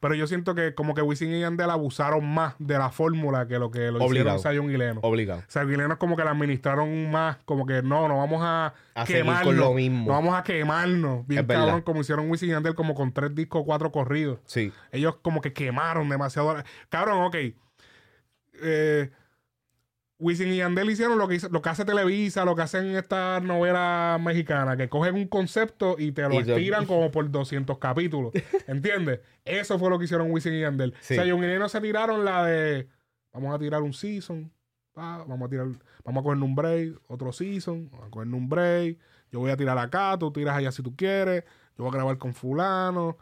Pero 0.00 0.14
yo 0.14 0.26
siento 0.26 0.54
que 0.54 0.74
como 0.74 0.94
que 0.94 1.02
Wisin 1.02 1.30
y 1.34 1.40
Yandel 1.40 1.68
abusaron 1.68 2.26
más 2.26 2.54
de 2.58 2.78
la 2.78 2.88
fórmula 2.90 3.46
que 3.46 3.58
lo 3.58 3.70
que 3.70 3.90
lo 3.90 4.02
Obligado. 4.02 4.36
hicieron 4.38 4.68
Zion 4.68 4.74
y 4.74 4.78
Lennox. 4.78 5.00
Obligado. 5.06 5.42
Zion 5.50 5.70
y 5.72 5.76
Lennox 5.76 5.98
como 5.98 6.16
que 6.16 6.24
la 6.24 6.30
administraron 6.30 7.10
más, 7.10 7.36
como 7.44 7.66
que 7.66 7.82
no, 7.82 8.08
no 8.08 8.16
vamos 8.16 8.40
a, 8.42 8.72
A 8.94 9.04
quemarnos. 9.04 9.44
con 9.44 9.56
lo 9.58 9.74
mismo. 9.74 10.06
No 10.06 10.12
vamos 10.14 10.34
a 10.34 10.42
quemarnos. 10.42 11.26
Bien 11.26 11.42
Es 11.42 11.46
verdad. 11.46 11.64
cabrón, 11.66 11.82
como 11.82 12.00
hicieron 12.00 12.30
Wisin 12.30 12.48
y 12.48 12.52
Yandel 12.52 12.74
como 12.74 12.94
con 12.94 13.12
tres 13.12 13.34
discos, 13.34 13.62
cuatro 13.66 13.92
corridos. 13.92 14.38
Sí. 14.46 14.72
Ellos 14.90 15.16
como 15.20 15.42
que 15.42 15.52
quemaron 15.52 16.08
demasiado. 16.08 16.54
Cabrón, 16.88 17.22
ok. 17.24 17.36
Eh, 18.62 19.10
Wisin 20.20 20.52
y 20.52 20.58
Yandel 20.58 20.90
hicieron 20.90 21.18
lo 21.18 21.26
que, 21.26 21.34
hizo- 21.36 21.48
lo 21.48 21.62
que 21.62 21.70
hace 21.70 21.84
Televisa, 21.84 22.44
lo 22.44 22.54
que 22.54 22.62
hacen 22.62 22.94
estas 22.94 23.42
novelas 23.42 24.20
mexicanas, 24.20 24.76
que 24.76 24.88
cogen 24.88 25.14
un 25.16 25.26
concepto 25.26 25.96
y 25.98 26.12
te 26.12 26.22
lo 26.22 26.34
Y 26.34 26.38
estiran 26.38 26.86
como 26.86 27.10
por 27.10 27.30
200 27.30 27.78
capítulos. 27.78 28.32
¿Entiendes? 28.66 29.20
Eso 29.44 29.78
fue 29.78 29.90
lo 29.90 29.98
que 29.98 30.04
hicieron 30.04 30.30
Wisin 30.30 30.52
y 30.54 30.60
Yandel. 30.60 30.94
Sí. 31.00 31.14
O 31.18 31.22
sea, 31.22 31.32
John 31.32 31.42
y 31.42 31.46
Lennox 31.46 31.72
se 31.72 31.80
tiraron 31.80 32.24
la 32.24 32.44
de 32.44 32.86
vamos 33.32 33.54
a 33.54 33.58
tirar 33.58 33.80
un 33.82 33.92
season, 33.92 34.52
pa, 34.92 35.24
vamos 35.26 35.46
a 35.46 35.48
tirar, 35.48 35.68
vamos 36.04 36.20
a 36.20 36.24
coger 36.24 36.42
un 36.42 36.54
break, 36.54 37.00
otro 37.08 37.32
season, 37.32 37.88
vamos 37.90 38.06
a 38.06 38.10
coger 38.10 38.28
un 38.28 38.48
break, 38.48 38.98
yo 39.32 39.38
voy 39.40 39.50
a 39.50 39.56
tirar 39.56 39.78
acá, 39.78 40.16
tú 40.18 40.30
tiras 40.32 40.56
allá 40.56 40.70
si 40.72 40.82
tú 40.82 40.94
quieres, 40.96 41.44
yo 41.78 41.84
voy 41.84 41.88
a 41.88 41.94
grabar 41.94 42.18
con 42.18 42.34
fulano. 42.34 43.16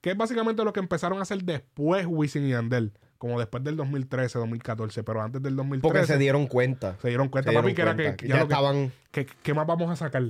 Que 0.00 0.12
es 0.12 0.16
básicamente 0.16 0.64
lo 0.64 0.72
que 0.72 0.80
empezaron 0.80 1.18
a 1.18 1.22
hacer 1.22 1.42
después 1.44 2.06
Wisin 2.08 2.46
y 2.46 2.50
Yandel. 2.50 2.92
Como 3.20 3.38
después 3.38 3.62
del 3.62 3.76
2013, 3.76 4.38
2014. 4.38 5.04
Pero 5.04 5.20
antes 5.20 5.42
del 5.42 5.54
2013 5.54 5.82
Porque 5.92 6.06
se 6.10 6.16
dieron 6.18 6.46
cuenta. 6.46 6.96
se 7.02 7.08
dieron 7.08 7.28
cuenta, 7.28 7.50
Se 7.50 7.52
dieron 7.52 7.64
papi, 7.66 7.74
que 7.74 7.82
era 7.82 7.94
cuenta, 7.94 8.16
que, 8.16 8.16
que 8.16 8.28
ya 8.28 8.34
ya 8.36 8.40
lo 8.40 8.48
que- 8.48 8.54
estaban 8.54 8.92
que- 9.12 9.26
¿Qué 9.42 9.52
más 9.52 9.66
vamos 9.66 9.90
a 9.90 9.96
sacar? 9.96 10.22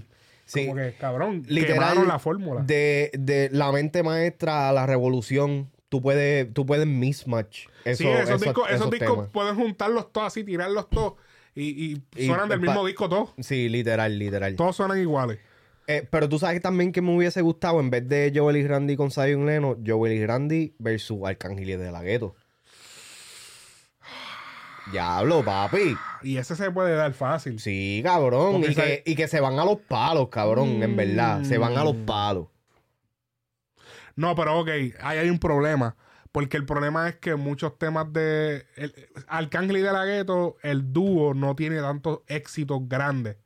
Sí. 0.45 0.67
Como 0.67 0.75
que, 0.81 0.97
cabrón, 0.99 1.45
literal 1.47 2.09
la 2.09 2.19
fórmula. 2.19 2.63
de, 2.63 3.13
de 3.17 3.49
la 3.53 3.71
mente 3.71 4.03
maestra 4.03 4.69
a 4.69 4.73
la 4.73 4.87
revolución. 4.87 5.71
Tú 5.89 6.03
puedes, 6.03 6.53
tú 6.53 6.67
puedes 6.67 6.87
mismatch. 6.89 7.67
Eso, 7.85 8.03
sí, 8.03 8.09
esos, 8.09 8.29
esos- 8.29 8.41
discos, 8.43 8.71
esos 8.71 8.91
discos 8.91 9.29
pueden 9.29 9.55
juntarlos 9.55 10.13
todos 10.13 10.27
así, 10.27 10.43
tirarlos 10.43 10.91
todos. 10.91 11.13
Y, 11.55 11.93
y 11.93 12.03
Y 12.17 12.27
suenan 12.27 12.49
del 12.49 12.59
mismo 12.61 12.85
disco 12.85 13.09
todos. 13.09 13.31
Sí, 13.39 13.69
literal, 13.69 14.19
literal. 14.19 14.57
Todos 14.57 14.75
suenan 14.75 15.01
iguales. 15.01 15.39
Eh, 15.87 16.07
pero 16.11 16.29
tú 16.29 16.39
sabes 16.41 16.61
también 16.61 16.91
que 16.93 17.01
me 17.03 17.15
hubiese 17.17 17.41
gustado, 17.43 17.79
en 17.81 17.91
vez 17.91 18.09
de 18.09 18.33
Joel 18.35 18.57
y 18.57 18.67
Randy 18.67 18.97
con 18.97 19.11
Zion 19.13 19.47
Leno, 19.47 19.77
Joel 19.87 20.13
y 20.13 20.27
Randy 20.27 20.75
versus 20.79 21.19
Arcángel 21.25 21.79
de 21.79 21.93
la 21.93 22.03
Gueto. 22.03 22.35
Diablo, 24.93 25.45
papi. 25.45 25.97
Y 26.23 26.37
ese 26.37 26.57
se 26.57 26.71
puede 26.71 26.95
dar 26.95 27.13
fácil. 27.13 27.59
Sí, 27.61 28.01
cabrón. 28.05 28.63
Y 28.65 28.75
que, 28.75 29.03
y 29.07 29.15
que 29.15 29.29
se 29.29 29.41
van 29.41 29.59
a 29.59 29.65
los 29.65 29.79
palos, 29.79 30.29
cabrón, 30.29 30.83
en 30.83 30.97
verdad. 30.97 31.43
Se 31.45 31.59
van 31.59 31.77
a 31.77 31.85
los 31.85 31.97
Mm. 31.97 32.05
palos. 32.05 32.47
No, 34.17 34.35
pero 34.35 34.59
ok, 34.61 34.69
ahí 35.01 35.19
hay 35.19 35.31
un 35.31 35.39
problema. 35.39 35.97
Porque 36.33 36.57
el 36.57 36.65
problema 36.65 37.09
es 37.09 37.17
que 37.17 37.35
muchos 37.35 37.77
temas 37.79 38.13
de. 38.13 38.65
El, 38.77 38.95
Arcángel 39.27 39.79
y 39.79 39.81
de 39.81 39.93
la 39.93 40.05
Gueto, 40.05 40.57
el 40.63 40.93
dúo 40.93 41.35
no 41.35 41.57
tiene 41.57 41.81
tantos 41.81 42.21
éxitos 42.29 42.81
grandes. 42.87 43.37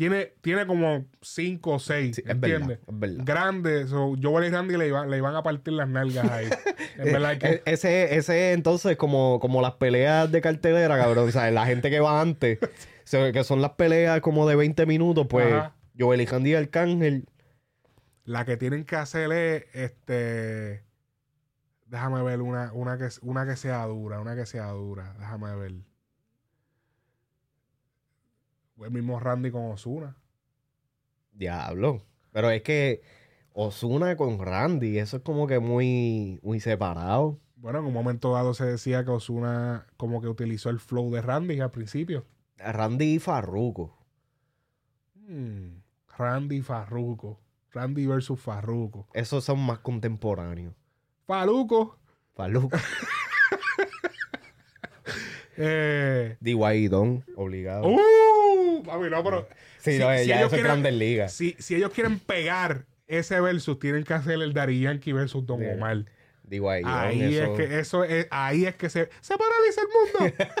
Tiene, 0.00 0.32
tiene 0.40 0.66
como 0.66 1.04
cinco 1.20 1.72
o 1.72 1.78
seis, 1.78 2.16
Sí, 2.16 2.22
es 2.22 2.28
verdad, 2.40 2.60
¿entiendes? 2.62 2.78
es 2.88 2.98
verdad. 2.98 3.22
Grandes. 3.26 3.90
So, 3.90 4.14
Joel 4.18 4.46
y 4.46 4.48
Randy 4.48 4.78
le 4.78 4.86
iban, 4.88 5.10
le 5.10 5.18
iban 5.18 5.36
a 5.36 5.42
partir 5.42 5.74
las 5.74 5.90
nalgas 5.90 6.26
ahí. 6.30 6.48
en 6.96 7.12
verdad 7.12 7.36
que. 7.36 7.46
E- 7.46 7.62
ese, 7.66 8.16
ese 8.16 8.52
entonces 8.52 8.96
como, 8.96 9.38
como 9.40 9.60
las 9.60 9.72
peleas 9.72 10.32
de 10.32 10.40
cartelera, 10.40 10.96
cabrón. 10.96 11.28
O 11.28 11.30
sea, 11.30 11.50
la 11.50 11.66
gente 11.66 11.90
que 11.90 12.00
va 12.00 12.22
antes, 12.22 12.58
que 13.10 13.44
son 13.44 13.60
las 13.60 13.72
peleas 13.72 14.22
como 14.22 14.48
de 14.48 14.56
20 14.56 14.86
minutos, 14.86 15.26
pues 15.28 15.52
Ajá. 15.52 15.76
Joel 15.98 16.22
y 16.22 16.24
Randy 16.24 16.52
y 16.52 16.54
Arcángel. 16.54 17.28
La 18.24 18.46
que 18.46 18.56
tienen 18.56 18.84
que 18.86 18.96
hacer 18.96 19.30
es 19.32 19.64
este. 19.74 20.82
Déjame 21.84 22.22
ver 22.22 22.40
una, 22.40 22.72
una, 22.72 22.96
que, 22.96 23.08
una 23.20 23.44
que 23.44 23.54
sea 23.54 23.84
dura, 23.84 24.18
una 24.20 24.34
que 24.34 24.46
sea 24.46 24.68
dura. 24.68 25.14
Déjame 25.18 25.54
ver. 25.56 25.72
El 28.84 28.90
mismo 28.90 29.20
Randy 29.20 29.50
con 29.50 29.70
Osuna. 29.70 30.16
Diablo. 31.32 32.02
Pero 32.32 32.50
es 32.50 32.62
que 32.62 33.02
Osuna 33.52 34.16
con 34.16 34.38
Randy, 34.38 34.98
eso 34.98 35.18
es 35.18 35.22
como 35.22 35.46
que 35.46 35.58
muy, 35.58 36.40
muy 36.42 36.60
separado. 36.60 37.38
Bueno, 37.56 37.80
en 37.80 37.84
un 37.86 37.92
momento 37.92 38.32
dado 38.32 38.54
se 38.54 38.64
decía 38.64 39.04
que 39.04 39.10
Osuna 39.10 39.86
como 39.96 40.22
que 40.22 40.28
utilizó 40.28 40.70
el 40.70 40.80
flow 40.80 41.10
de 41.10 41.20
Randy 41.20 41.60
al 41.60 41.70
principio. 41.70 42.24
Randy 42.56 43.16
y 43.16 43.18
Farruko. 43.18 43.98
Hmm, 45.14 45.82
Randy 46.16 46.62
Farruko. 46.62 47.40
Randy 47.72 48.06
versus 48.06 48.40
Farruko. 48.40 49.06
Esos 49.14 49.44
son 49.44 49.60
más 49.60 49.78
contemporáneos. 49.80 50.74
Faluco. 51.26 51.98
Faluco. 52.34 52.76
Eh, 55.62 56.38
Don, 56.90 57.22
obligado. 57.36 57.86
¡Uh! 57.86 58.39
Papi, 58.82 59.10
no, 59.10 59.22
pero. 59.24 59.48
sí, 59.78 59.92
si- 59.92 59.98
no, 59.98 60.16
si 60.16 60.26
ya 60.26 60.38
ellos 60.38 60.50
quieren- 60.50 60.64
Grandes 60.64 60.94
Ligas. 60.94 61.32
Si, 61.32 61.56
si 61.58 61.74
ellos 61.76 61.90
quieren 61.92 62.18
pegar 62.18 62.84
ese 63.06 63.40
versus, 63.40 63.78
tienen 63.78 64.04
que 64.04 64.14
hacer 64.14 64.40
el 64.40 64.52
Dari 64.52 64.80
Yankee 64.80 65.12
versus 65.12 65.44
Don. 65.46 65.60
Omar. 65.64 66.04
Don, 66.44 66.84
Ahí 66.84 67.22
eso- 67.36 67.44
es 67.44 67.50
que 67.68 67.78
eso 67.78 68.04
es, 68.04 68.26
ahí 68.30 68.66
es 68.66 68.74
que 68.74 68.90
se, 68.90 69.08
se 69.20 69.36
paraliza 69.38 69.80
el 69.82 69.88
mundo. 70.28 70.36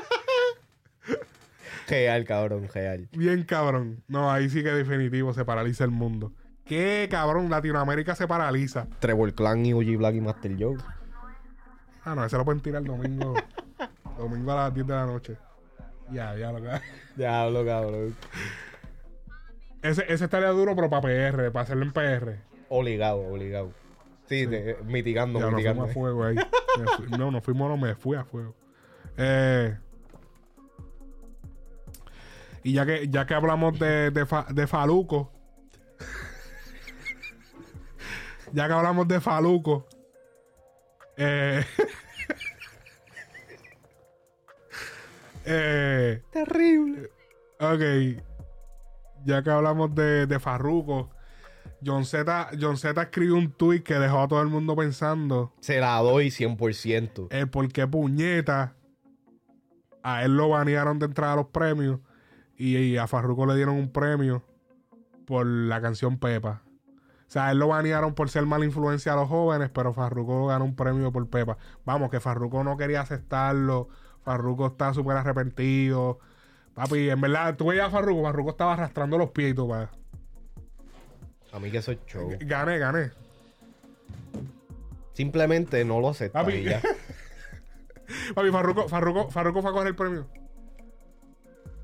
Real, 1.88 2.24
cabrón, 2.24 2.68
real. 2.72 3.08
Bien 3.12 3.42
cabrón. 3.42 4.02
No, 4.06 4.30
ahí 4.30 4.48
sí 4.48 4.62
que 4.62 4.70
definitivo 4.70 5.34
se 5.34 5.44
paraliza 5.44 5.82
el 5.82 5.90
mundo. 5.90 6.32
Qué 6.64 7.08
cabrón, 7.10 7.50
Latinoamérica 7.50 8.14
se 8.14 8.28
paraliza. 8.28 8.86
Trevor 9.00 9.34
Clan 9.34 9.66
y 9.66 9.72
OG 9.72 9.96
Black 9.98 10.14
y 10.14 10.20
Master 10.20 10.54
Joe. 10.56 10.76
Ah, 12.04 12.14
no, 12.14 12.24
ese 12.24 12.36
lo 12.36 12.44
pueden 12.44 12.60
tirar 12.60 12.82
el 12.82 12.86
domingo. 12.88 13.34
domingo 14.18 14.52
a 14.52 14.56
las 14.66 14.74
10 14.74 14.86
de 14.86 14.94
la 14.94 15.06
noche. 15.06 15.36
Ya, 16.12 16.36
ya 16.36 16.52
lo 16.52 16.60
que 16.62 16.68
Diablo, 17.16 17.64
cabrón. 17.64 18.16
Ese, 19.82 20.04
ese 20.12 20.24
estaría 20.24 20.48
duro, 20.48 20.74
pero 20.76 20.90
para 20.90 21.02
PR, 21.02 21.50
para 21.52 21.62
hacerlo 21.62 21.84
en 21.84 21.92
PR. 21.92 22.38
Obligado, 22.68 23.20
obligado. 23.26 23.72
Sí, 24.28 24.46
de- 24.46 24.76
mitigando, 24.84 25.38
Ya 25.38 25.46
nos 25.46 25.54
mitigando. 25.54 25.86
fuimos 25.88 25.90
a 25.90 25.94
fuego 25.94 26.24
ahí. 26.24 26.36
Fui- 26.96 27.18
no, 27.18 27.30
no 27.30 27.40
fuimos, 27.40 27.68
no, 27.68 27.76
me 27.76 27.94
fui 27.94 28.16
a 28.16 28.24
fuego. 28.24 28.54
Eh, 29.16 29.76
y 32.62 32.74
ya 32.74 32.86
que, 32.86 33.08
ya 33.08 33.26
que 33.26 33.34
hablamos 33.34 33.78
de, 33.78 34.10
de, 34.10 34.26
Fa- 34.26 34.46
de 34.50 34.66
Faluco, 34.66 35.32
ya 38.52 38.66
que 38.66 38.72
hablamos 38.72 39.08
de 39.08 39.20
Faluco, 39.20 39.86
eh, 41.16 41.64
eh, 45.44 46.22
Terrible. 46.30 47.10
ok, 47.60 48.22
ya 49.24 49.42
que 49.42 49.50
hablamos 49.50 49.94
de, 49.94 50.26
de 50.26 50.38
Farruko, 50.38 51.10
John 51.84 52.04
Z, 52.04 52.50
John 52.60 52.76
Z 52.76 53.00
escribió 53.02 53.36
un 53.36 53.52
tweet 53.52 53.82
que 53.82 53.94
dejó 53.94 54.20
a 54.22 54.28
todo 54.28 54.42
el 54.42 54.48
mundo 54.48 54.76
pensando 54.76 55.52
Se 55.60 55.80
la 55.80 55.96
doy 55.98 56.28
100%. 56.28 57.28
el 57.30 57.48
por 57.48 57.68
qué 57.72 57.86
puñeta 57.86 58.74
a 60.02 60.24
él 60.24 60.36
lo 60.36 60.48
banearon 60.50 60.98
de 60.98 61.06
entrar 61.06 61.30
a 61.30 61.36
los 61.36 61.46
premios 61.48 62.00
y, 62.56 62.76
y 62.76 62.96
a 62.96 63.06
Farruko 63.06 63.46
le 63.46 63.54
dieron 63.56 63.76
un 63.76 63.90
premio 63.90 64.42
por 65.26 65.46
la 65.46 65.80
canción 65.80 66.18
Pepa. 66.18 66.62
O 67.28 67.32
sea, 67.32 67.46
a 67.46 67.52
él 67.52 67.58
lo 67.58 67.68
banearon 67.68 68.14
por 68.14 68.28
ser 68.28 68.44
mala 68.44 68.64
influencia 68.64 69.12
a 69.12 69.16
los 69.16 69.28
jóvenes, 69.28 69.70
pero 69.72 69.92
Farruko 69.92 70.46
ganó 70.48 70.64
un 70.64 70.74
premio 70.74 71.12
por 71.12 71.28
Pepa. 71.28 71.58
Vamos, 71.84 72.10
que 72.10 72.18
Farruko 72.18 72.64
no 72.64 72.76
quería 72.76 73.02
aceptarlo. 73.02 73.88
Farruko 74.24 74.66
está 74.68 74.92
súper 74.94 75.16
arrepentido. 75.16 76.18
Papi, 76.74 77.10
en 77.10 77.20
verdad, 77.20 77.56
tú 77.56 77.66
veías 77.66 77.88
a 77.88 77.90
Farruko, 77.90 78.22
Farruko 78.22 78.50
estaba 78.50 78.72
arrastrando 78.74 79.18
los 79.18 79.30
pies 79.30 79.52
y 79.52 79.54
todo, 79.54 79.68
pa. 79.68 79.90
A 81.52 81.58
mí 81.58 81.70
que 81.70 81.78
eso 81.78 81.92
es 81.92 81.98
show. 82.06 82.30
Gané, 82.40 82.78
gané. 82.78 83.10
Simplemente 85.12 85.84
no 85.84 86.00
lo 86.00 86.10
aceptas 86.10 86.42
Papi. 86.44 86.56
y 86.56 86.64
ya. 86.64 86.80
Papi, 88.34 88.50
Farruko, 88.50 88.88
Farruko, 88.88 89.30
Farruko 89.30 89.62
fue 89.62 89.70
a 89.70 89.74
coger 89.74 89.88
el 89.88 89.96
premio. 89.96 90.26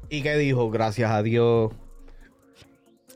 ¿Y 0.08 0.22
qué 0.22 0.36
dijo? 0.36 0.70
Gracias 0.70 1.10
a 1.10 1.22
Dios. 1.22 1.72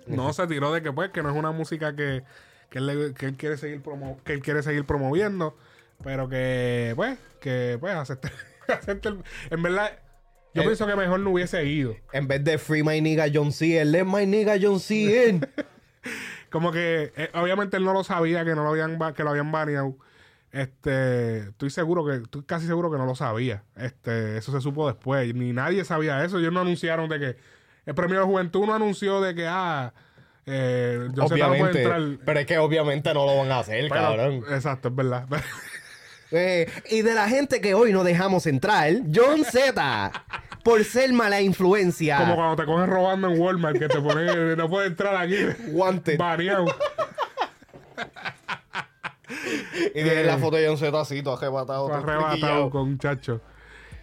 No 0.06 0.32
se 0.32 0.46
tiró 0.48 0.72
de 0.72 0.82
que 0.82 0.92
pues 0.92 1.10
que 1.10 1.22
no 1.22 1.30
es 1.30 1.36
una 1.36 1.52
música 1.52 1.94
que, 1.94 2.24
que, 2.68 2.78
él, 2.78 2.86
le- 2.86 3.14
que 3.14 3.26
él 3.26 3.36
quiere 3.36 3.56
seguir 3.56 3.80
promo, 3.80 4.18
que 4.24 4.32
él 4.32 4.42
quiere 4.42 4.62
seguir 4.64 4.84
promoviendo, 4.84 5.56
pero 6.02 6.28
que 6.28 6.92
pues 6.96 7.16
que 7.40 7.76
pues 7.80 8.10
el- 8.10 8.18
en 9.50 9.62
verdad 9.62 9.90
yo 10.52 10.62
Eh, 10.62 10.64
pienso 10.64 10.86
que 10.86 10.96
mejor 10.96 11.20
no 11.20 11.30
hubiese 11.30 11.64
ido. 11.64 11.94
En 12.12 12.26
vez 12.26 12.42
de 12.42 12.58
Free 12.58 12.82
My 12.82 13.00
Nigga 13.00 13.26
John 13.32 13.52
C. 13.52 13.84
Let 13.84 14.04
My 14.04 14.26
Nigga 14.26 14.56
John 14.60 14.80
C. 14.80 15.28
in. 15.28 15.46
Como 16.50 16.72
que 16.72 17.12
eh, 17.16 17.30
obviamente 17.34 17.76
él 17.76 17.84
no 17.84 17.92
lo 17.92 18.02
sabía 18.02 18.44
que 18.44 18.54
no 18.56 18.64
lo 18.64 18.70
habían 18.70 18.98
que 19.14 19.22
lo 19.22 19.30
habían 19.30 19.52
baneado. 19.52 19.96
Este, 20.50 21.38
estoy 21.50 21.70
seguro 21.70 22.04
que 22.04 22.16
estoy 22.24 22.42
casi 22.42 22.66
seguro 22.66 22.90
que 22.90 22.98
no 22.98 23.06
lo 23.06 23.14
sabía. 23.14 23.62
Este, 23.76 24.36
eso 24.38 24.50
se 24.50 24.60
supo 24.60 24.88
después, 24.88 25.32
ni 25.34 25.52
nadie 25.52 25.84
sabía 25.84 26.24
eso. 26.24 26.38
Ellos 26.40 26.52
no 26.52 26.60
anunciaron 26.60 27.08
de 27.08 27.20
que 27.20 27.36
el 27.86 27.94
premio 27.94 28.18
de 28.18 28.24
juventud 28.24 28.66
no 28.66 28.74
anunció 28.74 29.20
de 29.20 29.36
que 29.36 29.46
ah 29.48 29.94
eh, 30.46 31.08
puede 31.14 31.26
obviamente. 31.44 31.82
entrar. 31.82 32.02
Pero 32.24 32.40
es 32.40 32.46
que 32.46 32.58
obviamente 32.58 33.14
no 33.14 33.26
lo 33.26 33.36
van 33.36 33.52
a 33.52 33.60
hacer, 33.60 33.82
Pero- 33.88 33.94
cabrón. 33.94 34.44
Exacto, 34.50 34.88
es 34.88 34.94
verdad. 34.96 35.28
Eh, 36.32 36.70
y 36.90 37.02
de 37.02 37.14
la 37.14 37.28
gente 37.28 37.60
que 37.60 37.74
hoy 37.74 37.92
no 37.92 38.04
dejamos 38.04 38.46
entrar, 38.46 38.92
John 39.14 39.44
Z. 39.44 40.12
por 40.62 40.84
ser 40.84 41.12
mala 41.12 41.40
influencia. 41.40 42.18
Como 42.18 42.36
cuando 42.36 42.56
te 42.56 42.64
cogen 42.66 42.86
robando 42.88 43.28
en 43.30 43.40
Walmart, 43.40 43.78
que 43.78 43.88
te 43.88 44.00
ponen, 44.00 44.56
no 44.56 44.68
puedes 44.68 44.90
entrar 44.90 45.16
aquí. 45.16 45.36
Wanted. 45.72 46.18
Baneado. 46.18 46.66
Y 49.88 49.92
tiene 50.02 50.24
la 50.24 50.38
foto 50.38 50.56
de 50.56 50.66
John 50.66 50.76
Z 50.76 51.00
así, 51.00 51.22
todo 51.22 51.36
arrebatado. 51.36 51.86
Todo 51.86 51.96
arrebatado 51.96 52.70
con 52.70 52.82
un 52.82 52.98
chacho. 52.98 53.40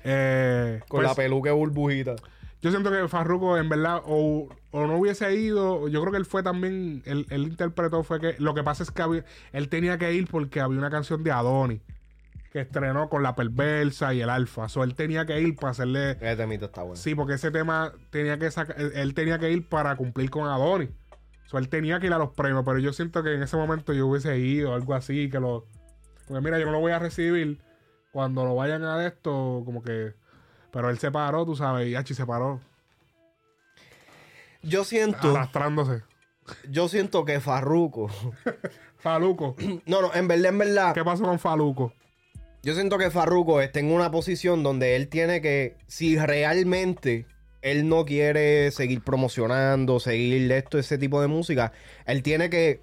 Eh, 0.03 0.79
Con 0.87 0.99
pues, 0.99 1.07
la 1.09 1.15
peluca 1.15 1.49
de 1.49 1.55
burbujita. 1.55 2.15
Yo 2.61 2.71
siento 2.71 2.89
que 2.91 3.07
Farruko, 3.07 3.57
en 3.57 3.69
verdad, 3.69 4.01
o, 4.05 4.47
o 4.71 4.87
no 4.87 4.97
hubiese 4.97 5.33
ido. 5.35 5.87
Yo 5.89 5.99
creo 6.01 6.11
que 6.11 6.17
él 6.17 6.25
fue 6.25 6.43
también. 6.43 7.03
Él, 7.05 7.25
él 7.29 7.43
interpretó 7.43 8.03
fue 8.03 8.19
que. 8.19 8.35
Lo 8.39 8.53
que 8.53 8.63
pasa 8.63 8.83
es 8.83 8.91
que 8.91 9.01
había- 9.01 9.25
él 9.51 9.69
tenía 9.69 9.97
que 9.97 10.13
ir 10.13 10.27
porque 10.27 10.59
había 10.61 10.77
una 10.79 10.89
canción 10.89 11.23
de 11.23 11.31
Adoni 11.31 11.81
que 12.57 12.61
estrenó 12.61 13.07
con 13.07 13.21
la 13.21 13.35
perversa 13.35 14.15
y 14.15 14.21
el 14.21 14.31
alfa. 14.31 14.67
So 14.67 14.83
él 14.83 14.95
tenía 14.95 15.27
que 15.27 15.39
ir 15.39 15.55
para 15.55 15.71
hacerle. 15.71 16.17
Este 16.19 16.47
mito 16.47 16.65
está 16.65 16.81
bueno. 16.81 16.95
Sí, 16.95 17.13
porque 17.13 17.35
ese 17.35 17.51
tema 17.51 17.93
tenía 18.09 18.39
que 18.39 18.49
sacar. 18.49 18.75
Él, 18.79 19.13
tenía 19.13 19.37
que 19.37 19.51
ir 19.51 19.69
para 19.69 19.95
cumplir 19.95 20.31
con 20.31 20.47
Adoni. 20.47 20.89
So 21.45 21.59
él 21.59 21.69
tenía 21.69 21.99
que 21.99 22.07
ir 22.07 22.13
a 22.13 22.17
los 22.17 22.31
premios. 22.33 22.63
Pero 22.65 22.79
yo 22.79 22.93
siento 22.93 23.21
que 23.21 23.35
en 23.35 23.43
ese 23.43 23.57
momento 23.57 23.93
yo 23.93 24.07
hubiese 24.07 24.39
ido, 24.39 24.73
algo 24.73 24.95
así, 24.95 25.29
que 25.29 25.39
lo. 25.39 25.65
Porque 26.27 26.43
mira, 26.43 26.57
yo 26.57 26.65
no 26.65 26.71
lo 26.71 26.79
voy 26.79 26.93
a 26.93 26.99
recibir. 26.99 27.61
Cuando 28.11 28.43
lo 28.43 28.55
vayan 28.55 28.83
a 28.83 29.05
esto, 29.05 29.61
como 29.63 29.83
que. 29.83 30.15
Pero 30.71 30.89
él 30.89 30.97
se 30.97 31.11
paró, 31.11 31.45
tú 31.45 31.55
sabes, 31.55 31.87
y 31.87 31.95
Hachi 31.95 32.15
se 32.15 32.25
paró. 32.25 32.59
Yo 34.63 34.83
siento, 34.83 35.29
Arrastrándose. 35.29 36.01
yo 36.67 36.89
siento 36.89 37.23
que 37.23 37.39
Farruko. 37.39 38.09
Faluco. 38.97 39.55
No, 39.85 40.01
no, 40.01 40.11
en 40.15 40.27
verdad, 40.27 40.47
en 40.47 40.57
verdad. 40.57 40.93
¿Qué 40.95 41.03
pasó 41.03 41.23
con 41.23 41.37
Faluco? 41.37 41.93
Yo 42.63 42.73
siento 42.73 42.97
que 42.97 43.11
Farruko 43.11 43.61
está 43.61 43.79
en 43.79 43.91
una 43.91 44.11
posición 44.11 44.63
donde 44.63 44.95
él 44.95 45.07
tiene 45.07 45.41
que, 45.41 45.75
si 45.87 46.17
realmente 46.17 47.25
él 47.61 47.87
no 47.87 48.05
quiere 48.05 48.71
seguir 48.71 49.01
promocionando, 49.03 49.99
seguir 49.99 50.51
esto, 50.51 50.77
ese 50.77 50.97
tipo 50.97 51.21
de 51.21 51.27
música, 51.27 51.71
él 52.05 52.23
tiene 52.23 52.49
que 52.49 52.81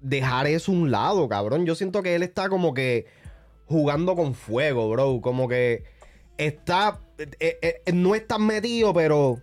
dejar 0.00 0.46
eso 0.46 0.72
a 0.72 0.74
un 0.74 0.90
lado, 0.90 1.28
cabrón. 1.28 1.66
Yo 1.66 1.74
siento 1.74 2.02
que 2.02 2.14
él 2.14 2.22
está 2.22 2.48
como 2.48 2.72
que 2.74 3.06
jugando 3.66 4.16
con 4.16 4.34
fuego, 4.34 4.88
bro. 4.88 5.20
Como 5.20 5.46
que 5.48 5.84
está, 6.38 7.00
eh, 7.18 7.58
eh, 7.60 7.92
no 7.92 8.14
está 8.14 8.38
metido, 8.38 8.94
pero 8.94 9.40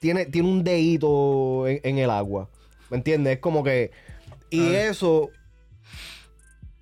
tiene, 0.00 0.26
tiene 0.26 0.48
un 0.48 0.64
dedito 0.64 1.68
en, 1.68 1.80
en 1.82 1.98
el 1.98 2.10
agua. 2.10 2.48
¿Me 2.90 2.96
entiendes? 2.96 3.34
Es 3.34 3.40
como 3.40 3.62
que... 3.62 3.90
Y 4.50 4.60
Ah. 4.74 4.88
eso 4.90 5.30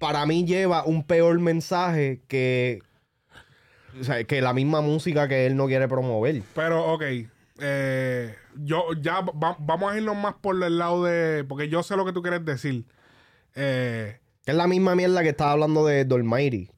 para 0.07 0.27
mí 0.27 0.45
lleva 0.45 0.85
un 0.85 1.03
peor 1.03 1.41
mensaje 1.41 2.21
que, 2.29 2.83
o 3.99 4.05
sea, 4.05 4.23
que 4.25 4.43
la 4.43 4.53
misma 4.53 4.83
música 4.83 5.29
que 5.29 5.47
él 5.47 5.57
no 5.57 5.67
quiere 5.67 5.89
promover. 5.89 6.43
Pero, 6.55 6.93
ok. 6.93 7.03
eh, 7.61 8.35
yo 8.57 8.93
ya 9.01 9.23
va- 9.23 9.57
vamos 9.59 9.91
a 9.91 9.97
irnos 9.97 10.15
más 10.17 10.35
por 10.35 10.63
el 10.63 10.77
lado 10.79 11.05
de. 11.05 11.45
Porque 11.45 11.71
yo 11.71 11.83
sé 11.83 11.97
lo 11.97 12.05
que 12.05 12.13
tú 12.13 12.21
quieres 12.21 12.45
decir. 12.45 12.85
Eh, 13.55 14.21
es 14.45 14.55
la 14.55 14.67
misma 14.67 14.95
mierda 14.95 15.23
que 15.23 15.31
estaba 15.31 15.53
hablando 15.53 15.87
de 15.87 16.05
Dolmairi. 16.05 16.71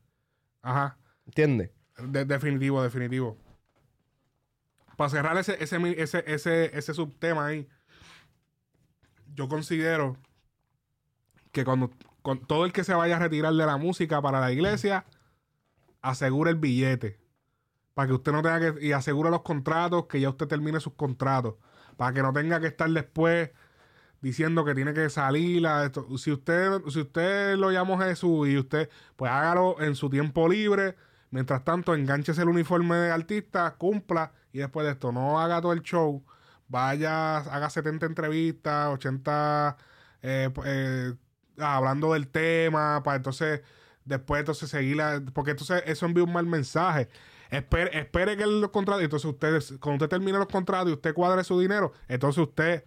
ajá. 0.62 0.96
¿Entiendes? 1.26 1.70
De- 1.98 2.24
definitivo, 2.26 2.80
definitivo. 2.80 3.36
Para 4.96 5.10
cerrar 5.10 5.36
ese, 5.36 5.56
ese, 5.60 5.76
ese, 6.00 6.22
ese, 6.28 6.78
ese 6.78 6.94
subtema 6.94 7.46
ahí, 7.46 7.66
yo 9.34 9.48
considero 9.48 10.16
que 11.50 11.64
cuando 11.64 11.90
con 12.26 12.44
todo 12.44 12.64
el 12.64 12.72
que 12.72 12.82
se 12.82 12.92
vaya 12.92 13.14
a 13.14 13.18
retirar 13.20 13.54
de 13.54 13.64
la 13.64 13.76
música 13.76 14.20
para 14.20 14.40
la 14.40 14.50
iglesia, 14.50 15.04
asegure 16.02 16.50
el 16.50 16.56
billete. 16.56 17.20
Para 17.94 18.08
que 18.08 18.14
usted 18.14 18.32
no 18.32 18.42
tenga 18.42 18.58
que. 18.58 18.84
Y 18.84 18.90
asegure 18.90 19.30
los 19.30 19.42
contratos, 19.42 20.06
que 20.06 20.20
ya 20.20 20.28
usted 20.30 20.48
termine 20.48 20.80
sus 20.80 20.94
contratos. 20.94 21.54
Para 21.96 22.12
que 22.12 22.22
no 22.22 22.32
tenga 22.32 22.58
que 22.58 22.66
estar 22.66 22.90
después 22.90 23.50
diciendo 24.20 24.64
que 24.64 24.74
tiene 24.74 24.92
que 24.92 25.08
salir 25.08 25.64
esto. 25.84 26.18
Si 26.18 26.32
usted, 26.32 26.80
si 26.88 27.02
usted 27.02 27.54
lo 27.56 27.70
llamó 27.70 27.96
Jesús 27.96 28.48
y 28.48 28.58
usted, 28.58 28.90
pues 29.14 29.30
hágalo 29.30 29.80
en 29.80 29.94
su 29.94 30.10
tiempo 30.10 30.48
libre. 30.48 30.96
Mientras 31.30 31.62
tanto, 31.62 31.94
enganchese 31.94 32.42
el 32.42 32.48
uniforme 32.48 32.96
de 32.96 33.12
artista, 33.12 33.72
cumpla 33.78 34.32
y 34.52 34.58
después 34.58 34.84
de 34.84 34.94
esto 34.94 35.12
no 35.12 35.38
haga 35.38 35.60
todo 35.60 35.72
el 35.72 35.82
show. 35.82 36.24
Vaya, 36.66 37.36
haga 37.36 37.70
70 37.70 38.04
entrevistas, 38.04 38.88
80 38.94 39.76
eh, 40.22 40.50
eh, 40.64 41.14
hablando 41.58 42.12
del 42.12 42.28
tema, 42.28 43.02
para 43.04 43.16
entonces 43.16 43.60
después 44.04 44.40
entonces 44.40 44.68
seguir 44.70 44.96
la- 44.96 45.22
porque 45.32 45.52
entonces 45.52 45.82
eso 45.86 46.06
envía 46.06 46.24
un 46.24 46.32
mal 46.32 46.46
mensaje. 46.46 47.08
Espere, 47.50 47.96
espere 47.98 48.36
que 48.36 48.46
los 48.46 48.70
contratos, 48.70 49.04
entonces 49.04 49.30
usted, 49.30 49.78
cuando 49.80 50.04
usted 50.04 50.16
termine 50.16 50.38
los 50.38 50.48
contratos 50.48 50.90
y 50.90 50.92
usted 50.94 51.14
cuadre 51.14 51.44
su 51.44 51.58
dinero, 51.60 51.92
entonces 52.08 52.42
usted 52.42 52.84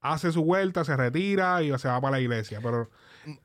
hace 0.00 0.32
su 0.32 0.44
vuelta, 0.44 0.84
se 0.84 0.96
retira 0.96 1.62
y 1.62 1.76
se 1.78 1.88
va 1.88 2.00
para 2.00 2.12
la 2.12 2.20
iglesia. 2.20 2.60
Pero 2.62 2.90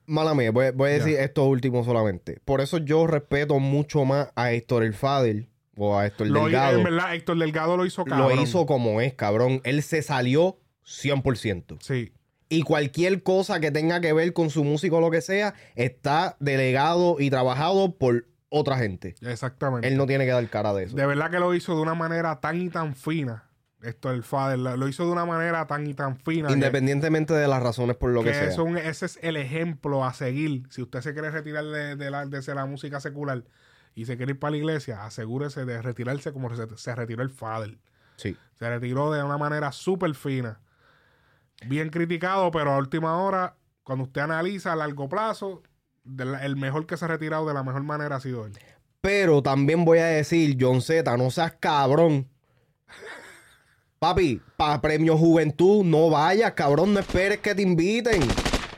Mala 0.05 0.35
mía, 0.35 0.51
voy, 0.51 0.71
voy 0.71 0.91
a 0.91 0.93
decir 0.93 1.17
esto 1.17 1.45
último 1.45 1.83
solamente. 1.83 2.39
Por 2.45 2.61
eso 2.61 2.77
yo 2.77 3.07
respeto 3.07 3.57
mucho 3.59 4.05
más 4.05 4.29
a 4.35 4.51
Héctor 4.51 4.83
el 4.83 4.93
Fader 4.93 5.47
o 5.75 5.97
a 5.97 6.05
Héctor 6.05 6.27
lo, 6.27 6.43
Delgado. 6.43 6.77
en 6.77 6.83
verdad, 6.83 7.15
Héctor 7.15 7.39
Delgado 7.39 7.77
lo 7.77 7.85
hizo 7.85 8.05
cabrón. 8.05 8.35
Lo 8.35 8.41
hizo 8.41 8.65
como 8.67 9.01
es, 9.01 9.13
cabrón. 9.15 9.59
Él 9.63 9.81
se 9.81 10.03
salió 10.03 10.59
100%. 10.85 11.77
Sí. 11.81 12.13
Y 12.51 12.63
cualquier 12.63 13.23
cosa 13.23 13.59
que 13.59 13.71
tenga 13.71 14.01
que 14.01 14.11
ver 14.13 14.33
con 14.33 14.49
su 14.49 14.63
música 14.63 14.95
o 14.97 15.01
lo 15.01 15.09
que 15.09 15.21
sea, 15.21 15.53
está 15.75 16.35
delegado 16.39 17.15
y 17.19 17.29
trabajado 17.29 17.95
por 17.97 18.25
otra 18.49 18.77
gente. 18.77 19.15
Exactamente. 19.21 19.87
Él 19.87 19.95
no 19.97 20.05
tiene 20.05 20.25
que 20.25 20.31
dar 20.31 20.47
cara 20.49 20.73
de 20.73 20.83
eso. 20.83 20.95
De 20.95 21.05
verdad 21.05 21.31
que 21.31 21.39
lo 21.39 21.53
hizo 21.55 21.75
de 21.75 21.81
una 21.81 21.95
manera 21.95 22.41
tan 22.41 22.61
y 22.61 22.69
tan 22.69 22.93
fina. 22.95 23.45
Esto 23.81 24.11
el 24.11 24.21
Fader 24.21 24.59
lo 24.59 24.87
hizo 24.87 25.05
de 25.05 25.11
una 25.11 25.25
manera 25.25 25.65
tan 25.65 25.87
y 25.87 25.93
tan 25.93 26.17
fina. 26.17 26.49
que- 26.49 26.53
Independientemente 26.53 27.33
de 27.33 27.47
las 27.47 27.63
razones 27.63 27.95
por 27.95 28.11
lo 28.11 28.21
que, 28.21 28.29
que 28.29 28.35
sea. 28.35 28.49
eso 28.49 28.67
ese 28.77 29.05
es 29.05 29.19
el 29.23 29.37
ejemplo 29.37 30.03
a 30.05 30.13
seguir. 30.13 30.63
Si 30.69 30.81
usted 30.83 31.01
se 31.01 31.13
quiere 31.13 31.31
retirar 31.31 31.63
de, 31.65 31.95
de 31.95 32.11
la, 32.11 32.25
de 32.25 32.41
la 32.55 32.65
música 32.65 32.99
secular 32.99 33.43
y 33.95 34.05
se 34.05 34.17
quiere 34.17 34.33
ir 34.33 34.39
para 34.39 34.51
la 34.51 34.57
iglesia, 34.57 35.03
asegúrese 35.05 35.65
de 35.65 35.81
retirarse 35.81 36.31
como 36.33 36.53
se, 36.55 36.67
se 36.77 36.93
retiró 36.95 37.23
el 37.23 37.29
Fader. 37.31 37.77
Sí. 38.17 38.37
Se 38.59 38.69
retiró 38.69 39.11
de 39.11 39.23
una 39.23 39.37
manera 39.39 39.71
súper 39.71 40.13
fina. 40.13 40.59
Bien 41.67 41.89
criticado, 41.89 42.51
pero 42.51 42.73
a 42.73 42.77
última 42.77 43.17
hora, 43.21 43.55
cuando 43.83 44.05
usted 44.05 44.21
analiza 44.21 44.73
a 44.73 44.75
largo 44.75 45.07
plazo, 45.09 45.61
la- 46.03 46.43
el 46.45 46.55
mejor 46.55 46.85
que 46.85 46.97
se 46.97 47.05
ha 47.05 47.07
retirado 47.07 47.45
de 47.47 47.53
la 47.53 47.63
mejor 47.63 47.83
manera 47.83 48.15
ha 48.15 48.19
sido 48.19 48.45
él. 48.45 48.53
Pero 49.01 49.41
también 49.41 49.83
voy 49.85 49.99
a 49.99 50.05
decir, 50.05 50.57
John 50.59 50.81
Z, 50.81 51.15
no 51.17 51.29
seas 51.31 51.53
cabrón. 51.59 52.27
Papi, 53.99 54.41
para 54.57 54.81
Premio 54.81 55.15
Juventud, 55.17 55.83
no 55.85 56.09
vayas, 56.09 56.53
cabrón, 56.53 56.93
no 56.93 56.99
esperes 56.99 57.37
que 57.39 57.53
te 57.53 57.61
inviten. 57.61 58.21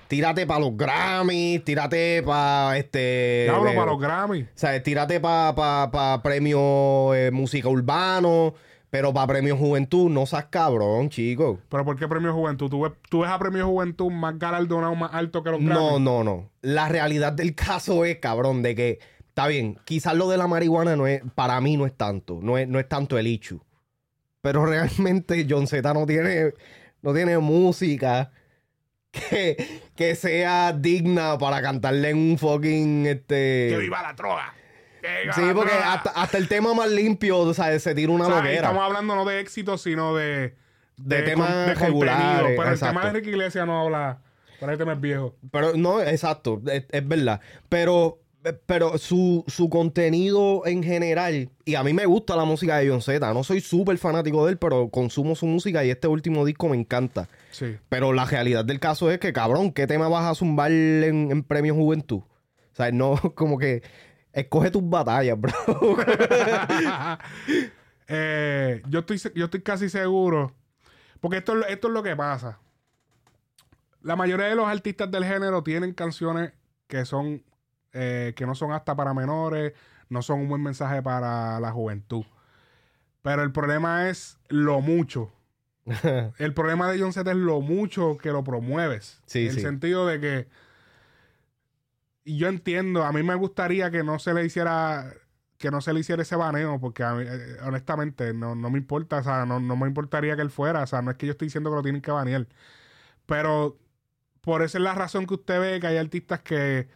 Tírate 0.09 0.45
para 0.45 0.59
los 0.59 0.75
Grammys, 0.75 1.63
tírate 1.63 2.21
para 2.23 2.77
este. 2.77 3.45
Diablo, 3.49 3.69
eh, 3.69 3.75
para 3.75 3.91
los 3.91 3.99
Grammy. 4.01 4.41
O 4.43 4.47
sea, 4.53 4.83
tírate 4.83 5.19
para 5.21 5.55
pa, 5.55 5.89
pa 5.91 6.21
Premio 6.21 7.15
eh, 7.15 7.31
Música 7.31 7.69
Urbano, 7.69 8.53
pero 8.93 9.11
para 9.11 9.25
Premio 9.25 9.57
Juventud, 9.57 10.07
no 10.07 10.27
seas 10.27 10.45
cabrón, 10.51 11.09
chico. 11.09 11.59
Pero 11.67 11.83
¿por 11.83 11.97
qué 11.97 12.07
Premio 12.07 12.31
Juventud? 12.31 12.69
¿Tú 12.69 12.81
ves, 12.81 12.91
tú 13.09 13.21
ves 13.21 13.31
a 13.31 13.39
Premio 13.39 13.65
Juventud 13.65 14.11
más 14.11 14.37
galardonado, 14.37 14.93
más 14.93 15.11
alto 15.15 15.41
que 15.41 15.49
los 15.49 15.59
Grammy? 15.59 15.73
No, 15.73 15.97
no, 15.97 16.23
no. 16.23 16.51
La 16.61 16.87
realidad 16.89 17.33
del 17.33 17.55
caso 17.55 18.05
es, 18.05 18.19
cabrón, 18.19 18.61
de 18.61 18.75
que 18.75 18.99
está 19.29 19.47
bien, 19.47 19.79
quizás 19.83 20.13
lo 20.13 20.29
de 20.29 20.37
la 20.37 20.45
marihuana 20.45 20.95
no 20.95 21.07
es, 21.07 21.23
para 21.33 21.59
mí 21.59 21.75
no 21.75 21.87
es 21.87 21.97
tanto, 21.97 22.37
no 22.43 22.59
es, 22.59 22.67
no 22.67 22.79
es 22.79 22.87
tanto 22.87 23.17
el 23.17 23.25
issue. 23.25 23.59
Pero 24.41 24.63
realmente 24.67 25.47
John 25.49 25.65
Z 25.65 25.91
no 25.91 26.05
tiene, 26.05 26.53
no 27.01 27.15
tiene 27.15 27.39
música 27.39 28.31
que, 29.09 29.81
que 29.95 30.13
sea 30.13 30.71
digna 30.71 31.39
para 31.39 31.63
cantarle 31.63 32.11
en 32.11 32.17
un 32.17 32.37
fucking 32.37 33.07
este. 33.07 33.69
¡Que 33.71 33.77
viva 33.79 34.03
la 34.03 34.13
droga! 34.13 34.53
¡Que 35.03 35.21
viva 35.23 35.33
Sí, 35.33 35.41
porque 35.53 35.73
hasta, 35.73 36.11
hasta 36.11 36.37
el 36.37 36.47
tema 36.47 36.73
más 36.73 36.89
limpio, 36.89 37.39
o 37.39 37.53
sea, 37.53 37.77
se 37.77 37.93
tira 37.93 38.11
una 38.11 38.27
O 38.27 38.41
sea, 38.41 38.53
estamos 38.53 38.83
hablando 38.83 39.15
no 39.15 39.25
de 39.25 39.41
éxito, 39.41 39.77
sino 39.77 40.15
de... 40.15 40.55
De 40.95 41.23
temas 41.23 41.77
regulares, 41.77 42.21
contenido. 42.21 42.55
Pero 42.57 42.71
el 42.71 42.79
tema 42.79 43.01
de 43.01 43.07
Enrique 43.09 43.29
Iglesias 43.29 43.67
no 43.67 43.81
habla... 43.81 44.19
Pero 44.59 44.71
el 44.71 44.77
tema 44.77 44.93
es 44.93 45.01
viejo. 45.01 45.35
Pero 45.51 45.73
no, 45.75 46.01
exacto, 46.01 46.61
es, 46.71 46.85
es 46.89 47.05
verdad. 47.05 47.41
Pero, 47.67 48.19
pero 48.65 48.97
su, 48.97 49.43
su 49.47 49.69
contenido 49.69 50.61
en 50.65 50.83
general, 50.83 51.49
y 51.65 51.75
a 51.75 51.83
mí 51.83 51.91
me 51.91 52.05
gusta 52.05 52.37
la 52.37 52.45
música 52.45 52.77
de 52.77 52.89
John 52.89 53.01
Z, 53.01 53.33
no 53.33 53.43
soy 53.43 53.59
súper 53.59 53.97
fanático 53.97 54.45
de 54.45 54.53
él, 54.53 54.57
pero 54.57 54.87
consumo 54.87 55.35
su 55.35 55.47
música 55.47 55.83
y 55.83 55.89
este 55.89 56.07
último 56.07 56.45
disco 56.45 56.69
me 56.69 56.77
encanta. 56.77 57.27
Sí. 57.51 57.75
Pero 57.89 58.13
la 58.13 58.23
realidad 58.23 58.63
del 58.63 58.79
caso 58.79 59.11
es 59.11 59.19
que, 59.19 59.33
cabrón, 59.33 59.73
¿qué 59.73 59.85
tema 59.85 60.07
vas 60.07 60.31
a 60.31 60.35
zumbar 60.35 60.71
en, 60.71 61.29
en 61.29 61.43
Premio 61.43 61.75
Juventud? 61.75 62.19
O 62.19 62.75
sea, 62.75 62.89
no, 62.91 63.19
como 63.35 63.57
que 63.57 63.83
escoge 64.33 64.69
tus 64.71 64.87
batallas, 64.89 65.39
bro. 65.39 65.53
Eh, 68.07 68.81
yo, 68.89 68.99
estoy, 68.99 69.17
yo 69.33 69.45
estoy 69.45 69.61
casi 69.61 69.87
seguro. 69.89 70.53
Porque 71.21 71.37
esto, 71.37 71.53
es 71.53 71.59
lo- 71.59 71.65
esto 71.67 71.87
es 71.87 71.93
lo 71.93 72.03
que 72.03 72.15
pasa. 72.15 72.59
La 74.01 74.15
mayoría 74.17 74.47
de 74.47 74.55
los 74.55 74.67
artistas 74.67 75.09
del 75.09 75.23
género 75.23 75.63
tienen 75.63 75.93
canciones 75.93 76.51
que 76.87 77.05
son 77.05 77.43
eh, 77.93 78.33
que 78.35 78.45
no 78.45 78.55
son 78.55 78.73
hasta 78.73 78.95
para 78.95 79.13
menores, 79.13 79.71
no 80.09 80.21
son 80.21 80.41
un 80.41 80.49
buen 80.49 80.61
mensaje 80.61 81.01
para 81.01 81.59
la 81.61 81.71
juventud. 81.71 82.25
Pero 83.21 83.41
el 83.43 83.51
problema 83.53 84.09
es 84.09 84.37
lo 84.49 84.81
mucho. 84.81 85.31
El 86.37 86.53
problema 86.53 86.89
de 86.91 86.99
John 86.99 87.13
Z 87.13 87.29
es 87.31 87.37
lo 87.37 87.61
mucho 87.61 88.17
que 88.17 88.31
lo 88.31 88.43
promueves. 88.43 89.21
Sí, 89.25 89.47
en 89.47 89.51
el 89.51 89.61
sentido 89.61 90.05
de 90.07 90.19
que. 90.19 90.47
Y 92.25 92.37
yo 92.37 92.47
entiendo, 92.47 93.03
a 93.03 93.11
mí 93.11 93.23
me 93.23 93.35
gustaría 93.35 93.91
que 93.91 94.03
no 94.03 94.19
se 94.19 94.33
le 94.33 94.45
hiciera. 94.45 95.13
Que 95.57 95.71
no 95.71 95.81
se 95.81 95.93
le 95.93 96.01
hiciera 96.01 96.21
ese 96.23 96.35
baneo, 96.35 96.79
porque 96.79 97.03
a 97.03 97.13
mí, 97.13 97.23
eh, 97.27 97.57
honestamente 97.63 98.33
no, 98.33 98.53
no 98.55 98.69
me 98.69 98.77
importa, 98.79 99.19
o 99.19 99.23
sea, 99.23 99.45
no, 99.45 99.59
no 99.61 99.77
me 99.77 99.87
importaría 99.87 100.35
que 100.35 100.41
él 100.41 100.49
fuera, 100.51 100.83
o 100.83 100.87
sea, 100.87 101.01
no 101.01 101.11
es 101.11 101.17
que 101.17 101.25
yo 101.27 101.31
estoy 101.31 101.47
diciendo 101.47 101.69
que 101.69 101.75
lo 101.77 101.83
tienen 101.83 102.01
que 102.01 102.11
banear. 102.11 102.47
Pero 103.25 103.79
por 104.41 104.63
esa 104.63 104.77
es 104.79 104.83
la 104.83 104.95
razón 104.95 105.27
que 105.27 105.35
usted 105.35 105.59
ve 105.61 105.79
que 105.79 105.87
hay 105.87 105.97
artistas 105.97 106.41
que, 106.41 106.89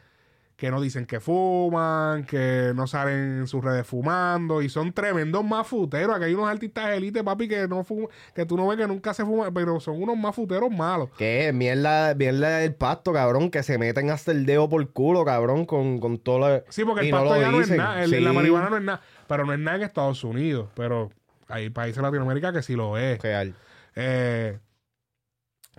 que 0.58 0.72
no 0.72 0.82
dicen 0.82 1.06
que 1.06 1.20
fuman, 1.20 2.26
que 2.26 2.72
no 2.76 2.88
salen 2.88 3.38
en 3.42 3.48
sus 3.48 3.64
redes 3.64 3.86
fumando 3.86 4.64
y 4.64 4.70
son 4.70 4.92
tremendos 4.92 5.46
mafuteros. 5.46 6.16
Aquí 6.16 6.26
hay 6.26 6.34
unos 6.34 6.50
artistas 6.50 6.90
élite, 6.90 7.24
papi, 7.24 7.48
que 7.48 7.68
no 7.68 7.84
fuman, 7.84 8.08
que 8.34 8.44
tú 8.46 8.58
no 8.58 8.68
ves 8.68 8.78
que 8.80 8.88
nunca 8.88 9.14
se 9.14 9.24
fuman, 9.24 9.54
pero 9.54 9.80
son 9.80 10.02
unos 10.02 10.18
mafuteros 10.18 10.72
malos. 10.72 11.10
¿Qué? 11.16 11.52
Mierda, 11.54 12.16
mierda 12.16 12.58
del 12.58 12.74
pasto, 12.74 13.14
cabrón, 13.14 13.52
que 13.52 13.62
se 13.62 13.78
meten 13.78 14.10
hasta 14.10 14.32
el 14.32 14.48
dedo 14.48 14.68
por 14.68 14.90
culo, 14.92 15.24
cabrón, 15.24 15.66
con, 15.68 16.00
con 16.00 16.18
todo 16.18 16.40
lo... 16.40 16.64
Sí, 16.70 16.84
porque 16.84 17.02
el 17.02 17.08
y 17.10 17.12
pasto 17.12 17.40
ya 17.40 17.52
no 17.52 17.62
es 17.62 17.70
nada, 17.70 18.04
el- 18.04 18.10
Sí. 18.10 18.20
la 18.20 18.34
marihuana 18.34 18.70
no 18.72 18.78
es 18.78 18.84
nada, 18.84 19.02
pero 19.28 19.46
no 19.46 19.54
es 19.54 19.60
nada 19.60 19.78
en 19.78 19.84
Estados 19.84 20.24
Unidos, 20.24 20.70
pero 20.76 21.12
hay 21.48 21.70
países 21.70 21.98
de 21.98 22.02
Latinoamérica 22.02 22.52
que 22.52 22.64
sí 22.64 22.76
lo 22.76 22.98
es. 22.98 23.22
Real. 23.22 23.54
Eh, 23.96 24.58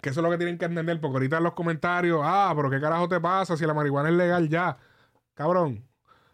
que 0.02 0.10
eso 0.10 0.20
es 0.20 0.24
lo 0.24 0.30
que 0.30 0.38
tienen 0.38 0.58
que 0.58 0.66
entender, 0.66 1.00
porque 1.00 1.16
ahorita 1.16 1.38
en 1.38 1.44
los 1.44 1.54
comentarios, 1.54 2.20
ah, 2.22 2.52
pero 2.56 2.70
qué 2.70 2.80
carajo 2.80 3.08
te 3.08 3.20
pasa 3.20 3.56
si 3.56 3.66
la 3.66 3.74
marihuana 3.74 4.08
es 4.10 4.14
legal 4.16 4.48
ya. 4.48 4.78
Cabrón, 5.34 5.86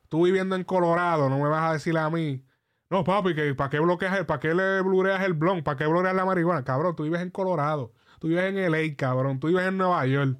tú 0.08 0.24
viviendo 0.24 0.56
en 0.56 0.64
Colorado, 0.64 1.28
no 1.28 1.38
me 1.38 1.48
vas 1.48 1.70
a 1.70 1.72
decir 1.74 1.96
a 1.98 2.10
mí, 2.10 2.44
no, 2.90 3.04
papi, 3.04 3.34
que 3.34 3.54
¿para 3.54 3.70
qué 3.70 3.80
bloqueas 3.80 4.18
el, 4.18 4.26
para 4.26 4.40
qué 4.40 4.54
le 4.54 4.80
blureas 4.82 5.22
el 5.24 5.34
blon? 5.34 5.62
¿Para 5.62 5.76
qué 5.76 5.86
blureas 5.86 6.14
la 6.14 6.24
marihuana? 6.24 6.64
Cabrón, 6.64 6.94
tú 6.96 7.04
vives 7.04 7.20
en 7.20 7.30
Colorado, 7.30 7.92
tú 8.20 8.28
vives 8.28 8.44
en 8.44 8.56
LA, 8.56 8.96
cabrón, 8.96 9.40
tú 9.40 9.48
vives 9.48 9.66
en 9.66 9.78
Nueva 9.78 10.06
York. 10.06 10.38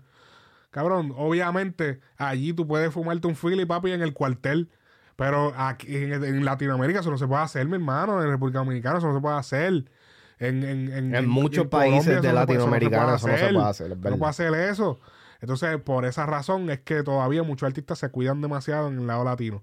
Cabrón, 0.70 1.12
obviamente 1.16 2.01
allí 2.16 2.52
tú 2.52 2.66
puedes 2.66 2.92
fumarte 2.92 3.26
un 3.28 3.36
Philly, 3.36 3.64
papi, 3.64 3.92
en 3.92 4.02
el 4.02 4.12
cuartel. 4.12 4.70
Pero 5.16 5.52
aquí 5.56 5.94
en 5.96 6.44
Latinoamérica 6.44 7.01
eso 7.01 7.10
no 7.10 7.18
se 7.18 7.28
puede 7.28 7.42
hacer, 7.42 7.66
mi 7.66 7.74
hermano. 7.74 8.22
En 8.22 8.28
República 8.28 8.59
Dominicana 8.59 8.98
eso 8.98 9.06
no 9.09 9.14
se 9.14 9.20
puede 9.20 9.36
hacer. 9.36 9.84
En, 10.39 10.62
en, 10.65 10.93
en, 10.93 11.15
En 11.15 11.28
muchos 11.28 11.66
países 11.69 12.06
de 12.23 12.28
puede- 12.47 12.59
eso 12.59 12.66
no 12.66 12.70
se 12.73 12.81
puede 12.97 13.15
hacer, 13.15 13.48
es 13.93 13.98
no 13.98 14.19
puede 14.19 14.31
hacer 14.31 14.55
eso. 14.55 15.01
Entonces, 15.40 15.81
por 15.82 16.05
esa 16.06 16.27
razón 16.27 16.70
es 16.70 16.81
que 16.81 17.02
todavía 17.02 17.43
muchos 17.43 17.66
artistas 17.66 17.98
se 17.98 18.11
cuidan 18.11 18.40
demasiado 18.40 18.89
en 18.89 18.98
el 19.01 19.06
lado 19.06 19.24
latino. 19.24 19.62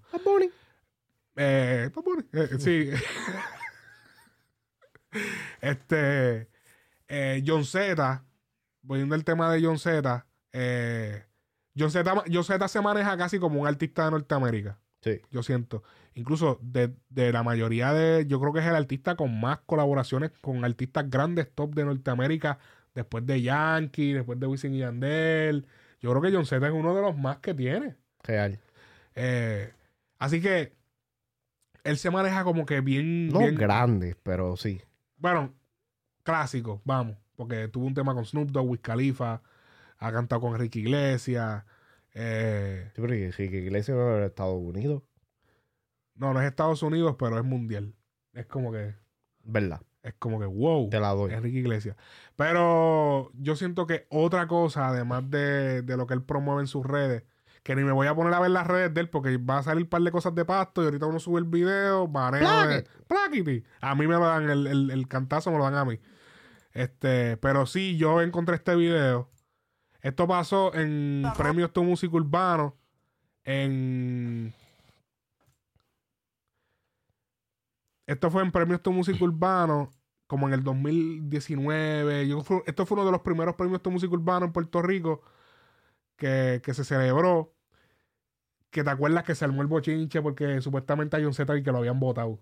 Eh, 1.35 1.89
eh, 2.33 2.47
sí. 2.59 2.89
este. 5.61 6.49
eh, 7.07 7.43
John 7.45 7.65
Z. 7.65 8.23
Volviendo 8.83 9.15
al 9.15 9.23
tema 9.23 9.51
de 9.51 9.63
John 9.63 9.77
Z. 9.79 10.25
eh, 10.53 11.23
John 11.77 11.91
Z. 11.91 12.23
John 12.31 12.43
Z 12.43 12.67
se 12.67 12.81
maneja 12.81 13.17
casi 13.17 13.39
como 13.39 13.61
un 13.61 13.67
artista 13.67 14.05
de 14.05 14.11
Norteamérica. 14.11 14.79
Sí. 15.01 15.19
Yo 15.31 15.43
siento. 15.43 15.83
Incluso 16.13 16.59
de, 16.61 16.93
de 17.09 17.31
la 17.31 17.43
mayoría 17.43 17.93
de. 17.93 18.25
Yo 18.27 18.39
creo 18.39 18.53
que 18.53 18.59
es 18.59 18.65
el 18.65 18.75
artista 18.75 19.15
con 19.15 19.39
más 19.39 19.59
colaboraciones 19.65 20.31
con 20.41 20.63
artistas 20.65 21.09
grandes 21.09 21.49
top 21.53 21.73
de 21.75 21.85
Norteamérica. 21.85 22.59
Después 22.93 23.25
de 23.25 23.41
Yankee, 23.41 24.13
después 24.13 24.39
de 24.39 24.47
Wisin 24.47 24.73
y 24.75 24.79
Yandel. 24.79 25.65
Yo 26.01 26.09
creo 26.11 26.21
que 26.21 26.31
John 26.35 26.45
Z 26.45 26.65
es 26.67 26.73
uno 26.73 26.93
de 26.95 27.01
los 27.01 27.17
más 27.17 27.37
que 27.37 27.53
tiene. 27.53 27.95
Real. 28.23 28.59
Eh, 29.15 29.71
así 30.19 30.41
que 30.41 30.73
él 31.83 31.97
se 31.97 32.11
maneja 32.11 32.43
como 32.43 32.65
que 32.65 32.81
bien, 32.81 33.29
No 33.29 33.39
bien- 33.39 33.55
grandes, 33.55 34.15
pero 34.21 34.55
sí. 34.57 34.81
bueno, 35.17 35.53
clásico, 36.23 36.81
vamos, 36.85 37.17
porque 37.35 37.67
tuvo 37.67 37.85
un 37.87 37.93
tema 37.93 38.13
con 38.13 38.25
Snoop 38.25 38.51
Dogg, 38.51 38.69
Wiz 38.69 38.81
Khalifa, 38.81 39.41
ha 39.97 40.11
cantado 40.11 40.41
con 40.41 40.53
Enrique 40.53 40.79
Iglesias, 40.79 41.63
eh, 42.13 42.91
Sí, 42.95 43.01
pero 43.01 43.13
que- 43.13 43.31
sí, 43.31 43.49
que 43.49 43.57
Iglesia 43.57 43.93
no 43.95 44.13
es 44.15 44.19
de 44.21 44.25
Estados 44.27 44.59
Unidos. 44.61 45.03
no, 46.15 46.33
no 46.33 46.41
es 46.41 46.47
Estados 46.47 46.83
Unidos, 46.83 47.15
pero 47.17 47.37
es 47.37 47.43
mundial. 47.43 47.93
Es 48.33 48.45
como 48.45 48.71
que, 48.71 48.95
¿Verdad? 49.43 49.81
es 50.03 50.13
como 50.19 50.39
que 50.39 50.45
wow. 50.45 50.89
Te 50.89 50.99
la 50.99 51.09
doy. 51.09 51.33
Enrique 51.33 51.59
Iglesias. 51.59 51.95
Pero 52.35 53.31
yo 53.35 53.55
siento 53.55 53.85
que 53.87 54.07
otra 54.09 54.47
cosa, 54.47 54.87
además 54.89 55.29
de, 55.29 55.81
de 55.83 55.97
lo 55.97 56.07
que 56.07 56.13
él 56.13 56.23
promueve 56.23 56.61
en 56.61 56.67
sus 56.67 56.85
redes, 56.85 57.23
que 57.63 57.75
ni 57.75 57.83
me 57.83 57.91
voy 57.91 58.07
a 58.07 58.15
poner 58.15 58.33
a 58.33 58.39
ver 58.39 58.49
las 58.51 58.65
redes 58.65 58.93
de 58.93 59.01
él 59.01 59.09
porque 59.09 59.37
va 59.37 59.59
a 59.59 59.63
salir 59.63 59.83
un 59.83 59.89
par 59.89 60.01
de 60.01 60.11
cosas 60.11 60.33
de 60.33 60.43
pasto 60.45 60.81
y 60.81 60.85
ahorita 60.85 61.05
uno 61.05 61.19
sube 61.19 61.37
el 61.39 61.45
video, 61.45 62.07
baneo 62.07 62.41
de. 62.67 62.83
A 63.81 63.93
mí 63.95 64.07
me 64.07 64.13
lo 64.15 64.21
dan, 64.25 64.49
el, 64.49 64.65
el- 64.67 64.89
el 64.91 65.07
cantazo 65.07 65.51
me 65.51 65.57
lo 65.59 65.63
dan 65.65 65.75
a 65.75 65.85
mí. 65.85 65.99
Este, 66.73 67.37
pero 67.37 67.65
sí, 67.65 67.97
yo 67.97 68.21
encontré 68.21 68.55
este 68.55 68.75
video. 68.75 69.29
Esto 70.01 70.27
pasó 70.27 70.73
en 70.73 71.23
Premios 71.37 71.71
Tu 71.73 71.83
Música 71.83 72.15
Urbano. 72.15 72.75
En. 73.43 74.53
Esto 78.07 78.29
fue 78.31 78.41
en 78.43 78.51
Premios 78.51 78.81
Tu 78.81 78.91
Música 78.91 79.23
Urbano. 79.23 79.91
Como 80.27 80.47
en 80.47 80.53
el 80.53 80.63
2019. 80.63 82.27
Yo 82.27 82.41
fue- 82.41 82.63
esto 82.65 82.85
fue 82.85 82.95
uno 82.95 83.05
de 83.05 83.11
los 83.11 83.21
primeros 83.21 83.55
premios 83.55 83.81
Tu 83.81 83.91
Música 83.91 84.13
Urbano 84.13 84.45
en 84.47 84.51
Puerto 84.53 84.81
Rico. 84.81 85.21
Que, 86.15 86.61
que 86.63 86.73
se 86.73 86.83
celebró. 86.83 87.53
Que 88.69 88.83
te 88.83 88.89
acuerdas 88.89 89.23
que 89.25 89.35
se 89.35 89.43
armó 89.45 89.61
el 89.61 89.67
bochinche 89.67 90.21
porque 90.21 90.61
supuestamente 90.61 91.17
hay 91.17 91.25
un 91.25 91.33
Z 91.33 91.57
y 91.57 91.63
que 91.63 91.71
lo 91.71 91.79
habían 91.79 91.99
votado. 91.99 92.39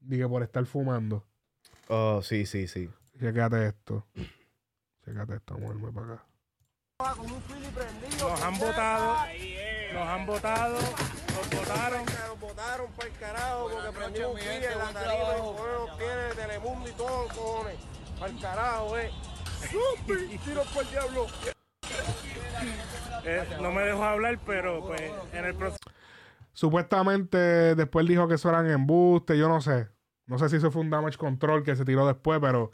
Dije 0.00 0.28
por 0.28 0.42
estar 0.42 0.64
fumando. 0.66 1.26
Oh, 1.88 2.20
sí, 2.22 2.44
sí, 2.46 2.68
sí. 2.68 2.90
Chécate 3.18 3.66
esto. 3.66 4.06
Chécate 5.04 5.36
esto, 5.36 5.58
muéveme 5.58 5.90
para 5.92 6.14
acá. 6.14 6.24
Nos 7.00 8.42
han 8.42 8.58
votado, 8.58 9.16
nos 9.94 10.06
han 10.06 10.26
votado, 10.26 10.74
nos 10.74 11.50
votaron. 11.50 12.04
Nos 12.04 12.40
votaron 12.40 12.92
para 12.92 13.08
el 13.08 13.14
carajo 13.16 13.70
porque 13.72 13.98
prendió 13.98 14.30
un 14.30 14.36
pie 14.36 14.70
en 14.70 14.78
la 14.78 14.92
tarima 14.92 15.36
y 15.36 15.40
juego 15.40 15.88
tiene 15.96 16.34
Telemundo 16.36 16.88
y 16.88 16.92
todo, 16.92 17.28
cojones. 17.28 17.76
Para 18.18 18.32
el 18.32 18.40
carajo, 18.40 18.98
eh. 18.98 19.10
¡Supi! 19.70 20.38
¡Tiro 20.44 20.62
por 20.74 20.84
el 20.84 20.90
diablo! 20.90 21.26
Eh, 23.24 23.48
no 23.62 23.72
me 23.72 23.82
dejo 23.82 24.04
hablar, 24.04 24.38
pero 24.44 24.86
pues 24.86 25.00
en 25.32 25.44
el 25.46 25.54
próximo. 25.54 25.78
Supuestamente 26.52 27.38
después 27.76 28.06
dijo 28.06 28.28
que 28.28 28.34
eso 28.34 28.50
eran 28.50 28.70
embustes, 28.70 29.38
yo 29.38 29.48
no 29.48 29.62
sé. 29.62 29.88
No 30.26 30.38
sé 30.38 30.50
si 30.50 30.56
eso 30.56 30.70
fue 30.70 30.82
un 30.82 30.90
damage 30.90 31.16
control 31.16 31.64
que 31.64 31.76
se 31.76 31.86
tiró 31.86 32.06
después, 32.06 32.40
pero 32.42 32.72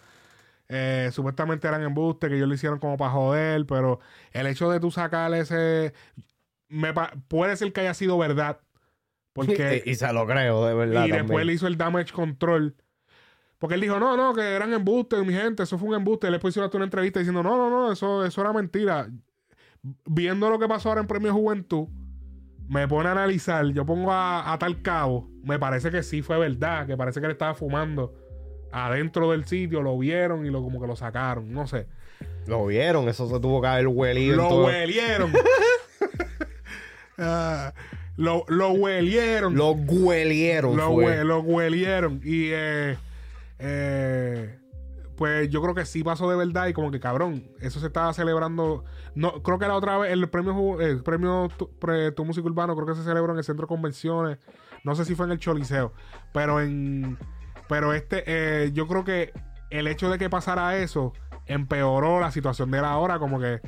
eh, 0.69 1.11
supuestamente 1.13 1.69
eran 1.69 1.83
embustes 1.83 2.29
que 2.29 2.37
ellos 2.37 2.49
lo 2.49 2.55
hicieron 2.55 2.79
como 2.79 2.97
para 2.97 3.13
joder, 3.13 3.67
pero 3.67 4.01
el 4.33 4.47
hecho 4.47 4.71
de 4.71 4.81
tú 4.81 4.91
sacar 4.91 5.33
ese... 5.35 5.93
Me 6.69 6.93
puede 7.29 7.57
ser 7.57 7.73
que 7.73 7.83
haya 7.83 7.95
sido 7.95 8.19
verdad, 8.19 8.59
porque... 9.33 9.83
y, 9.87 9.91
y 9.91 9.95
se 9.95 10.13
lo 10.13 10.27
creo, 10.27 10.67
de 10.67 10.75
verdad. 10.75 11.07
y 11.07 11.11
después 11.11 11.27
también. 11.29 11.47
le 11.47 11.53
hizo 11.53 11.67
el 11.67 11.77
damage 11.77 12.13
control. 12.13 12.75
Porque 13.59 13.77
él 13.77 13.81
dijo, 13.81 13.99
no, 13.99 14.17
no, 14.17 14.35
que 14.35 14.43
eran 14.43 14.73
embustes, 14.73 15.25
mi 15.25 15.33
gente, 15.33 15.63
eso 15.63 15.79
fue 15.79 15.91
un 15.91 15.95
embuste. 15.95 16.29
Y 16.29 16.33
después 16.33 16.57
hizo 16.57 16.69
una 16.75 16.85
entrevista 16.85 17.21
diciendo, 17.21 17.43
no, 17.43 17.57
no, 17.57 17.71
no, 17.71 17.93
eso, 17.93 18.25
eso 18.25 18.41
era 18.41 18.53
mentira. 18.53 19.09
Viendo 20.05 20.51
lo 20.51 20.59
que 20.59 20.67
pasó 20.67 20.89
ahora 20.89 21.01
en 21.01 21.07
Premio 21.07 21.33
Juventud, 21.33 21.87
me 22.69 22.89
pone 22.89 23.09
a 23.09 23.13
analizar, 23.13 23.65
yo 23.69 23.87
pongo 23.87 24.13
a, 24.13 24.53
a 24.53 24.59
tal 24.59 24.83
cabo, 24.83 25.31
me 25.45 25.59
parece 25.59 25.91
que 25.93 26.03
sí 26.03 26.21
fue 26.21 26.37
verdad, 26.37 26.87
que 26.87 26.97
parece 26.97 27.21
que 27.21 27.27
él 27.27 27.33
estaba 27.33 27.55
fumando 27.55 28.13
adentro 28.85 29.31
del 29.31 29.45
sitio, 29.47 29.83
lo 29.83 29.97
vieron 29.99 30.45
y 30.47 30.51
lo 30.51 30.63
como 30.63 30.81
que 30.81 30.87
lo 30.87 30.97
sacaron, 30.97 31.53
no 31.53 31.67
sé. 31.67 31.87
Lo 32.47 32.67
vieron, 32.67 33.09
eso 33.09 33.29
se 33.29 33.41
tuvo 33.41 33.61
que 33.61 33.67
haber 33.69 33.89
huelido. 33.89 34.37
Lo 34.37 34.65
huelieron. 34.65 35.33
Ah, 37.19 37.73
lo, 38.17 38.45
lo 38.49 38.71
huelieron. 38.73 39.55
Lo 39.57 39.71
huelieron. 39.73 40.77
Lo, 40.77 40.91
hue- 40.93 41.25
lo 41.25 41.41
huelieron. 41.41 42.21
Y 42.23 42.49
eh, 42.53 42.99
eh, 43.59 44.59
pues 45.17 45.49
yo 45.49 45.63
creo 45.63 45.75
que 45.75 45.87
sí 45.87 46.03
pasó 46.05 46.29
de 46.31 46.37
verdad. 46.37 46.67
Y 46.69 46.73
como 46.75 46.91
que 46.91 47.01
cabrón, 47.01 47.45
eso 47.61 47.81
se 47.81 47.87
estaba 47.87 48.13
celebrando. 48.13 48.85
No, 49.15 49.43
creo 49.43 49.59
que 49.59 49.67
la 49.67 49.77
otra 49.77 49.97
vez, 49.99 50.13
el 50.13 50.29
premio 50.29 50.79
el 50.81 51.03
premio 51.03 51.49
tu, 51.57 51.71
pre- 51.79 52.13
Tu 52.13 52.23
música 52.25 52.47
urbano, 52.47 52.75
creo 52.77 52.87
que 52.87 52.95
se 52.95 53.03
celebró 53.05 53.33
en 53.33 53.39
el 53.39 53.45
centro 53.45 53.65
de 53.65 53.69
convenciones. 53.69 54.39
No 54.85 54.95
sé 54.95 55.05
si 55.07 55.15
fue 55.15 55.25
en 55.27 55.33
el 55.33 55.39
Choliseo. 55.39 55.93
Pero 56.35 56.61
en. 56.61 57.17
Pero 57.69 57.93
este, 57.93 58.23
eh, 58.27 58.71
yo 58.73 58.87
creo 58.87 59.05
que 59.05 59.33
el 59.71 59.87
hecho 59.89 60.11
de 60.11 60.19
que 60.19 60.31
pasara 60.31 60.77
eso 60.77 61.13
empeoró 61.47 62.21
la 62.21 62.31
situación 62.31 62.71
de 62.71 62.79
él 62.79 62.85
ahora. 62.85 63.19
Como 63.19 63.41
que, 63.41 63.61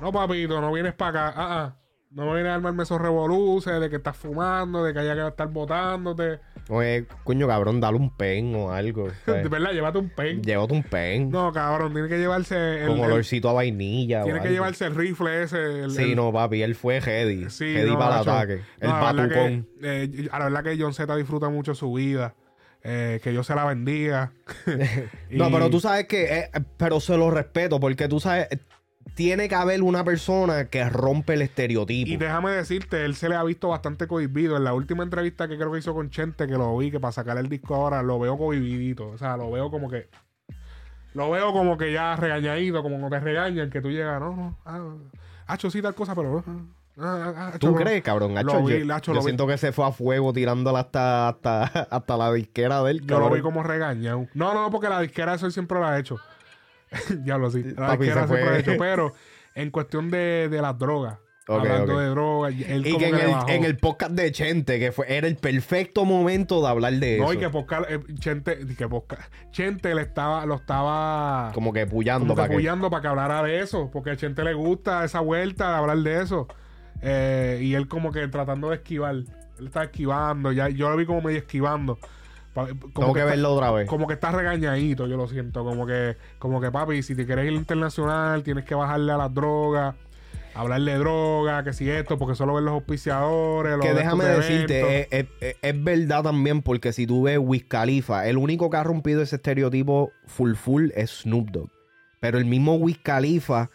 no, 0.00 0.12
papito, 0.12 0.60
no 0.60 0.72
vienes 0.72 0.94
para 0.94 1.28
acá. 1.28 1.34
Ah, 1.36 1.64
ah. 1.64 1.76
No 2.10 2.32
vienes 2.32 2.52
a 2.52 2.54
armarme 2.54 2.84
esos 2.84 3.00
revoluces 3.00 3.80
de 3.80 3.90
que 3.90 3.96
estás 3.96 4.16
fumando, 4.16 4.84
de 4.84 4.92
que 4.92 5.00
haya 5.00 5.16
que 5.16 5.26
estar 5.26 5.48
botándote. 5.48 6.38
Oye, 6.68 7.06
coño, 7.24 7.48
cabrón, 7.48 7.80
dale 7.80 7.96
un 7.98 8.16
pen 8.16 8.54
o 8.54 8.70
algo. 8.70 9.08
De 9.26 9.48
verdad, 9.48 9.72
llévate 9.72 9.98
un 9.98 10.10
pen. 10.10 10.40
Llévate 10.40 10.72
un 10.74 10.84
pen. 10.84 11.28
No, 11.30 11.52
cabrón, 11.52 11.92
tiene 11.92 12.08
que 12.08 12.18
llevarse 12.18 12.84
el, 12.84 12.92
el- 12.92 13.00
olorcito 13.00 13.48
a 13.50 13.54
vainilla. 13.54 14.20
o 14.20 14.24
tiene 14.26 14.38
que 14.38 14.46
algo. 14.46 14.54
llevarse 14.54 14.86
el 14.86 14.94
rifle 14.94 15.42
ese. 15.42 15.82
el- 15.82 15.90
Sí, 15.90 16.02
el- 16.12 16.14
no, 16.16 16.32
papi, 16.32 16.62
él 16.62 16.76
fue 16.76 16.98
heady. 17.00 17.50
Sí, 17.50 17.74
no, 17.84 17.98
para 17.98 18.20
el 18.20 18.28
ataque. 18.28 18.60
El 18.78 18.90
No, 18.90 18.94
la 18.94 19.00
patucón. 19.00 19.68
que, 19.80 20.04
eh, 20.04 20.28
a 20.30 20.38
la 20.38 20.44
verdad 20.44 20.62
que 20.62 20.76
John 20.80 20.94
Z 20.94 21.16
disfruta 21.16 21.48
mucho 21.48 21.74
su 21.74 21.92
vida. 21.92 22.36
Eh, 22.84 23.20
que 23.22 23.30
Dios 23.30 23.46
se 23.46 23.54
la 23.54 23.64
bendiga. 23.64 24.32
No, 25.30 25.50
pero 25.50 25.68
tú 25.70 25.80
sabes 25.80 26.06
que, 26.06 26.38
eh, 26.38 26.50
pero 26.76 27.00
se 27.00 27.16
lo 27.16 27.30
respeto 27.30 27.80
porque 27.80 28.06
tú 28.06 28.20
sabes, 28.20 28.48
tiene 29.14 29.48
que 29.48 29.54
haber 29.54 29.82
una 29.82 30.04
persona 30.04 30.66
que 30.66 30.88
rompe 30.88 31.34
el 31.34 31.42
estereotipo. 31.42 32.10
Y 32.10 32.16
déjame 32.16 32.52
decirte, 32.52 33.04
él 33.04 33.14
se 33.14 33.28
le 33.28 33.36
ha 33.36 33.42
visto 33.44 33.68
bastante 33.68 34.06
cohibido. 34.06 34.56
En 34.56 34.64
la 34.64 34.74
última 34.74 35.02
entrevista 35.02 35.48
que 35.48 35.56
creo 35.56 35.72
que 35.72 35.78
hizo 35.78 35.94
con 35.94 36.10
Chente, 36.10 36.46
que 36.46 36.54
lo 36.54 36.76
vi, 36.76 36.90
que 36.90 37.00
para 37.00 37.12
sacar 37.12 37.38
el 37.38 37.48
disco 37.48 37.74
ahora, 37.74 38.02
lo 38.02 38.18
veo 38.18 38.36
cohibidito. 38.36 39.08
O 39.08 39.18
sea, 39.18 39.36
lo 39.36 39.50
veo 39.50 39.70
como 39.70 39.88
que. 39.88 40.08
Lo 41.14 41.30
veo 41.30 41.52
como 41.52 41.78
que 41.78 41.92
ya 41.92 42.16
regañadito, 42.16 42.82
como 42.82 42.98
cuando 42.98 43.16
te 43.16 43.20
regañan, 43.20 43.70
que 43.70 43.80
tú 43.80 43.88
llegas, 43.88 44.18
no, 44.18 44.34
no, 44.34 44.58
ah, 44.64 44.96
hacho 45.46 45.70
sí 45.70 45.80
tal 45.80 45.94
cosa, 45.94 46.14
pero. 46.14 46.42
ah, 46.44 46.62
ah, 46.98 47.32
ah, 47.36 47.52
¿Tú 47.58 47.68
hacho, 47.68 47.76
crees, 47.76 48.02
cabrón? 48.02 48.34
Lo 48.34 48.62
vi, 48.64 48.78
yo 48.86 48.98
yo 48.98 49.12
lo 49.12 49.20
vi. 49.20 49.24
siento 49.24 49.46
que 49.46 49.58
se 49.58 49.72
fue 49.72 49.86
a 49.86 49.92
fuego 49.92 50.32
tirándola 50.32 50.80
hasta, 50.80 51.28
hasta, 51.28 51.62
hasta 51.64 52.16
la 52.16 52.32
disquera 52.32 52.82
del 52.82 53.00
Yo 53.00 53.06
lo 53.06 53.20
cabrón. 53.22 53.32
vi 53.34 53.42
como 53.42 53.62
regañado. 53.62 54.26
No, 54.34 54.54
no, 54.54 54.70
porque 54.70 54.88
la 54.88 55.00
disquera 55.00 55.34
eso 55.34 55.50
siempre 55.50 55.78
lo 55.78 55.86
ha 55.86 55.98
hecho. 55.98 56.18
ya 57.24 57.38
lo 57.38 57.50
sí. 57.50 57.62
La 57.76 57.88
Papi, 57.88 58.04
disquera 58.04 58.26
siempre 58.26 58.44
lo 58.46 58.50
ha 58.52 58.58
hecho. 58.58 58.72
Pero 58.78 59.12
en 59.54 59.70
cuestión 59.70 60.10
de, 60.10 60.48
de 60.48 60.62
las 60.62 60.78
drogas. 60.78 61.18
Hablando 61.46 61.98
de 61.98 62.06
drogas. 62.08 62.54
Él 62.66 62.86
Y 62.86 62.92
como 62.92 62.98
que 63.04 63.08
en 63.10 63.14
el, 63.20 63.30
bajó. 63.32 63.48
en 63.50 63.64
el 63.64 63.76
podcast 63.76 64.12
de 64.12 64.32
Chente, 64.32 64.78
que 64.78 64.92
fue, 64.92 65.14
era 65.14 65.26
el 65.26 65.36
perfecto 65.36 66.06
momento 66.06 66.62
de 66.62 66.68
hablar 66.68 66.94
de 66.94 67.18
No, 67.18 67.24
eso. 67.24 67.34
y 67.34 67.36
que 67.38 67.50
Posca, 67.50 67.82
eh, 67.86 68.00
Chente, 68.18 68.60
que 68.78 68.88
Posca- 68.88 69.28
Chente 69.50 69.94
le 69.94 70.00
estaba, 70.00 70.46
lo 70.46 70.54
estaba 70.54 71.50
Como 71.52 71.74
que 71.74 71.86
como 71.86 72.00
que 72.02 72.06
para 72.34 72.48
que... 72.48 72.90
para 72.90 73.02
que 73.02 73.08
hablara 73.08 73.42
de 73.42 73.60
eso, 73.60 73.90
porque 73.92 74.12
a 74.12 74.16
Chente 74.16 74.42
le 74.42 74.54
gusta 74.54 75.04
esa 75.04 75.20
vuelta 75.20 75.68
de 75.68 75.76
hablar 75.76 75.98
de 75.98 76.22
eso. 76.22 76.48
Eh, 77.04 77.60
y 77.62 77.74
él 77.74 77.86
como 77.86 78.10
que 78.12 78.26
tratando 78.28 78.70
de 78.70 78.76
esquivar. 78.76 79.14
Él 79.14 79.66
está 79.66 79.84
esquivando, 79.84 80.50
ya 80.52 80.68
yo 80.68 80.88
lo 80.90 80.96
vi 80.96 81.06
como 81.06 81.20
medio 81.20 81.38
esquivando. 81.38 81.98
Como 82.54 82.66
Tengo 82.68 83.12
que 83.14 83.24
verlo 83.24 83.52
otra 83.52 83.70
vez. 83.72 83.88
Como 83.88 84.06
que 84.06 84.14
está 84.14 84.30
regañadito, 84.30 85.06
yo 85.06 85.16
lo 85.16 85.26
siento. 85.28 85.64
Como 85.64 85.86
que, 85.86 86.16
como 86.38 86.60
que 86.60 86.70
papi, 86.70 87.02
si 87.02 87.14
te 87.16 87.26
quieres 87.26 87.46
ir 87.46 87.52
internacional, 87.52 88.42
tienes 88.44 88.64
que 88.64 88.74
bajarle 88.76 89.10
a 89.12 89.16
las 89.16 89.34
drogas, 89.34 89.96
hablar 90.54 90.80
de 90.82 90.94
droga, 90.96 91.64
que 91.64 91.72
si 91.72 91.90
esto, 91.90 92.16
porque 92.16 92.36
solo 92.36 92.54
ven 92.54 92.64
los 92.64 92.74
auspiciadores. 92.74 93.72
los 93.76 93.84
Que 93.84 93.92
déjame 93.94 94.24
decirte, 94.24 95.08
es, 95.18 95.26
es- 95.40 95.56
es 95.60 95.84
verdad 95.84 96.22
también, 96.22 96.62
porque 96.62 96.92
si 96.92 97.06
tú 97.08 97.24
ves 97.24 97.38
Wiz 97.40 97.64
Khalifa, 97.64 98.26
el 98.28 98.38
único 98.38 98.70
que 98.70 98.76
ha 98.76 98.84
rompido 98.84 99.20
ese 99.22 99.36
estereotipo 99.36 100.12
full 100.26 100.54
full 100.54 100.90
es 100.94 101.10
Snoop 101.22 101.50
Dogg. 101.50 101.70
Pero 102.20 102.38
el 102.38 102.44
mismo 102.44 102.76
Wiz 102.76 102.98
Khalifa 103.02 103.68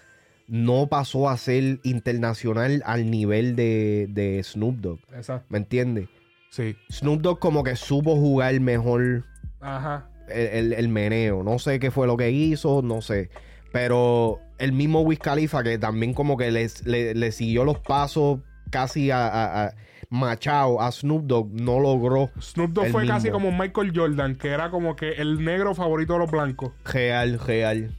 no 0.50 0.88
pasó 0.88 1.30
a 1.30 1.38
ser 1.38 1.80
internacional 1.84 2.82
al 2.86 3.10
nivel 3.12 3.56
de, 3.56 4.08
de 4.10 4.42
Snoop 4.44 4.78
Dogg. 4.78 5.00
Exacto. 5.16 5.46
¿Me 5.50 5.60
entiendes? 5.60 6.10
Sí. 6.50 6.76
Snoop 6.92 7.22
Dogg 7.22 7.40
como 7.40 7.64
que 7.64 7.76
supo 7.76 8.16
jugar 8.16 8.60
mejor 8.60 9.26
Ajá. 9.62 10.10
el, 10.30 10.48
el- 10.48 10.74
el 10.74 10.88
meneo. 10.90 11.44
No 11.44 11.60
sé 11.60 11.80
qué 11.80 11.92
fue 11.92 12.08
lo 12.08 12.18
que 12.18 12.32
hizo, 12.32 12.82
no 12.82 13.02
sé. 13.02 13.30
Pero 13.72 14.40
el 14.58 14.72
mismo 14.72 15.02
Wiz 15.02 15.20
Khalifa 15.20 15.64
que 15.64 15.78
también 15.78 16.14
como 16.14 16.36
que 16.38 16.52
les- 16.52 16.86
le, 16.86 17.14
le 17.14 17.32
siguió 17.32 17.64
los 17.66 17.78
pasos 17.80 18.40
casi 18.72 19.12
a, 19.12 19.28
a- 19.28 19.66
a- 19.68 19.74
machado 20.10 20.82
a 20.82 20.92
Snoop 20.92 21.26
Dogg, 21.26 21.52
no 21.54 21.80
logró 21.80 22.32
Snoop 22.42 22.72
Dogg 22.72 22.88
fue 22.88 23.06
casi 23.06 23.30
como 23.30 23.52
Michael 23.52 23.92
Jordan, 23.96 24.36
que 24.36 24.48
era 24.48 24.72
como 24.72 24.96
que 24.96 25.12
el 25.14 25.44
negro 25.46 25.76
favorito 25.76 26.14
de 26.14 26.20
los 26.20 26.32
blancos. 26.32 26.72
real, 26.86 27.40
real, 27.40 27.96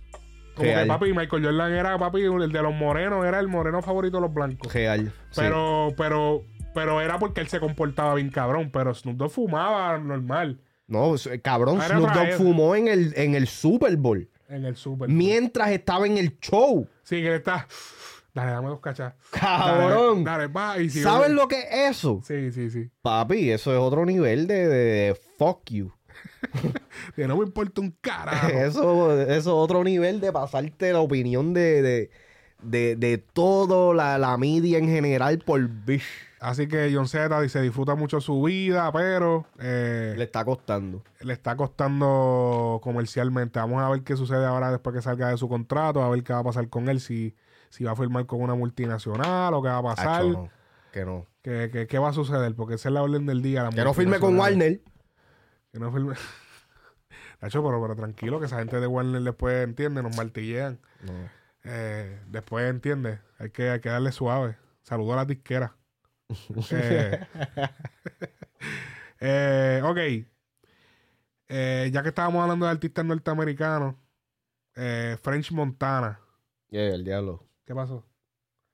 Como 0.61 0.70
real, 0.70 0.82
que 0.85 0.89
papi, 0.89 1.12
Michael 1.12 1.45
Jordan 1.45 1.73
era 1.73 1.99
papi, 1.99 2.23
el 2.23 2.53
de 2.53 2.62
los 2.62 2.74
morenos, 2.74 3.24
era 3.27 3.39
el 3.41 3.49
moreno 3.49 3.82
favorito 3.82 4.16
de 4.19 4.20
los 4.23 4.32
blancos. 4.35 4.73
real. 4.73 5.12
sí. 5.31 5.41
Pero, 5.41 5.89
pero, 5.97 6.45
pero 6.74 7.01
era 7.01 7.19
porque 7.19 7.41
él 7.41 7.49
se 7.49 7.61
comportaba 7.61 8.15
bien 8.15 8.31
cabrón. 8.31 8.70
Pero 8.73 8.95
Snoop 8.95 9.16
Dogg 9.16 9.31
fumaba 9.31 9.99
normal 9.99 10.61
No, 10.87 11.15
s- 11.15 11.41
cabrón, 11.43 11.77
Era 11.77 11.97
Snoop 11.99 12.12
Dogg 12.12 12.32
fumó 12.35 12.74
en 12.77 12.89
el, 12.89 13.12
en 13.16 13.35
el 13.35 13.47
Super 13.49 13.97
Bowl 13.97 14.28
en 14.49 14.65
el 14.65 14.74
super. 14.77 15.09
mientras 15.09 15.70
estaba 15.70 16.07
en 16.07 16.19
el 16.19 16.39
show. 16.41 16.87
Sí, 17.05 17.16
que 17.23 17.28
él 17.28 17.35
está. 17.35 17.66
Dale, 18.35 18.53
dame 18.53 18.69
dos 18.69 18.81
cachas. 18.81 19.15
Cabrón. 19.31 20.24
Dale, 20.24 20.45
dale, 20.49 20.53
va. 20.53 20.78
Y 20.81 20.89
si 20.91 21.03
¿Sabes 21.03 21.31
lo 21.31 21.49
que 21.49 21.59
es 21.61 21.91
eso? 21.97 22.20
Sí, 22.24 22.51
sí, 22.53 22.70
sí. 22.70 22.89
Papi, 23.03 23.51
eso 23.51 23.73
es 23.73 23.78
otro 23.78 24.05
nivel 24.07 24.47
de, 24.47 24.69
de- 24.69 24.69
de 24.69 25.20
fuck 25.39 25.62
you. 25.70 25.93
que 27.17 27.27
no 27.29 27.37
me 27.37 27.45
importa 27.45 27.81
un 27.81 27.95
carajo. 28.01 28.49
Eso, 28.55 29.21
eso 29.21 29.33
es 29.33 29.47
otro 29.47 29.85
nivel 29.85 30.21
de 30.21 30.33
pasarte 30.33 30.93
la 30.93 31.01
opinión 31.01 31.53
de, 31.55 31.83
de, 31.83 32.11
de, 32.62 32.97
de 32.97 33.19
todo 33.19 33.95
la, 33.95 34.19
la 34.19 34.37
media 34.37 34.79
en 34.79 34.89
general 34.89 35.39
por 35.39 35.67
bish. 35.69 36.05
Así 36.41 36.69
que 36.69 36.91
John 36.93 37.07
Z 37.07 37.39
dice, 37.43 37.61
disfruta 37.61 37.95
mucho 37.95 38.19
su 38.23 38.43
vida, 38.43 38.91
pero 38.93 39.45
eh, 39.59 40.15
Le 40.17 40.25
está 40.25 40.43
costando. 40.43 41.03
le 41.21 41.35
está 41.35 41.55
costando 41.55 42.81
comercialmente. 42.83 43.59
Vamos 43.61 43.83
a 43.83 43.91
ver 43.91 44.03
qué 44.03 44.17
sucede 44.17 44.47
ahora 44.47 44.71
después 44.71 44.97
que 44.97 45.03
salga 45.03 45.29
de 45.29 45.37
su 45.37 45.51
contrato, 45.51 46.03
a 46.03 46.09
ver 46.09 46.23
qué 46.23 46.33
va 46.33 46.39
a 46.39 46.45
pasar 46.45 46.67
con 46.71 46.89
él, 46.89 47.01
si, 47.01 47.35
si 47.69 47.85
va 47.85 47.93
a 47.93 47.97
firmar 47.97 48.25
con 48.25 48.41
una 48.41 48.55
multinacional 48.55 49.53
o 49.53 49.62
qué 49.62 49.69
va 49.69 49.79
a 49.79 49.83
pasar. 49.83 50.09
Acho, 50.23 50.31
no, 50.31 50.51
que 50.93 51.05
no. 51.05 51.27
¿Qué, 51.43 51.69
qué, 51.71 51.87
qué 51.87 51.99
va 51.99 52.09
a 52.09 52.12
suceder? 52.15 52.55
Porque 52.55 52.77
esa 52.77 52.89
es 52.89 52.95
la 52.95 53.03
orden 53.03 53.27
del 53.27 53.43
día. 53.43 53.65
la 53.65 53.71
Que 53.71 53.85
no 53.85 53.93
firme 53.93 54.19
con. 54.19 54.39
Warner. 54.39 54.81
Que 55.72 55.78
no 55.78 55.92
firme. 55.92 56.14
Nacho, 57.40 57.62
pero, 57.64 57.80
pero 57.80 57.97
tranquilo, 57.97 58.38
que 58.38 58.47
esa 58.47 58.59
gente 58.59 58.80
de 58.80 58.86
Warner 58.86 59.22
después 59.22 59.64
entiende, 59.64 60.02
nos 60.02 60.16
martillean. 60.16 60.78
No. 61.02 61.30
Eh, 61.64 62.20
después 62.28 62.68
entiende, 62.68 63.20
hay 63.38 63.51
que, 63.51 63.70
hay 63.70 63.80
que 63.80 63.88
darle 63.88 64.12
suave. 64.12 64.56
Saludo 64.82 65.12
a 65.14 65.16
las 65.16 65.26
disqueras. 65.26 65.72
eh, 66.70 67.26
eh, 69.20 69.80
ok. 69.84 69.98
Eh, 71.48 71.90
ya 71.92 72.02
que 72.02 72.09
estábamos 72.10 72.42
hablando 72.42 72.66
de 72.66 72.72
artistas 72.72 73.05
norteamericanos, 73.05 73.97
eh, 74.76 75.16
French 75.20 75.51
Montana. 75.52 76.20
Yeah, 76.68 76.94
el 76.94 77.05
diablo. 77.05 77.44
¿Qué 77.64 77.74
pasó? 77.74 78.06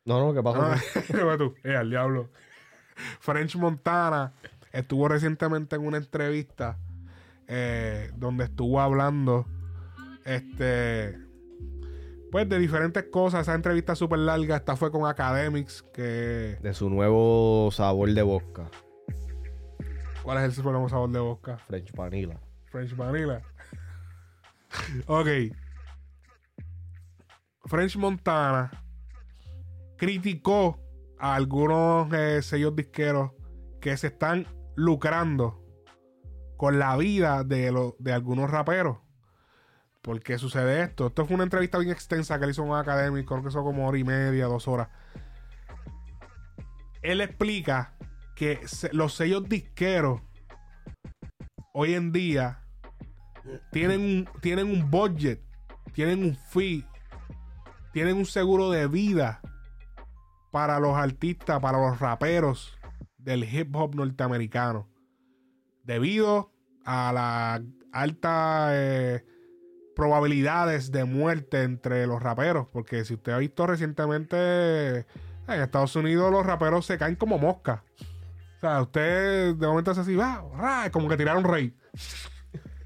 No, 0.05 0.21
no, 0.21 0.35
¿qué 0.35 0.43
pasó? 0.43 0.63
Ah, 0.63 0.81
¿qué 0.93 1.03
fue 1.03 1.39
tú? 1.39 1.55
Al 1.65 1.91
diablo. 1.91 2.31
French 3.21 3.57
Montana 3.57 4.33
estuvo 4.73 5.09
recientemente 5.09 5.77
en 5.77 5.87
una 5.87 5.97
entrevista 5.97 6.79
eh, 7.49 8.11
donde 8.17 8.45
estuvo 8.45 8.81
hablando 8.81 9.47
este 10.25 11.19
pues 12.31 12.49
de 12.49 12.59
diferentes 12.59 13.05
cosas. 13.05 13.43
Esa 13.43 13.55
entrevista 13.55 13.95
súper 13.95 14.19
larga. 14.19 14.57
Esta 14.57 14.77
fue 14.77 14.91
con 14.91 15.07
Academics. 15.07 15.83
Que, 15.95 16.59
De 16.61 16.75
su 16.75 16.91
nuevo 16.91 17.71
sabor 17.73 18.13
de 18.13 18.23
vodka. 18.23 18.71
¿Cuál 20.23 20.39
es 20.39 20.45
el 20.45 20.53
supremo 20.53 20.89
sabor 20.89 21.11
de 21.11 21.21
vodka? 21.21 21.59
French 21.59 21.93
Vanilla. 21.93 22.41
French 22.67 22.97
Vanilla. 22.97 23.43
ok. 25.07 25.29
French 27.67 27.97
Montana 27.97 28.71
criticó 29.97 30.79
a 31.19 31.35
algunos 31.35 32.13
eh, 32.13 32.43
sellos 32.43 32.77
disqueros 32.77 33.33
que 33.81 33.97
se 33.97 34.09
están 34.09 34.47
lucrando 34.75 35.66
con 36.57 36.79
la 36.79 36.97
vida 36.97 37.45
de, 37.45 37.71
lo- 37.73 37.97
de 37.99 38.13
algunos 38.13 38.51
raperos. 38.51 38.99
¿Por 40.03 40.21
qué 40.21 40.39
sucede 40.39 40.83
esto? 40.83 41.09
Esto 41.09 41.27
fue 41.27 41.35
una 41.35 41.45
entrevista 41.45 41.79
bien 41.79 41.91
extensa 41.91 42.39
que 42.39 42.45
él 42.45 42.51
hizo 42.53 42.63
un 42.63 42.77
académico, 42.77 43.35
creo 43.35 43.45
que 43.45 43.51
son 43.51 43.65
como 43.65 43.89
hora 43.89 43.99
y 43.99 44.05
media, 44.05 44.47
dos 44.47 44.69
horas. 44.69 44.89
Él 47.03 47.21
explica 47.21 47.95
que 48.35 48.61
los 48.93 49.15
sellos 49.15 49.49
disqueros 49.49 50.21
hoy 51.73 51.95
en 51.95 52.13
día 52.13 52.61
tienen 53.73 54.01
un, 54.01 54.29
tienen 54.41 54.71
un 54.71 54.91
budget, 54.91 55.41
tienen 55.93 56.25
un 56.25 56.37
fee, 56.37 56.85
tienen 57.93 58.17
un 58.17 58.27
seguro 58.27 58.71
de 58.71 58.87
vida 58.87 59.41
para 60.53 60.79
los 60.81 60.97
artistas, 60.97 61.61
para 61.61 61.79
los 61.79 61.99
raperos 61.99 62.79
del 63.19 63.45
hip 63.45 63.75
hop 63.75 63.95
norteamericano. 63.95 64.89
Debido 65.87 66.53
a 66.85 67.13
las 67.13 67.63
altas 67.93 68.71
eh, 68.75 69.25
probabilidades 69.95 70.93
de 70.93 71.05
muerte 71.05 71.63
entre 71.63 72.07
los 72.07 72.23
raperos. 72.23 72.67
Porque 72.73 73.05
si 73.05 73.15
usted 73.15 73.33
ha 73.33 73.39
visto 73.39 73.67
recientemente 73.67 74.99
en 75.49 75.61
Estados 75.63 75.97
Unidos, 75.97 76.31
los 76.31 76.45
raperos 76.45 76.85
se 76.87 76.99
caen 76.99 77.17
como 77.17 77.39
moscas. 77.39 77.81
O 78.57 78.61
sea, 78.61 78.83
usted 78.83 79.55
de 79.55 79.67
momento 79.67 79.91
hace 79.91 80.01
así, 80.01 80.17
va, 80.17 80.45
ra, 80.57 80.91
como 80.91 81.09
que 81.09 81.17
tiraron 81.17 81.45
rey. 81.45 81.75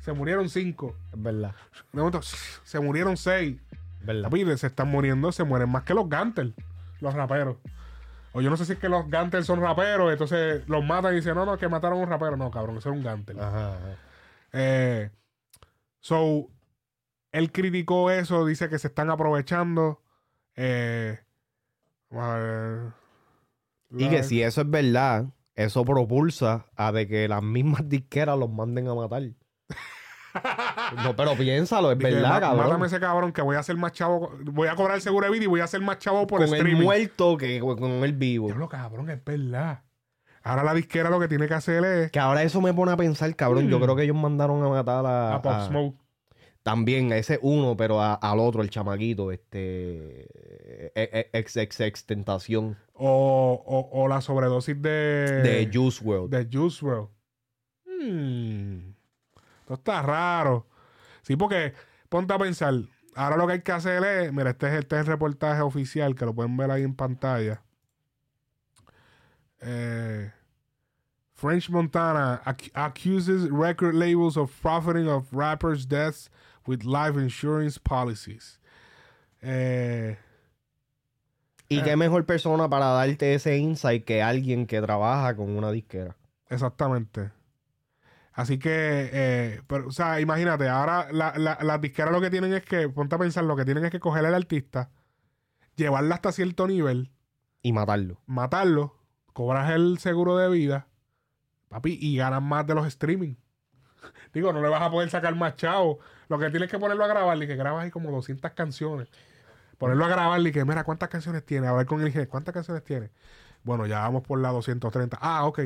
Se 0.01 0.12
murieron 0.12 0.48
cinco. 0.48 0.97
Es 1.12 1.22
verdad. 1.22 1.55
De 1.93 1.98
momento 1.98 2.20
se 2.22 2.81
murieron 2.81 3.16
seis. 3.16 3.56
Verdad. 4.02 4.24
Papi, 4.24 4.44
se 4.56 4.66
están 4.66 4.89
muriendo, 4.89 5.31
se 5.31 5.44
mueren 5.44 5.68
más 5.68 5.85
que 5.85 5.94
los 5.94 6.09
Gantel, 6.09 6.55
los 7.01 7.14
raperos. 7.14 7.56
O 8.32 8.40
yo 8.40 8.51
no 8.51 8.57
sé 8.57 8.65
si 8.65 8.73
es 8.73 8.78
que 8.78 8.89
los 8.89 9.09
Gantel 9.09 9.44
son 9.44 9.61
raperos, 9.61 10.12
entonces 10.12 10.69
los 10.69 10.85
matan 10.85 11.12
y 11.12 11.16
dicen, 11.16 11.35
no, 11.35 11.44
no, 11.44 11.59
que 11.59 11.69
mataron 11.69 11.98
a 11.98 12.02
un 12.02 12.09
rapero. 12.09 12.36
No, 12.36 12.51
cabrón, 12.51 12.78
eso 12.78 12.89
era 12.90 12.98
un 12.98 13.05
Gantel. 13.05 13.40
Ajá, 13.40 13.74
ajá. 13.74 13.97
Eh, 14.52 15.11
so, 16.01 16.48
él 17.32 17.52
criticó 17.52 18.11
eso, 18.11 18.44
dice 18.47 18.69
que 18.69 18.78
se 18.78 18.89
están 18.89 19.11
aprovechando. 19.11 20.02
Eh, 20.55 21.19
vamos 22.11 22.24
a 22.24 22.39
ver. 22.39 22.93
Y 23.93 24.09
que 24.09 24.23
si 24.23 24.43
eso 24.43 24.61
es 24.61 24.70
verdad, 24.70 25.27
eso 25.55 25.85
propulsa 25.85 26.66
a 26.77 26.93
de 26.93 27.09
que 27.09 27.28
las 27.28 27.43
mismas 27.43 27.89
disqueras 27.89 28.39
los 28.39 28.51
manden 28.51 28.89
a 28.89 28.94
matar. 28.94 29.23
no, 31.05 31.16
pero 31.16 31.35
piénsalo, 31.35 31.93
es 31.93 31.98
Dije, 31.98 32.12
verdad, 32.15 32.31
"Ma- 32.31 32.40
cabrón. 32.40 32.65
Mátame 32.66 32.86
ese 32.86 33.01
cabrón 33.01 33.32
que 33.32 33.43
voy 33.43 33.57
a 33.57 33.61
hacer 33.61 33.77
más 33.77 33.93
chavo. 33.93 34.32
Voy 34.44 34.69
a 34.69 34.74
cobrar 34.74 34.97
el 34.97 35.02
seguro 35.02 35.27
de 35.27 35.32
vida 35.32 35.44
y 35.44 35.48
voy 35.48 35.61
a 35.61 35.65
hacer 35.65 35.81
más 35.81 35.98
chavo 35.98 36.27
por 36.27 36.40
con 36.40 36.48
el 36.48 36.55
streaming. 36.55 36.82
muerto 36.82 37.36
que 37.36 37.61
con 37.61 37.82
el 38.05 38.12
vivo. 38.12 38.47
Diablo, 38.47 38.69
cabrón, 38.69 39.11
es 39.11 39.24
verdad. 39.24 39.82
Ahora 40.43 40.65
la 40.65 40.73
disquera 40.74 41.11
lo 41.11 41.20
que 41.20 41.28
tiene 41.28 41.47
que 41.47 41.55
hacer 41.55 41.85
es 41.85 42.11
Que 42.11 42.19
ahora 42.19 42.43
eso 42.43 42.61
me 42.62 42.73
pone 42.73 42.93
a 42.93 42.97
pensar, 42.97 43.35
cabrón. 43.36 43.69
Yo 43.69 43.78
Mm. 43.78 43.82
creo 43.82 43.97
que 43.97 44.02
ellos 44.05 44.16
mandaron 44.16 44.62
a 44.65 44.69
matar 44.69 45.05
a, 45.05 45.35
a 45.35 45.43
Pop 45.43 45.52
a- 45.52 45.66
Smoke. 45.66 45.97
también 46.62 47.12
a 47.12 47.16
ese 47.19 47.39
uno, 47.43 47.77
pero 47.77 48.01
a- 48.01 48.15
al 48.15 48.39
otro, 48.39 48.62
el 48.62 48.70
chamaquito, 48.70 49.32
este 49.32 50.23
e- 50.94 51.11
e- 51.12 51.31
ex 51.39 51.57
ex 51.57 51.81
ex 51.81 52.07
tentación 52.07 52.77
O, 52.94 53.62
o, 53.66 54.02
o 54.02 54.09
la 54.09 54.20
sobredosis 54.23 54.81
de. 54.81 55.43
de 55.43 55.70
Juice 55.73 56.02
World. 56.05 56.31
de 56.35 56.48
Juice 56.51 56.85
WRLD. 56.85 57.09
Hmm. 57.86 58.69
Esto 59.70 59.74
está 59.74 60.02
raro. 60.02 60.66
Sí, 61.22 61.36
porque 61.36 61.74
ponte 62.09 62.34
a 62.34 62.38
pensar. 62.38 62.74
Ahora 63.14 63.36
lo 63.36 63.47
que 63.47 63.52
hay 63.55 63.62
que 63.62 63.72
hacer 63.72 64.02
es. 64.05 64.32
Mira, 64.32 64.51
este 64.51 64.66
es, 64.68 64.74
este 64.80 64.97
es 64.97 65.01
el 65.02 65.06
reportaje 65.06 65.60
oficial 65.62 66.14
que 66.16 66.24
lo 66.24 66.34
pueden 66.34 66.56
ver 66.56 66.70
ahí 66.70 66.82
en 66.82 66.94
pantalla. 66.94 67.62
Eh, 69.60 70.32
French 71.34 71.70
Montana 71.70 72.42
ac- 72.44 72.70
accuses 72.74 73.51
record 73.51 73.94
labels 73.94 74.36
of 74.36 74.51
profiting 74.60 75.09
of 75.09 75.32
rappers' 75.32 75.86
deaths 75.86 76.30
with 76.66 76.82
life 76.84 77.16
insurance 77.18 77.78
policies. 77.78 78.59
Eh, 79.42 80.16
Y 81.68 81.82
qué 81.82 81.97
mejor 81.97 82.26
persona 82.26 82.68
para 82.68 82.86
darte 82.86 83.34
ese 83.34 83.56
insight 83.59 84.05
que 84.05 84.22
alguien 84.22 84.66
que 84.66 84.80
trabaja 84.82 85.36
con 85.36 85.56
una 85.56 85.70
disquera. 85.70 86.16
Exactamente. 86.48 87.30
Así 88.32 88.59
que, 88.59 89.11
eh, 89.12 89.62
pero, 89.66 89.89
o 89.89 89.93
sea, 89.93 90.20
imagínate, 90.20 90.69
ahora 90.69 91.09
la- 91.12 91.35
la- 91.36 91.59
las 91.62 91.81
disqueras 91.81 92.12
lo 92.12 92.20
que 92.20 92.31
tienen 92.31 92.52
es 92.55 92.65
que, 92.65 92.89
ponte 92.89 93.15
a 93.16 93.19
pensar, 93.19 93.44
lo 93.44 93.57
que 93.57 93.65
tienen 93.65 93.85
es 93.85 93.90
que 93.90 94.01
coger 94.01 94.24
al 94.24 94.35
artista, 94.35 94.90
llevarla 95.77 96.15
hasta 96.16 96.32
cierto 96.32 96.66
nivel, 96.69 97.11
Y 97.62 97.73
matarlo. 97.73 98.20
matarlo, 98.27 98.97
cobras 99.32 99.70
el 99.73 99.98
seguro 99.98 100.36
de 100.36 100.48
vida, 100.48 100.86
papi, 101.69 101.98
y 102.01 102.16
ganas 102.16 102.43
más 102.43 102.66
de 102.66 102.74
los 102.74 102.86
streaming. 102.86 103.35
Digo, 104.32 104.52
no 104.52 104.62
le 104.62 104.69
vas 104.69 104.82
a 104.82 104.90
poder 104.90 105.11
sacar 105.11 105.35
más 105.35 105.57
chavo. 105.57 105.98
Lo 106.28 106.39
que 106.39 106.51
tienes 106.51 106.70
que 106.70 106.78
ponerlo 106.78 107.05
a 107.05 107.09
grabar 107.09 107.36
y 107.43 107.47
que 107.47 107.57
grabas 107.57 107.85
ahí 107.85 107.90
como 107.90 108.11
200 108.12 108.52
canciones. 108.52 109.09
Ponerlo 109.78 110.05
a 110.05 110.09
grabar 110.09 110.40
y 110.40 110.52
que, 110.52 110.65
mira, 110.65 110.85
¿cuántas 110.85 111.09
canciones 111.09 111.44
tiene? 111.44 111.66
Hablar 111.66 111.86
con 111.86 112.01
el 112.01 112.07
ingeniero, 112.07 112.31
¿cuántas 112.31 112.55
canciones 112.55 112.85
tiene? 112.85 113.11
Bueno, 113.65 113.86
ya 113.86 114.01
vamos 114.01 114.23
por 114.23 114.39
la 114.40 114.51
230. 114.51 115.19
Ah, 115.20 115.44
ok. 115.47 115.61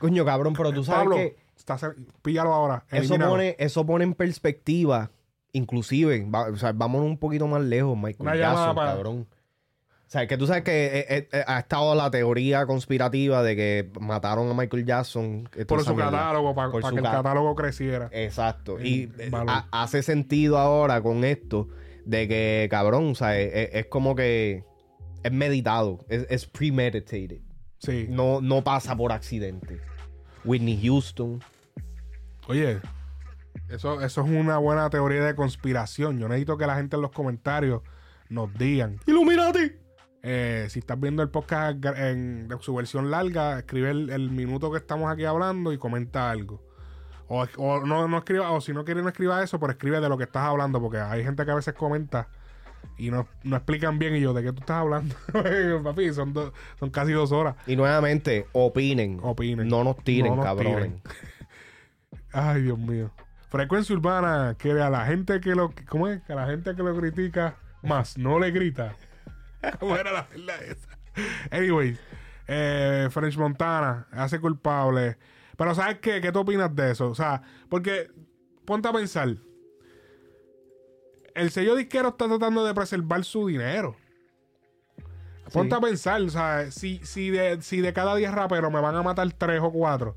Coño, 0.00 0.24
cabrón, 0.24 0.54
pero 0.56 0.72
tú 0.72 0.82
sabes 0.82 1.02
Pablo, 1.02 1.16
que 1.16 1.36
está 1.56 1.76
cer- 1.78 1.94
píllalo 2.22 2.52
ahora. 2.52 2.84
eso 2.90 3.16
pone, 3.18 3.54
eso 3.58 3.86
pone 3.86 4.02
en 4.04 4.14
perspectiva, 4.14 5.10
inclusive, 5.52 6.26
va- 6.28 6.48
o 6.48 6.56
sea, 6.56 6.72
vámonos 6.72 7.06
un 7.06 7.18
poquito 7.18 7.46
más 7.46 7.62
lejos, 7.62 7.96
Michael 7.96 8.16
Una 8.20 8.34
llamada 8.34 8.56
Jackson, 8.56 8.74
para- 8.76 8.90
cabrón. 8.92 9.26
O 9.30 10.12
sea, 10.12 10.26
que 10.26 10.36
tú 10.36 10.44
sabes 10.48 10.64
que 10.64 10.86
eh, 10.86 11.06
eh, 11.08 11.28
eh, 11.30 11.44
ha 11.46 11.60
estado 11.60 11.94
la 11.94 12.10
teoría 12.10 12.66
conspirativa 12.66 13.44
de 13.44 13.54
que 13.54 13.90
mataron 14.00 14.50
a 14.50 14.54
Michael 14.54 14.84
Jackson. 14.84 15.48
por 15.68 15.84
su 15.84 15.94
mierda. 15.94 16.10
catálogo, 16.10 16.52
para 16.52 16.72
que 16.72 16.78
el 16.78 17.02
ca- 17.02 17.10
catálogo 17.12 17.54
creciera. 17.54 18.08
Exacto. 18.10 18.80
Y 18.80 19.08
hace 19.70 20.02
sentido 20.02 20.58
ahora 20.58 21.00
con 21.00 21.22
esto 21.22 21.68
de 22.04 22.26
que, 22.26 22.66
cabrón, 22.72 23.10
o 23.12 23.14
sea, 23.14 23.38
es, 23.38 23.52
es- 23.54 23.74
es 23.74 23.86
como 23.86 24.16
que 24.16 24.64
es 25.22 25.30
meditado, 25.32 26.00
es, 26.08 26.26
es 26.28 26.46
premeditated. 26.46 27.38
Sí. 27.78 28.06
No, 28.10 28.40
no 28.40 28.64
pasa 28.64 28.96
por 28.96 29.12
accidente. 29.12 29.78
Whitney 30.44 30.80
Houston. 30.82 31.42
Oye, 32.48 32.80
eso, 33.68 34.00
eso 34.00 34.20
es 34.22 34.30
una 34.30 34.58
buena 34.58 34.90
teoría 34.90 35.24
de 35.24 35.34
conspiración. 35.34 36.18
Yo 36.18 36.28
necesito 36.28 36.56
que 36.56 36.66
la 36.66 36.76
gente 36.76 36.96
en 36.96 37.02
los 37.02 37.12
comentarios 37.12 37.82
nos 38.28 38.52
digan. 38.54 38.98
¡Illuminati! 39.06 39.72
Eh, 40.22 40.66
si 40.68 40.80
estás 40.80 41.00
viendo 41.00 41.22
el 41.22 41.30
podcast 41.30 41.84
en, 41.84 42.48
su 42.60 42.74
versión 42.74 43.10
larga, 43.10 43.58
escribe 43.58 43.90
el, 43.90 44.10
el 44.10 44.30
minuto 44.30 44.70
que 44.70 44.78
estamos 44.78 45.10
aquí 45.10 45.24
hablando 45.24 45.72
y 45.72 45.78
comenta 45.78 46.30
algo. 46.30 46.62
O, 47.28 47.46
o 47.58 47.86
no, 47.86 48.08
no 48.08 48.18
escriba, 48.18 48.50
o 48.50 48.60
si 48.60 48.72
no 48.72 48.84
quiere 48.84 49.02
no 49.02 49.08
escriba 49.08 49.42
eso, 49.42 49.60
pero 49.60 49.72
escribe 49.72 50.00
de 50.00 50.08
lo 50.08 50.18
que 50.18 50.24
estás 50.24 50.42
hablando, 50.42 50.80
porque 50.80 50.98
hay 50.98 51.22
gente 51.22 51.44
que 51.44 51.50
a 51.52 51.54
veces 51.54 51.74
comenta 51.74 52.28
y 52.98 53.10
no, 53.10 53.26
no 53.44 53.56
explican 53.56 53.98
bien 53.98 54.14
y 54.16 54.20
yo, 54.20 54.32
¿de 54.34 54.42
qué 54.42 54.52
tú 54.52 54.60
estás 54.60 54.76
hablando? 54.78 55.14
Papi, 55.84 56.12
son, 56.12 56.32
do- 56.32 56.52
son 56.78 56.90
casi 56.90 57.12
dos 57.12 57.32
horas. 57.32 57.56
Y 57.66 57.76
nuevamente, 57.76 58.46
opinen. 58.52 59.20
Opinen. 59.22 59.68
No 59.68 59.84
nos 59.84 59.96
tiren, 60.04 60.30
No 60.32 60.36
nos 60.36 60.44
cabrones. 60.44 60.76
tiren. 61.02 61.02
Ay, 62.32 62.62
Dios 62.62 62.78
mío. 62.78 63.10
Frecuencia 63.48 63.94
urbana 63.96 64.54
quiere 64.58 64.82
a 64.82 64.90
la 64.90 65.06
gente 65.06 65.40
que 65.40 65.54
lo... 65.54 65.72
¿Cómo 65.88 66.06
es? 66.08 66.22
Que 66.22 66.32
a 66.32 66.36
la 66.36 66.46
gente 66.46 66.74
que 66.76 66.82
lo 66.82 66.96
critica 66.96 67.56
más, 67.82 68.16
no 68.16 68.38
le 68.38 68.50
grita. 68.52 68.94
¿Cómo 69.80 69.96
era 69.96 70.12
la 70.12 70.26
verdad 70.30 70.62
esa? 70.62 70.88
Anyways, 71.50 71.98
eh, 72.46 73.08
French 73.10 73.36
Montana 73.36 74.06
hace 74.12 74.38
culpable. 74.38 75.16
Pero 75.56 75.74
¿sabes 75.74 75.98
qué? 75.98 76.20
¿Qué 76.20 76.30
tú 76.32 76.40
opinas 76.40 76.74
de 76.74 76.92
eso? 76.92 77.08
O 77.10 77.14
sea, 77.14 77.42
porque 77.68 78.08
ponte 78.64 78.88
a 78.88 78.92
pensar. 78.92 79.34
El 81.34 81.50
sello 81.50 81.76
disquero 81.76 82.08
está 82.08 82.26
tratando 82.26 82.64
de 82.64 82.74
preservar 82.74 83.24
su 83.24 83.46
dinero. 83.46 83.96
Ponte 85.52 85.74
a 85.74 85.80
pensar, 85.80 86.20
o 86.22 86.28
sea, 86.28 86.70
si, 86.70 87.00
si, 87.02 87.30
de, 87.30 87.60
si 87.60 87.80
de 87.80 87.92
cada 87.92 88.14
10 88.14 88.32
raperos 88.32 88.72
me 88.72 88.80
van 88.80 88.94
a 88.94 89.02
matar 89.02 89.32
3 89.32 89.60
o 89.62 89.72
4, 89.72 90.16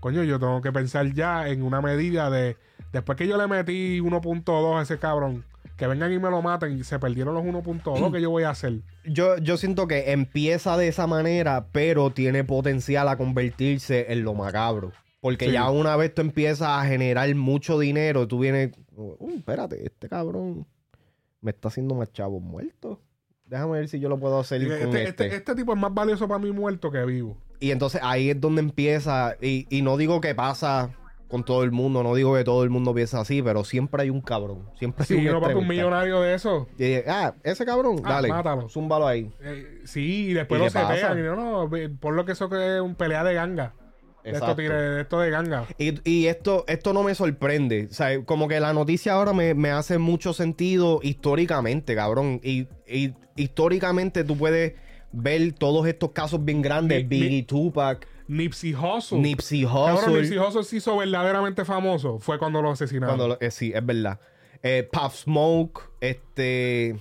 coño, 0.00 0.24
yo 0.24 0.40
tengo 0.40 0.60
que 0.60 0.72
pensar 0.72 1.12
ya 1.12 1.48
en 1.48 1.62
una 1.62 1.80
medida 1.80 2.28
de. 2.28 2.56
Después 2.92 3.16
que 3.16 3.28
yo 3.28 3.36
le 3.36 3.46
metí 3.46 4.00
1.2 4.00 4.78
a 4.78 4.82
ese 4.82 4.98
cabrón, 4.98 5.44
que 5.76 5.86
vengan 5.86 6.12
y 6.12 6.18
me 6.18 6.30
lo 6.30 6.42
maten 6.42 6.78
y 6.78 6.84
se 6.84 6.98
perdieron 6.98 7.34
los 7.34 7.44
1.2, 7.44 8.12
¿qué 8.12 8.20
yo 8.20 8.30
voy 8.30 8.44
a 8.44 8.50
hacer? 8.50 8.80
Yo, 9.04 9.36
yo 9.38 9.56
siento 9.56 9.86
que 9.86 10.12
empieza 10.12 10.76
de 10.76 10.88
esa 10.88 11.06
manera, 11.06 11.66
pero 11.72 12.10
tiene 12.10 12.44
potencial 12.44 13.08
a 13.08 13.16
convertirse 13.16 14.12
en 14.12 14.24
lo 14.24 14.34
macabro. 14.34 14.92
Porque 15.24 15.46
Sí. 15.46 15.52
ya 15.52 15.70
una 15.70 15.96
vez 15.96 16.12
tú 16.14 16.20
empiezas 16.20 16.68
a 16.68 16.84
generar 16.84 17.34
mucho 17.34 17.78
dinero, 17.78 18.28
tú 18.28 18.40
vienes, 18.40 18.72
"Uh, 18.94 19.30
espérate, 19.38 19.82
este 19.82 20.06
cabrón 20.06 20.66
me 21.40 21.50
está 21.52 21.68
haciendo 21.68 21.94
más 21.94 22.12
chavos 22.12 22.42
muertos. 22.42 22.98
Déjame 23.46 23.72
ver 23.78 23.88
si 23.88 23.98
yo 24.00 24.10
lo 24.10 24.18
puedo 24.20 24.38
hacer 24.38 24.60
Y 24.60 24.66
con 24.66 24.74
Este, 24.74 24.84
este. 25.04 25.24
este- 25.24 25.36
este 25.36 25.54
tipo 25.54 25.72
es 25.72 25.80
más 25.80 25.94
valioso 25.94 26.28
para 26.28 26.38
mí 26.40 26.52
muerto 26.52 26.90
que 26.90 27.02
vivo. 27.06 27.38
Y 27.58 27.70
entonces 27.70 28.02
ahí 28.04 28.28
es 28.28 28.38
donde 28.38 28.60
empieza, 28.60 29.34
y, 29.40 29.66
y 29.74 29.80
no 29.80 29.96
digo 29.96 30.20
que 30.20 30.34
pasa 30.34 30.90
con 31.26 31.42
todo 31.42 31.64
el 31.64 31.72
mundo, 31.72 32.02
no 32.02 32.14
digo 32.14 32.34
que 32.34 32.44
todo 32.44 32.62
el 32.62 32.68
mundo 32.68 32.92
piensa 32.94 33.18
así, 33.20 33.40
pero 33.40 33.64
siempre 33.64 34.02
hay 34.02 34.10
un 34.10 34.20
cabrón. 34.20 34.68
Siempre 34.78 35.04
hay 35.04 35.06
Si 35.06 35.14
un 35.26 35.40
no 35.40 35.58
un 35.58 35.66
millonario 35.66 36.20
de 36.20 36.34
eso. 36.34 36.68
Y 36.78 36.96
ah, 37.08 37.34
ese 37.44 37.64
cabrón, 37.64 38.02
Ah, 38.04 38.12
dale, 38.16 38.28
mátalo. 38.28 38.68
zúmbalo 38.68 39.06
ahí. 39.06 39.32
eh, 39.40 39.80
sí, 39.84 40.26
y 40.26 40.32
después 40.34 40.60
¿Y 40.60 40.64
lo 40.64 40.70
setean. 40.70 41.18
Y 41.18 41.22
no, 41.22 41.34
no, 41.34 41.70
por 41.98 42.12
lo 42.12 42.26
que 42.26 42.32
eso 42.32 42.50
que 42.50 42.76
es 42.76 42.80
un 42.82 42.94
pelea 42.94 43.24
de 43.24 43.32
ganga. 43.32 43.72
De 44.24 44.30
esto, 44.30 44.54
de 44.54 45.00
esto 45.02 45.20
de 45.20 45.30
ganga. 45.30 45.66
Y, 45.78 46.08
y 46.10 46.26
esto, 46.26 46.64
esto 46.66 46.92
no 46.94 47.02
me 47.02 47.14
sorprende. 47.14 47.88
O 47.90 47.94
sea, 47.94 48.22
como 48.24 48.48
que 48.48 48.58
la 48.58 48.72
noticia 48.72 49.12
ahora 49.12 49.32
me, 49.34 49.52
me 49.54 49.70
hace 49.70 49.98
mucho 49.98 50.32
sentido 50.32 51.00
históricamente, 51.02 51.94
cabrón. 51.94 52.40
Y, 52.42 52.66
y 52.86 53.12
históricamente 53.36 54.24
tú 54.24 54.36
puedes 54.36 54.72
ver 55.12 55.52
todos 55.52 55.86
estos 55.86 56.12
casos 56.12 56.42
bien 56.44 56.62
grandes. 56.62 57.02
Ni- 57.02 57.08
Biggie, 57.08 57.28
ni- 57.28 57.42
Tupac, 57.42 58.06
Nipsey 58.26 58.74
Hussle. 58.74 59.18
Nipsey 59.18 59.64
Cabrón, 59.64 59.96
Hussle. 59.96 60.20
Nipsey 60.22 60.38
Hussle 60.38 60.64
se 60.64 60.76
hizo 60.76 60.96
verdaderamente 60.96 61.64
famoso. 61.66 62.18
Fue 62.18 62.38
cuando 62.38 62.62
lo 62.62 62.70
asesinaron. 62.70 63.16
Cuando 63.16 63.34
lo- 63.34 63.40
eh, 63.46 63.50
sí, 63.50 63.72
es 63.74 63.84
verdad. 63.84 64.18
Eh, 64.62 64.88
Puff 64.90 65.14
Smoke, 65.24 65.82
este... 66.00 66.88
eh, 66.88 66.98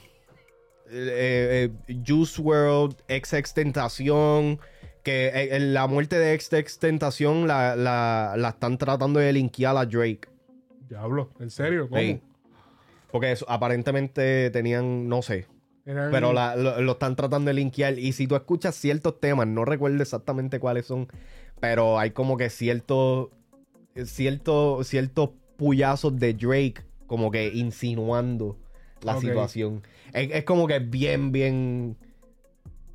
eh, 0.91 1.69
Juice 2.05 2.41
World, 2.41 2.95
XX 3.07 3.53
Tentación, 3.53 4.59
que 5.03 5.27
eh, 5.33 5.59
la 5.59 5.85
muerte 5.87 6.17
de 6.17 6.37
XX 6.39 6.79
Tentación 6.79 7.47
la, 7.47 7.75
la, 7.75 8.35
la 8.37 8.49
están 8.49 8.77
tratando 8.77 9.19
de 9.19 9.31
linkear 9.33 9.75
a 9.77 9.85
Drake. 9.85 10.21
Diablo, 10.89 11.29
¿en 11.39 11.49
serio? 11.51 11.87
¿Cómo? 11.89 12.01
Sí. 12.01 12.21
Porque 13.11 13.31
eso, 13.31 13.45
aparentemente 13.49 14.49
tenían, 14.49 15.07
no 15.07 15.21
sé, 15.21 15.45
Eran- 15.85 16.09
pero 16.11 16.33
la- 16.33 16.55
lo, 16.55 16.81
lo 16.81 16.93
están 16.93 17.15
tratando 17.15 17.49
de 17.49 17.53
linkear. 17.55 17.99
Y 17.99 18.13
si 18.13 18.25
tú 18.27 18.35
escuchas 18.35 18.75
ciertos 18.75 19.19
temas, 19.19 19.45
no 19.47 19.65
recuerdo 19.65 20.01
exactamente 20.01 20.59
cuáles 20.59 20.85
son, 20.87 21.07
pero 21.59 21.99
hay 21.99 22.11
como 22.11 22.37
que 22.37 22.49
ciertos, 22.49 23.29
ciertos, 24.05 24.87
ciertos 24.87 25.29
puyazos 25.57 26.17
de 26.19 26.33
Drake, 26.33 26.75
como 27.07 27.29
que 27.31 27.49
insinuando 27.53 28.57
la 29.01 29.13
situación. 29.19 29.83
Es, 30.13 30.31
es 30.31 30.43
como 30.45 30.67
que 30.67 30.79
bien, 30.79 31.31
bien. 31.31 31.97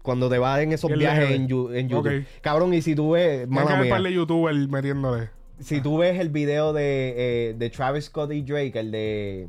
Cuando 0.09 0.30
te 0.30 0.39
vas 0.39 0.59
en 0.60 0.72
esos 0.72 0.90
viajes 0.90 1.32
en, 1.32 1.48
YouTube. 1.48 2.24
Cabrón, 2.40 2.72
y 2.72 2.80
si 2.80 2.94
tú 2.94 3.10
ves. 3.10 3.40
Que 3.40 3.47
mala 3.47 3.76
mía, 3.76 3.90
par 3.90 4.02
de 4.02 4.10
youtubers 4.10 4.66
metiéndole. 4.66 5.28
si 5.59 5.82
tú 5.82 5.98
ves 5.98 6.18
el 6.18 6.30
video 6.30 6.72
de, 6.72 7.51
eh, 7.51 7.55
de 7.55 7.68
Travis 7.68 8.06
Scott 8.06 8.32
y 8.32 8.40
Drake, 8.40 8.72
el 8.80 8.90
de. 8.90 9.48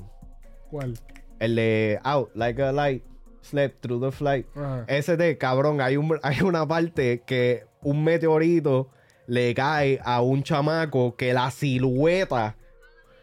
¿Cuál? 0.70 0.96
El 1.40 1.56
de 1.56 1.98
Out, 2.04 2.32
Like 2.36 2.62
a 2.62 2.74
Light, 2.74 3.04
Slept 3.40 3.80
Through 3.80 4.04
the 4.04 4.12
Flight. 4.12 4.48
Ajá. 4.54 4.84
Ese 4.90 5.16
de, 5.16 5.38
cabrón, 5.38 5.80
hay, 5.80 5.96
un, 5.96 6.20
hay 6.24 6.42
una 6.42 6.68
parte 6.68 7.24
que 7.26 7.64
un 7.82 8.04
meteorito 8.04 8.90
le 9.28 9.54
cae 9.54 10.02
a 10.04 10.20
un 10.20 10.44
chamaco 10.44 11.16
que 11.16 11.32
la 11.32 11.52
silueta 11.52 12.58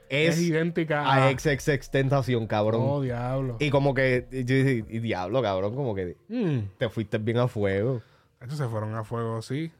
Es, 0.08 0.36
es, 0.36 0.42
idéntica 0.42 1.02
a 1.02 1.28
a... 1.28 1.30
XXX 1.38 1.90
Tentación, 1.90 2.46
cabrón. 2.46 2.82
Oh, 2.84 3.00
diablo. 3.02 3.56
Y 3.60 3.70
como 3.70 3.94
que, 3.94 4.26
yo 4.30 4.54
dije, 4.54 4.84
y 4.88 4.98
diablo, 5.00 5.42
cabrón, 5.42 5.74
como 5.74 5.94
que 5.94 6.16
Mm. 6.28 6.70
te 6.78 6.88
fuiste 6.88 7.18
bien 7.18 7.38
a 7.38 7.48
fuego. 7.48 8.02
Estos 8.40 8.58
se 8.58 8.66
fueron 8.68 8.94
a 8.94 9.04
fuego, 9.04 9.42
sí. 9.42 9.72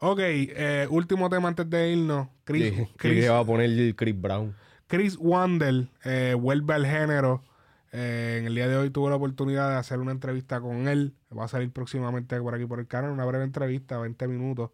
Ok, 0.00 0.20
eh, 0.22 0.86
último 0.90 1.28
tema 1.28 1.48
antes 1.48 1.68
de 1.68 1.90
irnos. 1.92 2.28
Chris, 2.44 2.72
Sí, 2.74 2.88
Chris, 2.96 3.24
que 3.24 3.28
va 3.30 3.40
a 3.40 3.44
poner 3.44 3.66
el 3.66 3.94
Chris 3.96 4.20
Brown. 4.20 4.54
Chris 4.86 5.16
Wandel 5.20 5.90
eh, 6.04 6.34
vuelve 6.38 6.74
al 6.74 6.86
género. 6.86 7.42
Eh, 7.90 8.36
en 8.40 8.46
el 8.46 8.54
día 8.54 8.68
de 8.68 8.76
hoy 8.76 8.90
tuve 8.90 9.10
la 9.10 9.16
oportunidad 9.16 9.70
de 9.70 9.76
hacer 9.76 9.98
una 9.98 10.12
entrevista 10.12 10.60
con 10.60 10.88
él. 10.88 11.14
Va 11.36 11.44
a 11.44 11.48
salir 11.48 11.70
próximamente 11.72 12.40
por 12.40 12.54
aquí 12.54 12.64
por 12.66 12.78
el 12.80 12.86
canal. 12.86 13.10
Una 13.10 13.24
breve 13.24 13.44
entrevista, 13.44 13.98
20 13.98 14.28
minutos. 14.28 14.70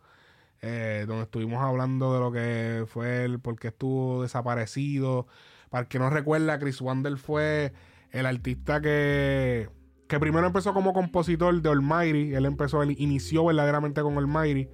Eh, 0.67 1.05
donde 1.07 1.25
estuvimos 1.25 1.63
hablando 1.63 2.15
de 2.15 2.21
lo 2.21 2.33
que 2.33 2.87
fue 2.87 3.25
el 3.27 3.39
por 3.39 3.59
qué 3.59 3.69
estuvo 3.69 4.23
desaparecido. 4.23 5.27
Para 5.69 5.83
el 5.83 5.89
que 5.89 5.99
no 5.99 6.09
recuerda, 6.09 6.59
Chris 6.59 6.81
Wandel 6.81 7.19
fue 7.19 7.73
el 8.13 8.25
artista 8.25 8.81
que, 8.81 9.69
que 10.09 10.19
primero 10.21 10.47
empezó 10.47 10.73
como 10.73 10.95
compositor 10.95 11.61
de 11.61 11.69
Almighty. 11.69 12.35
Él 12.35 12.47
empezó, 12.47 12.83
él 12.83 12.95
inició 12.99 13.45
verdaderamente 13.45 14.01
con 14.01 14.17
Almighty. 14.17 14.69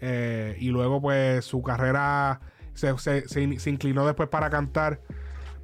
Eh, 0.00 0.56
y 0.58 0.70
luego, 0.70 1.00
pues, 1.00 1.44
su 1.44 1.62
carrera 1.62 2.40
se, 2.74 2.96
se- 2.98 3.28
se 3.28 3.70
inclinó 3.70 4.04
después 4.06 4.28
para 4.28 4.50
cantar. 4.50 5.00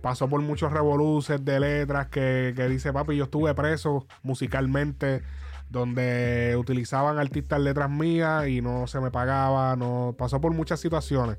Pasó 0.02 0.28
por 0.28 0.40
muchos 0.42 0.72
revoluces 0.72 1.44
de 1.44 1.58
letras 1.58 2.06
que, 2.06 2.52
que 2.54 2.68
dice, 2.68 2.92
papi, 2.92 3.16
yo 3.16 3.24
estuve 3.24 3.52
preso 3.54 4.06
musicalmente, 4.22 5.22
donde 5.70 6.54
utilizaban 6.58 7.18
artistas 7.18 7.60
letras 7.60 7.90
mías 7.90 8.48
y 8.48 8.60
no 8.62 8.86
se 8.86 9.00
me 9.00 9.10
pagaba. 9.10 9.76
no 9.76 10.14
Pasó 10.18 10.40
por 10.40 10.52
muchas 10.54 10.80
situaciones. 10.80 11.38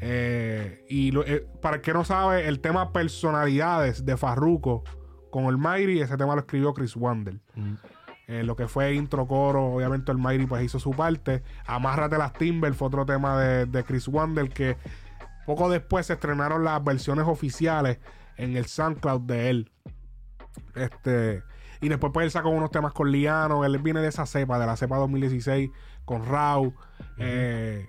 Eh, 0.00 0.84
y 0.88 1.10
lo- 1.10 1.24
eh, 1.26 1.46
para 1.60 1.76
el 1.76 1.82
que 1.82 1.92
no 1.92 2.04
sabe, 2.04 2.46
el 2.48 2.60
tema 2.60 2.92
personalidades 2.92 4.04
de 4.04 4.16
Farruko 4.16 4.84
con 5.30 5.46
el 5.46 5.58
Mayri, 5.58 6.00
ese 6.00 6.16
tema 6.16 6.34
lo 6.34 6.40
escribió 6.42 6.72
Chris 6.72 6.94
Wandel. 6.96 7.40
Eh, 8.28 8.42
lo 8.44 8.54
que 8.56 8.68
fue 8.68 8.94
intro 8.94 9.26
coro, 9.26 9.64
obviamente 9.74 10.12
el 10.12 10.18
Mayri 10.18 10.46
pues 10.46 10.62
hizo 10.62 10.78
su 10.78 10.90
parte. 10.92 11.42
Amárrate 11.66 12.18
las 12.18 12.32
Timber 12.34 12.74
fue 12.74 12.88
otro 12.88 13.06
tema 13.06 13.40
de, 13.40 13.66
de 13.66 13.84
Chris 13.84 14.06
Wandel 14.06 14.50
que 14.50 14.76
poco 15.46 15.70
después 15.70 16.06
se 16.06 16.12
estrenaron 16.12 16.62
las 16.62 16.84
versiones 16.84 17.24
oficiales 17.26 17.98
en 18.36 18.56
el 18.56 18.66
SoundCloud 18.66 19.22
de 19.22 19.48
él. 19.50 19.72
Este, 20.74 21.42
y 21.80 21.88
después 21.88 22.12
pues 22.12 22.24
él 22.24 22.30
sacó 22.30 22.48
unos 22.50 22.70
temas 22.70 22.92
con 22.92 23.10
Liano, 23.12 23.64
él 23.64 23.78
viene 23.78 24.00
de 24.00 24.08
esa 24.08 24.26
cepa, 24.26 24.58
de 24.58 24.66
la 24.66 24.76
cepa 24.76 24.96
2016, 24.96 25.70
con 26.04 26.26
Rau. 26.26 26.74
eh, 27.18 27.88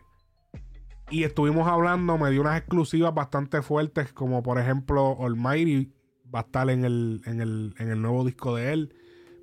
y 1.11 1.24
estuvimos 1.24 1.68
hablando, 1.68 2.18
me 2.18 2.30
dio 2.30 2.41
unas 2.41 2.57
exclusivas 2.57 3.14
bastante 3.14 3.61
fuertes, 3.61 4.14
como 4.14 4.44
por 4.44 4.60
ejemplo 4.60 5.18
Almighty 5.20 5.91
va 6.34 6.40
a 6.40 6.44
estar 6.44 6.70
en 6.70 6.86
el, 6.86 7.22
en 7.26 7.41
el, 7.41 7.74
en 7.80 7.90
el 7.90 8.02
nuevo 8.02 8.24
disco 8.24 8.56
de 8.56 8.74
él. 8.74 8.94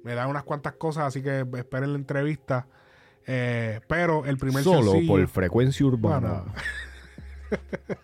Me 0.05 0.15
da 0.15 0.29
unas 0.29 0.45
cuantas 0.45 0.75
cosas, 0.75 1.07
así 1.07 1.23
que 1.23 1.45
esperen 1.57 1.93
la 1.93 1.99
entrevista. 1.99 2.69
Eh, 3.27 3.81
pero 3.89 4.25
el 4.25 4.39
primer 4.39 4.63
Solo 4.63 4.93
sencillo... 4.93 5.13
por 5.13 5.27
frecuencia 5.27 5.85
urbana. 5.85 6.45
Bueno. 6.45 6.55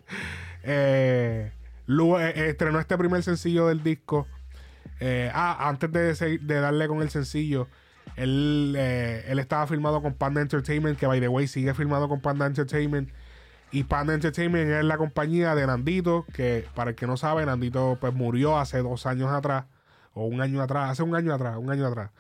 Eh, 0.65 1.51
eh, 1.89 2.33
eh, 2.37 2.49
estrenó 2.51 2.79
este 2.79 2.97
primer 2.97 3.23
sencillo 3.25 3.67
del 3.67 3.83
disco. 3.83 4.29
Eh, 5.05 5.31
ah, 5.35 5.69
antes 5.69 5.91
de, 5.91 6.15
se- 6.15 6.39
de 6.39 6.61
darle 6.61 6.87
con 6.87 7.03
el 7.03 7.11
sencillo, 7.11 7.67
él, 8.17 8.75
eh, 8.79 9.25
él 9.29 9.39
estaba 9.39 9.67
filmado 9.67 10.01
con 10.03 10.15
Panda 10.15 10.41
Entertainment, 10.41 10.99
que 10.99 11.07
by 11.07 11.21
the 11.21 11.29
way 11.29 11.47
sigue 11.49 11.75
filmado 11.75 12.09
con 12.09 12.21
Panda 12.21 12.47
Entertainment. 12.47 13.11
Y 13.71 13.85
Panda 13.85 14.13
Entertainment 14.15 14.71
es 14.71 14.85
la 14.85 14.99
compañía 14.99 15.55
de 15.55 15.67
Nandito, 15.67 16.27
que 16.35 16.67
para 16.75 16.91
el 16.91 16.97
que 16.97 17.07
no 17.07 17.17
sabe, 17.17 17.45
Nandito 17.47 17.97
pues 18.01 18.13
murió 18.15 18.59
hace 18.59 18.79
dos 18.83 19.07
años 19.07 19.31
atrás, 19.31 19.65
o 20.13 20.27
un 20.27 20.41
año 20.43 20.61
atrás, 20.63 20.91
hace 20.91 21.03
un 21.03 21.15
año 21.17 21.33
atrás, 21.35 21.57
un 21.57 21.71
año 21.71 21.87
atrás, 21.87 22.11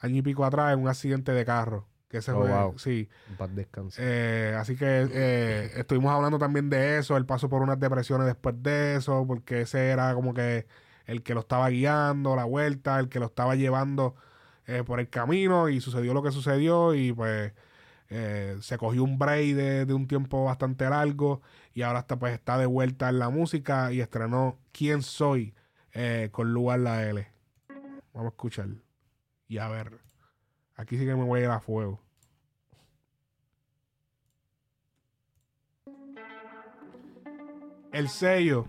año 0.00 0.16
y 0.16 0.22
pico 0.22 0.44
atrás, 0.46 0.72
en 0.72 0.80
un 0.80 0.88
accidente 0.88 1.32
de 1.32 1.44
carro, 1.44 1.86
Que 2.08 2.18
ese 2.18 2.32
Oh, 2.32 2.40
fue, 2.40 2.50
wow. 2.50 2.78
sí. 2.78 3.08
Eh, 3.98 4.56
así 4.58 4.76
que 4.76 5.06
eh, 5.12 5.70
estuvimos 5.76 6.10
hablando 6.12 6.38
también 6.38 6.70
de 6.70 6.96
eso, 6.98 7.16
el 7.18 7.26
paso 7.26 7.48
por 7.50 7.60
unas 7.62 7.78
depresiones 7.78 8.26
después 8.26 8.54
de 8.62 8.96
eso, 8.96 9.24
porque 9.26 9.62
ese 9.62 9.90
era 9.90 10.14
como 10.14 10.32
que 10.32 10.66
el 11.06 11.22
que 11.22 11.34
lo 11.34 11.40
estaba 11.40 11.68
guiando, 11.70 12.36
la 12.36 12.44
vuelta, 12.44 12.98
el 13.00 13.08
que 13.08 13.20
lo 13.20 13.26
estaba 13.26 13.54
llevando 13.56 14.14
eh, 14.66 14.82
por 14.84 15.00
el 15.00 15.08
camino 15.10 15.68
y 15.68 15.80
sucedió 15.80 16.14
lo 16.14 16.22
que 16.22 16.30
sucedió 16.32 16.94
y 16.94 17.12
pues 17.12 17.52
eh, 18.08 18.56
se 18.60 18.78
cogió 18.78 19.04
un 19.04 19.18
break 19.18 19.54
de, 19.54 19.86
de 19.86 19.94
un 19.94 20.06
tiempo 20.08 20.44
bastante 20.44 20.88
largo 20.88 21.42
y 21.74 21.82
ahora 21.82 22.00
está, 22.00 22.18
pues, 22.18 22.34
está 22.34 22.58
de 22.58 22.66
vuelta 22.66 23.08
en 23.08 23.18
la 23.18 23.28
música 23.30 23.92
y 23.92 24.00
estrenó 24.00 24.58
¿Quién 24.72 25.02
soy? 25.02 25.54
eh, 25.94 26.28
con 26.32 26.52
Lugar 26.52 26.80
La 26.80 27.08
L. 27.08 27.26
Vamos 28.12 28.26
a 28.26 28.34
escuchar 28.34 28.68
y 29.48 29.58
a 29.58 29.68
ver. 29.68 30.00
Aquí 30.76 30.98
sí 30.98 31.04
que 31.04 31.14
me 31.14 31.24
voy 31.24 31.40
a 31.40 31.44
ir 31.44 31.50
a 31.50 31.60
fuego. 31.60 32.00
El 37.92 38.08
sello. 38.08 38.66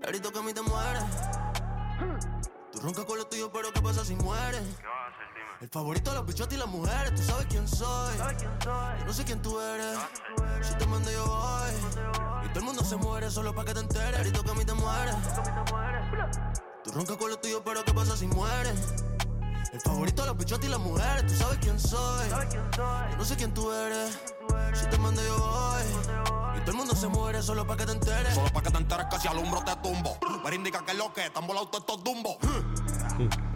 Clarito 0.00 0.32
que 0.32 0.38
a 0.38 0.42
mí 0.42 0.52
te 0.54 0.62
mueres. 0.62 1.02
Tú 2.72 2.80
roncas 2.80 3.04
con 3.04 3.18
lo 3.18 3.26
tuyo, 3.26 3.52
pero 3.52 3.70
¿qué 3.70 3.82
pasa 3.82 4.02
si 4.02 4.16
mueres? 4.16 4.62
El 5.60 5.68
favorito 5.68 6.10
de 6.10 6.16
los 6.16 6.26
bichotes 6.26 6.56
y 6.56 6.58
las 6.58 6.68
mujeres, 6.68 7.14
tú 7.14 7.22
sabes 7.22 7.46
quién 7.50 7.68
soy. 7.68 8.16
Yo 8.64 9.04
no 9.04 9.12
sé 9.12 9.24
quién 9.24 9.42
tú 9.42 9.60
eres. 9.60 9.98
Si 10.62 10.74
te 10.74 10.86
mando, 10.86 11.10
yo 11.10 11.26
voy. 11.26 12.46
Y 12.46 12.48
todo 12.48 12.60
el 12.60 12.64
mundo 12.64 12.82
se 12.82 12.96
muere 12.96 13.30
solo 13.30 13.54
para 13.54 13.66
que 13.66 13.74
te 13.74 13.80
enteres. 13.80 14.14
Clarito 14.14 14.42
que 14.42 14.50
a 14.50 14.54
mí 14.54 14.64
te 14.64 14.72
mueres. 14.72 15.16
Tú 16.82 16.92
roncas 16.92 17.16
con 17.18 17.28
lo 17.28 17.38
tuyo, 17.38 17.62
pero 17.62 17.84
¿qué 17.84 17.92
pasa 17.92 18.16
si 18.16 18.26
mueres? 18.26 18.80
El 19.72 19.80
favorito 19.80 20.22
de 20.22 20.28
los 20.28 20.36
bichotes 20.36 20.66
y 20.66 20.70
las 20.70 20.80
mujeres, 20.80 21.26
tú 21.28 21.34
sabes 21.36 21.58
quién 21.60 21.78
soy. 21.78 22.28
Yo 22.28 23.16
no 23.16 23.24
sé 23.24 23.36
quién 23.36 23.54
tú 23.54 23.70
eres. 23.72 24.18
Si 24.74 24.86
te 24.86 24.98
mando, 24.98 25.22
yo 25.22 25.38
voy. 25.38 26.56
Y 26.56 26.60
todo 26.60 26.72
el 26.72 26.76
mundo 26.76 26.96
se 26.96 27.06
muere 27.06 27.40
solo 27.42 27.64
para 27.66 27.78
que 27.78 27.86
te 27.86 27.92
enteres. 27.92 28.34
Solo 28.34 28.48
para 28.48 28.62
que 28.62 28.70
te 28.70 28.78
enteres 28.78 29.06
que 29.06 29.18
si 29.20 29.28
alumbro 29.28 29.62
te 29.62 29.76
tumbo. 29.76 30.18
Pero 30.42 30.56
indica 30.56 30.84
que 30.84 30.92
es 30.92 30.98
lo 30.98 31.12
que 31.12 31.26
están 31.26 31.46
volados 31.46 31.70
todos 31.70 31.84
estos 31.86 32.04
dumbos. 32.04 32.36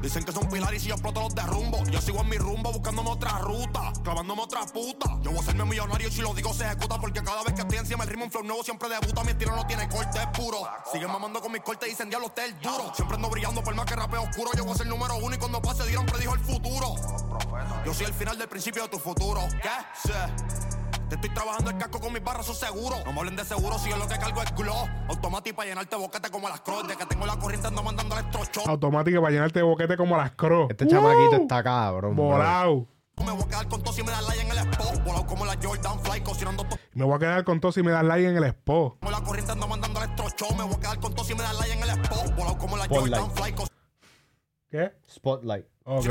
Dicen 0.03 0.23
que 0.23 0.33
son 0.33 0.49
pilares 0.49 0.81
y 0.81 0.85
si 0.85 0.89
yo 0.89 0.95
exploto 0.95 1.23
los 1.23 1.35
derrumbo. 1.35 1.83
Yo 1.85 2.01
sigo 2.01 2.21
en 2.21 2.29
mi 2.29 2.37
rumbo 2.37 2.71
buscándome 2.73 3.11
otra 3.11 3.39
ruta, 3.39 3.93
clavándome 4.03 4.43
otra 4.43 4.67
puta. 4.67 5.19
Yo 5.23 5.31
voy 5.31 5.41
a 5.41 5.43
serme 5.43 5.65
millonario 5.65 6.09
y 6.09 6.13
si 6.13 6.21
lo 6.21 6.35
digo 6.35 6.53
se 6.53 6.65
ejecuta. 6.65 7.01
Porque 7.01 7.23
cada 7.23 7.43
vez 7.43 7.55
que 7.55 7.63
estoy 7.63 7.79
encima 7.79 8.05
el 8.05 8.11
ritmo 8.11 8.27
un 8.27 8.31
flow 8.31 8.45
nuevo 8.45 8.63
siempre 8.63 8.89
debuta. 8.89 9.25
Mi 9.25 9.31
estilo 9.31 9.57
no 9.57 9.67
tiene 9.67 9.89
corte, 9.89 10.19
es 10.19 10.27
puro. 10.39 10.59
Siguen 10.93 11.11
mamando 11.11 11.41
con 11.41 11.51
mis 11.51 11.63
cortes 11.63 11.89
y 11.89 11.93
dicen 11.93 12.09
diablo, 12.09 12.29
usted 12.29 12.45
es 12.45 12.49
el 12.51 12.61
duro. 12.61 12.93
Siempre 12.95 13.17
ando 13.17 13.31
brillando 13.31 13.65
por 13.65 13.75
más 13.75 13.87
que 13.87 13.97
rapeo 13.97 14.23
oscuro. 14.23 14.51
Yo 14.55 14.65
voy 14.65 14.75
a 14.75 14.77
ser 14.77 14.87
número 14.87 15.17
uno 15.17 15.35
y 15.35 15.39
cuando 15.39 15.61
pase 15.61 15.85
dieron 16.05 16.07
predijo 16.07 16.35
el 16.35 16.41
futuro. 16.41 16.95
Yo 17.85 17.95
soy 17.95 18.07
el 18.07 18.15
final 18.15 18.39
del 18.39 18.49
principio 18.49 18.83
de 18.83 18.89
tu 18.89 18.99
futuro. 18.99 19.41
¿Qué? 19.63 19.69
Sí. 20.09 20.13
Te 21.09 21.17
estoy 21.17 21.31
trabajando 21.31 21.71
el 21.71 21.79
casco 21.79 22.01
con 22.01 22.13
mis 22.13 22.25
barras, 22.25 22.49
eso 22.49 22.55
seguro. 22.55 22.97
No 23.05 23.13
me 23.13 23.21
hablen 23.21 23.37
de 23.37 23.45
seguro 23.45 23.79
si 23.79 23.91
yo 23.91 23.97
lo 23.97 24.07
que 24.09 24.19
cargo 24.19 24.43
es 24.43 24.55
glow. 24.55 24.89
Automático 25.09 25.57
para 25.57 25.69
llenarte 25.69 25.97
boquete 25.97 26.31
como 26.31 26.49
las 26.49 26.61
cross. 26.63 26.89
De 26.89 26.97
que 26.97 27.07
tengo 27.07 27.27
la 27.27 27.37
corriente 27.37 27.69
ando 27.69 27.83
mandando 27.83 28.19
electrochoc. 28.19 28.67
Automática 28.67 29.21
para 29.21 29.31
llenarte 29.31 29.63
boquete 29.63 29.97
como 29.97 30.17
las 30.17 30.33
cross. 30.33 30.71
Este 30.71 30.87
chamaquito 30.87 31.37
está 31.37 31.63
cabrón. 31.63 32.17
Volado. 32.17 32.87
Me 33.19 33.31
voy 33.31 33.43
a 33.45 33.47
quedar 33.47 33.69
con 33.69 33.81
todo 33.81 33.95
si 33.95 34.03
me 34.03 34.11
das 34.11 34.27
like 34.27 34.43
en 34.43 34.51
el 34.51 34.59
spot. 34.59 35.05
Volado 35.05 35.27
como 35.27 35.47
la 35.47 35.57
Jordan 35.63 36.01
Fly, 36.01 36.21
cocinando 36.23 36.65
todo. 36.65 36.79
Me 36.95 37.05
voy 37.05 37.15
a 37.15 37.19
quedar 37.21 37.45
con 37.45 37.61
todo 37.61 37.71
si 37.71 37.83
me 37.83 37.93
das 37.93 38.05
like 38.05 38.29
en 38.29 38.37
el 38.37 38.45
expo. 38.45 38.97
Como 38.99 39.13
la 39.13 39.21
corriente 39.21 39.53
ando 39.53 39.69
mandando 39.69 40.03
electrochoc. 40.03 40.57
Me 40.57 40.65
voy 40.65 40.75
a 40.75 40.81
quedar 40.81 41.01
con 41.01 41.15
todo 41.15 41.25
si 41.25 41.35
me 41.35 41.43
das 41.43 41.57
like 41.59 41.75
en 41.75 41.83
el 41.83 41.91
spot. 41.91 42.35
Volado 42.35 42.59
como 42.59 42.77
la. 42.77 42.89
Jordan 42.89 43.31
Fly, 43.31 43.55
¿Qué? 44.75 44.93
Spotlight. 45.09 45.65
Ok. 45.85 46.05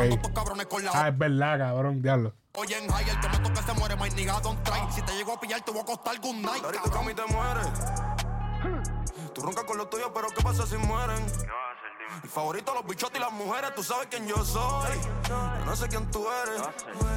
Ah, 0.94 1.10
es 1.10 1.18
verdad, 1.18 1.58
cabrón, 1.58 2.02
diablo. 2.02 2.34
Oye, 2.54 2.78
en 2.78 2.90
high, 2.90 3.10
el 3.10 3.20
que 3.20 3.28
me 3.28 3.40
toque 3.40 3.62
se 3.62 3.74
muere, 3.74 3.96
my 3.98 4.10
nigga, 4.12 4.40
don't 4.40 4.64
try. 4.64 4.80
Si 4.90 5.02
te 5.02 5.12
llego 5.18 5.34
a 5.34 5.40
pillar, 5.42 5.60
te 5.66 5.72
voy 5.74 5.82
a 5.82 5.84
costar 5.84 6.18
good 6.22 6.36
night. 6.36 6.62
Clarito 6.62 6.90
que 6.90 6.98
a 6.98 7.02
mí 7.02 7.14
te 7.14 7.26
mueres. 7.26 7.68
Tú 9.34 9.42
roncas 9.42 9.66
con 9.66 9.78
lo 9.78 9.90
tuyo, 9.90 10.14
pero 10.14 10.30
¿qué 10.30 10.42
pasa 10.42 10.66
si 10.66 10.78
mueren? 10.78 11.22
Mi 12.24 12.30
favorito, 12.30 12.74
los 12.74 12.86
bichotes 12.86 13.18
y 13.18 13.20
las 13.20 13.34
mujeres, 13.34 13.76
tú 13.76 13.84
sabes 13.84 14.08
quién 14.10 14.26
yo 14.30 14.46
soy. 14.46 14.98
Yo 15.28 15.66
no 15.66 15.76
sé 15.76 15.90
quién 15.90 16.10
tú 16.10 16.26
eres. 16.32 16.62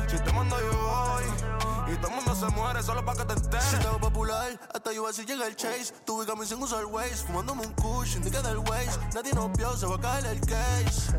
Si 0.09 0.18
te 0.18 0.32
mando, 0.32 0.59
yo 0.59 0.77
voy. 0.77 1.65
Y 1.88 1.96
todo 1.96 2.08
el 2.08 2.16
mundo 2.16 2.34
se 2.34 2.46
muere 2.46 2.82
solo 2.82 3.04
para 3.04 3.18
que 3.18 3.24
te 3.26 3.40
enteres. 3.40 3.64
Si 3.64 3.76
te 3.76 3.86
hago 3.86 4.00
popular, 4.00 4.58
hasta 4.74 4.92
yo 4.92 5.12
si 5.12 5.24
llega 5.24 5.46
el 5.46 5.56
chase. 5.56 5.94
Tú 6.04 6.18
ubicame 6.18 6.44
sin 6.46 6.62
usar 6.62 6.84
fumándome 7.26 7.66
un 7.66 7.72
kush, 7.74 8.16
indica 8.16 8.42
del 8.42 8.58
waist. 8.58 9.00
Nadie 9.14 9.32
nos 9.32 9.52
vio, 9.56 9.76
se 9.76 9.86
va 9.86 9.96
a 9.96 10.00
caer 10.00 10.26
el 10.26 10.40
case. 10.40 11.12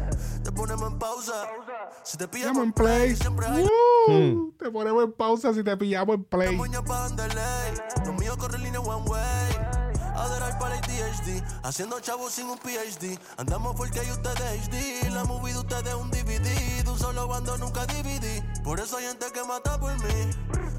Te 0.43 0.51
ponemos 0.51 0.91
en 0.91 0.99
pausa. 0.99 1.47
Si 2.03 2.17
te 2.17 2.27
pillamos 2.27 2.55
Llamo 2.57 2.63
en 2.65 2.73
play, 2.73 2.97
play. 2.99 3.15
siempre 3.15 3.47
hay 3.47 3.67
Uh, 4.07 4.51
Te 4.57 4.69
ponemos 4.71 5.03
en 5.03 5.11
pausa 5.13 5.53
si 5.53 5.63
te 5.63 5.75
pillamos 5.77 6.15
en 6.15 6.23
play. 6.25 6.57
Los 8.05 8.15
míos 8.15 8.37
corren 8.37 8.63
línea 8.63 8.79
one 8.79 9.09
way. 9.09 9.77
Para 10.59 10.75
el 10.75 10.81
DHD. 10.81 11.43
Haciendo 11.63 11.99
chavos 11.99 12.33
sin 12.33 12.47
un 12.47 12.57
PhD. 12.57 13.19
Andamos 13.37 13.75
porque 13.75 13.99
hay 13.99 14.09
ustedes 14.09 14.67
HD. 14.67 15.09
La 15.11 15.23
movie 15.25 15.53
de 15.53 15.59
ustedes 15.59 15.87
es 15.87 15.93
un 15.93 16.09
DVD. 16.09 16.47
Solo 16.97 17.27
bando 17.27 17.57
nunca 17.57 17.85
DVD. 17.85 18.43
Por 18.63 18.79
eso 18.79 18.97
hay 18.97 19.05
gente 19.05 19.27
que 19.31 19.43
mata 19.43 19.79
por 19.79 19.93
mí. 20.03 20.31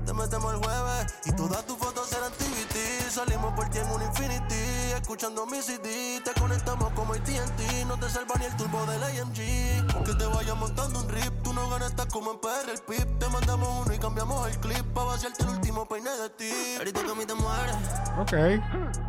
Te 0.05 0.13
metemos 0.13 0.53
el 0.55 0.59
jueves 0.59 1.15
y 1.27 1.33
todas 1.33 1.65
tus 1.67 1.77
fotos 1.79 2.09
serán 2.09 2.33
TVT. 2.33 3.11
Salimos 3.11 3.53
por 3.55 3.69
ti 3.69 3.79
en 3.79 3.91
un 3.91 4.03
Infinity. 4.03 4.93
Escuchando 5.01 5.47
mi 5.47 5.61
CD. 5.63 6.21
Te 6.25 6.33
conectamos 6.41 6.93
como 6.93 7.15
TNT. 7.15 7.87
No 7.87 7.99
te 7.99 8.09
salva 8.09 8.35
ni 8.39 8.47
el 8.47 8.57
turbo 8.57 8.85
del 8.87 9.03
AMG. 9.03 10.05
Que 10.05 10.15
te 10.15 10.27
vaya 10.27 10.55
montando 10.55 11.01
un 11.01 11.09
rip. 11.09 11.43
Tú 11.43 11.53
no 11.53 11.69
ganas, 11.71 11.91
estás 11.91 12.07
como 12.07 12.33
en 12.33 12.41
PR 12.41 12.71
el 12.73 12.81
pip. 12.81 13.19
Te 13.19 13.29
mandamos 13.29 13.87
uno 13.87 13.95
y 13.95 13.99
cambiamos 13.99 14.49
el 14.49 14.59
clip. 14.59 14.85
Pa' 14.95 15.05
vaciarte 15.05 15.45
el 15.45 15.51
último 15.51 15.87
peine 15.87 16.11
de 16.11 16.31
ti. 16.31 16.53
Ahorita 16.79 17.03
que 17.05 17.11
a 17.11 17.15
mí 17.15 17.27
te 17.27 17.35
mueres. 17.35 17.77
Ok. 18.19 19.08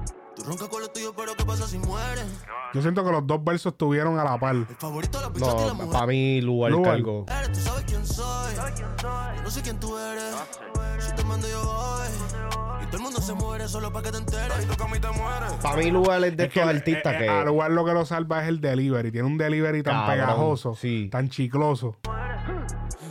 Tú 0.49 0.53
roncas 0.55 0.69
con 0.69 0.81
lo 0.81 0.87
tuyo, 0.89 1.13
pero 1.15 1.35
¿qué 1.35 1.45
pasa 1.45 1.67
si 1.67 1.77
mueres? 1.77 2.25
Yo 2.73 2.81
siento 2.81 3.05
que 3.05 3.11
los 3.11 3.27
dos 3.27 3.43
versos 3.43 3.71
estuvieron 3.73 4.17
a 4.17 4.23
la 4.23 4.39
par. 4.39 4.55
El 4.55 4.65
favorito 4.65 5.19
de 5.19 5.23
los 5.25 5.33
bichotes 5.33 5.53
y 5.53 5.57
las 5.57 5.67
No, 5.67 5.73
mujeres. 5.75 5.93
para 5.93 6.07
mí, 6.07 6.41
lugar 6.41 6.71
Lugar. 6.71 6.93
cargo. 6.95 7.25
Eres, 7.27 7.51
tú 7.51 7.59
sabes 7.59 7.83
quién 7.85 8.03
soy. 8.07 8.55
Yo 8.55 9.43
no 9.43 9.51
sé 9.51 9.61
quién 9.61 9.79
tú 9.79 9.95
eres. 9.95 10.33
Si 11.05 11.13
te 11.13 11.23
mando, 11.23 11.47
yo 11.47 11.63
voy. 11.63 12.81
Y 12.81 12.85
todo 12.87 12.97
el 12.97 13.03
mundo 13.03 13.21
se 13.21 13.33
muere 13.33 13.67
solo 13.67 13.93
para 13.93 14.05
que 14.05 14.11
te 14.11 14.17
enteres. 14.17 14.65
Que 14.75 14.83
a 14.83 14.87
mí 14.87 14.99
te 14.99 15.07
mueres. 15.11 15.51
Para 15.61 15.77
mí, 15.77 15.91
lugar 15.91 16.23
es 16.23 16.35
de 16.35 16.45
estos 16.45 16.63
el- 16.63 16.69
artistas 16.69 17.13
eh, 17.13 17.17
que. 17.19 17.29
Al 17.29 17.45
lugar 17.45 17.69
lo 17.69 17.85
que 17.85 17.93
lo 17.93 18.03
salva 18.07 18.41
es 18.41 18.47
el 18.49 18.59
delivery. 18.59 19.11
Tiene 19.11 19.27
un 19.27 19.37
delivery 19.37 19.83
tan 19.83 19.93
Cabrón, 19.93 20.15
pegajoso, 20.15 20.73
sí. 20.73 21.09
tan 21.11 21.29
chicloso. 21.29 21.95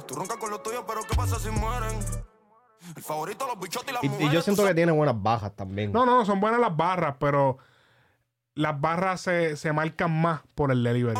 Tú 0.09 0.17
roncas 0.17 0.39
con 0.39 0.51
lo 0.51 0.61
tuyo, 0.61 0.85
pero 0.85 1.03
¿qué 1.09 1.15
pasa 1.15 1.39
si 1.39 1.51
mueren? 1.51 1.97
El 2.97 3.03
favorito 3.03 3.45
de 3.47 3.53
los 3.53 3.61
bichotes 3.61 3.91
y 3.91 3.93
las 3.95 4.05
Y, 4.05 4.09
mujeres. 4.09 4.33
y 4.33 4.35
yo 4.35 4.43
siento 4.43 4.65
que 4.67 4.75
tiene 4.75 4.93
buenas 4.93 5.21
bajas 5.21 5.55
también. 5.55 5.93
No, 5.93 6.05
no, 6.07 6.25
son 6.25 6.41
buenas 6.41 6.61
las 6.61 6.77
barras, 6.77 7.17
pero 7.19 7.59
las 8.55 8.81
barras 8.81 9.21
se, 9.21 9.57
se 9.57 9.73
marcan 9.73 10.21
más 10.21 10.41
por 10.55 10.71
el 10.73 10.83
delivery. 10.83 11.19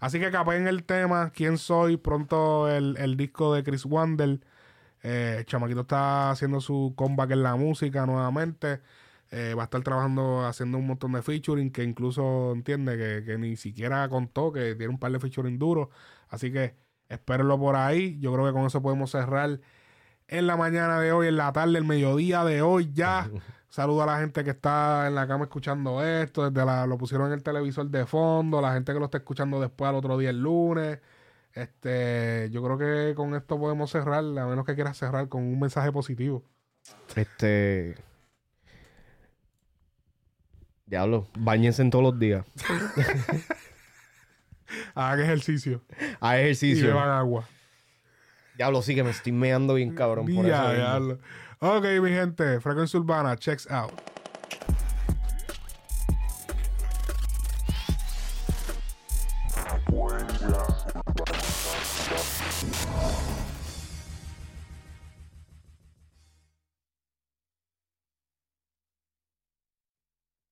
Así 0.00 0.20
que 0.20 0.30
capeen 0.30 0.66
el 0.68 0.84
tema, 0.84 1.30
quién 1.30 1.56
soy, 1.58 1.96
pronto 1.96 2.68
el, 2.68 2.96
el 2.98 3.16
disco 3.16 3.54
de 3.54 3.62
Chris 3.64 3.84
Wander. 3.86 4.40
Eh, 5.02 5.36
el 5.38 5.46
chamaquito 5.46 5.80
está 5.82 6.30
haciendo 6.30 6.60
su 6.60 6.94
comeback 6.96 7.32
en 7.32 7.42
la 7.42 7.56
música 7.56 8.06
nuevamente. 8.06 8.80
Eh, 9.30 9.54
va 9.54 9.62
a 9.62 9.64
estar 9.64 9.82
trabajando, 9.82 10.46
haciendo 10.46 10.78
un 10.78 10.86
montón 10.86 11.12
de 11.12 11.22
featuring 11.22 11.70
que 11.72 11.82
incluso 11.82 12.52
entiende 12.52 12.96
que, 12.96 13.24
que 13.24 13.36
ni 13.38 13.56
siquiera 13.56 14.08
contó, 14.08 14.52
que 14.52 14.74
tiene 14.74 14.92
un 14.92 14.98
par 14.98 15.10
de 15.12 15.18
featuring 15.20 15.58
duros. 15.58 15.88
Así 16.28 16.52
que 16.52 16.74
espérenlo 17.08 17.58
por 17.58 17.74
ahí. 17.76 18.18
Yo 18.20 18.32
creo 18.32 18.46
que 18.46 18.52
con 18.52 18.66
eso 18.66 18.80
podemos 18.82 19.10
cerrar 19.10 19.60
en 20.38 20.46
la 20.46 20.56
mañana 20.56 21.00
de 21.00 21.12
hoy, 21.12 21.28
en 21.28 21.36
la 21.36 21.52
tarde, 21.52 21.78
el 21.78 21.84
mediodía 21.84 22.44
de 22.44 22.62
hoy 22.62 22.90
ya. 22.92 23.28
Saludo 23.68 24.04
a 24.04 24.06
la 24.06 24.20
gente 24.20 24.44
que 24.44 24.50
está 24.50 25.08
en 25.08 25.16
la 25.16 25.26
cama 25.26 25.44
escuchando 25.44 26.04
esto, 26.04 26.48
desde 26.48 26.64
la, 26.64 26.86
lo 26.86 26.96
pusieron 26.96 27.26
en 27.26 27.32
el 27.32 27.42
televisor 27.42 27.88
de 27.88 28.06
fondo, 28.06 28.60
la 28.60 28.72
gente 28.72 28.92
que 28.92 29.00
lo 29.00 29.06
está 29.06 29.18
escuchando 29.18 29.60
después 29.60 29.88
al 29.88 29.96
otro 29.96 30.16
día 30.16 30.30
el 30.30 30.40
lunes. 30.40 31.00
Este, 31.52 32.48
yo 32.52 32.62
creo 32.62 32.78
que 32.78 33.14
con 33.16 33.34
esto 33.34 33.58
podemos 33.58 33.90
cerrar, 33.90 34.18
a 34.18 34.46
menos 34.46 34.64
que 34.64 34.74
quieras 34.74 34.96
cerrar 34.96 35.28
con 35.28 35.42
un 35.42 35.58
mensaje 35.58 35.90
positivo. 35.90 36.44
Este. 37.16 37.96
Diablo, 40.86 41.26
bañense 41.38 41.82
en 41.82 41.90
todos 41.90 42.04
los 42.04 42.18
días. 42.18 42.44
Hagan 44.94 45.20
ejercicio 45.20 45.82
A 46.20 46.36
y 46.36 46.40
ejercicio. 46.42 46.86
beban 46.86 47.10
agua. 47.10 47.48
Diablo, 48.56 48.82
sí 48.82 48.94
que 48.94 49.02
me 49.02 49.10
estoy 49.10 49.32
meando 49.32 49.74
bien 49.74 49.94
cabrón 49.94 50.26
por 50.26 50.46
eso. 50.46 50.72
diablo. 50.72 51.18
Ok, 51.58 51.84
mi 52.02 52.10
gente, 52.10 52.60
Frecuencia 52.60 52.98
Urbana, 53.00 53.36
checks 53.36 53.70
out. 53.70 53.92